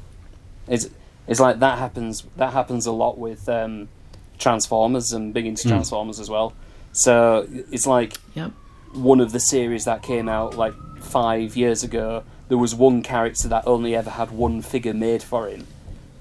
It's 0.69 0.89
it's 1.27 1.41
like 1.41 1.59
that 1.61 1.79
happens. 1.79 2.25
That 2.37 2.53
happens 2.53 2.87
a 2.87 2.93
lot 2.93 3.19
with 3.19 3.49
um, 3.49 3.89
Transformers 4.39 5.13
and 5.13 5.33
big 5.35 5.47
into 5.47 5.69
Transformers 5.69 6.21
as 6.21 6.29
well. 6.31 6.53
So 6.93 7.47
it's 7.71 7.87
like 7.87 8.15
Yep. 8.35 8.53
one 8.93 9.21
of 9.21 9.33
the 9.33 9.41
series 9.41 9.85
that 9.87 10.03
came 10.03 10.29
out 10.29 10.57
like 10.57 10.75
five 11.01 11.57
years 11.57 11.83
ago, 11.83 12.25
there 12.49 12.59
was 12.59 12.75
one 12.75 13.03
character 13.03 13.49
that 13.49 13.67
only 13.67 13.95
ever 13.95 14.11
had 14.11 14.31
one 14.31 14.63
figure 14.63 14.95
made 14.95 15.23
for 15.23 15.49
him, 15.49 15.67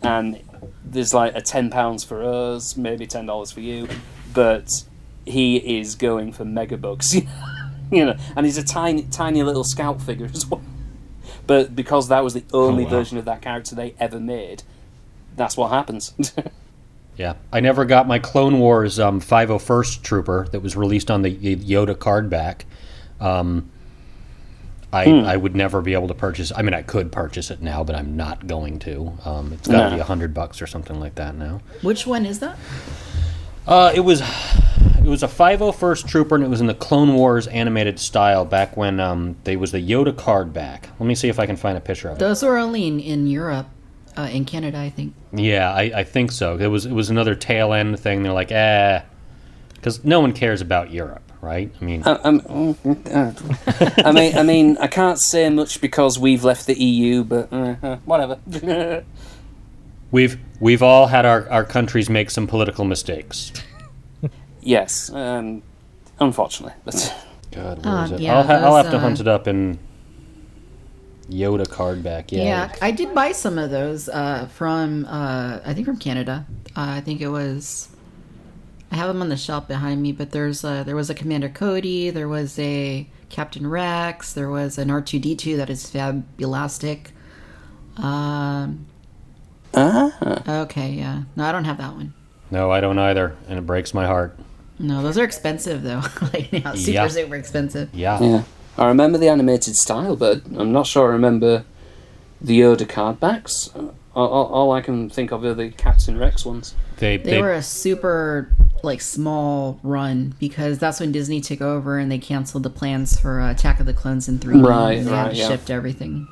and 0.01 0.41
there's 0.83 1.13
like 1.13 1.35
a 1.35 1.41
ten 1.41 1.69
pounds 1.69 2.03
for 2.03 2.23
us, 2.23 2.77
maybe 2.77 3.07
ten 3.07 3.25
dollars 3.25 3.51
for 3.51 3.61
you, 3.61 3.87
but 4.33 4.83
he 5.25 5.79
is 5.79 5.95
going 5.95 6.31
for 6.31 6.45
mega 6.45 6.77
bucks, 6.77 7.13
you 7.91 8.05
know, 8.05 8.15
and 8.35 8.45
he's 8.45 8.57
a 8.57 8.63
tiny, 8.63 9.03
tiny 9.03 9.43
little 9.43 9.63
scout 9.63 10.01
figure 10.01 10.29
as 10.33 10.45
well. 10.45 10.61
But 11.47 11.75
because 11.75 12.07
that 12.09 12.23
was 12.23 12.33
the 12.33 12.43
only 12.53 12.83
wow. 12.83 12.89
version 12.91 13.17
of 13.17 13.25
that 13.25 13.41
character 13.41 13.75
they 13.75 13.95
ever 13.99 14.19
made, 14.19 14.63
that's 15.35 15.57
what 15.57 15.69
happens. 15.69 16.13
Yeah, 17.17 17.35
I 17.51 17.61
never 17.61 17.85
got 17.85 18.07
my 18.07 18.19
Clone 18.19 18.59
Wars 18.59 18.99
um, 18.99 19.21
501st 19.21 20.01
Trooper 20.01 20.47
that 20.51 20.59
was 20.59 20.75
released 20.75 21.09
on 21.09 21.21
the 21.21 21.33
Yoda 21.33 21.97
card 21.97 22.29
back. 22.29 22.65
Um, 23.21 23.71
I 24.93 25.05
I 25.11 25.35
would 25.35 25.55
never 25.55 25.81
be 25.81 25.93
able 25.93 26.07
to 26.07 26.13
purchase. 26.13 26.51
I 26.55 26.61
mean, 26.61 26.73
I 26.73 26.81
could 26.81 27.11
purchase 27.11 27.51
it 27.51 27.61
now, 27.61 27.83
but 27.83 27.95
I'm 27.95 28.15
not 28.15 28.47
going 28.47 28.79
to. 28.79 29.11
Um, 29.25 29.51
it's 29.53 29.67
got 29.67 29.83
to 29.85 29.89
No. 29.89 29.95
be 29.95 29.99
a 30.01 30.05
hundred 30.05 30.33
bucks 30.33 30.61
or 30.61 30.67
something 30.67 30.99
like 30.99 31.15
that 31.15 31.35
now. 31.35 31.61
Which 31.81 32.07
one 32.07 32.25
is 32.25 32.39
that? 32.39 32.57
Uh, 33.67 33.91
it 33.95 34.01
was 34.01 34.21
it 34.21 35.07
was 35.09 35.23
a 35.23 35.27
501st 35.27 36.07
Trooper, 36.07 36.35
and 36.35 36.43
it 36.43 36.49
was 36.49 36.61
in 36.61 36.67
the 36.67 36.73
Clone 36.75 37.13
Wars 37.15 37.47
animated 37.47 37.99
style 37.99 38.45
back 38.45 38.77
when 38.77 38.99
um, 38.99 39.35
they 39.43 39.55
was 39.55 39.71
the 39.71 39.79
Yoda 39.79 40.15
card 40.15 40.53
back. 40.53 40.89
Let 40.99 41.07
me 41.07 41.15
see 41.15 41.29
if 41.29 41.39
I 41.39 41.45
can 41.45 41.55
find 41.57 41.77
a 41.77 41.81
picture 41.81 42.09
of 42.09 42.17
it. 42.17 42.19
Those 42.19 42.41
were 42.43 42.57
only 42.57 42.87
in, 42.87 42.99
in 42.99 43.27
Europe, 43.27 43.67
uh, 44.17 44.29
in 44.31 44.45
Canada, 44.45 44.77
I 44.79 44.89
think. 44.91 45.13
Yeah, 45.33 45.71
I, 45.71 45.81
I 45.95 46.03
think 46.03 46.31
so. 46.31 46.57
It 46.57 46.67
was 46.67 46.85
it 46.85 46.91
was 46.93 47.09
another 47.09 47.35
tail 47.35 47.73
end 47.73 47.99
thing. 47.99 48.23
They're 48.23 48.31
like, 48.33 48.51
eh, 48.51 49.01
because 49.75 50.03
no 50.05 50.19
one 50.19 50.31
cares 50.31 50.61
about 50.61 50.91
Europe, 50.91 51.24
right? 51.45 51.71
I 51.79 51.85
mean, 51.85 52.01
I, 52.05 52.13
I'm- 52.13 52.75
uh, 53.05 53.31
I 54.03 54.11
mean, 54.11 54.37
I 54.37 54.43
mean, 54.43 54.77
I 54.79 54.87
can't 54.87 55.19
say 55.19 55.49
much 55.49 55.79
because 55.79 56.17
we've 56.19 56.43
left 56.43 56.65
the 56.65 56.73
EU, 56.81 57.23
but 57.23 57.53
uh, 57.53 57.75
uh, 57.83 57.95
whatever. 58.05 58.39
we've 60.11 60.39
we've 60.59 60.81
all 60.83 61.07
had 61.07 61.25
our, 61.25 61.47
our 61.49 61.63
countries 61.63 62.09
make 62.09 62.29
some 62.31 62.47
political 62.47 62.83
mistakes. 62.85 63.53
yes, 64.61 65.11
um, 65.13 65.61
unfortunately. 66.19 66.73
But 66.83 67.13
God, 67.51 67.85
where 67.85 68.03
is 68.05 68.11
Uh, 68.11 68.15
it? 68.15 68.21
yeah, 68.21 68.37
I'll, 68.37 68.43
ha- 68.43 68.53
I'll 68.65 68.75
have 68.75 68.89
to 68.91 68.97
uh, 68.97 68.99
hunt 68.99 69.19
it 69.19 69.27
up 69.27 69.47
in 69.47 69.77
Yoda 71.29 71.69
card 71.69 72.03
back. 72.03 72.31
Yeah, 72.31 72.43
Yeah, 72.43 72.75
I 72.81 72.91
did 72.91 73.13
buy 73.13 73.31
some 73.31 73.57
of 73.57 73.69
those 73.71 74.09
uh, 74.09 74.47
from 74.53 75.05
uh, 75.05 75.59
I 75.65 75.73
think 75.73 75.85
from 75.85 75.97
Canada. 75.97 76.45
Uh, 76.75 76.97
I 76.97 77.01
think 77.01 77.21
it 77.21 77.29
was. 77.29 77.89
I 78.95 78.97
have 78.99 79.09
them 79.09 79.21
on 79.21 79.27
the 79.27 79.35
shelf 79.35 79.67
behind 79.67 80.01
me, 80.01 80.13
but 80.13 80.31
there's 80.31 80.63
a, 80.63 80.83
there 80.85 80.95
was 80.95 81.09
a 81.09 81.13
Commander 81.13 81.49
Cody, 81.49 82.11
there 82.11 82.29
was 82.29 82.57
a 82.57 83.05
Captain 83.27 83.67
Rex, 83.67 84.31
there 84.31 84.49
was 84.49 84.77
an 84.77 84.89
R 84.89 85.01
two 85.01 85.19
D 85.19 85.35
two 85.35 85.57
that 85.57 85.69
is 85.69 85.85
fabulastic. 85.91 87.07
Um. 87.97 88.85
ah, 89.73 90.61
Okay, 90.63 90.91
yeah. 90.91 91.23
No, 91.35 91.43
I 91.43 91.51
don't 91.51 91.65
have 91.65 91.77
that 91.77 91.93
one. 91.93 92.13
No, 92.49 92.71
I 92.71 92.79
don't 92.79 92.97
either, 92.97 93.35
and 93.49 93.59
it 93.59 93.65
breaks 93.65 93.93
my 93.93 94.05
heart. 94.05 94.39
No, 94.79 95.03
those 95.03 95.17
are 95.17 95.25
expensive 95.25 95.83
though. 95.83 96.01
like 96.33 96.53
yeah, 96.53 96.71
super 96.73 96.91
Yeah. 96.91 97.07
super 97.09 97.35
expensive. 97.35 97.89
Yeah. 97.93 98.21
yeah, 98.21 98.43
I 98.77 98.87
remember 98.87 99.17
the 99.17 99.27
animated 99.27 99.75
style, 99.75 100.15
but 100.15 100.41
I'm 100.57 100.71
not 100.71 100.87
sure 100.87 101.09
I 101.09 101.11
remember 101.11 101.65
the 102.39 102.61
Yoda 102.61 102.87
card 102.87 103.19
backs. 103.19 103.71
Uh, 103.75 103.89
All, 104.15 104.29
all, 104.29 104.45
all 104.45 104.71
I 104.71 104.79
can 104.79 105.09
think 105.09 105.33
of 105.33 105.43
are 105.43 105.53
the 105.53 105.69
Captain 105.71 106.17
Rex 106.17 106.45
ones. 106.45 106.75
They 106.95 107.17
They 107.17 107.31
they, 107.31 107.41
were 107.41 107.51
a 107.51 107.61
super 107.61 108.49
like 108.83 109.01
small 109.01 109.79
run 109.83 110.35
because 110.39 110.77
that's 110.79 110.99
when 110.99 111.11
Disney 111.11 111.41
took 111.41 111.61
over 111.61 111.97
and 111.97 112.11
they 112.11 112.17
canceled 112.17 112.63
the 112.63 112.69
plans 112.69 113.19
for 113.19 113.39
uh, 113.39 113.51
Attack 113.51 113.79
of 113.79 113.85
the 113.85 113.93
Clones 113.93 114.27
in 114.27 114.39
3D. 114.39 114.65
Right, 114.65 114.97
and 114.97 115.07
they 115.07 115.11
had 115.11 115.31
to 115.31 115.35
yeah. 115.35 115.47
shift 115.47 115.69
everything. 115.69 116.27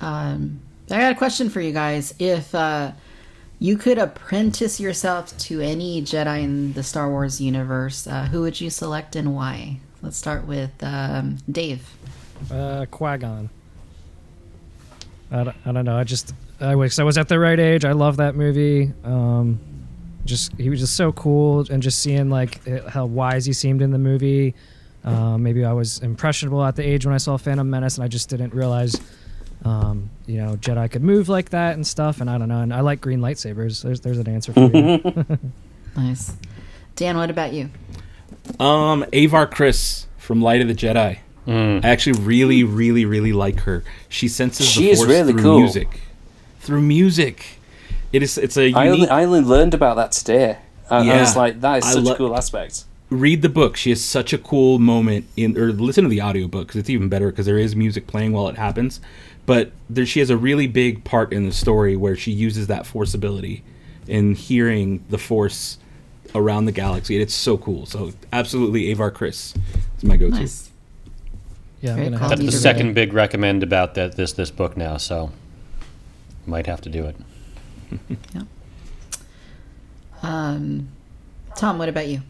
Um, 0.00 0.60
I 0.90 0.98
got 0.98 1.12
a 1.12 1.16
question 1.16 1.50
for 1.50 1.60
you 1.60 1.72
guys. 1.72 2.14
If 2.18 2.54
uh, 2.54 2.92
you 3.58 3.76
could 3.76 3.98
apprentice 3.98 4.80
yourself 4.80 5.36
to 5.38 5.60
any 5.60 6.02
Jedi 6.02 6.42
in 6.42 6.72
the 6.72 6.82
Star 6.82 7.10
Wars 7.10 7.40
universe, 7.40 8.06
uh, 8.06 8.26
who 8.26 8.40
would 8.42 8.60
you 8.60 8.70
select 8.70 9.16
and 9.16 9.34
why? 9.34 9.80
Let's 10.02 10.16
start 10.16 10.46
with 10.46 10.72
um, 10.82 11.38
Dave. 11.50 11.88
Uh, 12.50 12.86
Qui-Gon. 12.90 13.50
I 15.30 15.44
don't, 15.44 15.56
I 15.64 15.72
don't 15.72 15.84
know. 15.84 15.96
I 15.96 16.04
just 16.04 16.34
I 16.60 16.74
was 16.76 16.98
I 16.98 17.04
was 17.04 17.16
at 17.18 17.28
the 17.28 17.38
right 17.38 17.58
age. 17.58 17.84
I 17.84 17.92
love 17.92 18.18
that 18.18 18.34
movie. 18.34 18.92
Um, 19.04 19.58
just 20.24 20.52
he 20.56 20.68
was 20.70 20.80
just 20.80 20.96
so 20.96 21.12
cool, 21.12 21.66
and 21.70 21.82
just 21.82 22.00
seeing 22.00 22.28
like 22.30 22.64
it- 22.66 22.86
how 22.88 23.06
wise 23.06 23.46
he 23.46 23.52
seemed 23.52 23.82
in 23.82 23.90
the 23.90 23.98
movie. 23.98 24.54
Um, 25.02 25.42
maybe 25.42 25.64
I 25.64 25.72
was 25.72 25.98
impressionable 26.00 26.62
at 26.64 26.76
the 26.76 26.86
age 26.86 27.06
when 27.06 27.14
I 27.14 27.18
saw 27.18 27.36
Phantom 27.38 27.68
Menace, 27.68 27.96
and 27.96 28.04
I 28.04 28.08
just 28.08 28.28
didn't 28.28 28.52
realize, 28.52 29.00
um, 29.64 30.10
you 30.26 30.36
know, 30.36 30.56
Jedi 30.56 30.90
could 30.90 31.02
move 31.02 31.30
like 31.30 31.48
that 31.50 31.74
and 31.74 31.86
stuff. 31.86 32.20
And 32.20 32.28
I 32.28 32.36
don't 32.36 32.48
know. 32.48 32.60
And 32.60 32.74
I 32.74 32.80
like 32.80 33.00
green 33.00 33.20
lightsabers. 33.20 33.82
There's 33.82 34.00
there's 34.02 34.18
an 34.18 34.28
answer 34.28 34.52
for 34.52 34.60
you. 34.70 35.38
Nice. 35.96 36.32
Dan, 36.94 37.16
what 37.16 37.30
about 37.30 37.52
you? 37.52 37.68
Um, 38.60 39.04
Avar 39.12 39.46
Kriss 39.48 40.06
from 40.18 40.40
Light 40.40 40.60
of 40.60 40.68
the 40.68 40.74
Jedi. 40.74 41.18
I 41.48 41.80
actually 41.82 42.20
really, 42.22 42.62
really, 42.62 43.04
really 43.04 43.32
like 43.32 43.60
her. 43.60 43.82
She 44.08 44.28
senses 44.28 44.68
She 44.68 44.84
the 44.84 44.90
is 44.90 44.98
force 44.98 45.08
really 45.10 45.32
through 45.32 45.42
cool. 45.42 45.58
music. 45.60 45.88
Through 46.60 46.82
music, 46.82 47.58
it 48.12 48.22
is. 48.22 48.38
It's 48.38 48.56
a 48.56 48.68
unique. 48.68 48.76
I 48.76 48.88
only, 48.88 49.08
I 49.08 49.24
only 49.24 49.40
learned 49.40 49.74
about 49.74 49.96
that 49.96 50.12
today. 50.12 50.58
I, 50.90 51.08
I 51.08 51.20
was 51.20 51.36
like, 51.36 51.60
that 51.60 51.78
is 51.78 51.92
such 51.92 52.04
lo- 52.04 52.12
a 52.12 52.16
cool 52.16 52.36
aspect. 52.36 52.84
read 53.10 53.42
the 53.42 53.48
book. 53.48 53.76
She 53.76 53.90
has 53.90 54.04
such 54.04 54.32
a 54.32 54.38
cool 54.38 54.78
moment 54.78 55.26
in, 55.36 55.56
or 55.56 55.72
listen 55.72 56.04
to 56.04 56.10
the 56.10 56.20
audiobook 56.22 56.66
because 56.68 56.80
it's 56.80 56.90
even 56.90 57.08
better 57.08 57.30
because 57.30 57.46
there 57.46 57.58
is 57.58 57.74
music 57.76 58.06
playing 58.06 58.32
while 58.32 58.48
it 58.48 58.56
happens. 58.56 59.00
But 59.46 59.72
there, 59.88 60.06
she 60.06 60.20
has 60.20 60.30
a 60.30 60.36
really 60.36 60.66
big 60.66 61.02
part 61.04 61.32
in 61.32 61.46
the 61.46 61.52
story 61.52 61.96
where 61.96 62.14
she 62.16 62.30
uses 62.30 62.66
that 62.68 62.86
force 62.86 63.14
ability 63.14 63.64
in 64.06 64.34
hearing 64.34 65.04
the 65.08 65.18
force 65.18 65.78
around 66.34 66.66
the 66.66 66.72
galaxy. 66.72 67.14
And 67.16 67.22
it's 67.22 67.34
so 67.34 67.56
cool. 67.56 67.86
So 67.86 68.12
absolutely, 68.32 68.92
Avar 68.92 69.10
Kriss 69.10 69.56
is 69.96 70.04
my 70.04 70.16
go-to. 70.16 70.36
Nice. 70.40 70.70
Yeah, 71.80 71.92
I'm 71.92 72.04
gonna 72.04 72.10
cool. 72.18 72.28
have 72.28 72.38
That's 72.38 72.52
the 72.52 72.52
second 72.52 72.94
big 72.94 73.12
recommend 73.12 73.62
about 73.62 73.94
that 73.94 74.16
this 74.16 74.34
this 74.34 74.50
book 74.50 74.76
now, 74.76 74.98
so 74.98 75.30
might 76.50 76.66
have 76.66 76.80
to 76.82 76.88
do 76.90 77.06
it. 77.06 77.16
Um, 80.22 80.88
Tom, 81.56 81.78
what 81.78 81.88
about 81.88 82.08
you? 82.08 82.20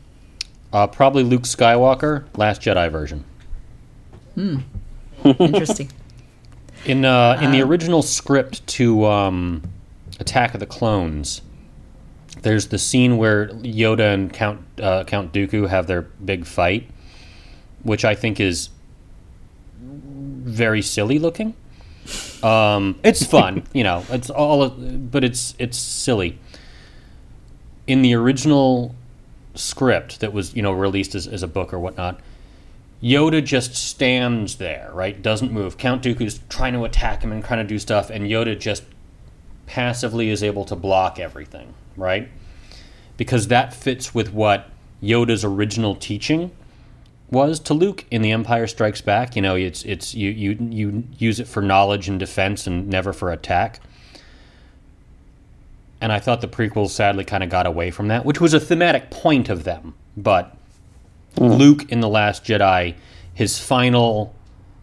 Uh, 0.73 0.87
probably 0.87 1.25
Luke 1.25 1.43
Skywalker, 1.43 2.25
Last 2.37 2.63
Jedi 2.63 2.91
version. 2.91 3.25
Hmm. 4.35 4.59
Interesting. 5.25 5.91
In 6.87 7.05
uh, 7.05 7.39
in 7.43 7.51
the 7.51 7.61
original 7.63 8.03
script 8.03 8.67
to 8.69 9.05
um, 9.07 9.63
Attack 10.19 10.55
of 10.55 10.61
the 10.61 10.67
Clones, 10.67 11.43
there's 12.43 12.69
the 12.69 12.79
scene 12.79 13.17
where 13.19 13.49
Yoda 13.49 14.15
and 14.15 14.33
Count 14.33 14.65
uh, 14.81 15.05
Count 15.05 15.33
Dooku 15.33 15.69
have 15.69 15.89
their 15.89 16.03
big 16.03 16.47
fight, 16.47 16.89
which 17.83 18.05
I 18.05 18.15
think 18.15 18.41
is 18.41 18.71
very 19.81 20.81
silly 20.81 21.19
looking. 21.19 21.55
Um, 22.43 22.99
it's 23.03 23.25
fun, 23.25 23.65
you 23.73 23.85
know. 23.85 24.05
It's 24.11 24.31
all, 24.31 24.69
but 24.71 25.25
it's 25.25 25.55
it's 25.59 25.79
silly. 25.79 26.39
In 27.87 28.03
the 28.03 28.15
original 28.15 28.95
script 29.55 30.21
that 30.21 30.33
was 30.33 30.55
you 30.55 30.63
know 30.63 30.73
released 30.73 31.15
as, 31.15 31.27
as 31.27 31.43
a 31.43 31.49
book 31.49 31.73
or 31.73 31.79
whatnot, 31.79 32.21
Yoda 33.03 33.45
just 33.45 33.75
stands 33.75 34.57
there, 34.57 34.91
right? 34.93 35.21
Doesn't 35.21 35.53
move. 35.53 35.79
Count 35.79 36.03
Dooku's 36.03 36.41
trying 36.49 36.75
to 36.75 36.85
attack 36.85 37.23
him 37.23 37.33
and 37.33 37.45
trying 37.45 37.65
to 37.65 37.69
do 37.69 37.79
stuff, 37.79 38.11
and 38.11 38.25
Yoda 38.25 38.59
just 38.59 38.85
passively 39.67 40.31
is 40.31 40.43
able 40.43 40.65
to 40.65 40.77
block 40.77 41.19
everything, 41.19 41.75
right? 41.97 42.29
Because 43.17 43.49
that 43.49 43.73
fits 43.73 44.15
with 44.15 44.33
what 44.33 44.69
Yoda's 45.03 45.45
original 45.45 45.95
teaching 45.95 46.51
was 47.31 47.61
to 47.61 47.75
Luke 47.75 48.05
in 48.11 48.23
The 48.23 48.33
Empire 48.33 48.67
Strikes 48.67 49.01
Back. 49.01 49.37
You 49.37 49.43
know, 49.43 49.55
it's 49.55 49.85
it's 49.85 50.15
you 50.15 50.31
you 50.31 50.57
you 50.71 51.05
use 51.19 51.41
it 51.41 51.47
for 51.47 51.63
knowledge 51.63 52.09
and 52.09 52.19
defense 52.19 52.67
and 52.67 52.89
never 52.89 53.13
for 53.13 53.31
attack. 53.31 53.81
And 56.01 56.13
I 56.13 56.19
thought 56.19 56.41
the 56.41 56.49
prequels 56.49 56.91
sadly 56.91 57.25
kind 57.25 57.45
of 57.45 57.51
got 57.51 57.67
away 57.67 57.91
from 57.91 58.09
that, 58.09 58.25
which 58.25 58.41
was 58.41 58.55
a 58.55 58.61
thematic 58.61 59.11
point 59.11 59.51
of 59.51 59.65
them, 59.65 59.95
but 60.17 60.57
mm-hmm. 61.35 61.55
Luke 61.55 61.93
in 61.93 62.01
the 62.01 62.09
Last 62.09 62.43
Jedi, 62.43 62.95
his 63.35 63.59
final, 63.59 64.35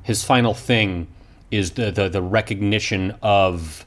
his 0.04 0.24
final 0.24 0.54
thing 0.54 1.08
is 1.50 1.72
the 1.72 1.92
the, 1.92 2.08
the 2.08 2.22
recognition 2.22 3.16
of 3.24 3.86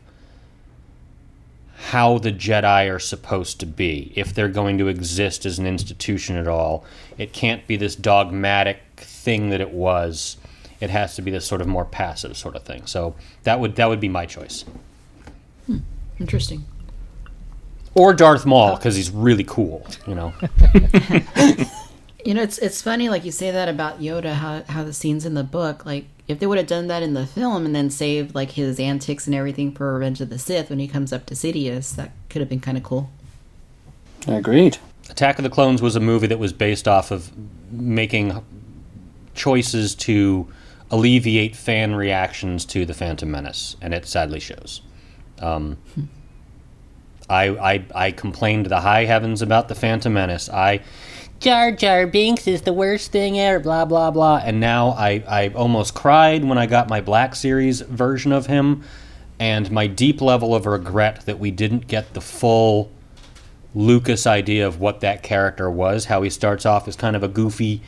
how 1.88 2.18
the 2.18 2.30
Jedi 2.30 2.94
are 2.94 2.98
supposed 2.98 3.58
to 3.60 3.66
be. 3.66 4.12
If 4.14 4.34
they're 4.34 4.48
going 4.48 4.76
to 4.78 4.88
exist 4.88 5.46
as 5.46 5.58
an 5.58 5.66
institution 5.66 6.36
at 6.36 6.46
all, 6.46 6.84
it 7.16 7.32
can't 7.32 7.66
be 7.66 7.76
this 7.76 7.96
dogmatic 7.96 8.80
thing 8.96 9.48
that 9.48 9.62
it 9.62 9.70
was. 9.70 10.36
It 10.80 10.90
has 10.90 11.14
to 11.16 11.22
be 11.22 11.30
this 11.30 11.46
sort 11.46 11.62
of 11.62 11.66
more 11.66 11.86
passive 11.86 12.36
sort 12.36 12.54
of 12.54 12.64
thing. 12.64 12.86
So 12.86 13.14
that 13.44 13.60
would 13.60 13.76
that 13.76 13.88
would 13.88 14.00
be 14.00 14.10
my 14.10 14.26
choice. 14.26 14.66
Hmm, 15.66 15.78
interesting. 16.18 16.66
Or 17.94 18.12
Darth 18.12 18.44
Maul 18.44 18.76
because 18.76 18.94
he's 18.94 19.10
really 19.10 19.44
cool. 19.44 19.86
You 20.06 20.14
know. 20.14 20.34
You 22.24 22.34
know, 22.34 22.42
it's 22.42 22.58
it's 22.58 22.82
funny, 22.82 23.08
like 23.08 23.24
you 23.24 23.32
say 23.32 23.50
that 23.50 23.68
about 23.68 24.00
Yoda, 24.00 24.34
how 24.34 24.62
how 24.68 24.84
the 24.84 24.92
scenes 24.92 25.24
in 25.24 25.34
the 25.34 25.44
book, 25.44 25.86
like 25.86 26.06
if 26.28 26.38
they 26.38 26.46
would 26.46 26.58
have 26.58 26.66
done 26.66 26.86
that 26.88 27.02
in 27.02 27.14
the 27.14 27.26
film 27.26 27.66
and 27.66 27.74
then 27.74 27.90
saved 27.90 28.34
like 28.34 28.52
his 28.52 28.78
antics 28.78 29.26
and 29.26 29.34
everything 29.34 29.72
for 29.72 29.92
Revenge 29.94 30.20
of 30.20 30.30
the 30.30 30.38
Sith 30.38 30.70
when 30.70 30.78
he 30.78 30.86
comes 30.86 31.12
up 31.12 31.26
to 31.26 31.34
Sidious, 31.34 31.94
that 31.96 32.12
could 32.28 32.40
have 32.40 32.48
been 32.48 32.60
kind 32.60 32.76
of 32.76 32.84
cool. 32.84 33.10
I 34.28 34.34
agreed. 34.34 34.78
Attack 35.08 35.38
of 35.38 35.42
the 35.42 35.50
Clones 35.50 35.82
was 35.82 35.96
a 35.96 36.00
movie 36.00 36.28
that 36.28 36.38
was 36.38 36.52
based 36.52 36.86
off 36.86 37.10
of 37.10 37.32
making 37.72 38.44
choices 39.34 39.94
to 39.96 40.46
alleviate 40.90 41.56
fan 41.56 41.94
reactions 41.94 42.64
to 42.66 42.84
the 42.84 42.94
Phantom 42.94 43.30
Menace, 43.30 43.76
and 43.80 43.94
it 43.94 44.06
sadly 44.06 44.40
shows. 44.40 44.82
Um, 45.40 45.78
I, 47.28 47.48
I 47.48 47.84
I 47.94 48.10
complained 48.10 48.64
to 48.64 48.68
the 48.68 48.80
high 48.80 49.04
heavens 49.04 49.40
about 49.40 49.68
the 49.68 49.74
Phantom 49.74 50.12
Menace. 50.12 50.48
I 50.48 50.80
Jar 51.40 51.72
Jar 51.72 52.06
Binks 52.06 52.46
is 52.46 52.62
the 52.62 52.72
worst 52.74 53.12
thing 53.12 53.40
ever. 53.40 53.58
Blah 53.58 53.86
blah 53.86 54.10
blah. 54.10 54.42
And 54.44 54.60
now 54.60 54.90
I 54.90 55.24
I 55.26 55.48
almost 55.48 55.94
cried 55.94 56.44
when 56.44 56.58
I 56.58 56.66
got 56.66 56.90
my 56.90 57.00
Black 57.00 57.34
Series 57.34 57.80
version 57.80 58.30
of 58.30 58.44
him, 58.46 58.84
and 59.38 59.70
my 59.70 59.86
deep 59.86 60.20
level 60.20 60.54
of 60.54 60.66
regret 60.66 61.24
that 61.24 61.38
we 61.38 61.50
didn't 61.50 61.88
get 61.88 62.12
the 62.12 62.20
full 62.20 62.92
Lucas 63.74 64.26
idea 64.26 64.66
of 64.66 64.80
what 64.80 65.00
that 65.00 65.22
character 65.22 65.70
was. 65.70 66.04
How 66.04 66.20
he 66.20 66.28
starts 66.28 66.66
off 66.66 66.86
as 66.86 66.94
kind 66.94 67.16
of 67.16 67.22
a 67.22 67.28
goofy, 67.28 67.80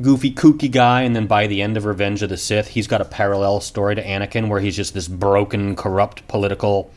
goofy, 0.00 0.30
kooky 0.30 0.70
guy, 0.70 1.02
and 1.02 1.16
then 1.16 1.26
by 1.26 1.48
the 1.48 1.62
end 1.62 1.76
of 1.76 1.84
Revenge 1.84 2.22
of 2.22 2.28
the 2.28 2.36
Sith, 2.36 2.68
he's 2.68 2.86
got 2.86 3.00
a 3.00 3.04
parallel 3.04 3.60
story 3.60 3.96
to 3.96 4.04
Anakin 4.04 4.48
where 4.48 4.60
he's 4.60 4.76
just 4.76 4.94
this 4.94 5.08
broken, 5.08 5.74
corrupt 5.74 6.28
political 6.28 6.92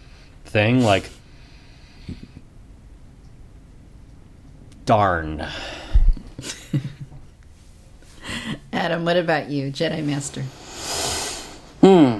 thing. 0.45 0.83
Like, 0.83 1.09
darn. 4.85 5.45
Adam, 8.73 9.05
what 9.05 9.17
about 9.17 9.49
you, 9.49 9.71
Jedi 9.71 10.03
Master? 10.03 10.41
Hmm. 11.81 12.19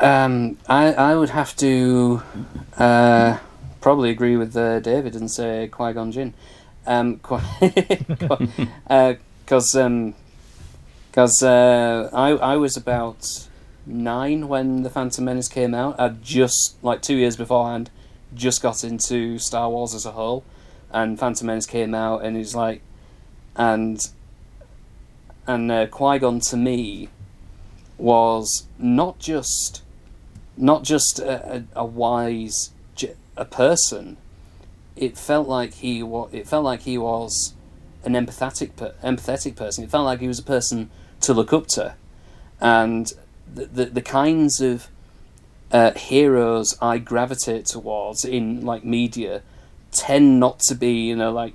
Um, 0.00 0.58
I 0.68 0.92
I 0.92 1.16
would 1.16 1.30
have 1.30 1.56
to 1.56 2.22
uh, 2.76 3.38
probably 3.80 4.10
agree 4.10 4.36
with 4.36 4.56
uh, 4.56 4.80
David 4.80 5.14
and 5.14 5.30
say 5.30 5.68
Qui 5.68 5.92
Gon 5.94 6.12
Jinn, 6.12 6.34
um, 6.86 7.14
because 9.44 9.74
um, 9.74 10.14
because 11.10 11.42
uh, 11.42 12.10
I 12.12 12.30
I 12.30 12.56
was 12.56 12.76
about 12.76 13.48
nine 13.86 14.48
when 14.48 14.82
the 14.82 14.90
Phantom 14.90 15.24
Menace 15.24 15.48
came 15.48 15.72
out. 15.72 15.98
I'd 15.98 16.22
just 16.22 16.76
like 16.82 17.00
two 17.00 17.16
years 17.16 17.36
beforehand, 17.36 17.90
just 18.34 18.60
got 18.60 18.84
into 18.84 19.38
Star 19.38 19.70
Wars 19.70 19.94
as 19.94 20.04
a 20.04 20.12
whole, 20.12 20.44
and 20.96 21.18
Phantom 21.18 21.46
Menace 21.46 21.66
came 21.66 21.94
out, 21.94 22.24
and 22.24 22.38
he's 22.38 22.54
like, 22.54 22.80
and 23.54 24.00
and 25.46 25.70
uh, 25.70 25.86
Qui 25.86 26.18
Gon 26.18 26.40
to 26.40 26.56
me 26.56 27.10
was 27.98 28.64
not 28.78 29.18
just 29.18 29.82
not 30.56 30.84
just 30.84 31.18
a, 31.18 31.56
a, 31.56 31.64
a 31.76 31.84
wise 31.84 32.70
a 33.36 33.44
person. 33.44 34.16
It 34.96 35.18
felt 35.18 35.46
like 35.46 35.74
he 35.74 36.02
was. 36.02 36.30
It 36.32 36.48
felt 36.48 36.64
like 36.64 36.80
he 36.80 36.96
was 36.96 37.52
an 38.02 38.14
empathetic 38.14 38.74
per- 38.76 38.94
empathetic 39.04 39.54
person. 39.54 39.84
It 39.84 39.90
felt 39.90 40.06
like 40.06 40.20
he 40.20 40.28
was 40.28 40.38
a 40.38 40.42
person 40.42 40.90
to 41.20 41.34
look 41.34 41.52
up 41.52 41.66
to, 41.68 41.94
and 42.58 43.12
the 43.52 43.66
the, 43.66 43.84
the 43.84 44.02
kinds 44.02 44.62
of 44.62 44.88
uh, 45.70 45.92
heroes 45.92 46.78
I 46.80 46.96
gravitate 46.96 47.66
towards 47.66 48.24
in 48.24 48.64
like 48.64 48.82
media 48.82 49.42
tend 49.96 50.38
not 50.40 50.60
to 50.60 50.74
be 50.74 50.92
you 51.08 51.16
know 51.16 51.32
like 51.32 51.54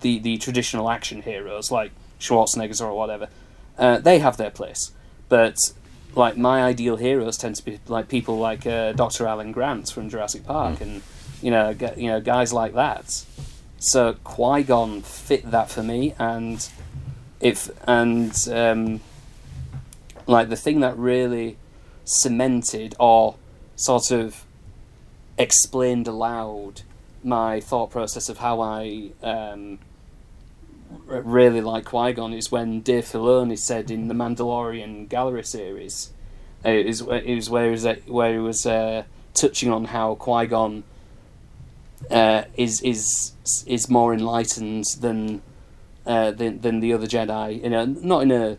the 0.00 0.18
the 0.18 0.38
traditional 0.38 0.90
action 0.90 1.22
heroes 1.22 1.70
like 1.70 1.90
Schwarzeneggers 2.20 2.80
or 2.80 2.92
whatever. 2.94 3.28
Uh, 3.78 3.98
they 3.98 4.18
have 4.20 4.36
their 4.38 4.50
place, 4.50 4.92
but 5.28 5.56
like 6.14 6.36
my 6.36 6.62
ideal 6.62 6.96
heroes 6.96 7.36
tend 7.36 7.56
to 7.56 7.64
be 7.64 7.78
like 7.88 8.08
people 8.08 8.38
like 8.38 8.66
uh, 8.66 8.92
Dr. 8.92 9.26
Alan 9.26 9.52
Grant 9.52 9.90
from 9.90 10.08
Jurassic 10.08 10.46
Park, 10.46 10.80
and 10.80 11.02
you 11.42 11.50
know, 11.50 11.74
g- 11.74 11.88
you 11.96 12.08
know, 12.08 12.20
guys 12.20 12.52
like 12.52 12.72
that. 12.74 13.24
So 13.78 14.14
Qui 14.24 14.62
Gon 14.62 15.02
fit 15.02 15.50
that 15.50 15.70
for 15.70 15.82
me, 15.82 16.14
and 16.18 16.66
if 17.40 17.70
and 17.86 18.34
um, 18.50 19.00
like 20.26 20.48
the 20.48 20.56
thing 20.56 20.80
that 20.80 20.96
really 20.96 21.58
cemented 22.04 22.94
or 22.98 23.36
sort 23.76 24.10
of 24.10 24.44
explained 25.36 26.08
aloud 26.08 26.80
my 27.26 27.60
thought 27.60 27.90
process 27.90 28.28
of 28.28 28.38
how 28.38 28.60
I 28.60 29.10
um, 29.22 29.80
r- 31.10 31.20
really 31.20 31.60
like 31.60 31.84
Qui 31.84 32.12
Gon 32.12 32.32
is 32.32 32.50
when 32.52 32.80
Dave 32.80 33.04
Filoni 33.04 33.58
said 33.58 33.90
in 33.90 34.08
the 34.08 34.14
Mandalorian 34.14 35.08
Gallery 35.08 35.44
series, 35.44 36.12
uh, 36.64 36.70
it 36.70 36.86
was 36.86 37.02
where 37.02 37.20
he 37.20 37.70
was 37.70 37.84
uh, 37.84 37.96
where 38.06 38.32
he 38.32 38.38
was 38.38 38.64
uh, 38.64 39.02
touching 39.34 39.70
on 39.70 39.86
how 39.86 40.14
Qui 40.14 40.46
Gon 40.46 40.84
uh, 42.10 42.44
is 42.56 42.80
is 42.82 43.32
is 43.66 43.90
more 43.90 44.14
enlightened 44.14 44.84
than 45.00 45.42
uh, 46.06 46.30
than 46.30 46.60
than 46.60 46.80
the 46.80 46.92
other 46.92 47.06
Jedi. 47.06 47.62
You 47.62 47.70
know, 47.70 47.84
not 47.84 48.22
in 48.22 48.30
a 48.30 48.58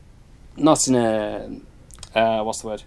not 0.57 0.87
in 0.87 0.95
a 0.95 2.43
what's 2.43 2.61
the 2.61 2.67
word? 2.67 2.83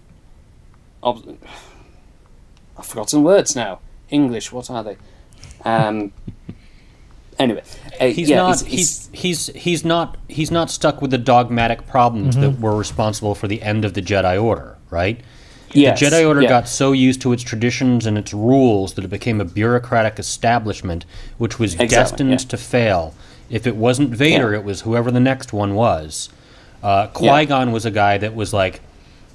Ob- 1.03 1.37
I've 2.77 2.85
forgotten 2.85 3.23
words 3.23 3.55
now. 3.55 3.79
English, 4.09 4.51
what 4.51 4.69
are 4.69 4.83
they? 4.83 4.97
Um, 5.65 6.11
anyway, 7.39 7.63
uh, 7.99 8.07
He's 8.07 8.29
yeah, 8.29 8.37
not. 8.37 8.61
he's- 8.61 9.09
he's, 9.11 9.47
he's 9.47 9.47
he's 9.63 9.85
not 9.85 10.17
he's 10.27 10.51
not 10.51 10.69
stuck 10.71 11.01
with 11.01 11.11
the 11.11 11.17
dogmatic 11.17 11.87
problems 11.87 12.35
that 12.37 12.59
were 12.59 12.75
responsible 12.75 13.35
for 13.35 13.47
the 13.47 13.61
end 13.61 13.85
of 13.85 13.93
the 13.93 14.01
Jedi 14.01 14.41
Order, 14.41 14.77
right? 14.89 15.19
yes, 15.73 15.99
the 15.99 16.05
Jedi 16.07 16.27
Order 16.27 16.41
yeah. 16.41 16.49
got 16.49 16.67
so 16.67 16.91
used 16.91 17.21
to 17.21 17.31
its 17.31 17.43
traditions 17.43 18.05
and 18.05 18.17
its 18.17 18.33
rules 18.33 18.93
that 18.95 19.05
it 19.05 19.09
became 19.09 19.39
a 19.39 19.45
bureaucratic 19.45 20.19
establishment 20.19 21.05
which 21.37 21.59
was 21.59 21.73
Exactly, 21.73 21.95
destined 21.95 22.29
yeah. 22.31 22.37
to 22.37 22.57
fail. 22.57 23.15
If 23.49 23.65
it 23.67 23.75
wasn't 23.77 24.09
Vader, 24.11 24.51
Yeah. 24.51 24.59
it 24.59 24.63
was 24.65 24.81
whoever 24.81 25.11
the 25.11 25.19
next 25.21 25.53
one 25.53 25.73
was. 25.75 26.29
Uh, 26.83 27.07
Yeah. 27.21 27.31
Qui 27.37 27.45
Gon 27.45 27.71
was 27.71 27.85
a 27.85 27.91
guy 27.91 28.17
that 28.17 28.33
was 28.35 28.53
like, 28.53 28.81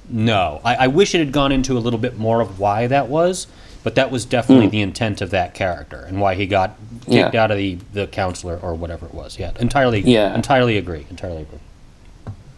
no. 0.09 0.61
I, 0.63 0.75
I 0.75 0.87
wish 0.87 1.15
it 1.15 1.19
had 1.19 1.31
gone 1.31 1.51
into 1.51 1.77
a 1.77 1.79
little 1.79 1.99
bit 1.99 2.17
more 2.17 2.39
of 2.41 2.59
why 2.59 2.85
that 2.87 3.07
was, 3.09 3.47
but 3.87 3.95
that 3.95 4.11
was 4.11 4.25
definitely 4.25 4.67
the 4.67 4.81
intent 4.81 5.21
of 5.21 5.29
that 5.29 5.53
character 5.53 6.03
and 6.03 6.19
why 6.19 6.35
he 6.35 6.45
got 6.45 6.75
kicked. 7.05 7.33
Yeah. 7.33 7.41
out 7.41 7.51
of 7.51 7.57
the, 7.57 7.77
the 7.93 8.05
counselor 8.07 8.59
or 8.61 8.75
whatever 8.75 9.05
it 9.05 9.13
was. 9.13 9.39
Yeah, 9.39 9.53
entirely. 9.61 10.01
Yeah. 10.01 10.35
entirely 10.35 10.75
agree. 10.75 11.05
Entirely 11.09 11.43
agree. 11.43 11.59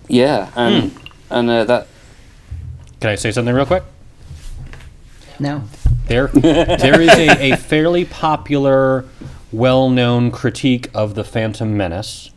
Yeah, 0.08 0.50
and 0.56 0.92
Hmm. 0.92 0.98
and 1.30 1.50
uh, 1.52 1.64
that 1.66 1.88
Can 3.00 3.12
I 3.12 3.16
say 3.16 3.32
something 3.32 3.54
real 3.54 3.68
quick? 3.68 3.84
No. 5.38 5.66
There, 6.08 6.28
there 6.34 7.00
is 7.00 7.12
a, 7.12 7.52
a 7.52 7.58
fairly 7.58 8.06
popular, 8.06 9.06
well-known 9.52 10.32
critique 10.32 10.90
of 10.96 11.14
the 11.14 11.24
Phantom 11.24 11.78
Menace 11.78 12.32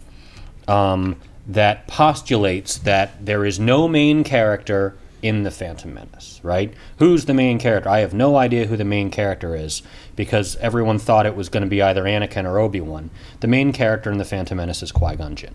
um, 0.68 1.16
that 1.46 1.86
postulates 1.86 2.76
that 2.76 3.24
there 3.24 3.46
is 3.46 3.58
no 3.58 3.88
main 3.88 4.22
character 4.22 4.94
in 5.22 5.44
the 5.44 5.50
Phantom 5.50 5.94
Menace. 5.94 6.40
Right? 6.42 6.74
Who's 6.98 7.24
the 7.26 7.34
main 7.34 7.58
character? 7.58 7.88
I 7.88 8.00
have 8.00 8.12
no 8.12 8.36
idea 8.36 8.66
who 8.66 8.76
the 8.76 8.84
main 8.84 9.10
character 9.10 9.54
is 9.56 9.82
because 10.16 10.56
everyone 10.56 10.98
thought 10.98 11.26
it 11.26 11.36
was 11.36 11.48
going 11.48 11.62
to 11.62 11.68
be 11.68 11.80
either 11.80 12.02
Anakin 12.04 12.44
or 12.44 12.58
Obi 12.58 12.80
Wan. 12.80 13.10
The 13.40 13.46
main 13.46 13.72
character 13.72 14.10
in 14.10 14.18
the 14.18 14.24
Phantom 14.24 14.56
Menace 14.56 14.82
is 14.82 14.90
Qui 14.92 15.16
Gon 15.16 15.36
Jinn. 15.36 15.54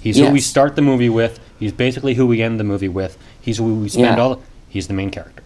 He's 0.00 0.18
who 0.18 0.30
we 0.32 0.40
start 0.40 0.74
the 0.74 0.82
movie 0.82 1.08
with. 1.10 1.38
He's 1.60 1.72
basically 1.72 2.14
who 2.14 2.26
we 2.26 2.42
end 2.42 2.58
the 2.58 2.64
movie 2.64 2.88
with. 2.88 3.16
He's 3.40 3.58
who 3.58 3.76
we 3.82 3.88
spend 3.88 4.16
Yeah. 4.16 4.22
all. 4.22 4.42
He's 4.68 4.88
the 4.88 4.94
main 4.94 5.10
character. 5.10 5.42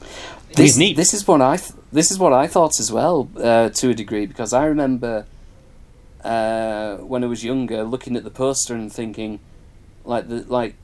this, 0.00 0.58
He's 0.58 0.78
neat. 0.78 0.96
this 0.96 1.14
is 1.14 1.26
what 1.26 1.40
I 1.40 1.56
th- 1.56 1.72
this 1.92 2.10
is 2.10 2.18
what 2.18 2.32
I 2.32 2.46
thought 2.46 2.78
as 2.80 2.90
well 2.92 3.28
uh, 3.36 3.68
to 3.70 3.90
a 3.90 3.94
degree 3.94 4.26
because 4.26 4.52
I 4.52 4.64
remember 4.66 5.24
uh, 6.24 6.96
when 6.96 7.24
I 7.24 7.26
was 7.26 7.42
younger 7.44 7.82
looking 7.84 8.16
at 8.16 8.24
the 8.24 8.30
poster 8.30 8.74
and 8.74 8.92
thinking 8.92 9.40
like 10.04 10.28
the 10.28 10.44
like 10.48 10.74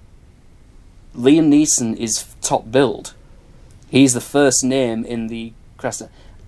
Liam 1.17 1.49
Neeson 1.49 1.97
is 1.97 2.35
top 2.43 2.71
build. 2.71 3.15
He's 3.89 4.13
the 4.15 4.21
first 4.21 4.63
name 4.65 5.05
in 5.05 5.29
the 5.29 5.53
crest, 5.77 6.03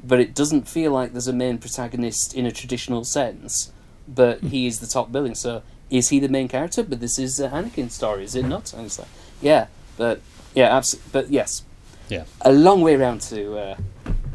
but 0.05 0.21
it 0.21 0.35
doesn't 0.35 0.69
feel 0.69 0.93
like 0.93 1.13
there's 1.13 1.29
a 1.29 1.33
main 1.33 1.59
protagonist 1.59 2.35
in 2.35 2.45
a 2.47 2.51
traditional 2.53 3.05
sense. 3.05 3.73
But 4.07 4.41
he 4.41 4.67
is 4.67 4.81
the 4.81 4.87
top 4.87 5.13
billing, 5.13 5.35
so 5.35 5.63
is 5.91 6.09
he 6.09 6.19
the 6.19 6.29
main 6.29 6.49
character? 6.49 6.83
But 6.83 7.01
this 7.01 7.19
is 7.19 7.39
a 7.41 7.49
Anakin 7.51 7.91
story, 7.91 8.25
is 8.25 8.35
it 8.35 8.47
not? 8.47 8.73
And 8.73 8.87
it's 8.87 8.99
like, 8.99 9.09
yeah, 9.41 9.67
but 9.99 10.21
yeah, 10.55 10.75
absolutely. 10.75 11.11
But 11.13 11.31
yes, 11.31 11.63
Yeah. 12.09 12.25
a 12.41 12.51
long 12.51 12.81
way 12.81 12.95
around 12.95 13.21
to 13.23 13.59
uh, 13.59 13.77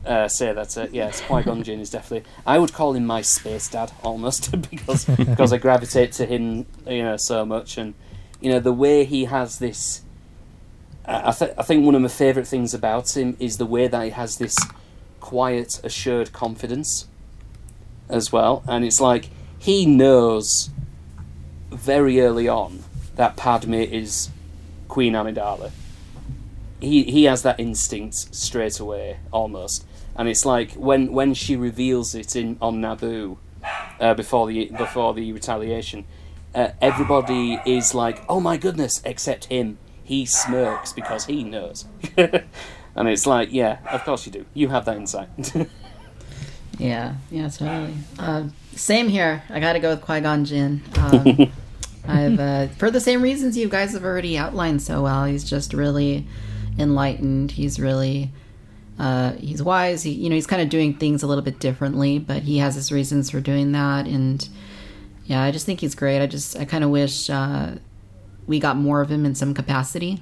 uh, 0.06 0.28
say 0.28 0.54
that. 0.54 0.78
Uh, 0.78 0.88
yes, 0.92 1.22
Qui 1.22 1.42
Gon 1.42 1.64
Jinn 1.64 1.80
is 1.80 1.90
definitely. 1.90 2.30
I 2.46 2.60
would 2.60 2.72
call 2.72 2.94
him 2.94 3.06
my 3.06 3.22
space 3.24 3.68
dad 3.68 3.92
almost 4.04 4.52
because 4.70 5.06
because 5.18 5.52
I 5.52 5.58
gravitate 5.58 6.12
to 6.14 6.26
him, 6.28 6.68
you 6.88 7.02
know, 7.04 7.18
so 7.18 7.44
much, 7.44 7.78
and 7.80 7.96
you 8.42 8.52
know 8.52 8.60
the 8.60 8.74
way 8.74 9.06
he 9.06 9.26
has 9.26 9.58
this. 9.58 10.03
I 11.06 11.32
th- 11.32 11.52
I 11.58 11.64
think 11.64 11.86
one 11.86 11.96
of 11.96 12.02
my 12.02 12.08
favourite 12.08 12.48
things 12.48 12.74
about 12.74 13.16
him 13.16 13.36
is 13.40 13.58
the 13.58 13.66
way 13.66 13.88
that 13.88 14.04
he 14.04 14.10
has 14.12 14.38
this 14.38 14.56
quiet, 15.20 15.82
assured 15.84 16.32
confidence, 16.32 17.08
as 18.10 18.32
well, 18.32 18.64
and 18.68 18.86
it's 18.86 19.02
like 19.02 19.30
he 19.60 19.86
knows 19.86 20.70
very 21.72 22.22
early 22.22 22.48
on 22.48 22.84
that 23.16 23.36
Padme 23.36 23.74
is 23.74 24.30
Queen 24.88 25.14
Amidala. 25.14 25.72
He 26.80 27.04
he 27.04 27.26
has 27.26 27.44
that 27.44 27.60
instinct 27.60 28.36
straight 28.36 28.80
away 28.80 29.20
almost. 29.32 29.86
And 30.16 30.30
it's 30.30 30.46
like 30.46 30.74
when 30.74 31.12
when 31.12 31.34
she 31.34 31.56
reveals 31.56 32.14
it 32.14 32.36
in 32.36 32.58
on 32.62 32.82
Naboo 32.82 33.38
uh, 34.00 34.14
before 34.14 34.48
the 34.48 34.66
before 34.78 35.14
the 35.14 35.32
retaliation 35.32 36.06
uh, 36.54 36.70
everybody 36.82 37.60
is 37.66 37.94
like 37.96 38.24
oh 38.30 38.40
my 38.40 38.58
goodness 38.58 39.02
except 39.06 39.46
him 39.46 39.78
he 40.04 40.26
smirks 40.26 40.94
because 40.94 41.26
he 41.26 41.44
knows 41.44 41.86
and 42.18 43.08
it's 43.08 43.26
like 43.26 43.52
yeah 43.52 43.80
of 43.92 44.04
course 44.04 44.26
you 44.26 44.32
do 44.32 44.46
you 44.54 44.70
have 44.70 44.86
that 44.86 44.98
insight 44.98 45.30
Yeah, 46.80 47.16
yeah, 47.30 47.50
totally. 47.50 47.94
Uh, 48.18 48.46
same 48.76 49.08
here. 49.08 49.44
I 49.50 49.60
got 49.60 49.74
to 49.74 49.80
go 49.80 49.92
with 49.92 50.02
Qui 50.02 50.22
Gon 50.22 50.46
Jinn. 50.46 50.82
Um, 50.98 51.52
I've 52.08 52.40
uh, 52.40 52.68
for 52.68 52.92
the 52.92 53.00
same 53.00 53.22
reasons 53.22 53.58
you 53.58 53.70
guys 53.70 53.94
have 53.94 54.04
already 54.04 54.38
outlined 54.38 54.82
so 54.82 55.04
well. 55.04 55.26
He's 55.26 55.44
just 55.44 55.74
really 55.74 56.28
enlightened. 56.78 57.52
He's 57.52 57.80
really 57.80 58.32
uh, 59.00 59.34
he's 59.34 59.64
wise. 59.64 60.04
He 60.04 60.12
you 60.12 60.30
know 60.30 60.36
he's 60.36 60.48
kind 60.48 60.62
of 60.62 60.70
doing 60.70 60.96
things 60.96 61.24
a 61.24 61.28
little 61.28 61.44
bit 61.44 61.60
differently, 61.60 62.20
but 62.20 62.44
he 62.44 62.58
has 62.58 62.76
his 62.76 62.92
reasons 62.92 63.30
for 63.30 63.40
doing 63.40 63.72
that. 63.74 64.06
And 64.06 64.48
yeah, 65.26 65.42
I 65.42 65.52
just 65.52 65.66
think 65.66 65.80
he's 65.80 65.96
great. 65.96 66.22
I 66.22 66.28
just 66.28 66.58
I 66.58 66.66
kind 66.66 66.84
of 66.84 66.90
wish 66.90 67.30
uh, 67.30 67.76
we 68.48 68.60
got 68.60 68.78
more 68.78 69.02
of 69.02 69.10
him 69.11 69.26
in 69.26 69.36
some 69.36 69.53
capacity. 69.53 70.22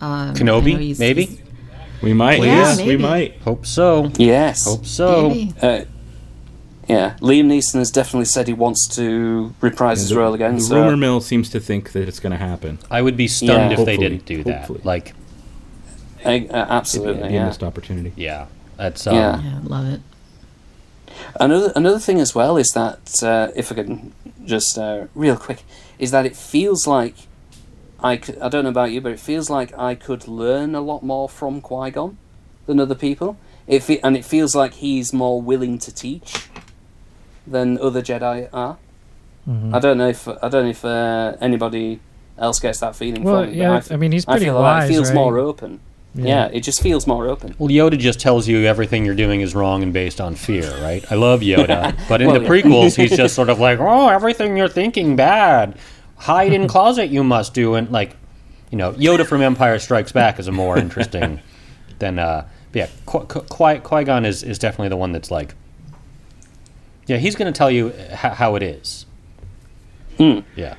Um, 0.00 0.34
Kenobi, 0.34 0.78
he's- 0.78 0.98
maybe. 0.98 1.24
he's- 1.26 1.42
We 2.02 2.12
might. 2.14 2.38
Yeah, 2.38 2.44
yes, 2.76 2.80
we 2.80 2.96
might. 2.96 3.40
Hope 3.42 3.66
so. 3.66 4.12
yes 4.18 4.64
Hope 4.64 4.86
so. 4.86 5.30
uh, 5.60 5.84
yeah 6.88 7.16
Liam 7.20 7.46
Neeson 7.46 7.74
has 7.80 7.90
definitely 7.90 8.24
said 8.26 8.46
he 8.46 8.54
wants 8.54 8.86
to 8.96 9.52
reprise 9.60 9.98
his 10.00 10.10
the, 10.10 10.16
role 10.18 10.32
again 10.32 10.54
the 10.54 10.60
so 10.60 10.76
rumor 10.80 10.96
mill 10.96 11.20
seems 11.20 11.50
to 11.50 11.58
think 11.60 11.92
that 11.92 12.06
it's 12.08 12.20
going 12.20 12.30
to 12.30 12.38
happen. 12.38 12.78
I 12.90 13.02
would 13.02 13.16
be 13.16 13.26
stunned 13.28 13.72
Yeah. 13.72 13.80
if 13.80 13.84
they 13.84 13.96
didn't 13.96 14.24
do 14.26 14.44
Hopefully. 14.44 14.78
that. 14.78 14.86
Like, 14.86 15.12
uh, 16.24 16.28
uh, 16.30 16.66
absolutely 16.70 17.28
a 17.28 17.32
yeah 17.32 17.46
missed 17.46 17.62
opportunity. 17.64 18.12
yeah, 18.16 18.46
that's 18.76 19.06
um, 19.06 19.14
Yeah. 19.16 19.42
Yeah, 19.42 19.58
love 19.64 19.86
it. 19.94 20.00
Another 21.40 21.72
another 21.74 21.98
thing 21.98 22.20
as 22.20 22.34
well 22.34 22.56
is 22.56 22.70
that 22.74 23.22
uh, 23.24 23.48
if 23.56 23.72
I 23.72 23.74
can 23.74 24.12
just 24.44 24.78
uh, 24.78 25.06
real 25.14 25.36
quick 25.36 25.64
is 25.98 26.10
that 26.12 26.24
it 26.26 26.36
feels 26.36 26.86
like 26.86 27.14
I, 28.02 28.18
c- 28.20 28.34
I 28.40 28.48
don't 28.48 28.64
know 28.64 28.70
about 28.70 28.92
you, 28.92 29.00
but 29.00 29.12
it 29.12 29.20
feels 29.20 29.50
like 29.50 29.76
I 29.78 29.94
could 29.94 30.28
learn 30.28 30.74
a 30.74 30.80
lot 30.80 31.02
more 31.02 31.28
from 31.28 31.60
Qui 31.60 31.90
Gon 31.90 32.16
than 32.66 32.78
other 32.80 32.94
people. 32.94 33.36
It 33.66 33.82
fe- 33.82 34.00
and 34.02 34.16
it 34.16 34.24
feels 34.24 34.54
like 34.54 34.74
he's 34.74 35.12
more 35.12 35.40
willing 35.42 35.78
to 35.80 35.92
teach 35.94 36.46
than 37.46 37.78
other 37.78 38.02
Jedi 38.02 38.48
are. 38.52 38.76
Mm-hmm. 39.48 39.74
I 39.74 39.78
don't 39.78 39.98
know 39.98 40.08
if 40.08 40.28
I 40.28 40.48
don't 40.48 40.64
know 40.64 40.70
if 40.70 40.84
uh, 40.84 41.36
anybody 41.40 42.00
else 42.38 42.60
gets 42.60 42.80
that 42.80 42.94
feeling. 42.94 43.22
Well, 43.24 43.42
from 43.44 43.52
me, 43.52 43.58
yeah, 43.58 43.80
but 43.80 43.92
I 43.92 43.96
mean, 43.96 44.12
he's 44.12 44.26
I 44.28 44.32
pretty 44.32 44.46
feel 44.46 44.54
like 44.54 44.62
wise, 44.62 44.90
it 44.90 44.92
feels 44.92 45.08
right? 45.08 45.14
more 45.14 45.38
open. 45.38 45.80
Yeah. 46.14 46.46
it 46.52 46.60
just 46.60 46.82
feels 46.82 47.06
more 47.06 47.28
open. 47.28 47.54
Well, 47.58 47.68
Yoda 47.68 47.96
just 47.96 48.18
tells 48.18 48.48
you 48.48 48.64
everything 48.64 49.04
you're 49.04 49.14
doing 49.14 49.40
is 49.40 49.54
wrong 49.54 49.82
and 49.84 49.92
based 49.92 50.20
on 50.20 50.34
fear, 50.34 50.68
right? 50.82 51.04
I 51.12 51.14
love 51.14 51.42
Yoda, 51.42 51.96
but 52.08 52.20
in 52.20 52.28
Well, 52.28 52.40
the 52.40 52.46
prequels, 52.46 52.96
he's 52.96 53.16
just 53.16 53.34
sort 53.36 53.48
of 53.50 53.60
like, 53.60 53.78
"Oh, 53.78 54.08
everything 54.08 54.56
you're 54.56 54.68
thinking 54.68 55.14
bad. 55.16 55.78
Hide 56.18 56.52
in 56.52 56.68
closet, 56.68 57.06
you 57.10 57.24
must 57.24 57.54
do." 57.54 57.74
And 57.74 57.90
like, 57.90 58.16
you 58.70 58.78
know, 58.78 58.92
Yoda 58.92 59.26
from 59.26 59.40
Empire 59.42 59.78
Strikes 59.78 60.12
Back 60.12 60.38
is 60.38 60.48
a 60.48 60.52
more 60.52 60.76
interesting 60.84 61.40
than. 61.98 62.18
Uh, 62.18 62.46
but 62.72 62.78
yeah, 62.78 62.88
Qui 63.06 63.78
Qui 63.80 64.04
Gon 64.04 64.24
is 64.26 64.42
is 64.42 64.58
definitely 64.58 64.88
the 64.90 64.96
one 64.96 65.12
that's 65.12 65.30
like, 65.30 65.54
yeah, 67.06 67.16
he's 67.16 67.34
going 67.36 67.50
to 67.52 67.56
tell 67.56 67.70
you 67.70 67.88
h- 67.90 68.16
how 68.18 68.54
it 68.56 68.62
is. 68.62 69.06
Hmm. 70.18 70.40
Yeah. 70.56 70.74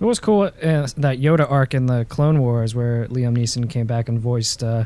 It 0.00 0.04
was 0.04 0.18
cool 0.18 0.42
uh, 0.42 0.50
that 0.96 1.18
Yoda 1.20 1.48
arc 1.50 1.74
in 1.74 1.86
the 1.86 2.04
Clone 2.06 2.40
Wars 2.40 2.74
where 2.74 3.06
Liam 3.06 3.36
Neeson 3.38 3.70
came 3.70 3.86
back 3.86 4.08
and 4.08 4.18
voiced 4.18 4.64
uh, 4.64 4.84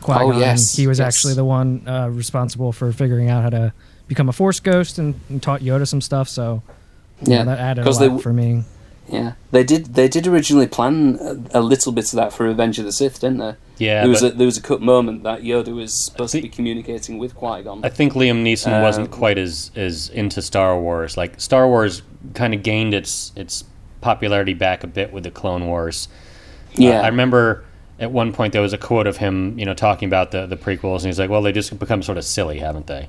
Qui-Gon. 0.00 0.34
Oh, 0.34 0.38
yes, 0.38 0.74
He 0.74 0.88
was 0.88 0.98
yes. 0.98 1.06
actually 1.16 1.34
the 1.34 1.44
one 1.44 1.86
uh, 1.86 2.08
responsible 2.08 2.72
for 2.72 2.90
figuring 2.92 3.30
out 3.30 3.44
how 3.44 3.50
to 3.50 3.72
become 4.08 4.28
a 4.28 4.32
Force 4.32 4.58
ghost 4.58 4.98
and, 4.98 5.14
and 5.28 5.40
taught 5.40 5.60
Yoda 5.60 5.86
some 5.86 6.00
stuff. 6.00 6.28
So 6.28 6.62
Yeah, 7.22 7.44
that 7.44 7.58
added 7.60 7.82
a 7.82 7.84
'cause 7.84 8.00
lot 8.00 8.16
they- 8.16 8.22
for 8.22 8.32
me. 8.32 8.64
Yeah, 9.08 9.32
they 9.52 9.62
did. 9.62 9.94
They 9.94 10.08
did 10.08 10.26
originally 10.26 10.66
plan 10.66 11.18
a, 11.52 11.60
a 11.60 11.62
little 11.62 11.92
bit 11.92 12.06
of 12.12 12.16
that 12.16 12.32
for 12.32 12.44
Revenge 12.44 12.78
of 12.78 12.84
the 12.84 12.92
Sith, 12.92 13.20
didn't 13.20 13.38
they? 13.38 13.54
Yeah, 13.78 14.00
there 14.00 14.08
was 14.10 14.22
a, 14.22 14.30
there 14.30 14.46
was 14.46 14.56
a 14.56 14.62
cut 14.62 14.80
moment 14.80 15.22
that 15.22 15.42
Yoda 15.42 15.74
was 15.74 15.94
supposed 15.94 16.32
to 16.32 16.42
be 16.42 16.48
communicating 16.48 17.18
with 17.18 17.34
Qui 17.34 17.62
Gon. 17.62 17.84
I 17.84 17.88
think 17.88 18.14
Liam 18.14 18.42
Neeson 18.42 18.82
wasn't 18.82 19.06
Um, 19.08 19.12
quite 19.12 19.38
as 19.38 19.70
as 19.76 20.08
into 20.08 20.42
Star 20.42 20.80
Wars. 20.80 21.16
Like 21.16 21.40
Star 21.40 21.68
Wars 21.68 22.02
kind 22.34 22.52
of 22.54 22.62
gained 22.62 22.94
its 22.94 23.32
its 23.36 23.64
popularity 24.00 24.54
back 24.54 24.82
a 24.82 24.86
bit 24.86 25.12
with 25.12 25.22
the 25.24 25.30
Clone 25.30 25.66
Wars. 25.66 26.08
Uh, 26.72 26.82
Yeah, 26.82 27.00
I 27.02 27.08
remember 27.08 27.64
at 28.00 28.10
one 28.10 28.32
point 28.32 28.52
there 28.52 28.62
was 28.62 28.72
a 28.72 28.78
quote 28.78 29.06
of 29.06 29.18
him, 29.18 29.58
you 29.58 29.64
know, 29.64 29.74
talking 29.74 30.08
about 30.08 30.30
the 30.32 30.46
the 30.46 30.56
prequels, 30.56 30.98
and 30.98 31.06
he's 31.06 31.18
like, 31.18 31.30
"Well, 31.30 31.42
they 31.42 31.52
just 31.52 31.78
become 31.78 32.02
sort 32.02 32.18
of 32.18 32.24
silly, 32.24 32.58
haven't 32.58 32.86
they?" 32.88 33.08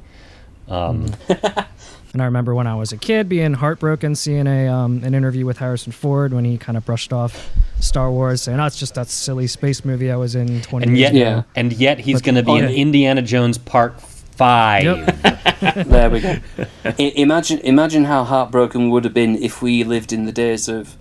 Um, 0.67 1.07
And 2.17 2.23
I 2.23 2.25
remember 2.25 2.55
when 2.55 2.65
I 2.65 2.73
was 2.73 2.91
a 2.91 2.97
kid 2.97 3.29
being 3.29 3.53
heartbroken 3.53 4.15
seeing 4.15 4.47
a 4.47 4.67
um, 4.69 5.03
an 5.03 5.13
interview 5.13 5.45
with 5.45 5.59
Harrison 5.59 5.91
Ford 5.91 6.33
when 6.33 6.45
he 6.45 6.57
kind 6.57 6.75
of 6.75 6.83
brushed 6.83 7.13
off 7.13 7.51
Star 7.79 8.09
Wars, 8.09 8.41
saying, 8.41 8.59
"Oh, 8.59 8.65
it's 8.65 8.79
just 8.79 8.95
that 8.95 9.07
silly 9.07 9.45
space 9.45 9.85
movie 9.85 10.11
I 10.11 10.15
was 10.15 10.33
in 10.33 10.63
20 10.63 10.87
and 10.87 10.97
years 10.97 11.13
yet, 11.13 11.21
ago." 11.21 11.29
Yeah. 11.29 11.43
and 11.55 11.73
yet, 11.73 11.99
he's 11.99 12.23
going 12.23 12.33
to 12.33 12.41
be 12.41 12.53
Oh, 12.53 12.55
in 12.55 12.63
yeah. 12.69 12.75
Indiana 12.75 13.21
Jones 13.21 13.59
Part 13.59 14.01
Five. 14.01 14.83
Yep. 14.83 15.85
there 15.85 16.09
we 16.09 16.21
go. 16.21 16.37
I, 16.83 16.95
imagine, 16.97 17.59
imagine 17.59 18.05
how 18.05 18.23
heartbroken 18.23 18.85
we 18.85 18.89
would 18.89 19.03
have 19.03 19.13
been 19.13 19.35
if 19.35 19.61
we 19.61 19.83
lived 19.83 20.11
in 20.11 20.25
the 20.25 20.31
days 20.31 20.67
of 20.67 20.97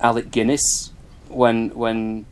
Alec 0.00 0.30
Guinness, 0.30 0.92
when 1.26 1.70
when 1.70 2.24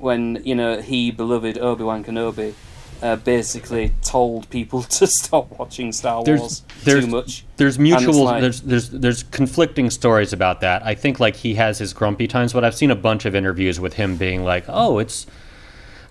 when 0.00 0.42
you 0.44 0.56
know 0.56 0.80
he 0.80 1.12
beloved 1.12 1.58
Obi 1.58 1.84
Wan 1.84 2.02
Kenobi. 2.02 2.54
Uh, 3.02 3.14
basically 3.16 3.92
told 4.02 4.48
people 4.48 4.82
to 4.98 5.06
stop 5.06 5.58
watching 5.58 5.92
Star 5.92 6.22
Wars 6.22 6.62
there's- 6.84 7.04
too 7.04 7.10
much. 7.10 7.44
There's 7.58 7.78
mutual. 7.78 8.24
like- 8.24 8.40
there's 8.40 8.60
there's 8.62 8.88
there's 8.90 9.22
conflicting 9.22 9.90
stories 9.90 10.32
about 10.32 10.60
that. 10.62 10.82
I 10.84 10.94
think 10.94 11.20
like 11.20 11.36
he 11.36 11.54
has 11.56 11.78
his 11.78 11.92
grumpy 11.92 12.26
times, 12.26 12.52
but 12.52 12.64
I've 12.64 12.74
seen 12.74 12.90
a 12.90 12.96
bunch 12.96 13.24
of 13.26 13.34
interviews 13.34 13.78
with 13.78 13.94
him 13.94 14.16
being 14.16 14.44
like, 14.44 14.64
"Oh, 14.68 14.98
it's." 14.98 15.26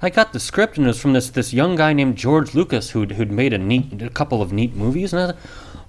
I 0.01 0.09
got 0.09 0.33
the 0.33 0.39
script 0.39 0.77
and 0.77 0.85
it 0.85 0.89
was 0.89 1.01
from 1.01 1.13
this 1.13 1.29
this 1.29 1.53
young 1.53 1.75
guy 1.75 1.93
named 1.93 2.17
George 2.17 2.53
Lucas 2.53 2.91
who'd 2.91 3.13
who'd 3.13 3.31
made 3.31 3.53
a 3.53 3.57
neat 3.57 4.01
a 4.03 4.09
couple 4.09 4.41
of 4.41 4.51
neat 4.53 4.75
movies 4.75 5.13
and 5.13 5.21
I 5.23 5.25
thought, 5.27 5.37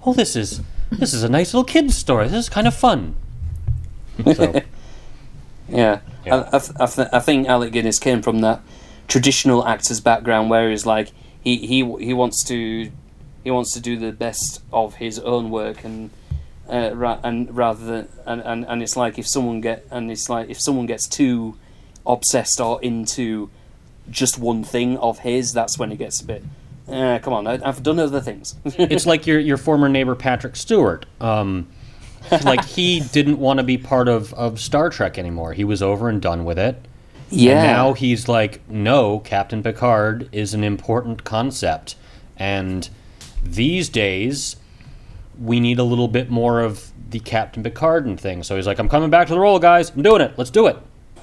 oh 0.07 0.15
this 0.15 0.37
is 0.37 0.63
this 0.91 1.13
is 1.13 1.23
a 1.23 1.29
nice 1.29 1.53
little 1.53 1.65
kid's 1.65 1.97
story. 1.99 2.29
This 2.29 2.45
is 2.47 2.49
kind 2.49 2.67
of 2.67 2.75
fun. 2.75 3.17
So, 4.25 4.53
Yeah, 5.69 6.01
Yeah. 6.25 6.37
I, 6.53 6.57
I, 6.57 6.59
th- 6.61 6.73
I, 6.81 6.87
th- 6.87 7.09
I 7.13 7.19
think 7.21 7.49
Alec 7.49 7.73
Guinness 7.73 7.99
came 7.99 8.23
from 8.23 8.41
that 8.41 8.61
traditional 9.09 9.67
actor's 9.67 10.01
background, 10.01 10.51
where 10.51 10.71
he's 10.71 10.87
like 10.87 11.13
he, 11.43 11.59
he 11.59 11.77
he 12.05 12.13
wants 12.13 12.45
to 12.45 12.91
he 13.45 13.51
wants 13.51 13.73
to 13.75 13.81
do 13.81 13.97
the 13.97 14.13
best 14.13 14.63
of 14.73 14.97
his 14.97 15.19
own 15.19 15.51
work, 15.51 15.85
and 15.85 16.11
uh, 16.69 16.91
ra- 16.95 17.21
and 17.23 17.55
rather 17.57 17.85
than 17.85 18.09
and, 18.27 18.41
and, 18.43 18.65
and 18.67 18.83
it's 18.83 18.97
like 18.97 19.19
if 19.19 19.27
someone 19.27 19.61
get 19.61 19.87
and 19.91 20.11
it's 20.11 20.29
like 20.29 20.51
if 20.51 20.61
someone 20.61 20.87
gets 20.87 21.07
too 21.07 21.57
obsessed 22.07 22.61
or 22.61 22.81
into 22.83 23.51
just 24.11 24.39
one 24.39 24.63
thing 24.65 24.97
of 24.99 25.21
his, 25.21 25.53
that's 25.53 25.79
when 25.79 25.93
it 25.93 25.97
gets 25.99 26.21
a 26.21 26.25
bit. 26.25 26.45
Uh, 26.89 27.19
come 27.21 27.33
on, 27.33 27.47
I, 27.47 27.59
I've 27.65 27.83
done 27.83 27.99
other 27.99 28.21
things. 28.21 28.55
it's 28.65 29.07
like 29.07 29.27
your 29.27 29.39
your 29.39 29.57
former 29.57 29.89
neighbor 29.89 30.15
Patrick 30.15 30.57
Stewart. 30.57 31.07
Um, 31.21 31.69
like 32.45 32.65
he 32.65 33.01
didn't 33.13 33.39
want 33.39 33.59
to 33.59 33.65
be 33.65 33.79
part 33.79 34.09
of, 34.09 34.33
of 34.35 34.61
Star 34.61 34.91
Trek 34.91 35.19
anymore. 35.19 35.53
He 35.53 35.65
was 35.65 35.83
over 35.83 36.09
and 36.09 36.21
done 36.21 36.45
with 36.45 36.59
it. 36.59 36.85
Yeah, 37.31 37.63
And 37.63 37.73
now 37.73 37.93
he's 37.95 38.29
like, 38.29 38.69
no, 38.69 39.19
Captain 39.21 39.63
Picard 39.63 40.29
is 40.33 40.55
an 40.55 40.63
important 40.65 41.25
concept. 41.25 41.97
And 42.37 42.89
these 43.43 43.89
days, 43.89 44.57
we 45.41 45.61
need 45.61 45.79
a 45.79 45.85
little 45.85 46.09
bit 46.09 46.31
more 46.31 46.61
of 46.61 46.91
the 47.11 47.21
Captain 47.21 47.63
Picard 47.63 48.07
and 48.07 48.19
thing. 48.21 48.43
So 48.43 48.57
he's 48.57 48.67
like, 48.67 48.79
I'm 48.79 48.89
coming 48.89 49.11
back 49.11 49.27
to 49.29 49.35
the 49.35 49.41
role, 49.41 49.59
guys. 49.59 49.91
I'm 49.91 50.03
doing 50.03 50.21
it. 50.21 50.35
Let's 50.37 50.51
do 50.51 50.67
it. 50.67 50.77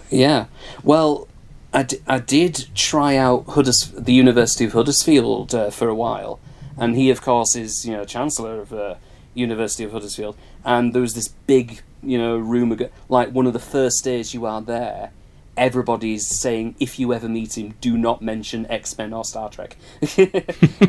Yeah. 0.10 0.46
Well, 0.84 1.28
I, 1.74 1.84
d- 1.84 1.98
I 2.08 2.20
did 2.20 2.68
try 2.76 3.16
out 3.18 3.46
Hudders- 3.48 3.92
the 3.92 4.14
University 4.14 4.66
of 4.66 4.74
Huddersfield 4.74 5.56
uh, 5.56 5.70
for 5.72 5.88
a 5.90 5.96
while, 5.96 6.40
and 6.78 6.96
he, 6.96 7.10
of 7.10 7.22
course, 7.22 7.56
is 7.56 7.86
you 7.86 7.94
know 7.94 8.06
chancellor 8.06 8.60
of 8.62 8.72
uh, 8.72 8.96
University 9.34 9.84
of 9.84 9.92
Huddersfield. 9.92 10.38
And 10.64 10.94
there 10.94 11.02
was 11.02 11.16
this 11.16 11.30
big 11.30 11.82
you 12.04 12.18
know 12.20 12.38
rumor, 12.38 12.76
go- 12.76 12.90
like 13.10 13.30
one 13.32 13.48
of 13.48 13.54
the 13.54 13.60
first 13.60 14.04
days 14.04 14.34
you 14.36 14.46
are 14.46 14.62
there. 14.62 15.12
Everybody's 15.56 16.26
saying 16.26 16.76
if 16.80 16.98
you 16.98 17.14
ever 17.14 17.30
meet 17.30 17.58
him, 17.58 17.76
do 17.80 17.98
not 17.98 18.22
mention 18.22 18.66
X 18.72 18.98
Men 18.98 19.14
or 19.14 19.24
Star 19.24 19.50
Trek, 19.50 19.78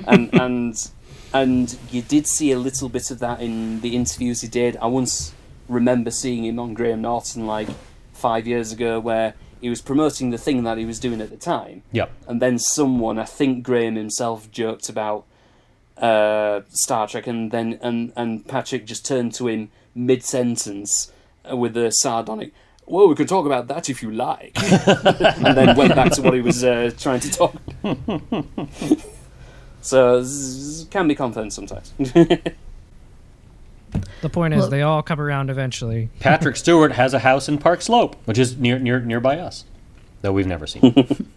and 0.09 0.33
and 0.33 0.91
and 1.33 1.77
you 1.91 2.01
did 2.03 2.27
see 2.27 2.51
a 2.53 2.59
little 2.59 2.89
bit 2.89 3.11
of 3.11 3.19
that 3.19 3.41
in 3.41 3.81
the 3.83 3.95
interviews 3.95 4.41
he 4.41 4.49
did. 4.49 4.77
I 4.79 4.87
once 4.87 5.35
remember 5.69 6.11
seeing 6.11 6.45
him 6.45 6.59
on 6.59 6.75
Graham 6.75 7.03
Norton 7.03 7.47
like 7.47 7.69
five 8.13 8.47
years 8.47 8.73
ago, 8.73 9.01
where 9.01 9.35
he 9.61 9.69
was 9.69 9.83
promoting 9.83 10.31
the 10.31 10.39
thing 10.39 10.63
that 10.65 10.79
he 10.79 10.85
was 10.85 10.99
doing 10.99 11.21
at 11.21 11.31
the 11.31 11.37
time, 11.37 11.83
Yep. 11.93 12.11
and 12.29 12.41
then 12.41 12.59
someone, 12.59 13.19
I 13.19 13.25
think 13.25 13.65
Graham 13.65 13.97
himself, 13.97 14.51
joked 14.51 14.89
about 14.89 15.25
uh, 15.99 16.61
Star 16.71 17.07
Trek, 17.07 17.27
and 17.27 17.51
then 17.51 17.79
and 17.83 18.13
and 18.17 18.47
Patrick 18.47 18.87
just 18.87 19.05
turned 19.05 19.35
to 19.35 19.49
him 19.49 19.71
mid 19.95 20.23
sentence 20.25 21.13
with 21.53 21.77
a 21.77 21.91
sardonic. 21.93 22.53
Well, 22.87 23.09
we 23.09 23.15
can 23.15 23.27
talk 23.27 23.47
about 23.47 23.67
that 23.69 23.89
if 23.89 24.03
you 24.03 24.11
like, 24.11 24.53
and 24.63 25.57
then 25.57 25.75
went 25.77 25.95
back 25.95 26.13
to 26.13 26.23
what 26.23 26.35
he 26.35 26.41
was 26.43 26.63
uh, 26.63 26.91
trying 26.99 27.21
to 27.21 27.31
talk. 27.31 27.55
so 29.81 30.23
z- 30.23 30.87
can 30.91 31.09
be 31.09 31.15
confident 31.15 31.53
sometimes. 31.53 31.93
The 34.23 34.29
point 34.29 34.55
is, 34.55 34.61
Well- 34.63 34.71
they 34.71 34.83
all 34.83 35.03
come 35.05 35.21
around 35.21 35.51
eventually. 35.51 36.09
Patrick 36.19 36.57
Stewart 36.57 36.93
has 36.93 37.15
a 37.15 37.21
house 37.21 37.49
in 37.49 37.59
Park 37.59 37.81
Slope, 37.81 38.17
which 38.25 38.39
is 38.39 38.57
near 38.59 38.77
near 38.79 38.99
nearby 39.01 39.39
us, 39.39 39.65
though 40.23 40.33
we've 40.33 40.47
never 40.49 40.67
seen. 40.67 41.29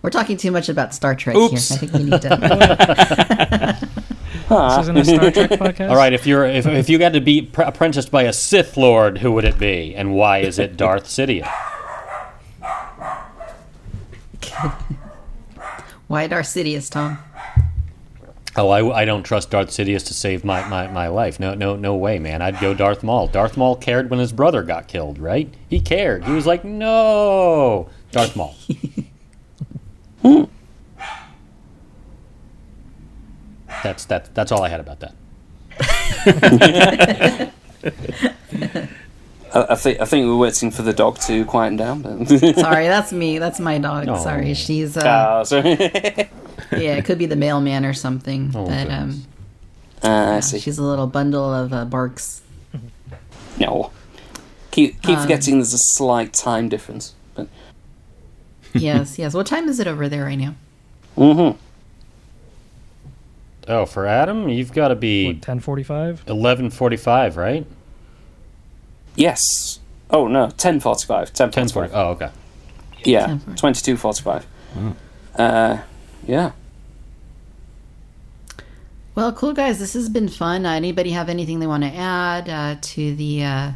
We're 0.00 0.10
talking 0.10 0.36
too 0.36 0.52
much 0.52 0.68
about 0.68 0.94
Star 0.94 1.14
Trek 1.16 1.34
Oops. 1.34 1.68
here. 1.68 1.76
I 1.76 1.80
think 1.80 1.92
we 1.92 2.04
need 2.10 2.22
to. 2.22 3.88
This 4.32 4.78
isn't 4.80 4.96
a 4.96 5.04
Star 5.04 5.30
Trek 5.30 5.50
podcast. 5.60 5.90
All 5.90 5.96
right, 5.96 6.12
if 6.12 6.26
you're 6.26 6.44
if, 6.44 6.66
if 6.66 6.88
you 6.88 6.98
got 6.98 7.12
to 7.14 7.20
be 7.20 7.42
pr- 7.42 7.62
apprenticed 7.62 8.10
by 8.10 8.22
a 8.22 8.32
Sith 8.32 8.76
Lord, 8.76 9.18
who 9.18 9.32
would 9.32 9.44
it 9.44 9.58
be, 9.58 9.94
and 9.94 10.14
why 10.14 10.38
is 10.38 10.58
it 10.58 10.76
Darth 10.76 11.04
Sidious? 11.04 11.48
Why 16.06 16.26
Darth 16.26 16.46
Sidious, 16.46 16.90
Tom? 16.90 17.18
Oh, 18.56 18.68
I, 18.68 19.02
I 19.02 19.04
don't 19.04 19.22
trust 19.22 19.50
Darth 19.50 19.68
Sidious 19.68 20.04
to 20.08 20.14
save 20.14 20.44
my, 20.44 20.66
my, 20.68 20.88
my 20.88 21.06
life. 21.06 21.38
No, 21.38 21.54
no, 21.54 21.76
no 21.76 21.94
way, 21.94 22.18
man. 22.18 22.42
I'd 22.42 22.58
go 22.58 22.74
Darth 22.74 23.04
Maul. 23.04 23.28
Darth 23.28 23.56
Maul 23.56 23.76
cared 23.76 24.10
when 24.10 24.18
his 24.18 24.32
brother 24.32 24.64
got 24.64 24.88
killed, 24.88 25.20
right? 25.20 25.54
He 25.68 25.80
cared. 25.80 26.24
He 26.24 26.32
was 26.32 26.46
like, 26.46 26.64
no, 26.64 27.88
Darth 28.10 28.34
Maul. 28.34 28.56
that's 33.82 34.04
that. 34.06 34.34
That's 34.34 34.52
all 34.52 34.62
I 34.62 34.68
had 34.68 34.80
about 34.80 35.00
that. 35.00 35.14
I, 39.52 39.66
I 39.70 39.74
think 39.74 40.00
I 40.00 40.04
think 40.04 40.26
we're 40.26 40.36
waiting 40.36 40.70
for 40.70 40.82
the 40.82 40.92
dog 40.92 41.18
to 41.20 41.44
quieten 41.44 41.76
down. 41.76 42.02
But 42.02 42.28
Sorry, 42.56 42.86
that's 42.86 43.12
me. 43.12 43.38
That's 43.38 43.58
my 43.60 43.78
dog. 43.78 44.08
Oh. 44.08 44.22
Sorry, 44.22 44.54
she's 44.54 44.96
uh, 44.96 45.02
Ah, 45.04 45.42
sorry. 45.42 45.70
yeah, 46.72 46.96
it 46.96 47.04
could 47.04 47.18
be 47.18 47.26
the 47.26 47.36
mailman 47.36 47.84
or 47.84 47.92
something. 47.94 48.52
Oh, 48.54 48.66
but 48.66 48.90
um, 48.90 49.24
I 50.02 50.40
see. 50.40 50.58
she's 50.60 50.78
a 50.78 50.82
little 50.84 51.06
bundle 51.06 51.52
of 51.52 51.72
uh, 51.72 51.84
barks. 51.84 52.42
No. 53.58 53.90
Keep 54.70 55.02
keep 55.02 55.16
Um, 55.16 55.22
forgetting 55.22 55.54
there's 55.56 55.74
a 55.74 55.78
slight 55.78 56.32
time 56.32 56.68
difference. 56.68 57.14
But 57.34 57.48
yes, 58.72 59.18
yes. 59.18 59.34
What 59.34 59.46
time 59.46 59.68
is 59.68 59.80
it 59.80 59.86
over 59.88 60.08
there 60.08 60.24
right 60.24 60.38
now? 60.38 60.54
mm-hmm. 61.16 61.58
Oh, 63.70 63.86
for 63.86 64.06
Adam, 64.06 64.48
you've 64.48 64.72
got 64.72 64.88
to 64.88 64.96
be 64.96 65.26
What, 65.28 65.36
1045? 65.36 66.24
eleven 66.26 66.70
forty-five, 66.70 67.36
right? 67.36 67.64
Yes. 69.14 69.78
Oh 70.10 70.26
no, 70.26 70.50
ten 70.50 70.80
forty 70.80 71.06
five. 71.06 71.32
Ten 71.32 71.50
Ten 71.50 71.68
forty 71.68 71.88
forty. 71.88 71.88
five. 71.92 72.06
Oh, 72.06 72.10
okay. 72.10 72.30
Yeah. 73.04 73.26
10:45. 73.28 73.56
Twenty 73.56 73.80
two 73.80 73.96
forty 73.96 74.22
five. 74.22 74.46
Uh 75.36 75.78
yeah. 76.26 76.52
Well, 79.14 79.32
cool 79.32 79.52
guys. 79.52 79.78
This 79.78 79.92
has 79.94 80.08
been 80.08 80.28
fun. 80.28 80.64
Uh, 80.66 80.70
anybody 80.72 81.10
have 81.10 81.28
anything 81.28 81.58
they 81.60 81.66
want 81.66 81.82
to 81.82 81.90
add 81.94 82.48
uh, 82.48 82.76
to 82.80 83.14
the 83.14 83.44
uh, 83.44 83.72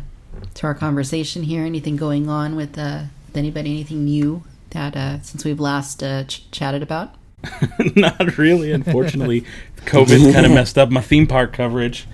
to 0.54 0.66
our 0.66 0.74
conversation 0.74 1.42
here? 1.42 1.64
Anything 1.64 1.96
going 1.96 2.28
on 2.28 2.56
with, 2.56 2.78
uh, 2.78 3.02
with 3.26 3.36
anybody? 3.36 3.70
Anything 3.72 4.04
new 4.04 4.42
that 4.70 4.96
uh, 4.96 5.20
since 5.22 5.44
we've 5.44 5.60
last 5.60 6.02
uh, 6.02 6.24
ch- 6.24 6.50
chatted 6.50 6.82
about? 6.82 7.14
Not 7.96 8.38
really, 8.38 8.72
unfortunately. 8.72 9.44
COVID 9.86 10.32
kind 10.32 10.46
of 10.46 10.52
messed 10.60 10.78
up 10.78 10.90
my 10.90 11.00
theme 11.00 11.26
park 11.26 11.52
coverage. 11.52 12.06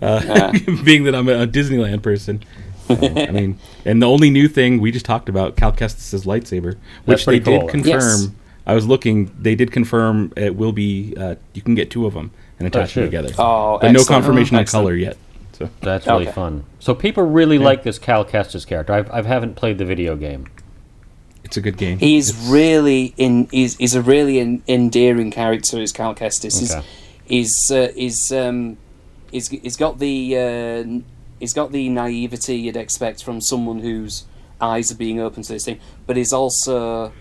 Uh, 0.00 0.52
being 0.84 1.04
that 1.04 1.14
I'm 1.14 1.28
a 1.28 1.46
Disneyland 1.46 2.02
person, 2.02 2.42
I 2.88 3.30
mean, 3.32 3.58
and 3.84 4.00
the 4.00 4.06
only 4.08 4.30
new 4.30 4.46
thing 4.48 4.80
we 4.80 4.92
just 4.92 5.04
talked 5.04 5.28
about 5.28 5.56
Cal 5.56 5.72
Kestis' 5.72 6.24
lightsaber, 6.24 6.76
which 7.04 7.26
they 7.26 7.40
cool. 7.40 7.60
did 7.62 7.70
confirm. 7.70 8.20
Yes. 8.20 8.28
I 8.66 8.74
was 8.74 8.86
looking; 8.86 9.34
they 9.38 9.54
did 9.54 9.72
confirm 9.72 10.32
it 10.36 10.54
will 10.54 10.72
be. 10.72 11.14
Uh, 11.16 11.34
you 11.52 11.62
can 11.62 11.74
get 11.74 11.90
two 11.90 12.06
of 12.06 12.14
them 12.14 12.30
and 12.58 12.68
attach 12.68 12.94
them 12.94 13.04
together. 13.04 13.30
Oh, 13.38 13.78
but 13.80 13.90
no 13.92 14.04
confirmation 14.04 14.54
Oh, 14.54 14.58
on 14.58 14.62
excellent. 14.62 14.84
color 14.84 14.94
yet. 14.94 15.16
So 15.52 15.68
That's 15.80 16.06
really 16.06 16.26
Okay. 16.26 16.32
fun. 16.32 16.64
So 16.78 16.94
people 16.94 17.24
really 17.24 17.58
like 17.58 17.82
this 17.82 17.98
Cal 17.98 18.24
Kestis 18.24 18.64
character. 18.66 18.92
I've, 18.92 19.10
I 19.10 19.22
haven't 19.22 19.56
played 19.56 19.78
the 19.78 19.84
video 19.84 20.14
game. 20.14 20.46
It's 21.48 21.56
a 21.56 21.60
good 21.60 21.76
game. 21.76 21.98
He's 21.98 22.28
It's- 22.30 22.48
really 22.48 23.14
in. 23.16 23.48
He's, 23.50 23.76
he's 23.76 23.94
a 23.94 24.02
really 24.02 24.38
en- 24.38 24.62
endearing 24.68 25.30
character. 25.30 25.80
Is 25.80 25.92
Cal 25.92 26.14
Kestis? 26.14 26.60
He's 26.60 26.72
Okay. 26.74 26.86
he's 27.24 27.70
uh, 27.70 27.88
he's 27.96 28.30
um 28.32 28.76
he's 29.32 29.48
he's 29.48 29.76
got 29.76 29.98
the 29.98 30.36
uh, 30.36 31.00
he's 31.40 31.54
got 31.54 31.72
the 31.72 31.88
naivety 31.88 32.56
you'd 32.56 32.76
expect 32.76 33.24
from 33.24 33.40
someone 33.40 33.80
whose 33.80 34.24
eyes 34.60 34.90
are 34.92 34.96
being 34.96 35.20
open 35.20 35.42
to 35.42 35.52
this 35.54 35.64
thing. 35.64 35.80
But 36.06 36.16
he's 36.16 36.32
also 36.32 37.12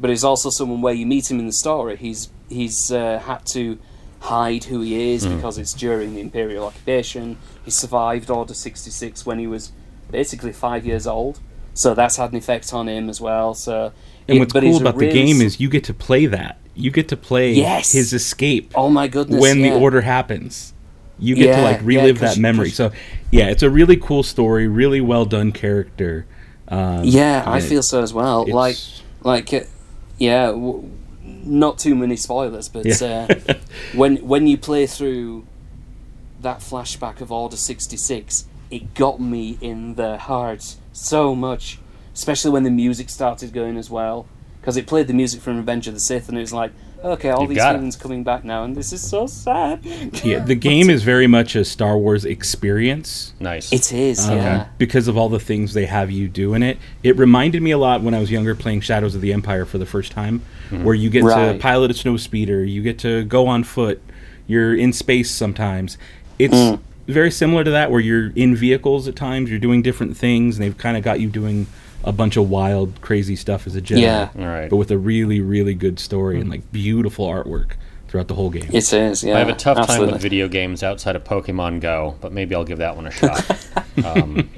but 0.00 0.10
he's 0.10 0.24
also 0.24 0.50
someone 0.50 0.80
where 0.80 0.94
you 0.94 1.06
meet 1.06 1.30
him 1.30 1.38
in 1.40 1.46
the 1.46 1.52
story. 1.52 1.96
He's 1.96 2.30
he's 2.48 2.92
uh, 2.92 3.18
had 3.18 3.44
to 3.54 3.78
hide 4.20 4.64
who 4.64 4.80
he 4.82 5.12
is 5.14 5.26
because 5.26 5.58
it's 5.58 5.72
during 5.72 6.14
the 6.14 6.20
imperial 6.20 6.66
occupation. 6.66 7.38
He 7.64 7.70
survived 7.70 8.30
Order 8.30 8.54
sixty 8.54 8.90
six 8.90 9.26
when 9.26 9.38
he 9.38 9.46
was 9.46 9.72
basically 10.10 10.52
five 10.52 10.86
years 10.86 11.06
old. 11.06 11.40
So 11.78 11.94
that's 11.94 12.16
had 12.16 12.32
an 12.32 12.36
effect 12.38 12.74
on 12.74 12.88
him 12.88 13.08
as 13.08 13.20
well. 13.20 13.54
So, 13.54 13.92
and 14.26 14.36
it- 14.36 14.40
what's 14.40 14.52
cool 14.52 14.76
about 14.78 14.98
the 14.98 15.08
game 15.12 15.40
is 15.40 15.60
you 15.60 15.68
get 15.68 15.84
to 15.84 15.94
play 15.94 16.26
that. 16.26 16.58
You 16.74 16.90
get 16.90 17.06
to 17.08 17.16
play 17.16 17.52
Yes. 17.52 17.92
his 17.92 18.12
escape 18.12 18.72
oh 18.74 18.88
my 18.88 19.06
goodness, 19.06 19.40
when 19.40 19.60
yeah. 19.60 19.70
the 19.74 19.78
order 19.78 20.00
happens. 20.00 20.74
You 21.20 21.36
get 21.36 21.54
to 21.54 21.60
Yeah, 21.60 21.62
like 21.62 21.80
yeah, 21.84 22.12
that 22.12 22.38
memory. 22.38 22.70
So 22.70 22.90
yeah, 23.30 23.46
it's 23.48 23.62
a 23.62 23.70
really 23.70 23.96
cool 23.96 24.24
story, 24.24 24.66
really 24.66 25.00
well 25.00 25.24
done 25.24 25.52
character. 25.52 26.26
Um, 26.66 27.04
Yeah, 27.04 27.44
I 27.46 27.60
feel 27.60 27.82
so 27.84 28.02
as 28.02 28.12
well. 28.12 28.44
Like, 28.46 28.76
like, 29.22 29.52
uh, 29.54 29.60
yeah, 30.18 30.46
w- 30.46 30.90
not 31.24 31.78
too 31.78 31.94
many 31.94 32.16
spoilers, 32.16 32.68
but 32.68 33.00
uh, 33.00 33.28
when 33.94 34.16
when 34.16 34.48
you 34.48 34.58
play 34.58 34.86
through 34.88 35.44
that 36.40 36.58
flashback 36.58 37.20
of 37.20 37.30
Order 37.30 37.56
sixty 37.56 37.96
six, 37.96 38.46
it 38.68 38.94
got 38.94 39.20
me 39.20 39.58
in 39.60 39.94
the 39.94 40.18
heart 40.18 40.74
so 40.98 41.34
much, 41.34 41.78
especially 42.14 42.50
when 42.50 42.62
the 42.64 42.70
music 42.70 43.08
started 43.10 43.52
going 43.52 43.76
as 43.76 43.88
well, 43.90 44.26
because 44.60 44.76
it 44.76 44.86
played 44.86 45.06
the 45.06 45.14
music 45.14 45.40
from 45.40 45.56
Revenge 45.56 45.86
of 45.88 45.94
the 45.94 46.00
Sith, 46.00 46.28
and 46.28 46.36
it 46.36 46.40
was 46.42 46.52
like, 46.52 46.72
okay, 47.04 47.30
all 47.30 47.42
You 47.42 47.48
these 47.48 47.56
got 47.58 47.74
it. 47.74 47.78
feelings 47.78 47.94
coming 47.96 48.24
back 48.24 48.44
now, 48.44 48.64
and 48.64 48.76
this 48.76 48.92
is 48.92 49.00
so 49.00 49.26
sad. 49.28 49.84
yeah, 50.24 50.40
the 50.40 50.54
game 50.70 50.90
is 50.90 51.02
very 51.04 51.26
much 51.28 51.54
a 51.54 51.64
Star 51.64 51.96
Wars 51.96 52.24
experience. 52.24 53.32
Nice. 53.38 53.72
It 53.72 53.92
is, 53.92 54.28
um, 54.28 54.36
yeah. 54.36 54.68
because 54.78 55.06
of 55.06 55.16
all 55.16 55.28
the 55.28 55.38
things 55.38 55.74
they 55.74 55.86
have 55.86 56.10
you 56.10 56.28
do 56.28 56.54
in 56.54 56.62
it. 56.64 56.78
It 57.04 57.16
reminded 57.16 57.62
me 57.62 57.70
a 57.70 57.78
lot 57.78 58.02
when 58.02 58.14
I 58.14 58.18
was 58.20 58.30
younger 58.32 58.54
playing 58.56 58.80
Shadows 58.80 59.14
of 59.14 59.20
the 59.20 59.32
Empire 59.32 59.64
for 59.64 59.78
the 59.78 59.86
first 59.86 60.10
time, 60.12 60.42
where 60.70 60.94
you 60.94 61.08
get 61.08 61.22
to 61.22 61.56
pilot 61.60 61.90
a 61.92 61.94
snow 61.94 62.16
speeder, 62.16 62.64
you 62.64 62.82
get 62.82 62.98
to 63.00 63.24
go 63.24 63.46
on 63.46 63.62
foot, 63.64 64.02
you're 64.48 64.74
in 64.74 64.92
space 64.92 65.30
sometimes. 65.30 65.96
It's 66.38 66.54
Mm. 66.54 66.80
Very 67.08 67.30
similar 67.30 67.64
to 67.64 67.70
that, 67.72 67.90
where 67.90 68.00
you're 68.00 68.30
in 68.36 68.54
vehicles 68.54 69.08
at 69.08 69.16
times, 69.16 69.50
you're 69.50 69.58
doing 69.58 69.82
different 69.82 70.16
things, 70.16 70.56
and 70.56 70.64
they've 70.64 70.76
kind 70.78 70.96
of 70.96 71.02
got 71.02 71.20
you 71.20 71.28
doing 71.28 71.66
a 72.04 72.12
bunch 72.12 72.36
of 72.36 72.48
wild, 72.48 73.00
crazy 73.00 73.34
stuff 73.34 73.66
as 73.66 73.74
a 73.74 73.80
Jedi. 73.82 74.02
Yeah. 74.02 74.28
All 74.38 74.44
right. 74.46 74.70
But 74.70 74.76
with 74.76 74.90
a 74.90 74.98
really, 74.98 75.40
really 75.40 75.74
good 75.74 75.98
story 75.98 76.40
and 76.40 76.48
like 76.48 76.70
beautiful 76.70 77.26
artwork 77.26 77.72
throughout 78.06 78.28
the 78.28 78.34
whole 78.34 78.50
game. 78.50 78.68
It 78.72 78.92
is, 78.92 79.24
yeah. 79.24 79.34
I 79.34 79.38
have 79.40 79.48
a 79.48 79.54
tough 79.54 79.86
time 79.86 80.00
with 80.00 80.20
video 80.22 80.48
games 80.48 80.82
outside 80.82 81.16
of 81.16 81.24
Pokemon 81.24 81.80
Go, 81.80 82.16
but 82.20 82.32
maybe 82.32 82.54
I'll 82.54 82.64
give 82.64 82.78
that 82.78 82.94
one 82.96 83.06
a 83.06 83.10
shot. 83.10 83.50
um, 84.04 84.48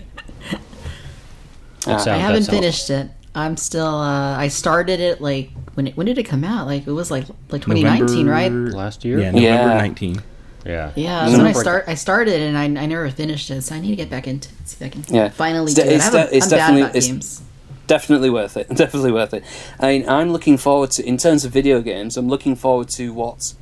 that 1.86 2.00
sounds- 2.00 2.06
I 2.08 2.16
haven't 2.18 2.44
finished 2.44 2.90
it. 2.90 3.08
I'm 3.34 3.56
still. 3.56 3.86
Uh, 3.86 4.36
I 4.36 4.48
started 4.48 4.98
it 4.98 5.20
like 5.20 5.50
when 5.74 5.86
it 5.86 5.96
when 5.96 6.06
did 6.06 6.18
it 6.18 6.24
come 6.24 6.42
out? 6.42 6.66
Like 6.66 6.84
it 6.86 6.90
was 6.90 7.10
like 7.12 7.24
like 7.50 7.62
2019, 7.62 8.26
right? 8.28 8.50
Last 8.50 9.04
year. 9.04 9.20
Yeah, 9.20 9.30
November 9.30 9.40
Yeah. 9.40 9.78
19. 9.78 10.22
Yeah. 10.66 10.92
Yeah, 10.94 11.24
that's 11.24 11.36
when 11.38 11.46
I 11.46 11.52
start. 11.52 11.84
I 11.88 11.94
started 11.94 12.40
and 12.42 12.56
I, 12.58 12.64
I 12.82 12.86
never 12.86 13.08
finished 13.10 13.50
it, 13.50 13.62
so 13.62 13.74
I 13.74 13.80
need 13.80 13.90
to 13.90 13.96
get 13.96 14.10
back 14.10 14.26
into 14.28 14.48
it. 14.50 14.68
See 14.68 14.76
if 14.84 14.86
I 14.86 14.88
can 14.90 15.04
Yeah. 15.14 15.28
finally 15.30 15.72
It's 15.72 15.74
do 15.74 15.82
de- 15.82 15.94
it. 15.94 15.98
De- 16.12 16.36
it's 16.36 16.46
I'm 16.46 16.50
bad 16.50 16.56
definitely- 16.56 16.80
about 16.82 16.96
it's- 16.96 17.06
games. 17.06 17.42
definitely 17.86 18.30
worth 18.30 18.56
it. 18.56 18.68
Definitely 18.76 19.12
worth 19.12 19.34
it. 19.34 19.42
I 19.80 19.86
mean, 19.98 20.08
I'm 20.08 20.30
looking 20.32 20.56
forward 20.58 20.90
to, 20.92 21.04
in 21.04 21.16
terms 21.16 21.44
of 21.44 21.50
video 21.52 21.80
games, 21.80 22.16
I'm 22.16 22.28
looking 22.28 22.54
forward 22.56 22.88
to 22.90 23.12
what 23.12 23.54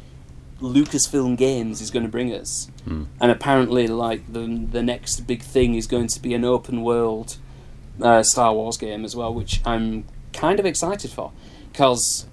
Lucasfilm 0.60 1.36
Games 1.36 1.80
is 1.80 1.90
going 1.90 2.04
to 2.04 2.10
bring 2.10 2.34
us. 2.34 2.68
And 2.86 3.30
apparently, 3.30 3.86
like 3.86 4.32
the 4.32 4.46
the 4.70 4.82
next 4.82 5.20
big 5.26 5.42
thing 5.42 5.74
is 5.74 5.86
going 5.86 6.08
to 6.08 6.20
be 6.20 6.32
an 6.34 6.44
open 6.44 6.82
world 6.82 7.36
uh, 8.02 8.22
Star 8.22 8.52
Wars 8.54 8.76
game 8.78 9.04
as 9.04 9.14
well, 9.14 9.32
which 9.32 9.60
I'm 9.66 10.04
kind 10.32 10.58
of 10.60 10.66
excited 10.66 11.10
for, 11.10 11.32
because. 11.72 12.26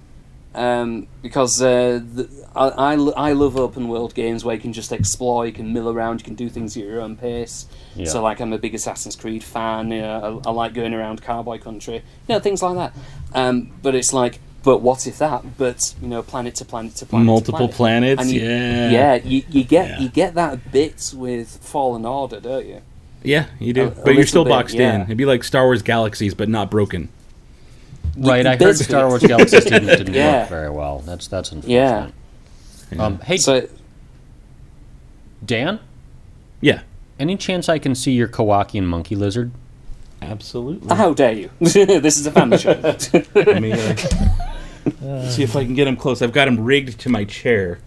Um, 0.56 1.06
because 1.20 1.60
uh, 1.60 2.00
the, 2.14 2.28
I, 2.56 2.68
I, 2.68 2.92
I 2.94 3.32
love 3.32 3.58
open 3.58 3.88
world 3.88 4.14
games 4.14 4.42
where 4.42 4.54
you 4.54 4.60
can 4.60 4.72
just 4.72 4.90
explore, 4.90 5.46
you 5.46 5.52
can 5.52 5.74
mill 5.74 5.90
around, 5.90 6.20
you 6.20 6.24
can 6.24 6.34
do 6.34 6.48
things 6.48 6.74
at 6.78 6.82
your 6.82 7.02
own 7.02 7.14
pace. 7.14 7.66
Yeah. 7.94 8.06
So, 8.06 8.22
like, 8.22 8.40
I'm 8.40 8.54
a 8.54 8.58
big 8.58 8.74
Assassin's 8.74 9.16
Creed 9.16 9.44
fan. 9.44 9.90
You 9.90 10.00
know, 10.00 10.42
I, 10.44 10.48
I 10.48 10.52
like 10.52 10.72
going 10.72 10.94
around 10.94 11.20
cowboy 11.20 11.58
country. 11.58 11.96
You 11.96 12.02
know, 12.34 12.38
things 12.40 12.62
like 12.62 12.74
that. 12.76 12.94
Um, 13.34 13.70
but 13.82 13.94
it's 13.94 14.14
like, 14.14 14.40
but 14.62 14.78
what 14.78 15.06
if 15.06 15.18
that? 15.18 15.58
But 15.58 15.94
you 16.00 16.08
know, 16.08 16.22
planet 16.22 16.54
to 16.56 16.64
planet 16.64 16.96
to 16.96 17.06
planet. 17.06 17.24
to 17.24 17.26
Multiple 17.26 17.68
planet. 17.68 18.16
planets, 18.16 18.32
you, 18.32 18.40
yeah. 18.40 18.90
yeah. 18.90 19.14
You, 19.16 19.44
you 19.50 19.62
get 19.62 19.90
Yeah. 19.90 19.98
you 20.00 20.08
get 20.08 20.34
that 20.36 20.72
bit 20.72 21.12
with 21.14 21.58
Fallen 21.62 22.06
Order, 22.06 22.40
don't 22.40 22.66
you? 22.66 22.80
Yeah, 23.22 23.46
you 23.60 23.72
do. 23.72 23.82
A- 23.82 23.86
a 23.88 23.90
but 23.90 24.14
you're 24.14 24.26
still 24.26 24.44
bit, 24.44 24.50
boxed 24.50 24.74
in. 24.76 25.02
It'd 25.02 25.16
be 25.18 25.26
like 25.26 25.44
Star 25.44 25.64
Wars 25.66 25.82
Galaxies, 25.82 26.34
but 26.34 26.48
not 26.48 26.70
broken. 26.70 27.10
Right, 28.16 28.46
I 28.46 28.50
heard 28.52 28.58
Basically. 28.60 28.92
Star 28.92 29.08
Wars 29.08 29.22
Galaxy 29.22 29.60
didn't, 29.60 29.86
didn't 29.86 30.14
Yeah. 30.14 30.40
work 30.40 30.48
very 30.48 30.70
well. 30.70 31.02
That's 31.04 31.26
that's 31.28 31.52
Yeah. 31.64 32.08
unfortunate. 32.90 33.00
Um, 33.00 33.18
hey, 33.20 33.36
So 33.36 33.68
Dan, 35.44 35.80
Yeah, 36.60 36.80
any 37.18 37.36
chance 37.36 37.68
I 37.68 37.78
can 37.78 37.94
see 37.94 38.12
your 38.12 38.28
Kowakian 38.28 38.84
monkey 38.84 39.14
lizard? 39.14 39.50
absolutely. 40.22 40.94
how 40.96 41.12
dare 41.12 41.32
you? 41.32 41.50
this 41.60 42.16
is 42.18 42.26
a 42.26 42.30
family 42.32 42.58
show. 42.58 42.70
Let 43.34 43.60
me 43.62 43.72
uh, 43.72 45.28
see 45.28 45.42
if 45.42 45.54
I 45.54 45.64
can 45.64 45.74
get 45.74 45.86
him 45.86 45.96
close. 45.96 46.22
I've 46.22 46.32
got 46.32 46.48
him 46.48 46.64
rigged 46.64 46.98
to 47.00 47.08
my 47.10 47.24
chair. 47.24 47.78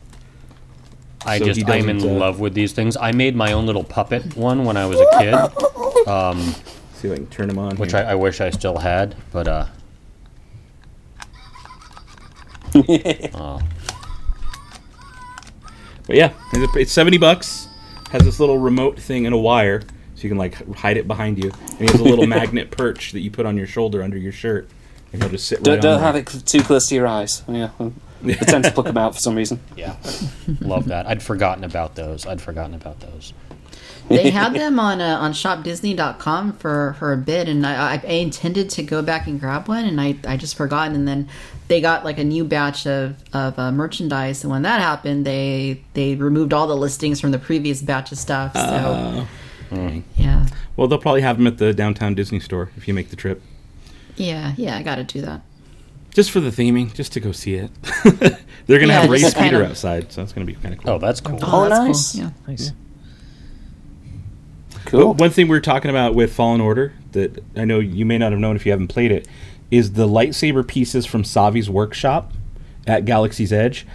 I 1.25 1.39
so 1.39 1.45
just 1.45 1.67
I'm 1.67 1.89
in 1.89 2.01
uh, 2.01 2.05
love 2.05 2.39
with 2.39 2.53
these 2.53 2.71
things. 2.71 2.95
I 2.95 3.11
made 3.11 3.35
my 3.35 3.51
own 3.51 3.65
little 3.65 3.83
puppet 3.83 4.37
one 4.37 4.63
when 4.63 4.77
I 4.77 4.85
was 4.85 4.99
a 5.01 5.05
kid, 5.17 5.33
see 6.93 7.07
if 7.07 7.13
I 7.13 7.15
can 7.15 7.27
turn 7.27 7.49
him 7.49 7.57
on. 7.59 7.75
which 7.77 7.91
here. 7.91 8.01
I, 8.07 8.11
I 8.11 8.15
wish 8.15 8.39
I 8.41 8.51
still 8.51 8.77
had, 8.77 9.15
but 9.33 9.47
uh. 9.47 9.65
oh, 13.33 13.61
But 16.07 16.15
yeah, 16.15 16.33
it's 16.53 16.75
it's 16.75 16.91
seventy 16.91 17.17
bucks. 17.17 17.67
Has 18.11 18.23
this 18.23 18.39
little 18.39 18.57
remote 18.57 18.99
thing 18.99 19.25
and 19.25 19.35
a 19.35 19.37
wire, 19.37 19.81
so 20.15 20.23
you 20.23 20.29
can 20.29 20.37
like 20.37 20.75
hide 20.75 20.97
it 20.97 21.07
behind 21.07 21.43
you. 21.43 21.51
And 21.51 21.79
he 21.79 21.85
has 21.85 21.99
a 21.99 22.03
little 22.03 22.25
magnet 22.39 22.71
perch 22.71 23.11
that 23.11 23.19
you 23.19 23.29
put 23.31 23.45
on 23.45 23.55
your 23.57 23.67
shoulder 23.67 24.01
under 24.01 24.17
your 24.17 24.31
shirt, 24.31 24.69
and 25.13 25.21
he'll 25.21 25.31
just 25.31 25.47
sit 25.47 25.61
don't 25.63 25.75
right 25.75 25.81
don't 25.81 26.01
have 26.01 26.15
it 26.15 26.25
too 26.45 26.61
close 26.63 26.87
to 26.87 26.95
your 26.95 27.07
eyes. 27.07 27.43
Yeah, 27.47 27.69
I 27.79 28.33
tend 28.33 28.63
to 28.65 28.71
pluck 28.71 28.87
them 28.87 28.97
out 28.97 29.13
for 29.13 29.21
some 29.21 29.35
reason. 29.35 29.59
yeah, 29.75 29.95
love 30.61 30.85
that. 30.85 31.05
I'd 31.05 31.21
forgotten 31.21 31.63
about 31.63 31.95
those. 31.95 32.25
I'd 32.25 32.41
forgotten 32.41 32.73
about 32.73 32.99
those. 32.99 33.33
They 34.09 34.31
had 34.31 34.55
them 34.55 34.79
on 34.79 35.01
uh, 35.01 35.19
on 35.21 35.33
shopdisney.com 35.33 36.53
for 36.53 36.95
for 36.97 37.13
a 37.13 37.17
bit, 37.17 37.47
and 37.47 37.63
I, 37.65 38.01
I 38.03 38.13
intended 38.13 38.71
to 38.71 38.81
go 38.81 39.03
back 39.03 39.27
and 39.27 39.39
grab 39.39 39.67
one, 39.67 39.85
and 39.85 40.01
I 40.01 40.15
I 40.27 40.35
just 40.35 40.55
forgot, 40.55 40.89
and 40.91 41.07
then 41.07 41.29
they 41.69 41.79
got 41.79 42.03
like 42.03 42.17
a 42.19 42.23
new 42.25 42.43
batch 42.43 42.85
of 42.85 43.15
of 43.33 43.57
uh, 43.57 43.71
merchandise, 43.71 44.43
and 44.43 44.51
when 44.51 44.63
that 44.63 44.81
happened, 44.81 45.25
they 45.25 45.81
they 45.93 46.15
removed 46.15 46.51
all 46.53 46.67
the 46.67 46.75
listings 46.75 47.21
from 47.21 47.31
the 47.31 47.39
previous 47.39 47.81
batch 47.81 48.11
of 48.11 48.17
stuff. 48.17 48.53
So 48.55 49.25
Uh, 49.71 49.91
yeah, 50.17 50.47
well, 50.75 50.87
they'll 50.87 50.97
probably 50.97 51.21
have 51.21 51.37
them 51.37 51.47
at 51.47 51.57
the 51.59 51.73
downtown 51.73 52.15
Disney 52.15 52.39
store 52.41 52.71
if 52.75 52.87
you 52.87 52.93
make 52.93 53.11
the 53.11 53.15
trip, 53.15 53.41
yeah, 54.17 54.53
yeah, 54.57 54.75
I 54.75 54.81
got 54.83 54.95
to 54.95 55.03
do 55.03 55.21
that. 55.21 55.41
just 56.11 56.31
for 56.31 56.39
the 56.39 56.49
theming, 56.49 56.91
just 56.93 57.13
to 57.13 57.19
go 57.19 57.31
see 57.31 57.53
it. 57.53 57.69
They're 58.65 58.79
gonna 58.79 58.93
Yeah, 58.93 59.01
have 59.01 59.09
Rey 59.11 59.19
just 59.19 59.35
kind 59.35 59.47
Speeder 59.49 59.63
of- 59.63 59.69
outside, 59.71 60.11
so 60.11 60.21
that's 60.21 60.33
gonna 60.33 60.45
be 60.47 60.55
kind 60.55 60.73
of 60.73 60.81
cool. 60.83 60.93
Oh, 60.93 60.97
that's 60.97 61.21
cool. 61.21 61.37
Oh, 61.43 61.69
that's 61.69 61.79
nice. 61.85 62.11
Cool. 62.13 62.21
Yeah. 62.23 62.29
Nice. 62.47 62.71
Cool. 64.85 65.13
One 65.13 65.29
thing 65.29 65.47
we 65.47 65.51
were 65.55 65.61
talking 65.61 65.89
about 65.91 66.15
with 66.15 66.33
Fallen 66.33 66.61
Order 66.61 66.93
that 67.11 67.43
I 67.55 67.65
know 67.65 67.79
you 67.79 68.05
may 68.05 68.17
not 68.17 68.31
have 68.31 68.39
known 68.39 68.55
if 68.55 68.65
you 68.65 68.71
haven't 68.71 68.87
played 68.87 69.11
it 69.11 69.27
is 69.71 69.93
the 69.93 70.07
lightsaber 70.07 70.65
pieces 70.67 71.05
from 71.05 71.23
Savi's 71.23 71.69
workshop 71.69 72.33
at 72.87 73.05
Galaxy's 73.05 73.53
Edge 73.53 73.85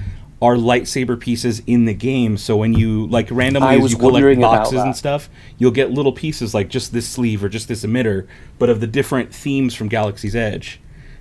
are 0.42 0.56
lightsaber 0.56 1.18
pieces 1.18 1.62
in 1.66 1.84
the 1.86 1.94
game. 1.94 2.36
So 2.36 2.56
when 2.56 2.74
you 2.74 3.06
like 3.06 3.28
randomly 3.30 3.80
as 3.82 3.92
you 3.92 3.98
collect 3.98 4.40
boxes 4.40 4.80
and 4.82 4.94
stuff, 4.94 5.30
you'll 5.59 5.70
get 5.70 5.90
little 5.90 6.12
pieces 6.12 6.52
like 6.55 6.68
just 6.68 6.92
this 6.92 7.09
sleeve 7.09 7.42
or 7.42 7.48
just 7.48 7.66
this 7.66 7.84
emitter, 7.84 8.26
but 8.59 8.68
of 8.68 8.80
the 8.80 8.86
different 8.86 9.34
themes 9.34 9.74
from 9.74 9.88
Galaxy's 9.88 10.36
Edge. 10.36 10.80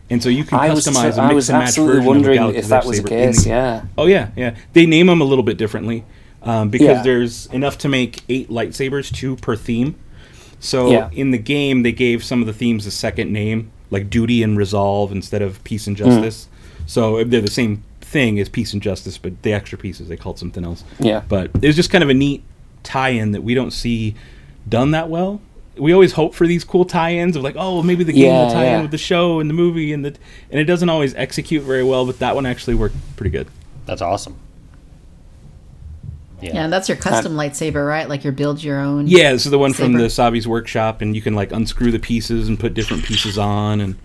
And 0.09 0.21
so 0.21 0.27
you 0.29 0.43
can 0.43 0.59
I 0.59 0.73
was, 0.73 0.85
customize 0.85 1.17
a 1.17 1.21
I 1.21 1.27
mix 1.27 1.35
was 1.35 1.49
and 1.49 1.59
match 1.59 1.75
version 1.75 2.05
wondering 2.05 2.37
of 2.37 2.53
Galaxy's 2.53 2.63
if 2.65 2.69
that 2.69 2.85
was 2.85 3.01
the 3.01 3.07
case. 3.07 3.43
the- 3.43 3.49
Yeah. 3.49 3.85
Oh 3.97 4.05
yeah, 4.05 4.31
yeah. 4.35 4.55
They 4.73 4.85
name 4.85 5.07
them 5.07 5.21
a 5.21 5.23
little 5.23 5.43
bit 5.45 5.57
differently 5.57 6.03
um, 6.41 6.69
because 6.69 6.87
Yeah. 6.87 7.03
there's 7.03 7.45
enough 7.47 7.77
to 7.79 7.89
make 7.89 8.21
eight 8.27 8.49
lightsabers, 8.49 9.11
two 9.13 9.37
per 9.37 9.55
theme. 9.55 9.95
So 10.59 10.91
Yeah. 10.91 11.09
in 11.13 11.31
the 11.31 11.37
game, 11.37 11.83
they 11.83 11.93
gave 11.93 12.23
some 12.23 12.41
of 12.41 12.47
the 12.47 12.53
themes 12.53 12.85
a 12.85 12.91
second 12.91 13.31
name, 13.31 13.71
like 13.93 14.09
duty 14.09 14.43
and 14.43 14.57
resolve 14.57 15.11
instead 15.11 15.41
of 15.41 15.63
peace 15.63 15.87
and 15.87 15.95
justice. 15.95 16.47
Mm. 16.47 16.89
So 16.89 17.23
they're 17.23 17.39
the 17.39 17.49
same 17.49 17.83
thing 18.01 18.39
as 18.39 18.49
peace 18.49 18.73
and 18.73 18.81
justice, 18.81 19.17
but 19.17 19.41
the 19.43 19.53
extra 19.53 19.77
pieces 19.77 20.09
they 20.09 20.17
called 20.17 20.37
something 20.37 20.65
else. 20.65 20.83
Yeah. 20.99 21.23
But 21.27 21.51
it 21.61 21.67
was 21.67 21.75
just 21.75 21.89
kind 21.89 22.03
of 22.03 22.09
a 22.09 22.13
neat 22.13 22.43
tie-in 22.83 23.31
that 23.31 23.41
we 23.41 23.53
don't 23.53 23.71
see 23.71 24.15
done 24.67 24.91
that 24.91 25.09
well. 25.09 25.41
We 25.75 25.93
always 25.93 26.11
hope 26.11 26.35
for 26.35 26.45
these 26.45 26.63
cool 26.63 26.85
tie-ins 26.85 27.35
of 27.35 27.41
like, 27.41 27.55
oh, 27.57 27.81
maybe 27.81 28.03
the 28.03 28.13
game 28.13 28.25
Yeah, 28.25 28.43
will 28.43 28.51
tie 28.51 28.65
yeah. 28.65 28.75
in 28.75 28.81
with 28.83 28.91
the 28.91 28.97
show 28.97 29.39
and 29.39 29.49
the 29.49 29.55
movie, 29.55 29.91
and 29.91 30.05
the 30.05 30.15
and 30.51 30.59
it 30.59 30.65
doesn't 30.65 30.89
always 30.89 31.15
execute 31.15 31.63
very 31.63 31.83
well. 31.83 32.05
But 32.05 32.19
that 32.19 32.35
one 32.35 32.45
actually 32.45 32.75
worked 32.75 32.95
pretty 33.15 33.31
good. 33.31 33.47
That's 33.85 34.01
awesome. 34.01 34.35
Yeah. 36.43 36.53
Yeah, 36.53 36.67
that's 36.67 36.89
your 36.89 36.97
custom 36.97 37.33
lightsaber, 37.35 37.87
right? 37.87 38.09
Like 38.09 38.23
your 38.23 38.33
build 38.33 38.61
your 38.63 38.79
own. 38.79 39.07
Yeah, 39.07 39.31
this 39.31 39.45
is 39.45 39.51
the 39.51 39.57
one 39.59 39.73
from 39.73 39.93
the 39.93 40.05
Savi's 40.09 40.47
workshop, 40.47 41.01
and 41.01 41.15
you 41.15 41.21
can 41.21 41.33
like 41.35 41.51
unscrew 41.51 41.91
the 41.91 41.99
pieces 41.99 42.47
and 42.47 42.59
put 42.59 42.73
different 42.73 43.03
pieces 43.05 43.37
on, 43.37 43.79
and 43.81 43.95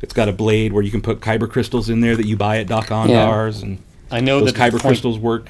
it's 0.00 0.14
got 0.14 0.28
a 0.28 0.32
blade 0.32 0.72
where 0.72 0.82
you 0.82 0.90
can 0.90 1.02
put 1.02 1.20
kyber 1.20 1.50
crystals 1.50 1.90
in 1.90 2.00
there 2.00 2.16
that 2.16 2.26
you 2.26 2.36
buy 2.36 2.58
at 2.58 2.66
Dok-Ondar's, 2.66 3.62
and 3.62 3.78
I 4.10 4.20
know 4.20 4.40
those 4.40 4.52
that 4.52 4.58
the 4.58 4.60
kyber 4.64 4.70
point- 4.72 4.82
crystals 4.82 5.18
work 5.18 5.48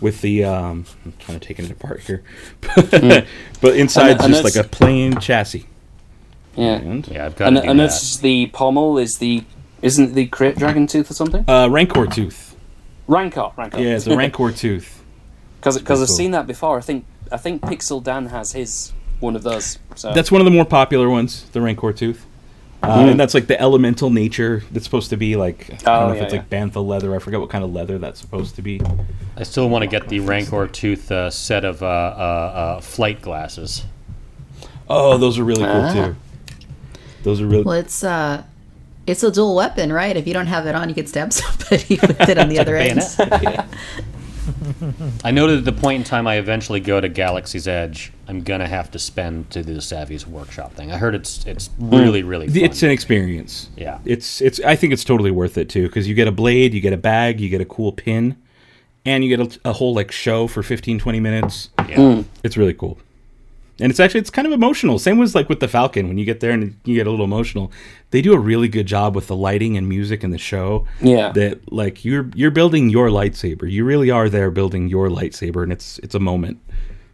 with 0.00 0.20
the. 0.20 0.44
Um, 0.44 0.84
I'm 1.04 1.12
kind 1.12 1.36
of 1.36 1.40
taking 1.42 1.64
it 1.64 1.70
apart 1.70 2.00
here, 2.00 2.22
Hmm. 2.64 3.08
but 3.60 3.76
inside's 3.76 4.22
And- 4.22 4.34
and 4.34 4.34
just 4.34 4.44
like 4.44 4.62
a 4.62 4.68
plain 4.68 5.18
chassis. 5.18 5.66
Yeah. 6.56 6.72
And 6.74 7.06
Yeah, 7.08 7.26
I've 7.26 7.36
got 7.36 7.48
And, 7.48 7.58
and 7.58 7.78
that. 7.80 7.84
it's 7.86 8.16
the 8.18 8.46
pommel 8.48 8.98
is 8.98 9.18
the 9.18 9.44
isn't 9.80 10.14
the 10.14 10.26
crit 10.26 10.58
dragon 10.58 10.86
tooth 10.88 11.08
or 11.10 11.14
something? 11.14 11.44
uh, 11.48 11.68
Rancor 11.70 12.06
tooth. 12.06 12.56
Rancor, 13.06 13.52
Rancor. 13.56 13.78
Yeah, 13.80 13.94
it's 13.96 14.06
a 14.08 14.16
Rancor 14.16 14.50
tooth. 14.50 14.97
Because 15.60 15.76
I've 15.76 15.84
cool. 15.84 16.06
seen 16.06 16.30
that 16.32 16.46
before. 16.46 16.78
I 16.78 16.80
think 16.82 17.04
I 17.32 17.36
think 17.36 17.62
Pixel 17.62 18.02
Dan 18.02 18.26
has 18.26 18.52
his 18.52 18.92
one 19.20 19.34
of 19.36 19.42
those. 19.42 19.78
So 19.96 20.12
That's 20.12 20.30
one 20.30 20.40
of 20.40 20.44
the 20.44 20.50
more 20.50 20.64
popular 20.64 21.08
ones, 21.10 21.44
the 21.52 21.60
Rancor 21.60 21.92
tooth. 21.92 22.24
Uh, 22.80 23.06
And 23.10 23.18
that's 23.18 23.34
like 23.34 23.48
the 23.48 23.60
elemental 23.60 24.08
nature 24.08 24.62
that's 24.70 24.84
supposed 24.84 25.10
to 25.10 25.16
be 25.16 25.34
like 25.34 25.68
I 25.68 25.74
don't 25.76 25.88
Oh, 25.88 26.06
know 26.06 26.12
if 26.12 26.18
yeah, 26.18 26.22
it's 26.24 26.32
like 26.32 26.48
bantha 26.48 26.86
leather. 26.86 27.14
I 27.16 27.18
forget 27.18 27.40
what 27.40 27.50
kind 27.50 27.64
of 27.64 27.72
leather 27.72 27.98
that's 27.98 28.20
supposed 28.20 28.54
to 28.54 28.62
be. 28.62 28.80
I 29.36 29.42
still 29.42 29.68
want 29.68 29.82
to 29.82 29.88
get 29.88 30.08
the 30.08 30.20
Rancor 30.20 30.68
Tooth 30.68 31.10
uh, 31.10 31.28
set 31.30 31.64
of 31.64 31.82
uh, 31.82 31.86
uh, 31.86 31.88
uh, 31.88 32.80
flight 32.80 33.20
glasses. 33.20 33.84
Oh, 34.88 35.18
those 35.18 35.38
are 35.40 35.44
really 35.44 35.64
cool 35.64 35.82
Ah. 35.84 35.92
too. 35.92 36.16
Those 37.24 37.40
are 37.40 37.46
really 37.46 37.64
Well, 37.64 37.74
it's 37.78 38.04
uh, 38.04 38.44
it's 39.08 39.24
a 39.24 39.30
dual 39.32 39.56
weapon, 39.56 39.92
right? 39.92 40.16
If 40.16 40.26
you 40.28 40.32
don't 40.32 40.46
have 40.46 40.66
it 40.66 40.74
on, 40.76 40.88
you 40.88 40.94
can 40.94 41.06
stab 41.08 41.32
somebody 41.40 41.98
with 42.00 42.28
it 42.28 42.38
on 42.38 42.48
the 42.48 42.60
other 42.60 42.76
end. 42.76 43.00
bayonet. 44.72 45.12
I 45.24 45.30
know 45.30 45.46
that 45.48 45.58
at 45.58 45.64
the 45.64 45.72
point 45.72 46.00
in 46.00 46.04
time 46.04 46.26
I 46.26 46.36
eventually 46.36 46.80
go 46.80 47.00
to 47.00 47.08
Galaxy's 47.08 47.68
Edge, 47.68 48.12
I'm 48.26 48.42
gonna 48.42 48.68
have 48.68 48.90
to 48.92 48.98
spend 48.98 49.50
to 49.50 49.62
do 49.62 49.74
the 49.74 49.80
Savi's 49.80 50.26
workshop 50.26 50.74
thing. 50.74 50.92
I 50.92 50.98
heard 50.98 51.14
it's 51.14 51.44
it's 51.46 51.68
mm. 51.70 51.92
really 51.92 52.22
really 52.22 52.48
fun. 52.48 52.56
It's 52.58 52.82
an 52.82 52.90
experience. 52.90 53.70
Yeah. 53.76 53.98
It's 54.04 54.40
it's. 54.40 54.60
I 54.60 54.76
think 54.76 54.92
it's 54.92 55.04
totally 55.04 55.30
worth 55.30 55.58
it 55.58 55.68
too 55.68 55.86
because 55.86 56.08
you 56.08 56.14
get 56.14 56.28
a 56.28 56.32
blade, 56.32 56.74
you 56.74 56.80
get 56.80 56.92
a 56.92 56.98
bag, 56.98 57.40
you 57.40 57.48
get 57.48 57.60
a 57.60 57.66
cool 57.66 57.92
pin, 57.92 58.36
and 59.04 59.24
you 59.24 59.36
get 59.36 59.56
a, 59.64 59.70
a 59.70 59.72
whole 59.72 59.94
like 59.94 60.12
show 60.12 60.46
for 60.46 60.62
15, 60.62 60.98
20 60.98 61.20
minutes. 61.20 61.70
yeah. 61.88 61.96
Mm. 61.96 62.24
It's 62.42 62.56
really 62.56 62.74
cool. 62.74 62.98
And 63.80 63.90
it's 63.90 64.00
actually 64.00 64.20
it's 64.20 64.30
kind 64.30 64.46
of 64.46 64.52
emotional. 64.52 64.98
Same 64.98 65.18
was 65.18 65.34
like 65.34 65.48
with 65.48 65.60
the 65.60 65.68
Falcon 65.68 66.08
when 66.08 66.18
you 66.18 66.24
get 66.24 66.40
there 66.40 66.50
and 66.50 66.76
you 66.84 66.96
get 66.96 67.06
a 67.06 67.10
little 67.10 67.24
emotional. 67.24 67.70
They 68.10 68.20
do 68.22 68.32
a 68.32 68.38
really 68.38 68.68
good 68.68 68.86
job 68.86 69.14
with 69.14 69.28
the 69.28 69.36
lighting 69.36 69.76
and 69.76 69.88
music 69.88 70.24
in 70.24 70.30
the 70.30 70.38
show. 70.38 70.86
Yeah. 71.00 71.30
That 71.32 71.72
like 71.72 72.04
you're 72.04 72.28
you're 72.34 72.50
building 72.50 72.90
your 72.90 73.08
lightsaber. 73.08 73.70
You 73.70 73.84
really 73.84 74.10
are 74.10 74.28
there 74.28 74.50
building 74.50 74.88
your 74.88 75.08
lightsaber 75.08 75.62
and 75.62 75.72
it's 75.72 75.98
it's 76.00 76.14
a 76.14 76.20
moment. 76.20 76.58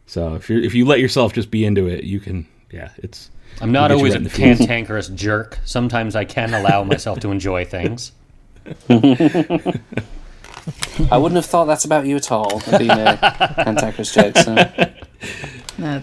So 0.06 0.34
if 0.34 0.48
you 0.48 0.60
if 0.60 0.74
you 0.74 0.86
let 0.86 1.00
yourself 1.00 1.32
just 1.34 1.50
be 1.50 1.64
into 1.64 1.86
it, 1.86 2.04
you 2.04 2.18
can 2.18 2.46
yeah, 2.70 2.90
it's 2.96 3.30
I'm 3.60 3.70
not 3.70 3.90
always 3.92 4.14
you 4.14 4.20
a 4.20 4.20
right 4.20 4.20
in 4.20 4.24
the 4.24 4.30
feels. 4.30 4.58
cantankerous 4.58 5.08
jerk. 5.08 5.58
Sometimes 5.64 6.16
I 6.16 6.24
can 6.24 6.54
allow 6.54 6.82
myself 6.82 7.20
to 7.20 7.30
enjoy 7.30 7.64
things. 7.64 8.12
I 11.10 11.18
wouldn't 11.18 11.36
have 11.36 11.46
thought 11.46 11.66
that 11.66 11.84
about 11.84 12.06
you 12.06 12.16
at 12.16 12.32
all. 12.32 12.60
Being 12.78 12.90
a 12.90 13.54
cantankerous 13.64 14.14
joke. 14.14 14.36
So. 14.38 14.54
Uh, 15.82 16.00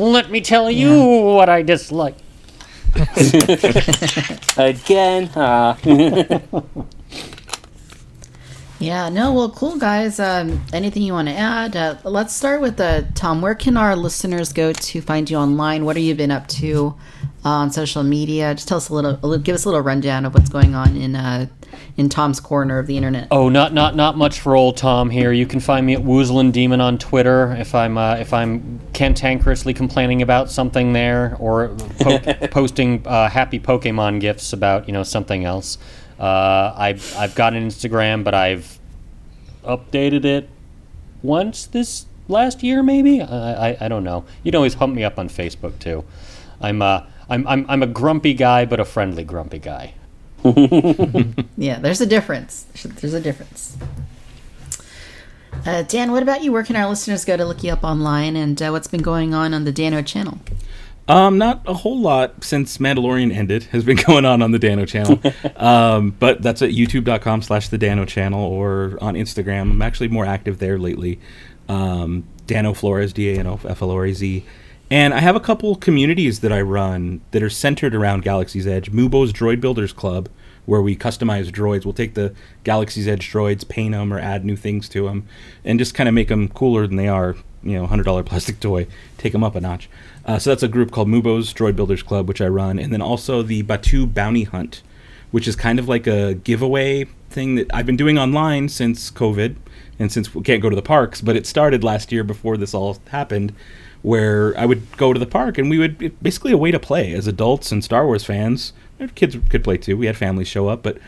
Let 0.00 0.30
me 0.30 0.40
tell 0.40 0.70
you 0.70 1.04
what 1.34 1.50
I 1.50 1.60
dislike. 1.60 2.16
Again, 4.56 5.28
ah. 5.36 5.76
yeah, 8.78 9.10
no, 9.10 9.34
well, 9.34 9.50
cool, 9.50 9.76
guys. 9.76 10.18
Um, 10.18 10.64
anything 10.72 11.02
you 11.02 11.12
want 11.12 11.28
to 11.28 11.34
add? 11.34 11.76
Uh, 11.76 11.96
let's 12.04 12.34
start 12.34 12.62
with 12.62 12.80
uh, 12.80 13.02
Tom. 13.14 13.42
Where 13.42 13.54
can 13.54 13.76
our 13.76 13.94
listeners 13.94 14.54
go 14.54 14.72
to 14.72 15.02
find 15.02 15.28
you 15.28 15.36
online? 15.36 15.84
What 15.84 15.96
have 15.96 16.04
you 16.06 16.14
been 16.14 16.30
up 16.30 16.48
to 16.48 16.94
uh, 17.44 17.50
on 17.50 17.70
social 17.70 18.02
media? 18.02 18.54
Just 18.54 18.68
tell 18.68 18.78
us 18.78 18.88
a 18.88 18.94
little, 18.94 19.18
a 19.22 19.26
little, 19.26 19.44
give 19.44 19.54
us 19.54 19.66
a 19.66 19.68
little 19.68 19.82
rundown 19.82 20.24
of 20.24 20.32
what's 20.32 20.48
going 20.48 20.74
on 20.74 20.96
in 20.96 21.14
uh, 21.14 21.46
in 21.96 22.08
Tom's 22.08 22.40
corner 22.40 22.78
of 22.78 22.86
the 22.86 22.96
internet. 22.96 23.28
Oh, 23.30 23.48
not 23.48 23.72
not 23.72 23.96
not 23.96 24.16
much 24.16 24.40
for 24.40 24.56
old 24.56 24.76
Tom 24.76 25.10
here. 25.10 25.32
You 25.32 25.46
can 25.46 25.60
find 25.60 25.86
me 25.86 25.94
at 25.94 26.00
Woozlin 26.00 26.52
Demon 26.52 26.80
on 26.80 26.98
Twitter 26.98 27.52
if 27.58 27.74
I'm 27.74 27.98
uh, 27.98 28.16
if 28.16 28.32
I'm 28.32 28.80
cantankerously 28.92 29.74
complaining 29.74 30.22
about 30.22 30.50
something 30.50 30.92
there 30.92 31.36
or 31.38 31.76
po- 32.00 32.18
posting 32.50 33.06
uh, 33.06 33.28
happy 33.28 33.60
Pokemon 33.60 34.20
gifs 34.20 34.52
about 34.52 34.88
you 34.88 34.92
know 34.92 35.02
something 35.02 35.44
else. 35.44 35.78
Uh, 36.18 36.74
I've 36.76 37.16
I've 37.16 37.34
got 37.34 37.54
an 37.54 37.66
Instagram, 37.66 38.24
but 38.24 38.34
I've 38.34 38.78
updated 39.64 40.24
it 40.24 40.48
once 41.22 41.66
this 41.66 42.06
last 42.28 42.62
year, 42.62 42.82
maybe. 42.82 43.20
I, 43.20 43.70
I, 43.70 43.76
I 43.82 43.88
don't 43.88 44.04
know. 44.04 44.24
You 44.42 44.52
can 44.52 44.56
always 44.56 44.74
hump 44.74 44.94
me 44.94 45.04
up 45.04 45.18
on 45.18 45.28
Facebook 45.28 45.78
too. 45.78 46.04
I'm 46.60 46.82
uh 46.82 47.02
I'm, 47.28 47.46
I'm 47.46 47.64
I'm 47.68 47.82
a 47.82 47.86
grumpy 47.86 48.34
guy, 48.34 48.64
but 48.64 48.80
a 48.80 48.84
friendly 48.84 49.24
grumpy 49.24 49.58
guy. 49.58 49.94
Yeah, 51.56 51.78
there's 51.78 52.00
a 52.00 52.06
difference. 52.06 52.64
There's 52.82 53.14
a 53.14 53.20
difference. 53.20 53.76
Uh, 55.66 55.82
Dan, 55.82 56.10
what 56.12 56.22
about 56.22 56.42
you? 56.42 56.52
Where 56.52 56.62
can 56.62 56.76
our 56.76 56.88
listeners 56.88 57.24
go 57.24 57.36
to 57.36 57.44
look 57.44 57.62
you 57.62 57.72
up 57.72 57.84
online, 57.84 58.34
and 58.36 58.60
uh, 58.62 58.70
what's 58.70 58.86
been 58.88 59.02
going 59.02 59.34
on 59.34 59.52
on 59.52 59.64
the 59.64 59.72
Dano 59.72 60.00
channel? 60.02 60.38
Um, 61.08 61.38
not 61.38 61.62
a 61.66 61.74
whole 61.74 61.98
lot 62.00 62.44
since 62.44 62.78
Mandalorian 62.78 63.34
ended 63.34 63.64
has 63.64 63.84
been 63.84 63.96
going 64.06 64.24
on 64.24 64.42
on 64.42 64.52
the 64.52 64.58
Dano 64.58 64.86
channel. 64.86 65.20
um, 65.56 66.12
but 66.18 66.40
that's 66.40 66.62
at 66.62 66.70
youtube.com 66.70 67.42
slash 67.42 67.68
the 67.68 67.78
Dano 67.78 68.04
channel 68.04 68.40
or 68.44 68.96
on 69.00 69.14
Instagram. 69.14 69.62
I'm 69.62 69.82
actually 69.82 70.08
more 70.08 70.24
active 70.24 70.60
there 70.60 70.78
lately. 70.78 71.18
Um, 71.68 72.24
Dano 72.46 72.72
Florez, 72.72 73.12
D 73.12 73.30
A 73.34 73.40
N 73.40 73.46
O 73.46 73.60
F 73.64 73.82
L 73.82 73.90
O 73.90 73.96
R 73.96 74.06
E 74.06 74.12
Z. 74.12 74.44
And 74.90 75.14
I 75.14 75.20
have 75.20 75.36
a 75.36 75.40
couple 75.40 75.76
communities 75.76 76.40
that 76.40 76.52
I 76.52 76.60
run 76.60 77.20
that 77.30 77.44
are 77.44 77.50
centered 77.50 77.94
around 77.94 78.24
Galaxy's 78.24 78.66
Edge. 78.66 78.90
Mubo's 78.90 79.32
Droid 79.32 79.60
Builders 79.60 79.92
Club, 79.92 80.28
where 80.66 80.82
we 80.82 80.96
customize 80.96 81.48
droids. 81.48 81.84
We'll 81.84 81.94
take 81.94 82.14
the 82.14 82.34
Galaxy's 82.64 83.06
Edge 83.06 83.30
droids, 83.30 83.66
paint 83.68 83.92
them, 83.92 84.12
or 84.12 84.18
add 84.18 84.44
new 84.44 84.56
things 84.56 84.88
to 84.88 85.04
them, 85.04 85.28
and 85.64 85.78
just 85.78 85.94
kind 85.94 86.08
of 86.08 86.14
make 86.14 86.26
them 86.26 86.48
cooler 86.48 86.88
than 86.88 86.96
they 86.96 87.06
are. 87.06 87.36
You 87.62 87.74
know, 87.74 87.86
hundred 87.86 88.02
dollar 88.02 88.22
plastic 88.24 88.58
toy, 88.58 88.88
take 89.16 89.32
them 89.32 89.44
up 89.44 89.54
a 89.54 89.60
notch. 89.60 89.88
Uh, 90.26 90.40
so 90.40 90.50
that's 90.50 90.64
a 90.64 90.68
group 90.68 90.90
called 90.90 91.06
Mubo's 91.06 91.54
Droid 91.54 91.76
Builders 91.76 92.02
Club, 92.02 92.26
which 92.26 92.40
I 92.40 92.48
run, 92.48 92.80
and 92.80 92.92
then 92.92 93.02
also 93.02 93.42
the 93.42 93.62
Batuu 93.62 94.12
Bounty 94.12 94.42
Hunt, 94.42 94.82
which 95.30 95.46
is 95.46 95.54
kind 95.54 95.78
of 95.78 95.86
like 95.86 96.08
a 96.08 96.34
giveaway 96.34 97.04
thing 97.28 97.54
that 97.54 97.72
I've 97.72 97.86
been 97.86 97.96
doing 97.96 98.18
online 98.18 98.68
since 98.68 99.08
COVID, 99.08 99.54
and 100.00 100.10
since 100.10 100.34
we 100.34 100.42
can't 100.42 100.60
go 100.60 100.68
to 100.68 100.74
the 100.74 100.82
parks. 100.82 101.20
But 101.20 101.36
it 101.36 101.46
started 101.46 101.84
last 101.84 102.10
year 102.10 102.24
before 102.24 102.56
this 102.56 102.74
all 102.74 102.98
happened, 103.10 103.54
where 104.02 104.58
I 104.58 104.66
would 104.66 104.96
go 104.96 105.12
to 105.12 105.20
the 105.20 105.26
park 105.26 105.58
and 105.58 105.68
we 105.68 105.78
would 105.78 106.22
basically 106.22 106.52
a 106.52 106.56
way 106.56 106.70
to 106.70 106.78
play 106.78 107.12
as 107.12 107.26
adults 107.26 107.70
and 107.70 107.84
Star 107.84 108.06
Wars 108.06 108.24
fans. 108.24 108.72
Kids 109.14 109.36
could 109.48 109.64
play 109.64 109.76
too. 109.76 109.96
We 109.96 110.06
had 110.06 110.16
families 110.16 110.48
show 110.48 110.68
up, 110.68 110.82
but 110.82 110.98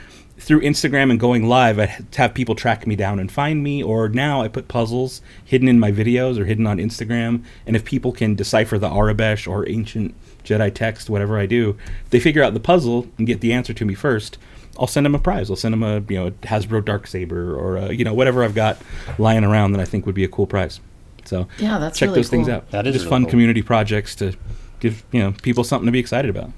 through 0.43 0.61
Instagram 0.63 1.11
and 1.11 1.21
going 1.21 1.49
live, 1.49 1.79
I 1.79 1.99
have 2.17 2.35
people 2.35 2.55
track 2.55 2.87
me 2.87 2.97
down 2.97 3.21
and 3.21 3.31
find 3.31 3.63
me. 3.63 3.83
Or 3.83 4.09
now 4.09 4.43
I 4.43 4.49
put 4.49 4.67
puzzles 4.67 5.23
hidden 5.45 5.69
in 5.69 5.79
my 5.79 5.93
videos 5.93 6.39
or 6.39 6.45
hidden 6.45 6.67
on 6.67 6.79
Instagram. 6.79 7.45
And 7.67 7.77
if 7.77 7.85
people 7.85 8.13
can 8.13 8.35
decipher 8.35 8.77
the 8.77 8.89
Aurebesh 8.89 9.49
or 9.49 9.69
ancient 9.69 10.15
Jedi 10.43 10.75
text, 10.75 11.09
whatever 11.09 11.39
I 11.39 11.47
do, 11.47 11.77
they 12.11 12.19
figure 12.19 12.43
out 12.43 12.55
the 12.55 12.61
puzzle 12.61 13.07
and 13.19 13.27
get 13.27 13.41
the 13.41 13.53
answer 13.53 13.73
to 13.73 13.85
me 13.85 13.95
first. 13.95 14.37
I'll 14.79 14.87
send 14.87 15.07
them 15.07 15.15
a 15.15 15.19
prize. 15.19 15.49
I'll 15.49 15.57
send 15.57 15.75
them 15.75 15.83
a 15.83 16.01
you 16.09 16.19
know 16.19 16.27
a 16.29 16.31
Hasbro 16.33 16.85
Dark 16.85 17.07
Saber 17.07 17.55
or 17.55 17.77
a, 17.77 17.93
you 17.93 18.05
know 18.05 18.15
whatever 18.15 18.43
I've 18.43 18.55
got 18.55 18.79
lying 19.19 19.45
around 19.45 19.73
that 19.73 19.81
I 19.81 19.85
think 19.85 20.07
would 20.07 20.15
be 20.15 20.25
a 20.25 20.29
cool 20.29 20.47
prize. 20.47 20.81
So 21.29 21.49
Yeah, 21.59 21.79
that's 21.79 21.99
check 21.99 22.09
really 22.09 22.21
those 22.21 22.29
things 22.29 22.49
out. 22.49 22.71
That 22.71 22.87
is 22.87 22.95
just 22.95 23.05
really 23.05 23.11
fun 23.11 23.23
cool. 23.25 23.31
community 23.31 23.63
projects 23.63 24.15
to 24.17 24.35
give 24.81 25.03
you 25.13 25.21
know 25.21 25.33
people 25.43 25.65
something 25.65 25.87
to 25.87 25.93
be 25.93 25.99
excited 25.99 26.31
about. 26.31 26.51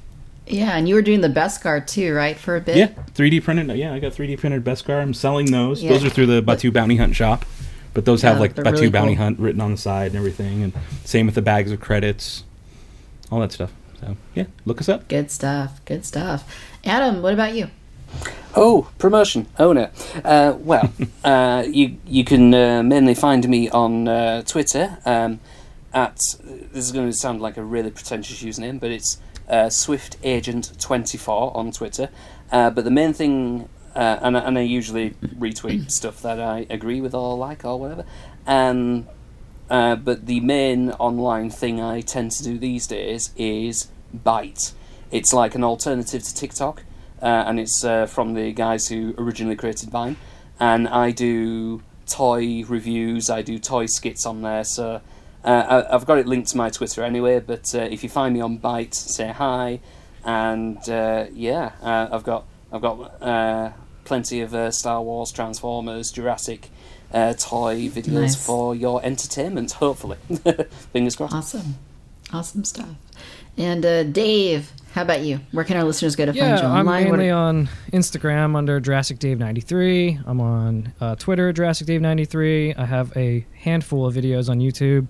Yeah, 0.47 0.77
and 0.77 0.86
you 0.89 0.95
were 0.95 1.03
doing 1.03 1.23
the 1.23 1.28
Beskar 1.28 1.86
too, 1.86 2.15
right, 2.15 2.36
for 2.36 2.57
a 2.57 2.61
bit? 2.61 2.77
Yeah, 2.77 2.89
3D 3.15 3.43
printed. 3.43 3.74
Yeah, 3.78 3.95
I 3.95 3.99
got 3.99 4.12
3D 4.12 4.39
printed 4.39 4.62
Beskar. 4.62 5.01
I'm 5.01 5.15
selling 5.15 5.51
those. 5.51 5.82
Yeah. 5.82 5.91
Those 5.91 6.05
are 6.05 6.11
through 6.11 6.27
the 6.27 6.43
Batuu 6.43 6.70
Bounty 6.73 6.97
Hunt 6.97 7.16
shop, 7.16 7.47
but 7.95 8.05
those 8.05 8.20
have 8.23 8.41
like 8.41 8.55
Batuu 8.55 8.73
really 8.73 8.91
Bounty 8.91 9.16
cool. 9.16 9.24
Hunt 9.24 9.39
written 9.39 9.61
on 9.62 9.70
the 9.70 9.78
side 9.78 10.09
and 10.09 10.16
everything. 10.16 10.62
And 10.62 10.74
same 11.05 11.27
with 11.27 11.35
the 11.35 11.43
bags 11.43 11.73
of 11.73 11.81
credits, 11.81 12.45
all 13.31 13.41
that 13.41 13.53
stuff. 13.53 13.73
So 14.01 14.16
yeah, 14.35 14.45
look 14.66 14.81
us 14.81 14.89
up. 14.89 15.09
Good 15.09 15.31
stuff. 15.31 15.81
Good 15.86 16.05
stuff. 16.05 16.45
Adam, 16.85 17.23
what 17.23 17.32
about 17.32 17.55
you? 17.55 17.69
Oh, 18.56 18.89
promotion 18.98 19.47
owner. 19.59 19.90
Uh, 20.24 20.55
well, 20.59 20.93
uh, 21.24 21.64
you 21.68 21.97
you 22.06 22.24
can 22.24 22.55
uh, 22.55 22.82
mainly 22.82 23.14
find 23.14 23.48
me 23.48 23.68
on 23.70 24.06
uh, 24.06 24.43
Twitter 24.43 24.98
um, 25.05 25.40
at 25.93 26.16
this 26.16 26.86
is 26.86 26.93
going 26.93 27.06
to 27.09 27.12
sound 27.12 27.40
like 27.40 27.56
a 27.56 27.64
really 27.64 27.90
pretentious 27.90 28.43
username, 28.43 28.78
but 28.78 28.90
it's 28.90 29.18
uh, 29.48 29.68
Swift 29.70 30.16
Agent 30.22 30.72
twenty 30.81 31.18
four 31.18 31.56
on 31.56 31.72
Twitter. 31.72 32.10
Uh, 32.52 32.70
but 32.70 32.85
the 32.85 32.90
main 32.90 33.12
thing, 33.12 33.68
uh, 33.97 34.18
and, 34.22 34.36
I- 34.36 34.40
and 34.43 34.56
I 34.59 34.62
usually 34.62 35.10
retweet 35.39 35.90
stuff 35.98 36.22
that 36.22 36.39
I 36.40 36.66
agree 36.70 37.01
with 37.01 37.14
or 37.14 37.36
like 37.36 37.64
or 37.64 37.78
whatever. 37.81 38.05
Um, 38.47 39.09
uh, 39.68 39.97
but 39.97 40.26
the 40.26 40.39
main 40.40 40.90
online 40.93 41.51
thing 41.51 41.81
I 41.81 42.02
tend 42.02 42.31
to 42.32 42.44
do 42.44 42.59
these 42.59 42.86
days 42.86 43.31
is 43.36 43.89
Byte. 44.16 44.72
It's 45.10 45.32
like 45.32 45.55
an 45.55 45.64
alternative 45.64 46.22
to 46.22 46.35
TikTok, 46.35 46.82
uh, 47.24 47.44
and 47.46 47.59
it's 47.59 47.82
uh, 47.82 48.06
from 48.06 48.34
the 48.34 48.52
guys 48.52 48.86
who 48.86 49.14
originally 49.18 49.56
created 49.56 49.88
Vine. 49.90 50.16
And 50.60 50.86
I 50.86 51.10
do 51.10 51.82
toy 52.06 52.64
reviews, 52.68 53.30
I 53.30 53.42
do 53.42 53.59
toy 53.59 53.86
skits 53.86 54.26
on 54.26 54.42
there. 54.42 54.62
So 54.62 55.01
uh, 55.44 55.48
I, 55.88 55.94
I've 55.94 56.06
got 56.06 56.18
it 56.18 56.26
linked 56.26 56.51
to 56.51 56.56
my 56.56 56.68
Twitter 56.70 57.02
anyway. 57.02 57.40
But 57.40 57.74
uh, 57.74 57.78
if 57.78 58.02
you 58.02 58.10
find 58.10 58.34
me 58.34 58.40
on 58.40 58.59
Byte, 58.59 58.94
say 58.94 59.30
hi. 59.30 59.80
And 60.24 60.86
uh, 60.88 61.26
yeah, 61.32 61.72
uh, 61.82 62.09
I've 62.12 62.24
got 62.24 62.44
I've 62.70 62.82
got 62.82 63.22
uh, 63.22 63.72
plenty 64.05 64.40
of 64.40 64.55
uh, 64.55 64.70
Star 64.70 65.02
Wars, 65.02 65.32
Transformers, 65.32 66.12
Jurassic 66.12 66.68
uh, 67.12 67.32
toy 67.34 67.88
videos 67.88 68.20
Nice. 68.20 68.46
for 68.46 68.74
your 68.74 69.02
entertainment. 69.05 69.72
Hopefully, 69.72 70.18
fingers 70.92 71.16
crossed. 71.16 71.34
Awesome. 71.34 71.76
Awesome 72.32 72.64
stuff. 72.64 72.96
And 73.56 73.84
uh, 73.86 74.02
Dave, 74.02 74.72
how 74.95 75.03
about 75.03 75.23
you? 75.23 75.41
Where 75.51 75.65
can 75.65 75.77
our 75.77 75.83
listeners 75.83 76.15
go 76.15 76.25
to 76.25 76.33
Yeah, 76.33 76.51
find 76.51 76.61
you 76.61 76.66
online? 76.69 76.79
I'm? 76.79 77.11
What 77.11 77.19
mainly 77.19 77.31
on 77.31 77.69
Instagram 77.93 78.55
under 78.55 78.79
Jurassic 78.79 79.19
Dave 79.19 79.41
93. 79.41 80.21
I'm 80.25 80.41
on 80.41 80.93
uh, 81.01 81.16
Twitter, 81.16 81.53
Jurassic 81.53 81.89
Dave 81.89 82.01
93. 82.01 82.75
I 82.75 82.85
have 82.85 83.15
a 83.16 83.45
handful 83.59 84.07
of 84.07 84.15
videos 84.15 84.49
on 84.49 84.61
YouTube. 84.61 85.09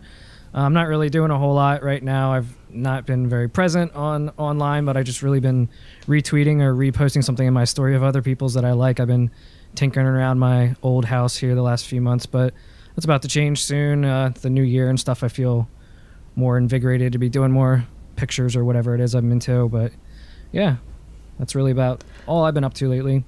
Uh, 0.54 0.60
I'm 0.60 0.72
not 0.72 0.88
really 0.88 1.10
doing 1.10 1.30
a 1.30 1.38
whole 1.38 1.52
lot 1.52 1.82
right 1.82 2.02
now. 2.02 2.32
I've 2.32 2.48
not 2.70 3.04
been 3.04 3.28
very 3.28 3.46
present 3.46 3.92
on 3.94 4.30
online, 4.38 4.86
but 4.86 4.96
I've 4.96 5.04
just 5.04 5.22
really 5.22 5.40
been 5.40 5.68
retweeting 6.06 6.62
or 6.62 6.74
reposting 6.74 7.22
something 7.22 7.46
in 7.46 7.52
my 7.52 7.64
story 7.64 7.94
of 7.94 8.02
other 8.02 8.22
people's 8.22 8.54
that 8.54 8.64
I 8.64 8.72
like. 8.72 9.00
I've 9.00 9.08
been 9.08 9.30
tinkering 9.74 10.06
around 10.06 10.38
my 10.38 10.76
old 10.82 11.04
house 11.04 11.36
here 11.36 11.54
the 11.54 11.62
last 11.62 11.86
few 11.86 12.00
months, 12.00 12.24
but 12.24 12.54
that's 12.96 13.04
about 13.04 13.20
to 13.20 13.28
change 13.28 13.62
soon. 13.62 14.06
Uh, 14.06 14.32
the 14.40 14.48
new 14.48 14.62
year 14.62 14.88
and 14.88 14.98
stuff, 14.98 15.22
I 15.22 15.28
feel 15.28 15.68
more 16.36 16.56
invigorated 16.56 17.12
to 17.12 17.18
be 17.18 17.28
doing 17.28 17.50
more 17.50 17.84
pictures 18.16 18.56
or 18.56 18.64
whatever 18.64 18.94
it 18.94 19.00
is 19.00 19.14
I'm 19.14 19.30
into. 19.32 19.68
But 19.68 19.92
yeah, 20.52 20.76
that's 21.38 21.54
really 21.54 21.70
about 21.72 22.04
all 22.26 22.44
I've 22.44 22.54
been 22.54 22.64
up 22.64 22.74
to 22.74 22.88
lately. 22.88 23.24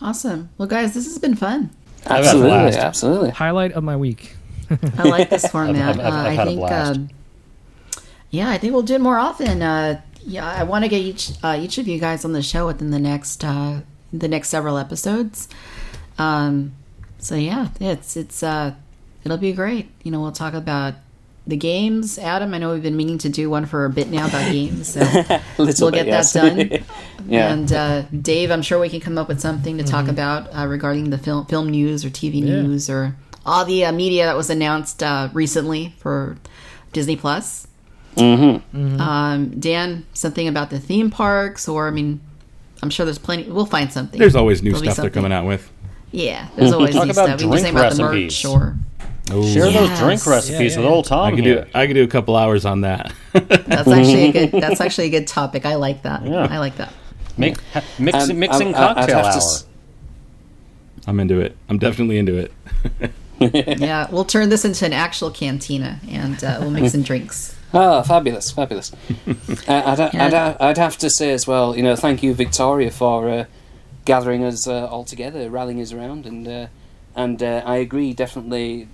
Awesome. 0.00 0.50
Well, 0.58 0.68
guys, 0.68 0.94
this 0.94 1.06
has 1.06 1.18
been 1.18 1.34
fun. 1.34 1.70
I've 2.06 2.24
had 2.24 2.36
a 2.36 2.38
Absolutely, 2.38 2.78
absolutely. 2.78 3.30
Highlight 3.30 3.72
of 3.72 3.82
my 3.84 3.96
week. 3.96 4.36
I 4.98 5.02
like 5.08 5.30
this 5.30 5.46
format. 5.50 5.98
I've- 5.98 6.00
I've- 6.00 6.16
uh, 6.16 6.30
I've 6.30 6.38
I 6.38 6.44
think, 6.44 6.70
um, 6.70 7.08
yeah, 8.30 8.50
I 8.50 8.58
think 8.58 8.72
we'll 8.72 8.82
do 8.82 8.94
it 8.94 9.00
more 9.00 9.18
often. 9.18 9.62
Uh, 9.62 10.00
yeah, 10.24 10.46
I 10.48 10.62
want 10.64 10.84
to 10.84 10.88
get 10.88 11.00
each 11.00 11.32
uh, 11.42 11.58
each 11.58 11.78
of 11.78 11.88
you 11.88 11.98
guys 11.98 12.24
on 12.24 12.32
the 12.32 12.42
show 12.42 12.66
within 12.66 12.90
the 12.90 12.98
next 12.98 13.42
uh, 13.44 13.80
the 14.12 14.28
next 14.28 14.50
several 14.50 14.76
episodes. 14.78 15.48
Um, 16.18 16.72
so 17.18 17.34
yeah, 17.34 17.68
it's 17.80 18.16
it's 18.16 18.42
uh, 18.42 18.74
it'll 19.24 19.38
be 19.38 19.52
great. 19.52 19.88
You 20.04 20.10
know, 20.12 20.20
we'll 20.20 20.32
talk 20.32 20.52
about 20.54 20.94
the 21.48 21.56
games. 21.56 22.18
Adam, 22.18 22.52
I 22.52 22.58
know 22.58 22.72
we've 22.74 22.82
been 22.82 22.96
meaning 22.96 23.18
to 23.18 23.28
do 23.28 23.48
one 23.48 23.64
for 23.64 23.86
a 23.86 23.90
bit 23.90 24.10
now 24.10 24.26
about 24.26 24.52
games, 24.52 24.88
so 24.88 25.00
we'll 25.58 25.66
bit, 25.66 25.94
get 25.94 26.06
yes. 26.06 26.32
that 26.34 26.56
done. 26.56 26.84
yeah. 27.26 27.52
And 27.52 27.72
uh, 27.72 28.02
Dave, 28.02 28.50
I'm 28.50 28.62
sure 28.62 28.78
we 28.78 28.90
can 28.90 29.00
come 29.00 29.16
up 29.16 29.28
with 29.28 29.40
something 29.40 29.78
to 29.78 29.84
talk 29.84 30.08
about 30.08 30.54
uh, 30.54 30.66
regarding 30.66 31.10
the 31.10 31.18
film 31.18 31.46
film 31.46 31.70
news 31.70 32.04
or 32.04 32.10
TV 32.10 32.40
Yeah. 32.40 32.62
news 32.62 32.88
or 32.90 33.16
all 33.46 33.64
the 33.64 33.86
uh, 33.86 33.92
media 33.92 34.26
that 34.26 34.36
was 34.36 34.50
announced 34.50 35.02
uh, 35.02 35.30
recently 35.32 35.94
for 35.98 36.36
Disney 36.92 37.16
Plus. 37.16 37.66
Mm-hmm. 38.16 39.00
Um, 39.00 39.58
Dan, 39.58 40.04
something 40.12 40.48
about 40.48 40.70
the 40.70 40.78
theme 40.78 41.10
parks, 41.10 41.66
or 41.66 41.88
I 41.88 41.90
mean, 41.90 42.20
I'm 42.82 42.90
sure 42.90 43.06
there's 43.06 43.18
plenty. 43.18 43.50
We'll 43.50 43.64
find 43.64 43.90
something. 43.90 44.20
There's 44.20 44.36
always 44.36 44.62
new 44.62 44.72
There'll 44.72 44.84
stuff 44.84 44.96
they're 45.02 45.10
coming 45.10 45.32
out 45.32 45.46
with. 45.46 45.70
Yeah, 46.10 46.48
there's 46.56 46.72
always 46.72 46.94
new 46.94 47.12
stuff. 47.12 47.16
We 47.16 47.30
can 47.30 47.38
just 47.38 47.50
drink 47.50 47.64
think 47.64 47.76
about 47.76 47.94
the 47.94 48.04
recipes. 48.04 48.44
merch 48.44 48.52
or 48.52 48.76
Share 49.28 49.70
those 49.70 49.98
drink 49.98 50.26
recipes 50.26 50.72
Yeah, 50.74 50.78
with 50.80 50.86
yeah, 50.86 50.90
old 50.90 51.06
I 51.06 51.08
Tom 51.08 51.34
could 51.36 51.44
do. 51.44 51.64
I 51.74 51.86
could 51.86 51.94
do 51.94 52.04
a 52.04 52.08
couple 52.08 52.34
hours 52.36 52.64
on 52.64 52.80
that. 52.82 53.12
that's 53.32 53.88
actually 53.88 54.24
a 54.28 54.32
good. 54.32 54.50
That's 54.62 54.80
actually 54.80 55.06
a 55.08 55.10
good 55.10 55.26
topic. 55.26 55.66
I 55.66 55.74
like 55.76 56.02
that. 56.02 56.24
Yeah. 56.26 56.46
I 56.50 56.58
like 56.58 56.76
that. 56.76 56.92
Make, 57.36 57.60
ha- 57.72 57.84
mix, 57.98 58.30
Um, 58.30 58.38
mixing 58.38 58.74
I- 58.74 58.90
I, 58.90 58.94
cocktail 58.94 59.16
I, 59.18 59.20
hour. 59.22 59.36
S- 59.36 59.66
I'm 61.06 61.20
into 61.20 61.40
it. 61.40 61.56
I'm 61.68 61.78
definitely 61.78 62.18
into 62.18 62.36
it. 62.36 62.52
Yeah, 63.40 64.08
we'll 64.10 64.24
turn 64.24 64.48
this 64.48 64.64
into 64.64 64.84
an 64.84 64.92
actual 64.92 65.30
cantina 65.30 66.00
and 66.08 66.42
uh, 66.42 66.56
we'll 66.60 66.72
make 66.72 66.90
some 66.90 67.02
drinks. 67.02 67.56
Oh, 67.72 68.02
fabulous, 68.02 68.50
fabulous. 68.50 68.92
uh, 69.28 69.34
I'd, 69.68 70.00
I'd, 70.00 70.34
I'd 70.34 70.76
have 70.78 70.98
to 70.98 71.08
say 71.08 71.30
as 71.30 71.46
well, 71.46 71.76
you 71.76 71.84
know, 71.84 71.94
thank 71.94 72.20
you, 72.24 72.34
Victoria, 72.34 72.90
for 72.90 73.28
uh, 73.28 73.44
gathering 74.04 74.42
us 74.42 74.66
uh, 74.66 74.86
all 74.88 75.04
together, 75.04 75.48
rallying 75.50 75.80
us 75.80 75.92
around, 75.92 76.26
and 76.26 76.48
uh, 76.48 76.66
and 77.14 77.40
uh, 77.40 77.62
I 77.64 77.76
agree 77.76 78.12
definitely. 78.12 78.88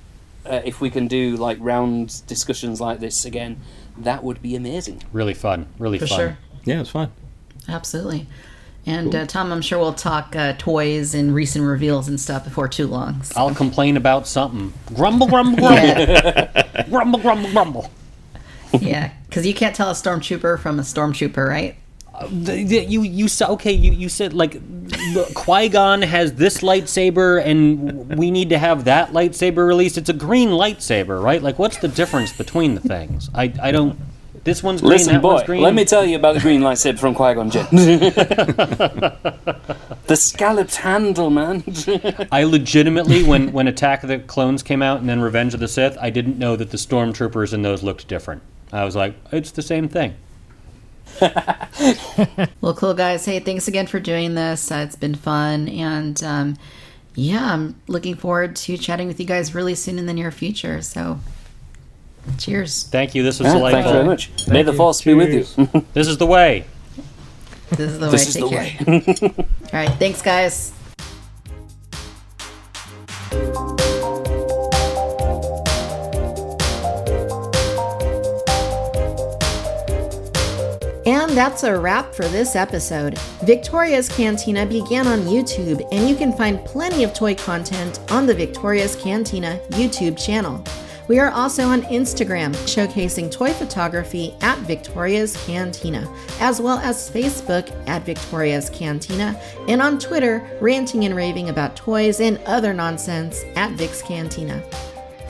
Uh, 0.46 0.60
if 0.64 0.80
we 0.80 0.90
can 0.90 1.08
do 1.08 1.36
like 1.36 1.56
round 1.60 2.22
discussions 2.26 2.80
like 2.80 3.00
this 3.00 3.24
again, 3.24 3.60
that 3.98 4.22
would 4.22 4.42
be 4.42 4.54
amazing. 4.56 5.02
Really 5.12 5.34
fun. 5.34 5.66
Really 5.78 5.98
For 5.98 6.06
fun. 6.06 6.18
sure. 6.18 6.38
Yeah, 6.64 6.80
it's 6.80 6.90
fun. 6.90 7.10
Absolutely. 7.68 8.26
And 8.86 9.14
uh, 9.14 9.24
Tom, 9.26 9.50
I'm 9.50 9.62
sure 9.62 9.78
we'll 9.78 9.94
talk 9.94 10.36
uh, 10.36 10.52
toys 10.58 11.14
and 11.14 11.34
recent 11.34 11.64
reveals 11.64 12.06
and 12.08 12.20
stuff 12.20 12.44
before 12.44 12.68
too 12.68 12.86
long. 12.86 13.22
So- 13.22 13.40
I'll 13.40 13.54
complain 13.54 13.96
about 13.96 14.26
something. 14.26 14.74
Grumble, 14.94 15.26
grumble, 15.28 15.56
grumble. 15.56 16.46
grumble, 16.90 17.18
grumble, 17.20 17.50
grumble. 17.52 17.90
yeah, 18.78 19.12
because 19.26 19.46
you 19.46 19.54
can't 19.54 19.74
tell 19.74 19.88
a 19.88 19.94
stormtrooper 19.94 20.58
from 20.58 20.78
a 20.78 20.82
stormtrooper, 20.82 21.48
right? 21.48 21.76
The- 22.30 22.64
the- 22.64 22.84
you 22.84 23.02
you 23.02 23.28
said 23.28 23.48
okay. 23.50 23.72
You 23.72 23.92
you 23.92 24.08
said 24.08 24.32
like 24.32 24.60
Qui 25.34 25.68
Gon 25.68 26.02
has 26.02 26.34
this 26.34 26.58
lightsaber, 26.58 27.44
and 27.44 28.16
we 28.16 28.30
need 28.30 28.50
to 28.50 28.58
have 28.58 28.84
that 28.84 29.12
lightsaber 29.12 29.66
released. 29.66 29.98
It's 29.98 30.10
a 30.10 30.14
green 30.14 30.50
lightsaber, 30.50 31.22
right? 31.22 31.42
Like, 31.42 31.58
what's 31.58 31.78
the 31.78 31.88
difference 31.88 32.32
between 32.32 32.74
the 32.74 32.80
things? 32.80 33.30
I 33.34 33.52
I 33.60 33.72
don't. 33.72 33.98
This 34.44 34.62
one's 34.62 34.82
green. 34.82 34.92
Listen, 34.92 35.14
that 35.14 35.22
boy, 35.22 35.34
one's 35.34 35.46
green. 35.46 35.62
let 35.62 35.74
me 35.74 35.84
tell 35.86 36.04
you 36.04 36.16
about 36.16 36.34
the 36.34 36.40
green 36.40 36.60
lightsaber 36.60 36.98
from 36.98 37.14
Qui 37.14 37.34
Gon 37.34 37.50
Jinn. 37.50 37.66
the 40.06 40.16
scalloped 40.16 40.76
handle, 40.76 41.30
man. 41.30 41.64
I 42.32 42.44
legitimately, 42.44 43.24
when 43.24 43.52
when 43.52 43.66
Attack 43.68 44.02
of 44.02 44.08
the 44.08 44.18
Clones 44.18 44.62
came 44.62 44.82
out 44.82 45.00
and 45.00 45.08
then 45.08 45.20
Revenge 45.20 45.54
of 45.54 45.60
the 45.60 45.68
Sith, 45.68 45.96
I 46.00 46.10
didn't 46.10 46.38
know 46.38 46.56
that 46.56 46.70
the 46.70 46.76
stormtroopers 46.76 47.52
in 47.52 47.62
those 47.62 47.82
looked 47.82 48.06
different. 48.06 48.42
I 48.72 48.84
was 48.84 48.94
like, 48.94 49.14
it's 49.32 49.50
the 49.50 49.62
same 49.62 49.88
thing. 49.88 50.14
Well, 52.60 52.74
cool, 52.74 52.94
guys. 52.94 53.24
Hey, 53.26 53.40
thanks 53.40 53.68
again 53.68 53.86
for 53.86 54.00
doing 54.00 54.34
this. 54.34 54.70
Uh, 54.70 54.76
it's 54.86 54.96
been 54.96 55.14
fun. 55.14 55.68
And 55.68 56.22
um, 56.22 56.56
yeah, 57.14 57.52
I'm 57.52 57.78
looking 57.88 58.14
forward 58.14 58.56
to 58.56 58.78
chatting 58.78 59.06
with 59.08 59.20
you 59.20 59.26
guys 59.26 59.54
really 59.54 59.74
soon 59.74 59.98
in 59.98 60.06
the 60.06 60.14
near 60.14 60.30
future. 60.30 60.80
So 60.80 61.18
cheers. 62.38 62.84
Thank 62.84 63.14
you. 63.14 63.22
This 63.22 63.38
was 63.40 63.48
Yeah, 63.48 63.54
delightful. 63.54 63.82
thank 63.82 63.86
you 63.86 63.92
very 63.92 64.06
much. 64.06 64.48
May 64.48 64.62
the 64.62 64.70
you. 64.72 64.76
force 64.78 65.02
be 65.02 65.12
with 65.14 65.32
you. 65.58 65.82
This 65.92 66.06
is 66.08 66.16
the 66.18 66.26
way. 66.26 66.64
This 67.70 67.80
is 67.92 67.98
the 67.98 68.06
way. 68.06 68.12
this 68.12 68.28
is 68.28 68.34
Take 68.34 68.44
the 68.44 68.48
care. 68.50 69.02
way. 69.26 69.46
All 69.72 69.80
right. 69.80 69.98
Thanks, 69.98 70.22
guys. 70.22 70.72
And 81.26 81.34
that's 81.34 81.62
a 81.62 81.80
wrap 81.80 82.14
for 82.14 82.28
this 82.28 82.54
episode. 82.54 83.18
Victoria's 83.44 84.10
Cantina 84.10 84.66
began 84.66 85.06
on 85.06 85.20
YouTube, 85.20 85.82
and 85.90 86.06
you 86.06 86.14
can 86.14 86.34
find 86.34 86.62
plenty 86.66 87.02
of 87.02 87.14
toy 87.14 87.34
content 87.34 87.98
on 88.10 88.26
the 88.26 88.34
Victoria's 88.34 88.94
Cantina 88.94 89.58
YouTube 89.70 90.22
channel. 90.22 90.62
We 91.08 91.18
are 91.18 91.30
also 91.30 91.64
on 91.64 91.80
Instagram, 91.84 92.52
showcasing 92.66 93.32
toy 93.32 93.54
photography 93.54 94.34
at 94.42 94.58
Victoria's 94.58 95.34
Cantina, 95.46 96.06
as 96.40 96.60
well 96.60 96.78
as 96.80 97.10
Facebook 97.10 97.72
at 97.88 98.04
Victoria's 98.04 98.68
Cantina, 98.68 99.40
and 99.66 99.80
on 99.80 99.98
Twitter, 99.98 100.46
ranting 100.60 101.06
and 101.06 101.16
raving 101.16 101.48
about 101.48 101.74
toys 101.74 102.20
and 102.20 102.38
other 102.44 102.74
nonsense 102.74 103.42
at 103.56 103.72
Vic's 103.72 104.02
Cantina. 104.02 104.62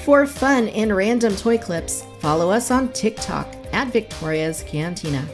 For 0.00 0.26
fun 0.26 0.68
and 0.70 0.94
random 0.94 1.36
toy 1.36 1.56
clips, 1.56 2.04
follow 2.18 2.50
us 2.50 2.72
on 2.72 2.88
TikTok 2.88 3.54
at 3.72 3.92
Victoria's 3.92 4.64
Cantina. 4.64 5.24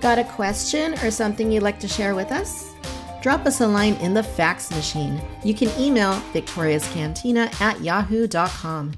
Got 0.00 0.18
a 0.20 0.24
question 0.24 0.94
or 1.00 1.10
something 1.10 1.50
you'd 1.50 1.64
like 1.64 1.80
to 1.80 1.88
share 1.88 2.14
with 2.14 2.30
us? 2.30 2.72
Drop 3.20 3.46
us 3.46 3.60
a 3.60 3.66
line 3.66 3.94
in 3.94 4.14
the 4.14 4.22
fax 4.22 4.70
machine. 4.70 5.20
You 5.44 5.54
can 5.54 5.70
email 5.80 6.12
victoriascantina 6.32 7.60
at 7.60 7.80
yahoo.com. 7.80 8.92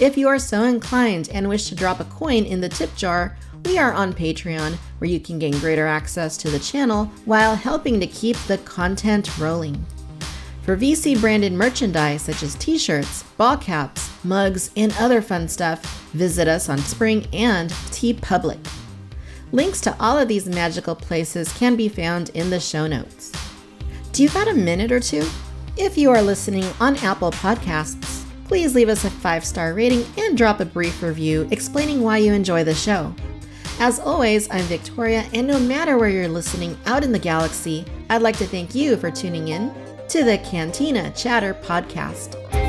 If 0.00 0.16
you 0.16 0.26
are 0.28 0.38
so 0.38 0.62
inclined 0.64 1.28
and 1.32 1.48
wish 1.48 1.68
to 1.68 1.74
drop 1.74 2.00
a 2.00 2.04
coin 2.04 2.44
in 2.44 2.62
the 2.62 2.68
tip 2.68 2.94
jar, 2.96 3.36
we 3.66 3.76
are 3.76 3.92
on 3.92 4.14
Patreon, 4.14 4.76
where 4.98 5.10
you 5.10 5.20
can 5.20 5.38
gain 5.38 5.58
greater 5.58 5.86
access 5.86 6.38
to 6.38 6.50
the 6.50 6.58
channel 6.58 7.06
while 7.26 7.54
helping 7.54 8.00
to 8.00 8.06
keep 8.06 8.36
the 8.46 8.58
content 8.58 9.36
rolling. 9.38 9.84
For 10.62 10.76
VC 10.76 11.20
branded 11.20 11.52
merchandise 11.52 12.22
such 12.22 12.42
as 12.42 12.54
t 12.54 12.78
shirts, 12.78 13.22
ball 13.36 13.58
caps, 13.58 14.10
mugs, 14.24 14.70
and 14.76 14.94
other 14.98 15.20
fun 15.20 15.46
stuff, 15.48 15.84
visit 16.12 16.48
us 16.48 16.68
on 16.70 16.78
Spring 16.78 17.26
and 17.32 17.70
TeePublic. 17.90 18.58
Links 19.52 19.80
to 19.80 19.96
all 19.98 20.18
of 20.18 20.28
these 20.28 20.46
magical 20.46 20.94
places 20.94 21.52
can 21.54 21.74
be 21.74 21.88
found 21.88 22.28
in 22.30 22.50
the 22.50 22.60
show 22.60 22.86
notes. 22.86 23.32
Do 24.12 24.22
you 24.22 24.28
got 24.28 24.48
a 24.48 24.54
minute 24.54 24.92
or 24.92 25.00
two? 25.00 25.26
If 25.76 25.96
you 25.96 26.10
are 26.10 26.20
listening 26.20 26.64
on 26.80 26.96
Apple 26.98 27.30
Podcasts, 27.30 28.24
please 28.44 28.74
leave 28.74 28.90
us 28.90 29.04
a 29.04 29.10
five 29.10 29.44
star 29.44 29.72
rating 29.72 30.04
and 30.18 30.36
drop 30.36 30.60
a 30.60 30.66
brief 30.66 31.02
review 31.02 31.48
explaining 31.50 32.02
why 32.02 32.18
you 32.18 32.32
enjoy 32.32 32.62
the 32.62 32.74
show. 32.74 33.14
As 33.80 34.00
always, 34.00 34.50
I'm 34.50 34.64
Victoria, 34.64 35.24
and 35.32 35.46
no 35.46 35.58
matter 35.58 35.96
where 35.96 36.08
you're 36.08 36.28
listening 36.28 36.76
out 36.84 37.04
in 37.04 37.12
the 37.12 37.18
galaxy, 37.18 37.86
I'd 38.10 38.22
like 38.22 38.36
to 38.38 38.46
thank 38.46 38.74
you 38.74 38.96
for 38.96 39.10
tuning 39.10 39.48
in 39.48 39.72
to 40.08 40.24
the 40.24 40.38
Cantina 40.38 41.10
Chatter 41.12 41.54
Podcast. 41.54 42.67